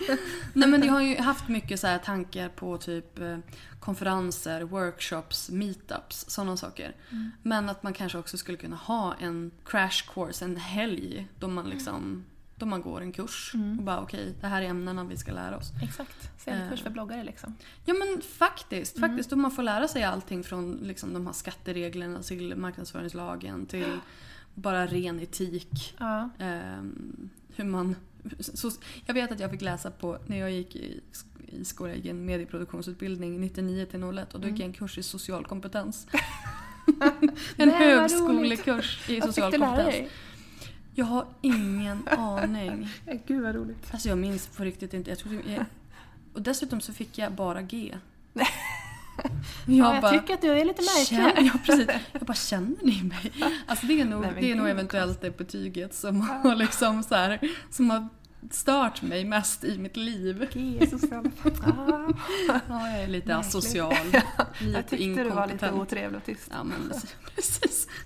Nej 0.54 0.70
men 0.70 0.84
jag 0.84 0.94
har 0.94 1.02
ju 1.02 1.18
haft 1.18 1.48
mycket 1.48 1.80
så 1.80 1.88
här 1.88 1.98
tankar 1.98 2.50
på 2.50 2.78
typ 2.78 3.20
eh, 3.20 3.38
konferenser, 3.80 4.62
workshops, 4.62 5.50
meetups, 5.50 6.26
sådana 6.30 6.58
saker. 6.58 6.96
Men 7.42 7.70
att 7.70 7.84
man 7.84 7.94
kanske 7.94 8.18
också 8.18 8.38
skulle 8.38 8.58
kunna 8.58 8.76
ha 8.76 9.16
en 9.20 9.52
crash 9.66 10.14
course, 10.14 10.46
en 10.46 10.58
helg 10.58 11.28
då 11.40 11.48
man 11.48 11.70
liksom 11.70 12.26
då 12.64 12.70
man 12.70 12.82
går 12.82 13.02
en 13.02 13.12
kurs 13.12 13.54
och 13.78 13.84
bara 13.84 14.02
okej, 14.02 14.34
det 14.42 14.48
här 14.48 14.62
är 14.62 14.66
ämnena 14.66 15.04
vi 15.04 15.18
ska 15.18 15.32
lära 15.32 15.58
oss. 15.58 15.72
Exakt. 15.84 16.30
Säljkurs 16.38 16.82
för 16.82 16.90
bloggare 16.90 17.24
liksom. 17.24 17.56
Ja 17.86 17.94
men 17.94 18.22
faktiskt, 18.22 19.00
faktiskt 19.00 19.30
då 19.30 19.36
man 19.36 19.52
får 19.52 19.64
lära 19.64 19.88
sig 19.88 20.04
allting 20.04 20.44
från 20.44 20.80
liksom, 20.82 21.14
de 21.14 21.26
här 21.26 21.34
skattereglerna 21.34 22.22
till 22.22 22.56
marknadsföringslagen 22.56 23.66
till 23.66 24.00
bara 24.54 24.88
ren 24.88 25.20
etik. 25.20 25.96
Ja. 26.00 26.30
Ehm, 26.40 27.30
hur 27.56 27.64
man 27.64 27.96
Så, 28.40 28.72
jag 29.06 29.14
vet 29.14 29.32
att 29.32 29.40
jag 29.40 29.52
fick 29.52 29.62
läsa 29.62 29.92
på, 29.92 30.18
när 30.26 30.38
jag 30.38 30.52
gick 30.52 30.76
i, 30.76 31.02
i 31.48 31.66
skolan, 31.66 31.96
gick 31.96 32.06
en 32.06 32.26
medieproduktionsutbildning 32.26 33.42
99 33.42 33.86
till 33.86 34.04
01 34.04 34.34
och 34.34 34.40
då 34.40 34.48
gick 34.48 34.60
jag 34.60 34.66
en 34.66 34.74
kurs 34.74 34.98
i 34.98 35.04
social 35.04 35.46
kompetens. 35.46 36.08
en 37.58 37.68
Nej, 37.68 37.70
högskolekurs 37.70 39.10
i 39.10 39.22
social 39.22 39.52
kompetens. 39.52 40.10
Jag 40.96 41.06
har 41.06 41.26
ingen 41.42 42.08
aning. 42.08 42.90
Gud 43.28 43.44
vad 43.44 43.56
roligt. 43.56 43.88
Alltså 43.92 44.10
jag 44.10 44.18
minns 44.18 44.48
på 44.48 44.64
riktigt 44.64 44.94
inte. 44.94 45.10
Jag 45.10 45.20
tror, 45.20 45.34
jag, 45.56 45.66
och 46.34 46.42
dessutom 46.42 46.82
så 46.82 46.94
fick 46.94 47.18
jag 47.18 47.32
bara 47.32 47.62
G. 47.62 47.96
Jag, 48.34 48.48
Ja, 49.68 50.00
jag 50.02 50.12
tycker 50.14 50.34
att 50.34 50.42
du 50.42 50.52
är 50.52 50.66
lite 50.66 50.82
märklig. 50.82 51.48
Ja, 51.48 51.54
precis. 51.66 51.88
Jag 52.12 52.22
bara, 52.22 52.34
känner 52.34 52.76
ni 52.84 53.04
mig? 53.04 53.32
Alltså 53.68 53.86
det 53.86 54.02
är 54.02 54.06
nog, 54.06 54.22
Nej, 54.22 54.32
det 54.42 54.52
är 54.52 54.56
nog 54.56 54.70
eventuellt 54.70 55.22
det 55.22 55.38
betyget 55.38 55.94
som 55.94 56.22
har, 56.22 56.56
liksom 56.56 57.04
så 57.04 57.16
här, 57.16 57.40
som 57.70 57.90
har 57.90 58.08
stört 58.52 59.02
mig 59.02 59.26
mest 59.26 59.64
i 59.64 59.78
mitt 59.78 59.98
liv. 59.98 60.42
Är 60.42 60.86
social. 61.00 61.30
Ah. 61.64 62.14
Ja, 62.68 62.90
jag 62.90 63.04
är 63.04 63.08
lite 63.08 63.28
Märkligt. 63.28 63.48
asocial. 63.56 63.96
Lite 64.06 64.24
Jag 64.78 64.88
tyckte 64.88 65.24
du 65.24 65.30
var 65.30 65.48
lite 65.48 65.54
inkompetent. 65.54 65.74
otrevlig 65.82 66.18
och 66.18 66.26
tyst. 66.26 66.50
Ja, 66.52 66.64
men 66.64 66.92
precis. 67.36 67.88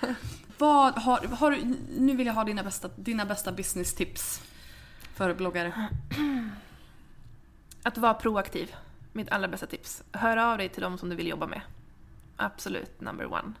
Vad 0.60 0.98
har, 0.98 1.18
har, 1.18 1.58
nu 1.98 2.16
vill 2.16 2.26
jag 2.26 2.34
ha 2.34 2.44
dina 2.44 2.62
bästa, 2.62 2.88
dina 2.96 3.24
bästa 3.24 3.52
business-tips 3.52 4.42
för 5.14 5.34
bloggare. 5.34 5.88
Att 7.82 7.98
vara 7.98 8.14
proaktiv. 8.14 8.74
Mitt 9.12 9.30
allra 9.30 9.48
bästa 9.48 9.66
tips. 9.66 10.02
Hör 10.12 10.36
av 10.36 10.58
dig 10.58 10.68
till 10.68 10.82
dem 10.82 10.98
som 10.98 11.08
du 11.08 11.16
vill 11.16 11.28
jobba 11.28 11.46
med. 11.46 11.60
Absolut 12.36 13.00
number 13.00 13.32
one. 13.32 13.52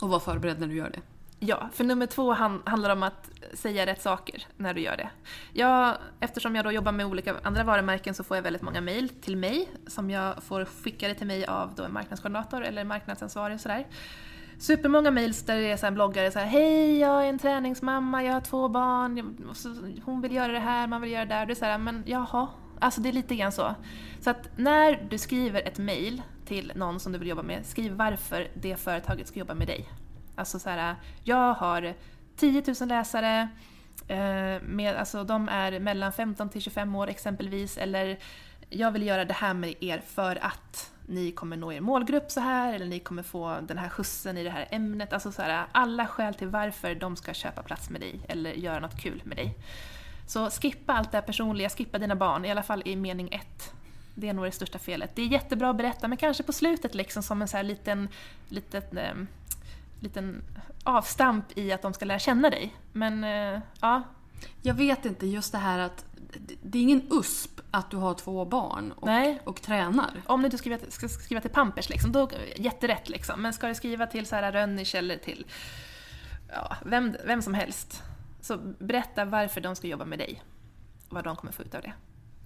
Och 0.00 0.08
var 0.08 0.20
förberedd 0.20 0.60
när 0.60 0.66
du 0.66 0.74
gör 0.74 0.90
det. 0.90 1.00
Ja, 1.38 1.68
för 1.72 1.84
nummer 1.84 2.06
två 2.06 2.32
han, 2.32 2.62
handlar 2.66 2.90
om 2.90 3.02
att 3.02 3.30
säga 3.52 3.86
rätt 3.86 4.02
saker 4.02 4.46
när 4.56 4.74
du 4.74 4.80
gör 4.80 4.96
det. 4.96 5.10
Jag, 5.52 5.96
eftersom 6.20 6.56
jag 6.56 6.64
då 6.64 6.72
jobbar 6.72 6.92
med 6.92 7.06
olika 7.06 7.36
andra 7.42 7.64
varumärken 7.64 8.14
så 8.14 8.24
får 8.24 8.36
jag 8.36 8.42
väldigt 8.42 8.62
många 8.62 8.80
mejl 8.80 9.08
till 9.08 9.36
mig 9.36 9.68
som 9.86 10.10
jag 10.10 10.42
får 10.42 10.64
skickade 10.64 11.14
till 11.14 11.26
mig 11.26 11.46
av 11.46 11.74
då 11.74 11.84
en 11.84 11.92
marknadskoordinator 11.92 12.64
eller 12.64 12.84
marknadsansvarig 12.84 13.54
och 13.54 13.60
sådär. 13.60 13.86
Supermånga 14.62 15.10
mails 15.10 15.42
där 15.42 15.56
det 15.56 15.70
är 15.70 15.76
så 15.76 15.86
här 15.86 15.92
bloggare 15.92 16.30
så 16.30 16.38
här, 16.38 16.46
Hej, 16.46 16.98
jag 16.98 17.24
är 17.24 17.28
en 17.28 17.38
träningsmamma, 17.38 18.24
jag 18.24 18.32
har 18.32 18.40
två 18.40 18.68
barn, 18.68 19.36
hon 20.04 20.20
vill 20.20 20.32
göra 20.32 20.52
det 20.52 20.58
här, 20.58 20.86
man 20.86 21.00
vill 21.00 21.10
göra 21.10 21.24
det 21.24 21.34
där. 21.34 21.46
Det 21.46 21.52
är 21.52 21.54
så 21.54 21.64
här, 21.64 21.78
men 21.78 22.02
jaha. 22.06 22.48
Alltså 22.78 23.00
det 23.00 23.08
är 23.08 23.12
lite 23.12 23.36
grann 23.36 23.52
så. 23.52 23.74
Så 24.20 24.30
att 24.30 24.58
när 24.58 25.06
du 25.10 25.18
skriver 25.18 25.62
ett 25.62 25.78
mejl 25.78 26.22
till 26.46 26.72
någon 26.74 27.00
som 27.00 27.12
du 27.12 27.18
vill 27.18 27.28
jobba 27.28 27.42
med, 27.42 27.66
skriv 27.66 27.92
varför 27.92 28.48
det 28.54 28.76
företaget 28.76 29.28
ska 29.28 29.38
jobba 29.38 29.54
med 29.54 29.66
dig. 29.66 29.88
Alltså 30.36 30.58
så 30.58 30.70
här, 30.70 30.96
jag 31.24 31.54
har 31.54 31.94
10 32.36 32.62
000 32.80 32.88
läsare, 32.88 33.48
eh, 34.08 34.62
med, 34.62 34.96
alltså 34.96 35.24
de 35.24 35.48
är 35.48 35.80
mellan 35.80 36.12
15 36.12 36.48
till 36.48 36.62
25 36.62 36.94
år 36.94 37.08
exempelvis, 37.08 37.78
eller 37.78 38.18
jag 38.68 38.90
vill 38.90 39.06
göra 39.06 39.24
det 39.24 39.34
här 39.34 39.54
med 39.54 39.74
er 39.80 40.02
för 40.06 40.44
att 40.44 40.92
ni 41.12 41.32
kommer 41.32 41.56
nå 41.56 41.72
er 41.72 41.80
målgrupp 41.80 42.30
så 42.30 42.40
här, 42.40 42.74
eller 42.74 42.86
ni 42.86 43.00
kommer 43.00 43.22
få 43.22 43.58
den 43.62 43.78
här 43.78 43.88
skjutsen 43.88 44.38
i 44.38 44.44
det 44.44 44.50
här 44.50 44.68
ämnet. 44.70 45.12
Alltså 45.12 45.32
så 45.32 45.42
här, 45.42 45.66
alla 45.72 46.06
skäl 46.06 46.34
till 46.34 46.48
varför 46.48 46.94
de 46.94 47.16
ska 47.16 47.34
köpa 47.34 47.62
plats 47.62 47.90
med 47.90 48.00
dig, 48.00 48.20
eller 48.28 48.52
göra 48.52 48.80
något 48.80 49.00
kul 49.00 49.22
med 49.24 49.36
dig. 49.36 49.54
Så 50.26 50.50
skippa 50.50 50.92
allt 50.92 51.10
det 51.10 51.16
här 51.16 51.22
personliga, 51.22 51.68
skippa 51.68 51.98
dina 51.98 52.16
barn, 52.16 52.44
i 52.44 52.50
alla 52.50 52.62
fall 52.62 52.82
i 52.84 52.96
mening 52.96 53.28
ett. 53.32 53.72
Det 54.14 54.28
är 54.28 54.32
nog 54.32 54.44
det 54.44 54.52
största 54.52 54.78
felet. 54.78 55.10
Det 55.14 55.22
är 55.22 55.26
jättebra 55.26 55.70
att 55.70 55.76
berätta, 55.76 56.08
men 56.08 56.18
kanske 56.18 56.42
på 56.42 56.52
slutet 56.52 56.94
liksom 56.94 57.22
som 57.22 57.42
en 57.42 57.48
så 57.48 57.56
här 57.56 57.64
liten, 57.64 58.08
liten, 58.48 58.98
eh, 58.98 59.14
liten 60.00 60.42
avstamp 60.84 61.58
i 61.58 61.72
att 61.72 61.82
de 61.82 61.94
ska 61.94 62.04
lära 62.04 62.18
känna 62.18 62.50
dig. 62.50 62.74
Men 62.92 63.24
eh, 63.24 63.60
ja, 63.80 64.02
Jag 64.62 64.74
vet 64.74 65.04
inte, 65.04 65.26
just 65.26 65.52
det 65.52 65.58
här 65.58 65.78
att 65.78 66.04
det- 66.62 66.78
är 66.78 66.82
ingen 66.82 67.02
USP 67.10 67.60
att 67.70 67.90
du 67.90 67.96
har 67.96 68.14
två 68.14 68.44
barn 68.44 68.92
och, 68.92 69.06
Nej. 69.06 69.40
och 69.44 69.62
tränar. 69.62 70.22
om 70.26 70.40
du 70.40 70.46
inte 70.46 70.58
skriva, 70.58 70.78
ska 70.88 71.08
skriva 71.08 71.40
till 71.40 71.50
Pampers, 71.50 71.88
liksom, 71.88 72.12
då 72.12 72.30
jätterätt. 72.56 73.08
Liksom. 73.08 73.42
Men 73.42 73.52
ska 73.52 73.68
du 73.68 73.74
skriva 73.74 74.06
till 74.06 74.26
så 74.26 74.36
här 74.36 74.52
Rönners 74.52 74.94
eller 74.94 75.16
till 75.16 75.46
ja, 76.48 76.76
vem, 76.84 77.16
vem 77.26 77.42
som 77.42 77.54
helst, 77.54 78.02
så 78.40 78.56
berätta 78.78 79.24
varför 79.24 79.60
de 79.60 79.76
ska 79.76 79.86
jobba 79.86 80.04
med 80.04 80.18
dig. 80.18 80.42
Vad 81.08 81.24
de 81.24 81.36
kommer 81.36 81.52
få 81.52 81.62
ut 81.62 81.74
av 81.74 81.82
det. 81.82 81.92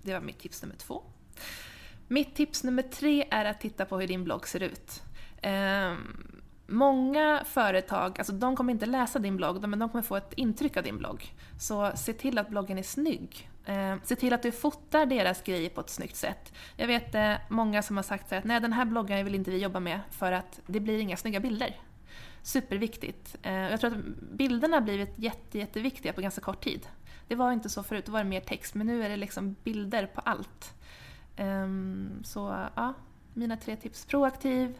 Det 0.03 0.13
var 0.13 0.21
mitt 0.21 0.39
tips 0.39 0.63
nummer 0.63 0.77
två. 0.77 1.03
Mitt 2.09 2.35
tips 2.35 2.65
nummer 2.65 2.83
tre 2.83 3.29
är 3.31 3.45
att 3.45 3.61
titta 3.61 3.85
på 3.85 3.99
hur 4.01 4.09
din 4.09 4.25
blogg 4.25 4.49
ser 4.49 4.63
ut. 4.63 5.03
Ehm, 5.43 6.41
många 6.67 7.43
företag, 7.47 8.19
alltså 8.19 8.33
de 8.33 8.57
kommer 8.57 8.73
inte 8.73 8.87
läsa 8.87 9.19
din 9.19 9.37
blogg, 9.37 9.69
men 9.69 9.79
de 9.79 9.89
kommer 9.89 10.03
få 10.03 10.17
ett 10.17 10.33
intryck 10.37 10.77
av 10.77 10.83
din 10.83 10.99
blogg. 10.99 11.35
Så 11.61 11.93
se 11.97 12.13
till 12.13 12.39
att 12.39 12.49
bloggen 12.49 12.79
är 12.79 12.83
snygg. 12.83 13.51
Eh, 13.67 13.97
se 14.03 14.17
till 14.17 14.33
att 14.33 14.43
du 14.43 14.53
fotar 14.53 15.07
deras 15.07 15.43
grejer 15.43 15.71
på 15.71 15.81
ett 15.81 15.91
snyggt 15.91 16.17
sätt. 16.17 16.53
Jag 16.77 16.87
vet 16.87 17.15
eh, 17.15 17.35
många 17.49 17.83
som 17.83 17.97
har 17.97 18.05
sagt 18.05 18.29
så 18.29 18.35
här 18.35 18.39
att 18.39 18.45
nej, 18.45 18.61
den 18.61 18.73
här 18.73 18.85
bloggen 18.85 19.25
vill 19.25 19.35
inte 19.35 19.51
vi 19.51 19.59
jobba 19.59 19.81
med 19.81 20.01
för 20.11 20.33
att 20.33 20.61
det 20.67 20.81
blir 20.81 20.99
inga 20.99 21.17
snygga 21.17 21.41
bilder. 21.41 21.81
Superviktigt. 22.43 23.37
Eh, 23.43 23.53
jag 23.53 23.81
tror 23.81 23.91
att 23.93 24.05
bilderna 24.33 24.77
har 24.77 24.81
blivit 24.81 25.13
jätte, 25.17 25.59
jätteviktiga 25.59 26.13
på 26.13 26.21
ganska 26.21 26.41
kort 26.41 26.65
tid. 26.65 26.87
Det 27.29 27.35
var 27.35 27.53
inte 27.53 27.69
så 27.69 27.83
förut, 27.83 28.07
då 28.07 28.13
var 28.13 28.19
det 28.19 28.31
mer 28.31 28.41
text, 28.41 28.75
men 28.75 28.87
nu 28.87 29.05
är 29.05 29.09
det 29.09 29.17
liksom 29.17 29.57
bilder 29.65 30.07
på 30.07 30.21
allt. 30.21 30.75
Ehm, 31.37 32.21
så 32.25 32.69
ja, 32.75 32.95
mina 33.35 33.57
tre 33.57 33.77
tips. 33.77 34.07
Proaktiv, 34.07 34.79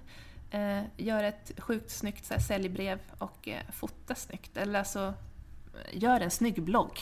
gör 0.97 1.25
ett 1.25 1.53
sjukt 1.59 1.91
snyggt 1.91 2.25
så 2.25 2.35
här, 2.35 2.41
säljbrev 2.41 2.99
och 3.19 3.49
fota 3.73 4.15
snyggt. 4.15 4.57
Eller 4.57 4.79
alltså, 4.79 5.15
gör 5.93 6.21
en 6.21 6.31
snygg 6.31 6.63
blogg. 6.63 6.99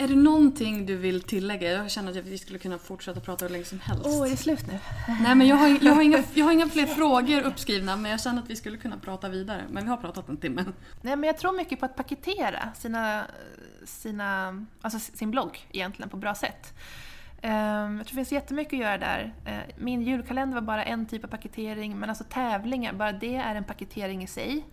Är 0.00 0.08
det 0.08 0.14
någonting 0.14 0.86
du 0.86 0.96
vill 0.96 1.22
tillägga? 1.22 1.72
Jag 1.72 1.90
känner 1.90 2.10
att 2.10 2.16
vi 2.26 2.38
skulle 2.38 2.58
kunna 2.58 2.78
fortsätta 2.78 3.20
prata 3.20 3.44
hur 3.44 3.52
länge 3.52 3.64
som 3.64 3.80
helst. 3.80 4.02
Åh, 4.06 4.26
är 4.26 4.30
det 4.30 4.36
slut 4.36 4.66
nu? 4.66 4.78
Nej 5.22 5.34
men 5.34 5.46
jag 5.46 5.56
har, 5.56 5.78
jag, 5.84 5.94
har 5.94 6.02
inga, 6.02 6.22
jag 6.34 6.44
har 6.44 6.52
inga 6.52 6.68
fler 6.68 6.86
frågor 6.86 7.42
uppskrivna 7.42 7.96
men 7.96 8.10
jag 8.10 8.20
känner 8.20 8.42
att 8.42 8.50
vi 8.50 8.56
skulle 8.56 8.76
kunna 8.76 8.96
prata 8.96 9.28
vidare. 9.28 9.62
Men 9.70 9.84
vi 9.84 9.90
har 9.90 9.96
pratat 9.96 10.28
en 10.28 10.36
timme. 10.36 10.64
Nej, 11.02 11.16
men 11.16 11.24
jag 11.26 11.38
tror 11.38 11.52
mycket 11.52 11.80
på 11.80 11.84
att 11.86 11.96
paketera 11.96 12.68
sina, 12.76 13.24
sina, 13.84 14.64
alltså 14.82 14.98
sin 14.98 15.30
blogg 15.30 15.66
egentligen 15.70 16.08
på 16.10 16.16
bra 16.16 16.34
sätt. 16.34 16.74
Ehm, 17.42 17.96
Jag 17.98 18.06
tror 18.06 18.14
det 18.14 18.24
finns 18.24 18.32
jättemycket 18.32 18.72
att 18.72 18.78
göra 18.80 18.98
där. 18.98 19.34
Eh, 19.46 19.74
Min 19.78 20.02
julkalender 20.02 20.54
var 20.54 20.62
bara 20.62 20.84
en 20.84 21.06
typ 21.06 21.24
av 21.24 21.28
paketering, 21.28 21.98
men 21.98 22.08
alltså 22.08 22.24
tävlingar, 22.24 22.92
bara 22.92 23.12
det 23.12 23.36
är 23.36 23.54
en 23.54 23.64
paketering 23.64 24.22
i 24.22 24.26
sig. 24.26 24.64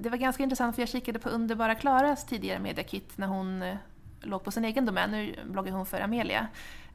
Det 0.00 0.08
var 0.10 0.16
ganska 0.16 0.42
intressant 0.42 0.74
för 0.74 0.82
jag 0.82 0.88
kikade 0.88 1.18
på 1.18 1.28
Underbara 1.28 1.74
Klaras 1.74 2.26
tidigare 2.26 2.58
mediakit 2.58 3.18
när 3.18 3.26
hon 3.26 3.62
eh, 3.62 3.76
låg 4.26 4.44
på 4.44 4.50
sin 4.50 4.64
egen 4.64 4.86
domän, 4.86 5.10
nu 5.10 5.34
bloggar 5.44 5.72
hon 5.72 5.86
för 5.86 6.00
Amelia. 6.00 6.48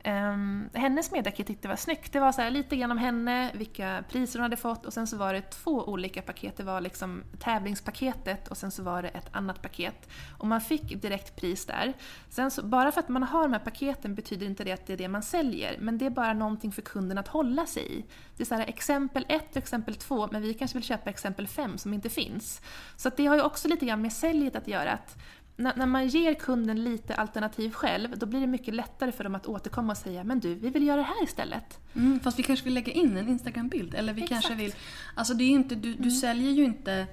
Um, 0.05 0.69
hennes 0.73 1.11
mediakit 1.11 1.47
tyckte 1.47 1.67
var 1.67 1.75
snyggt. 1.75 2.13
Det 2.13 2.19
var 2.19 2.31
så 2.31 2.41
här, 2.41 2.51
lite 2.51 2.75
grann 2.75 2.91
om 2.91 2.97
henne, 2.97 3.51
vilka 3.53 4.03
priser 4.09 4.39
hon 4.39 4.43
hade 4.43 4.57
fått 4.57 4.85
och 4.85 4.93
sen 4.93 5.07
så 5.07 5.17
var 5.17 5.33
det 5.33 5.41
två 5.41 5.83
olika 5.83 6.21
paket. 6.21 6.57
Det 6.57 6.63
var 6.63 6.81
liksom 6.81 7.23
tävlingspaketet 7.39 8.47
och 8.47 8.57
sen 8.57 8.71
så 8.71 8.83
var 8.83 9.01
det 9.01 9.09
ett 9.09 9.27
annat 9.31 9.61
paket. 9.61 10.09
Och 10.37 10.47
man 10.47 10.61
fick 10.61 11.01
direkt 11.01 11.35
pris 11.35 11.65
där. 11.65 11.93
Sen 12.29 12.51
så, 12.51 12.63
bara 12.63 12.91
för 12.91 12.99
att 12.99 13.09
man 13.09 13.23
har 13.23 13.43
de 13.43 13.53
här 13.53 13.59
paketen 13.59 14.15
betyder 14.15 14.45
inte 14.45 14.63
det 14.63 14.71
att 14.71 14.87
det 14.87 14.93
är 14.93 14.97
det 14.97 15.07
man 15.07 15.23
säljer, 15.23 15.77
men 15.79 15.97
det 15.97 16.05
är 16.05 16.09
bara 16.09 16.33
någonting 16.33 16.71
för 16.71 16.81
kunden 16.81 17.17
att 17.17 17.27
hålla 17.27 17.65
sig 17.65 17.97
i. 17.97 18.05
Det 18.37 18.43
är 18.43 18.45
så 18.45 18.55
här, 18.55 18.65
exempel 18.67 19.25
1 19.29 19.51
och 19.51 19.57
exempel 19.57 19.95
2 19.95 20.29
men 20.31 20.41
vi 20.41 20.53
kanske 20.53 20.77
vill 20.77 20.87
köpa 20.87 21.09
exempel 21.09 21.47
5 21.47 21.77
som 21.77 21.93
inte 21.93 22.09
finns. 22.09 22.61
Så 22.95 23.07
att 23.07 23.17
det 23.17 23.25
har 23.25 23.35
ju 23.35 23.41
också 23.41 23.67
lite 23.67 23.85
grann 23.85 24.01
med 24.01 24.13
säljet 24.13 24.55
att 24.55 24.67
göra. 24.67 24.91
Att 24.91 25.17
när, 25.55 25.75
när 25.75 25.85
man 25.85 26.07
ger 26.07 26.33
kunden 26.33 26.83
lite 26.83 27.15
alternativ 27.15 27.71
själv, 27.71 28.17
då 28.17 28.25
blir 28.25 28.39
det 28.39 28.47
mycket 28.47 28.73
lättare 28.73 29.11
för 29.11 29.23
dem 29.23 29.35
att 29.35 29.47
återkomma 29.47 29.91
och 29.91 29.97
säga 29.97 30.23
“men 30.23 30.39
du, 30.39 30.55
vi 30.55 30.69
vill 30.69 30.87
göra 30.87 30.97
det 30.97 31.03
här 31.03 31.23
istället”. 31.23 31.79
Mm, 31.95 32.19
fast 32.19 32.39
vi 32.39 32.43
kanske 32.43 32.63
vill 32.63 32.73
lägga 32.73 32.93
in 32.93 33.17
en 33.17 33.29
Instagram-bild. 33.29 33.95
Eller 33.95 34.13
vi 34.13 34.23
Exakt. 34.23 34.41
kanske 34.41 34.63
vill... 34.63 34.73
Alltså 35.15 35.33
det 35.33 35.43
är 35.43 35.49
inte, 35.49 35.75
du, 35.75 35.93
du 35.93 36.11
säljer 36.11 36.51
ju 36.51 36.63
inte 36.63 37.07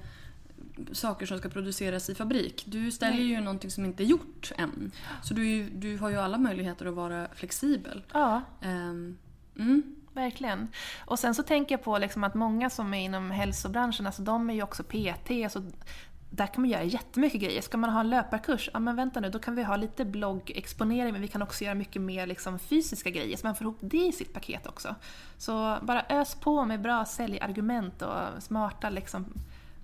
saker 0.91 1.25
som 1.25 1.37
ska 1.37 1.49
produceras 1.49 2.09
i 2.09 2.15
fabrik. 2.15 2.63
Du 2.67 2.91
säljer 2.91 3.25
ju 3.25 3.41
någonting 3.41 3.71
som 3.71 3.85
inte 3.85 4.03
är 4.03 4.05
gjort 4.05 4.51
än. 4.57 4.91
Så 5.23 5.33
du, 5.33 5.69
du 5.69 5.97
har 5.97 6.09
ju 6.09 6.17
alla 6.17 6.37
möjligheter 6.37 6.85
att 6.85 6.93
vara 6.93 7.27
flexibel. 7.35 8.03
Ja, 8.13 8.41
Ehm, 8.61 9.17
mm. 9.59 9.95
verkligen. 10.13 10.67
Och 11.05 11.19
sen 11.19 11.35
så 11.35 11.43
tänker 11.43 11.75
jag 11.75 11.83
på 11.83 11.97
liksom 11.97 12.23
att 12.23 12.35
många 12.35 12.69
som 12.69 12.93
är 12.93 13.05
inom 13.05 13.31
hälsobranschen, 13.31 14.05
alltså 14.05 14.21
de 14.21 14.49
är 14.49 14.53
ju 14.53 14.63
också 14.63 14.83
PT, 14.83 15.51
så 15.51 15.63
där 16.29 16.47
kan 16.47 16.61
man 16.61 16.69
göra 16.69 16.83
jättemycket 16.83 17.41
grejer. 17.41 17.61
Ska 17.61 17.77
man 17.77 17.89
ha 17.89 17.99
en 17.99 18.09
löparkurs, 18.09 18.69
ja 18.73 18.79
men 18.79 18.95
vänta 18.95 19.19
nu, 19.19 19.29
då 19.29 19.39
kan 19.39 19.55
vi 19.55 19.63
ha 19.63 19.75
lite 19.75 20.05
bloggexponering, 20.05 21.11
men 21.13 21.21
vi 21.21 21.27
kan 21.27 21.41
också 21.41 21.63
göra 21.63 21.75
mycket 21.75 22.01
mer 22.01 22.27
liksom 22.27 22.59
fysiska 22.59 23.09
grejer, 23.09 23.37
så 23.37 23.47
man 23.47 23.55
får 23.55 23.65
ihop 23.65 23.77
det 23.81 24.07
i 24.07 24.11
sitt 24.11 24.33
paket 24.33 24.67
också. 24.67 24.95
Så 25.37 25.77
bara 25.81 26.05
ös 26.09 26.35
på 26.35 26.65
med 26.65 26.81
bra 26.81 27.05
säljargument 27.05 28.01
och 28.01 28.43
smarta 28.43 28.89
liksom, 28.89 29.25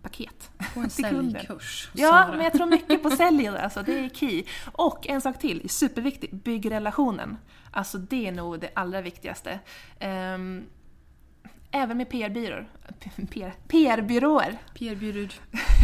paket. 0.02 0.52
På 0.74 0.80
en 0.80 0.90
säljkurs. 0.90 1.90
Ja, 1.94 2.28
men 2.32 2.44
jag 2.44 2.54
tror 2.54 2.66
mycket 2.66 3.04
på 3.04 3.10
säljet, 3.10 3.56
alltså, 3.56 3.84
det 3.84 4.00
är 4.00 4.10
key. 4.10 4.44
Och 4.72 5.08
en 5.08 5.22
sak 5.22 5.40
till, 5.40 5.70
superviktigt, 5.70 6.34
bygg 6.34 6.72
relationen. 6.72 7.38
Alltså 7.72 7.98
det 7.98 8.28
är 8.28 8.32
nog 8.32 8.60
det 8.60 8.70
allra 8.74 9.02
viktigaste. 9.02 9.60
Ehm, 10.00 10.66
även 11.76 11.98
med 11.98 12.10
PR-byråer. 12.10 12.70
PR, 13.32 13.54
PR-byråer. 13.68 14.58
PR-byrod. 14.74 15.34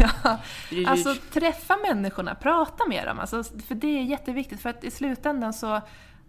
ja, 0.20 0.38
alltså 0.86 1.14
träffa 1.32 1.76
människorna, 1.76 2.34
prata 2.34 2.88
med 2.88 3.06
dem. 3.06 3.18
Alltså, 3.18 3.44
för 3.44 3.74
det 3.74 3.98
är 3.98 4.02
jätteviktigt 4.02 4.60
för 4.60 4.70
att 4.70 4.84
i 4.84 4.90
slutändan 4.90 5.52
så 5.52 5.80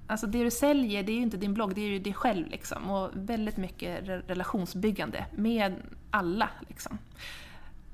Alltså 0.08 0.28
det 0.28 0.44
du 0.44 0.52
säljer, 0.52 1.04
det 1.04 1.12
är 1.12 1.16
ju 1.16 1.22
inte 1.22 1.38
din 1.38 1.54
blogg, 1.54 1.76
det 1.76 1.82
är 1.82 1.88
ju 1.88 2.00
dig 2.00 2.14
själv 2.14 2.48
liksom. 2.48 2.90
Och 2.90 3.10
väldigt 3.14 3.58
mycket 3.58 4.08
relationsbyggande 4.28 5.26
med 5.32 5.76
alla 6.12 6.50
liksom. 6.68 6.98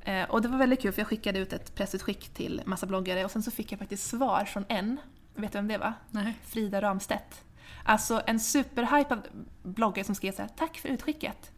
Eh, 0.01 0.24
och 0.24 0.41
det 0.41 0.47
var 0.47 0.57
väldigt 0.57 0.82
kul 0.82 0.91
för 0.91 1.01
jag 1.01 1.07
skickade 1.07 1.39
ut 1.39 1.53
ett 1.53 1.76
pressutskick 1.76 2.30
till 2.30 2.61
massa 2.65 2.86
bloggare 2.86 3.26
och 3.26 3.32
sen 3.32 3.43
så 3.43 3.51
fick 3.51 3.72
jag 3.72 3.80
faktiskt 3.80 4.09
svar 4.09 4.45
från 4.45 4.65
en. 4.70 4.97
Vet 5.36 5.51
du 5.51 5.57
vem 5.57 5.67
det 5.67 5.78
var? 5.78 5.93
Nej. 6.11 6.34
Frida 6.43 6.82
Ramstedt. 6.82 7.43
Alltså 7.84 8.22
en 8.28 8.39
superhypad 8.39 9.28
bloggare 9.63 10.05
som 10.05 10.15
skrev 10.15 10.32
så 10.32 10.41
här, 10.41 10.49
tack 10.55 10.78
för 10.78 10.89
utskicket. 10.89 11.51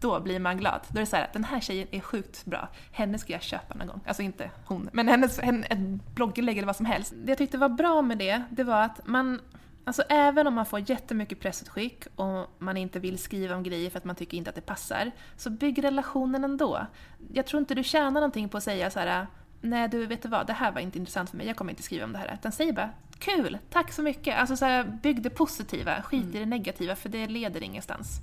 Då 0.00 0.20
blir 0.20 0.38
man 0.38 0.56
glad. 0.56 0.80
Då 0.88 0.98
är 0.98 1.00
det 1.00 1.06
så 1.06 1.16
här, 1.16 1.30
den 1.32 1.44
här 1.44 1.60
tjejen 1.60 1.88
är 1.90 2.00
sjukt 2.00 2.44
bra. 2.44 2.68
Henne 2.92 3.18
ska 3.18 3.32
jag 3.32 3.42
köpa 3.42 3.74
någon 3.74 3.86
gång. 3.86 4.00
Alltså 4.06 4.22
inte 4.22 4.50
hon, 4.64 4.88
men 4.92 5.08
hennes, 5.08 5.40
henne, 5.40 5.66
ett 5.66 5.78
blogginlägg 6.14 6.58
eller 6.58 6.66
vad 6.66 6.76
som 6.76 6.86
helst. 6.86 7.12
Det 7.16 7.30
jag 7.30 7.38
tyckte 7.38 7.58
var 7.58 7.68
bra 7.68 8.02
med 8.02 8.18
det, 8.18 8.42
det 8.50 8.64
var 8.64 8.82
att 8.82 9.06
man 9.06 9.40
Alltså 9.86 10.02
även 10.08 10.46
om 10.46 10.54
man 10.54 10.66
får 10.66 10.90
jättemycket 10.90 11.40
pressutskick 11.40 12.06
och 12.16 12.46
man 12.58 12.76
inte 12.76 12.98
vill 12.98 13.18
skriva 13.18 13.56
om 13.56 13.62
grejer 13.62 13.90
för 13.90 13.98
att 13.98 14.04
man 14.04 14.16
tycker 14.16 14.36
inte 14.36 14.50
att 14.50 14.56
det 14.56 14.66
passar, 14.66 15.10
så 15.36 15.50
bygg 15.50 15.84
relationen 15.84 16.44
ändå. 16.44 16.86
Jag 17.32 17.46
tror 17.46 17.60
inte 17.60 17.74
du 17.74 17.84
tjänar 17.84 18.10
någonting 18.10 18.48
på 18.48 18.56
att 18.56 18.62
säga 18.62 18.90
så 18.90 19.00
här 19.00 19.26
nej 19.60 19.88
du 19.88 20.06
vet 20.06 20.22
du 20.22 20.28
vad, 20.28 20.46
det 20.46 20.52
här 20.52 20.72
var 20.72 20.80
inte 20.80 20.98
intressant 20.98 21.30
för 21.30 21.36
mig, 21.36 21.46
jag 21.46 21.56
kommer 21.56 21.72
inte 21.72 21.82
skriva 21.82 22.04
om 22.04 22.12
det 22.12 22.18
här. 22.18 22.34
Utan 22.34 22.52
säg 22.52 22.72
bara 22.72 22.90
kul, 23.18 23.58
tack 23.70 23.92
så 23.92 24.02
mycket. 24.02 24.38
Alltså 24.38 24.56
så 24.56 24.64
här, 24.64 24.84
bygg 24.84 25.22
det 25.22 25.30
positiva, 25.30 26.02
skit 26.02 26.22
mm. 26.22 26.36
i 26.36 26.38
det 26.38 26.46
negativa 26.46 26.96
för 26.96 27.08
det 27.08 27.26
leder 27.26 27.62
ingenstans. 27.62 28.20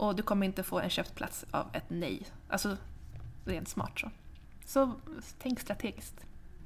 Och 0.00 0.16
du 0.16 0.22
kommer 0.22 0.46
inte 0.46 0.62
få 0.62 0.80
en 0.80 0.90
köpt 0.90 1.14
plats 1.14 1.44
av 1.50 1.66
ett 1.72 1.84
nej. 1.88 2.22
Alltså 2.48 2.76
rent 3.44 3.68
smart 3.68 4.00
så. 4.00 4.10
Så 4.66 4.92
tänk 5.38 5.60
strategiskt. 5.60 6.14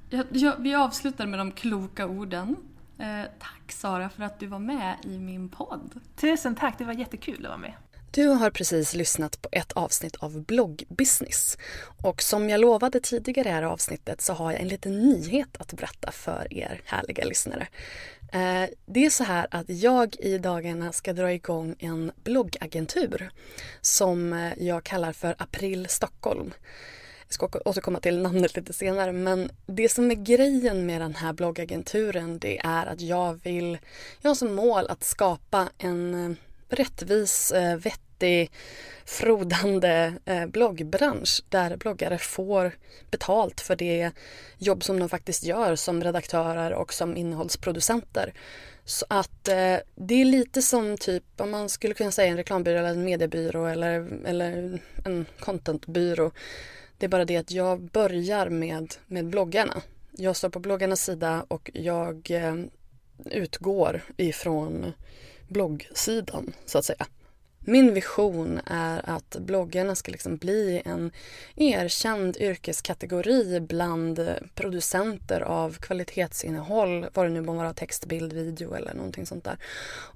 Ja, 0.09 0.23
ja, 0.31 0.55
vi 0.59 0.75
avslutar 0.75 1.25
med 1.25 1.39
de 1.39 1.51
kloka 1.51 2.07
orden. 2.07 2.55
Eh, 2.97 3.23
tack 3.39 3.71
Sara 3.71 4.09
för 4.09 4.23
att 4.23 4.39
du 4.39 4.47
var 4.47 4.59
med 4.59 4.95
i 5.03 5.19
min 5.19 5.49
podd. 5.49 6.01
Tusen 6.15 6.55
tack, 6.55 6.77
det 6.77 6.85
var 6.85 6.93
jättekul 6.93 7.45
att 7.45 7.49
vara 7.49 7.57
med. 7.57 7.73
Du 8.15 8.27
har 8.27 8.49
precis 8.49 8.93
lyssnat 8.93 9.41
på 9.41 9.49
ett 9.51 9.71
avsnitt 9.71 10.15
av 10.15 10.41
Bloggbusiness. 10.41 11.57
Och 12.03 12.21
som 12.21 12.49
jag 12.49 12.61
lovade 12.61 12.99
tidigare 12.99 13.47
i 13.47 13.51
det 13.51 13.55
här 13.55 13.63
avsnittet 13.63 14.21
så 14.21 14.33
har 14.33 14.51
jag 14.51 14.61
en 14.61 14.67
liten 14.67 14.99
nyhet 14.99 15.57
att 15.57 15.73
berätta 15.73 16.11
för 16.11 16.53
er 16.53 16.81
härliga 16.85 17.25
lyssnare. 17.25 17.67
Eh, 18.31 18.69
det 18.85 19.05
är 19.05 19.09
så 19.09 19.23
här 19.23 19.47
att 19.51 19.69
jag 19.69 20.15
i 20.19 20.37
dagarna 20.37 20.91
ska 20.91 21.13
dra 21.13 21.33
igång 21.33 21.75
en 21.79 22.11
bloggagentur 22.23 23.29
som 23.81 24.33
eh, 24.33 24.53
jag 24.57 24.83
kallar 24.83 25.13
för 25.13 25.35
April 25.37 25.87
Stockholm. 25.89 26.53
Jag 27.27 27.33
ska 27.33 27.49
återkomma 27.65 27.99
till 27.99 28.21
namnet 28.21 28.55
lite 28.55 28.73
senare 28.73 29.11
men 29.11 29.51
det 29.65 29.89
som 29.89 30.11
är 30.11 30.15
grejen 30.15 30.85
med 30.85 31.01
den 31.01 31.15
här 31.15 31.33
bloggagenturen 31.33 32.39
det 32.39 32.59
är 32.63 32.85
att 32.85 33.01
jag 33.01 33.39
vill, 33.43 33.77
jag 34.21 34.29
har 34.29 34.35
som 34.35 34.55
mål 34.55 34.87
att 34.87 35.03
skapa 35.03 35.69
en 35.77 36.31
eh, 36.31 36.37
rättvis, 36.69 37.53
vettig 37.77 38.04
vettig, 38.15 38.51
frodande 39.05 40.13
eh, 40.25 40.45
bloggbransch 40.45 41.43
där 41.49 41.77
bloggare 41.77 42.17
får 42.17 42.71
betalt 43.11 43.61
för 43.61 43.75
det 43.75 44.11
jobb 44.57 44.83
som 44.83 44.99
de 44.99 45.09
faktiskt 45.09 45.43
gör 45.43 45.75
som 45.75 46.03
redaktörer 46.03 46.73
och 46.73 46.93
som 46.93 47.17
innehållsproducenter. 47.17 48.33
Så 48.85 49.05
att 49.09 49.47
eh, 49.47 49.77
det 49.95 50.21
är 50.21 50.25
lite 50.25 50.61
som 50.61 50.97
typ 50.97 51.23
om 51.37 51.51
man 51.51 51.69
skulle 51.69 51.93
kunna 51.93 52.11
säga 52.11 52.31
en 52.31 52.37
reklambyrå 52.37 52.79
eller 52.79 52.89
en 52.89 53.03
mediebyrå 53.03 53.65
eller, 53.65 54.07
eller 54.25 54.79
en 55.05 55.25
contentbyrå. 55.39 56.31
Det 56.97 57.05
är 57.05 57.09
bara 57.09 57.25
det 57.25 57.37
att 57.37 57.51
jag 57.51 57.81
börjar 57.81 58.49
med, 58.49 58.93
med 59.07 59.25
bloggarna. 59.25 59.81
Jag 60.17 60.35
står 60.35 60.49
på 60.49 60.59
bloggarnas 60.59 61.05
sida 61.05 61.45
och 61.47 61.71
jag 61.73 62.31
eh, 62.31 62.55
utgår 63.25 64.01
ifrån 64.17 64.93
bloggsidan 65.47 66.53
så 66.65 66.77
att 66.77 66.85
säga. 66.85 67.05
Min 67.67 67.93
vision 67.93 68.61
är 68.65 69.09
att 69.09 69.37
bloggarna 69.39 69.95
ska 69.95 70.11
liksom 70.11 70.37
bli 70.37 70.81
en 70.85 71.11
erkänd 71.55 72.37
yrkeskategori 72.37 73.59
bland 73.59 74.35
producenter 74.55 75.41
av 75.41 75.77
kvalitetsinnehåll, 75.77 77.05
vad 77.13 77.25
det 77.25 77.29
nu 77.29 77.41
må 77.41 77.53
vara, 77.53 77.73
text, 77.73 78.05
bild, 78.05 78.33
video 78.33 78.73
eller 78.73 78.93
någonting 78.93 79.25
sånt 79.25 79.43
där. 79.43 79.57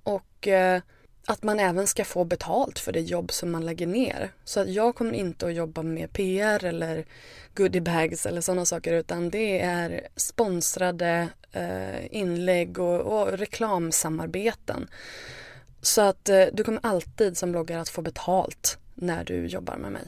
Och 0.03 0.47
eh, 0.47 0.81
att 1.25 1.43
man 1.43 1.59
även 1.59 1.87
ska 1.87 2.05
få 2.05 2.23
betalt 2.23 2.79
för 2.79 2.91
det 2.91 3.01
jobb 3.01 3.31
som 3.31 3.51
man 3.51 3.65
lägger 3.65 3.87
ner. 3.87 4.31
Så 4.43 4.59
att 4.59 4.69
jag 4.69 4.95
kommer 4.95 5.13
inte 5.13 5.47
att 5.47 5.53
jobba 5.53 5.83
med 5.83 6.13
PR 6.13 6.65
eller 6.65 7.05
goodiebags 7.55 8.25
eller 8.25 8.41
sådana 8.41 8.65
saker 8.65 8.93
utan 8.93 9.29
det 9.29 9.59
är 9.59 10.07
sponsrade 10.15 11.27
eh, 11.51 12.15
inlägg 12.15 12.79
och, 12.79 12.99
och 12.99 13.37
reklamsamarbeten 13.37 14.87
så 15.81 16.01
att 16.01 16.29
eh, 16.29 16.45
du 16.53 16.63
kommer 16.63 16.79
alltid 16.83 17.37
som 17.37 17.51
bloggare 17.51 17.81
att 17.81 17.89
få 17.89 18.01
betalt 18.01 18.77
när 18.95 19.23
du 19.23 19.45
jobbar 19.45 19.77
med 19.77 19.91
mig. 19.91 20.03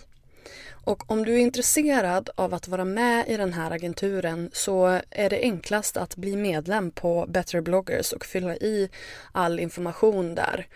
Och 0.84 1.12
om 1.12 1.26
du 1.26 1.34
är 1.34 1.38
intresserad 1.38 2.30
av 2.36 2.54
att 2.54 2.68
vara 2.68 2.86
med 2.86 3.30
i 3.30 3.38
den 3.38 3.54
här 3.54 3.72
agenturen 3.72 4.50
så 4.54 5.02
är 5.10 5.30
det 5.30 5.42
enklast 5.42 5.98
att 5.98 6.16
bli 6.16 6.36
medlem 6.36 6.92
på 6.92 7.26
Better 7.30 7.62
bloggers 7.62 8.14
och 8.14 8.26
fylla 8.26 8.56
i 8.56 8.90
all 9.32 9.60
information 9.60 10.36
där. 10.36 10.68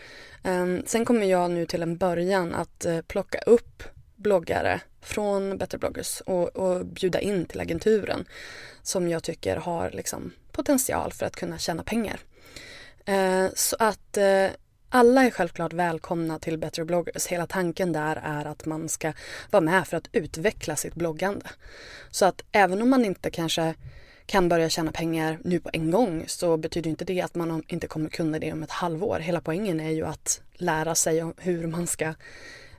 Ehm, 0.44 0.84
sen 0.86 1.06
kommer 1.06 1.26
jag 1.26 1.52
nu 1.52 1.66
till 1.66 1.82
en 1.82 1.98
början 1.98 2.56
att 2.56 2.86
eh, 2.86 3.02
plocka 3.02 3.38
upp 3.38 3.84
bloggare 4.16 4.82
från 5.02 5.58
Better 5.58 5.78
bloggers 5.78 6.22
och, 6.22 6.56
och, 6.56 6.86
bjuda 6.86 7.20
in 7.20 7.46
till 7.46 7.60
agenturen 7.60 8.26
som 8.84 9.08
jag 9.08 9.24
tycker 9.24 9.58
har 9.58 9.92
liksom, 9.92 10.32
potential 10.52 11.14
för 11.14 11.26
att 11.26 11.36
kunna 11.36 11.58
tjäna 11.58 11.84
pengar. 11.84 12.20
Ehm, 13.06 13.50
så 13.56 13.76
att 13.80 14.18
eh, 14.18 14.48
alla 14.90 15.24
är 15.24 15.32
självklart 15.32 15.74
välkomna 15.74 16.40
till 16.40 16.58
Better 16.58 16.84
bloggers. 16.84 17.28
Hela 17.28 17.48
tanken 17.48 17.94
där 17.94 18.22
är 18.24 18.46
att 18.46 18.66
man 18.66 18.90
ska 18.90 19.14
vara 19.52 19.62
med 19.62 19.88
för 19.88 19.98
att 19.98 20.10
utveckla 20.12 20.76
sitt 20.76 20.96
bloggande. 20.96 21.50
Så 22.12 22.26
att 22.26 22.42
även 22.52 22.82
om 22.82 22.90
man 22.90 23.06
inte 23.06 23.30
kanske 23.30 23.76
kan 24.26 24.50
börja 24.50 24.70
tjäna 24.70 24.92
pengar 24.92 25.40
nu 25.44 25.60
på 25.60 25.70
en 25.74 25.92
gång 25.92 26.24
så 26.28 26.58
betyder 26.58 26.90
inte 26.90 27.06
det 27.06 27.22
att 27.22 27.36
man 27.36 27.64
inte 27.68 27.88
kommer 27.88 28.10
kunna 28.10 28.40
det 28.40 28.54
om 28.54 28.64
ett 28.64 28.72
halvår. 28.72 29.20
Hela 29.20 29.42
poängen 29.42 29.80
är 29.80 29.92
ju 29.92 30.06
att 30.06 30.42
lära 30.54 30.96
sig 30.96 31.34
hur 31.38 31.68
man 31.68 31.88
ska 31.88 32.14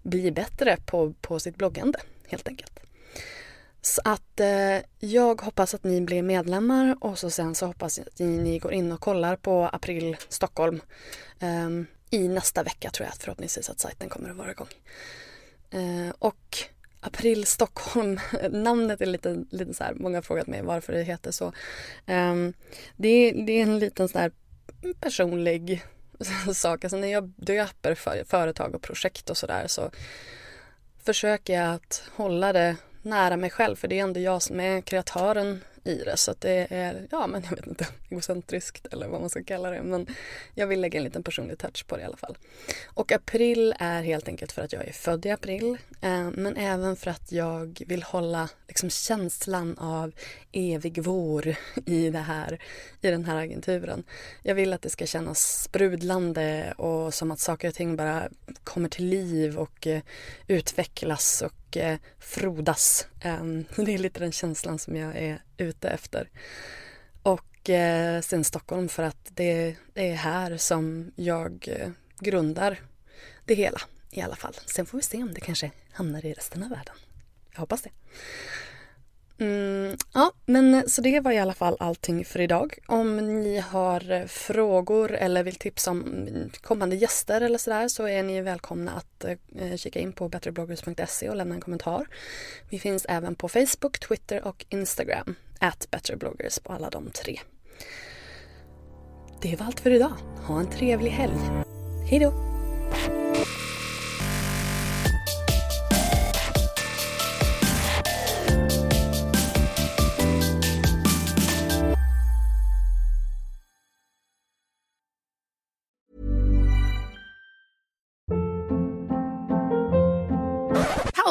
bli 0.02 0.30
bättre 0.30 0.76
på, 0.86 1.12
på 1.20 1.40
sitt 1.40 1.56
bloggande 1.56 1.98
helt 2.28 2.48
enkelt. 2.48 2.80
Så 3.80 4.00
att 4.04 4.40
eh, 4.40 4.78
jag 4.98 5.40
hoppas 5.40 5.74
att 5.74 5.84
ni 5.84 6.00
blir 6.00 6.22
medlemmar 6.22 6.96
och 7.00 7.18
så 7.18 7.30
sen 7.30 7.54
så 7.54 7.66
hoppas 7.66 7.98
jag 7.98 8.06
att 8.08 8.18
ni, 8.18 8.26
ni 8.26 8.58
går 8.58 8.72
in 8.72 8.92
och 8.92 9.00
kollar 9.00 9.36
på 9.36 9.70
April 9.72 10.16
Stockholm. 10.28 10.80
Um, 11.40 11.86
i 12.10 12.28
nästa 12.28 12.62
vecka 12.62 12.90
tror 12.90 13.06
jag 13.06 13.16
förhoppningsvis 13.16 13.70
att 13.70 13.80
sajten 13.80 14.08
kommer 14.08 14.30
att 14.30 14.36
vara 14.36 14.50
igång. 14.50 14.68
Eh, 15.70 16.14
och 16.18 16.58
April 17.00 17.46
Stockholm, 17.46 18.20
namnet 18.50 19.00
är 19.00 19.06
lite, 19.06 19.44
lite 19.50 19.74
så 19.74 19.84
här, 19.84 19.94
många 19.94 20.16
har 20.16 20.22
frågat 20.22 20.46
mig 20.46 20.62
varför 20.62 20.92
det 20.92 21.02
heter 21.02 21.30
så. 21.30 21.46
Eh, 22.06 22.34
det, 22.96 23.08
är, 23.08 23.46
det 23.46 23.52
är 23.52 23.62
en 23.62 23.78
liten 23.78 24.08
sån 24.08 24.20
här 24.20 24.32
personlig 25.00 25.84
sak, 26.54 26.84
alltså 26.84 26.96
när 26.96 27.08
jag 27.08 27.32
döper 27.36 27.94
för, 27.94 28.24
företag 28.26 28.74
och 28.74 28.82
projekt 28.82 29.30
och 29.30 29.36
sådär 29.36 29.66
så 29.66 29.90
försöker 31.04 31.54
jag 31.54 31.74
att 31.74 32.02
hålla 32.14 32.52
det 32.52 32.76
nära 33.02 33.36
mig 33.36 33.50
själv 33.50 33.76
för 33.76 33.88
det 33.88 33.98
är 33.98 34.02
ändå 34.02 34.20
jag 34.20 34.42
som 34.42 34.60
är 34.60 34.80
kreatören 34.80 35.60
i 35.86 36.02
det 36.04 36.16
så 36.16 36.30
att 36.30 36.40
det 36.40 36.66
är, 36.70 37.06
ja 37.10 37.26
men 37.26 37.42
jag 37.42 37.56
vet 37.56 37.66
inte, 37.66 37.86
egocentriskt 38.10 38.86
eller 38.86 39.08
vad 39.08 39.20
man 39.20 39.30
ska 39.30 39.44
kalla 39.44 39.70
det 39.70 39.82
men 39.82 40.06
jag 40.54 40.66
vill 40.66 40.80
lägga 40.80 40.98
en 40.98 41.04
liten 41.04 41.22
personlig 41.22 41.58
touch 41.58 41.86
på 41.86 41.96
det 41.96 42.02
i 42.02 42.04
alla 42.04 42.16
fall. 42.16 42.38
Och 42.86 43.12
april 43.12 43.74
är 43.78 44.02
helt 44.02 44.28
enkelt 44.28 44.52
för 44.52 44.62
att 44.62 44.72
jag 44.72 44.88
är 44.88 44.92
född 44.92 45.26
i 45.26 45.30
april 45.30 45.78
eh, 46.00 46.30
men 46.30 46.56
även 46.56 46.96
för 46.96 47.10
att 47.10 47.32
jag 47.32 47.82
vill 47.86 48.02
hålla 48.02 48.48
liksom 48.68 48.90
känslan 48.90 49.78
av 49.78 50.12
evig 50.52 51.02
vår 51.02 51.56
i 51.86 52.10
det 52.10 52.18
här, 52.18 52.62
i 53.00 53.10
den 53.10 53.24
här 53.24 53.36
agenturen. 53.36 54.04
Jag 54.42 54.54
vill 54.54 54.72
att 54.72 54.82
det 54.82 54.90
ska 54.90 55.06
kännas 55.06 55.62
sprudlande 55.62 56.74
och 56.76 57.14
som 57.14 57.30
att 57.30 57.40
saker 57.40 57.68
och 57.68 57.74
ting 57.74 57.96
bara 57.96 58.28
kommer 58.64 58.88
till 58.88 59.06
liv 59.06 59.58
och 59.58 59.86
eh, 59.86 60.02
utvecklas 60.46 61.42
och 61.42 61.65
eh, 61.78 61.98
frodas. 62.18 63.06
Ehm, 63.20 63.64
det 63.76 63.94
är 63.94 63.98
lite 63.98 64.20
den 64.20 64.32
känslan 64.32 64.78
som 64.78 64.96
jag 64.96 65.16
är 65.16 65.42
ute 65.56 65.88
efter. 65.88 66.30
Och 67.22 67.70
eh, 67.70 68.20
sen 68.20 68.44
Stockholm 68.44 68.88
för 68.88 69.02
att 69.02 69.30
det, 69.30 69.76
det, 69.94 70.10
är 70.10 70.14
här 70.14 70.56
som 70.56 71.12
jag 71.16 71.68
eh, 71.68 71.90
grundar 72.20 72.80
det 73.44 73.54
hela 73.54 73.80
i 74.10 74.20
alla 74.20 74.36
fall. 74.36 74.54
Sen 74.66 74.86
får 74.86 74.98
vi 74.98 75.02
se 75.02 75.22
om 75.22 75.34
det 75.34 75.40
kanske 75.40 75.70
hamnar 75.92 76.26
i 76.26 76.32
resten 76.32 76.62
av 76.62 76.70
världen. 76.70 76.94
Jag 77.52 77.60
hoppas 77.60 77.82
det. 77.82 77.90
Mm, 79.38 79.96
ja, 80.14 80.32
men 80.46 80.88
så 80.88 81.02
det 81.02 81.20
var 81.20 81.32
i 81.32 81.38
alla 81.38 81.54
fall 81.54 81.76
allting 81.80 82.24
för 82.24 82.40
idag. 82.40 82.78
Om 82.86 83.40
ni 83.40 83.58
har 83.58 84.26
frågor 84.26 85.12
eller 85.12 85.42
vill 85.42 85.54
tipsa 85.54 85.90
om 85.90 86.28
kommande 86.60 86.96
gäster 86.96 87.40
eller 87.40 87.58
sådär 87.58 87.88
så 87.88 88.08
är 88.08 88.22
ni 88.22 88.40
välkomna 88.40 88.92
att 88.92 89.24
eh, 89.24 89.76
kika 89.76 89.98
in 89.98 90.12
på 90.12 90.28
betterbloggers.se 90.28 91.28
och 91.28 91.36
lämna 91.36 91.54
en 91.54 91.60
kommentar. 91.60 92.06
Vi 92.70 92.78
finns 92.78 93.06
även 93.08 93.34
på 93.34 93.48
Facebook, 93.48 93.98
Twitter 93.98 94.46
och 94.46 94.66
Instagram. 94.68 95.34
At 95.58 95.90
betterbloggers 95.90 96.58
på 96.58 96.72
alla 96.72 96.90
de 96.90 97.10
tre. 97.10 97.40
Det 99.42 99.56
var 99.56 99.66
allt 99.66 99.80
för 99.80 99.90
idag. 99.90 100.12
Ha 100.46 100.60
en 100.60 100.70
trevlig 100.70 101.10
helg. 101.10 101.40
Hej 102.10 102.18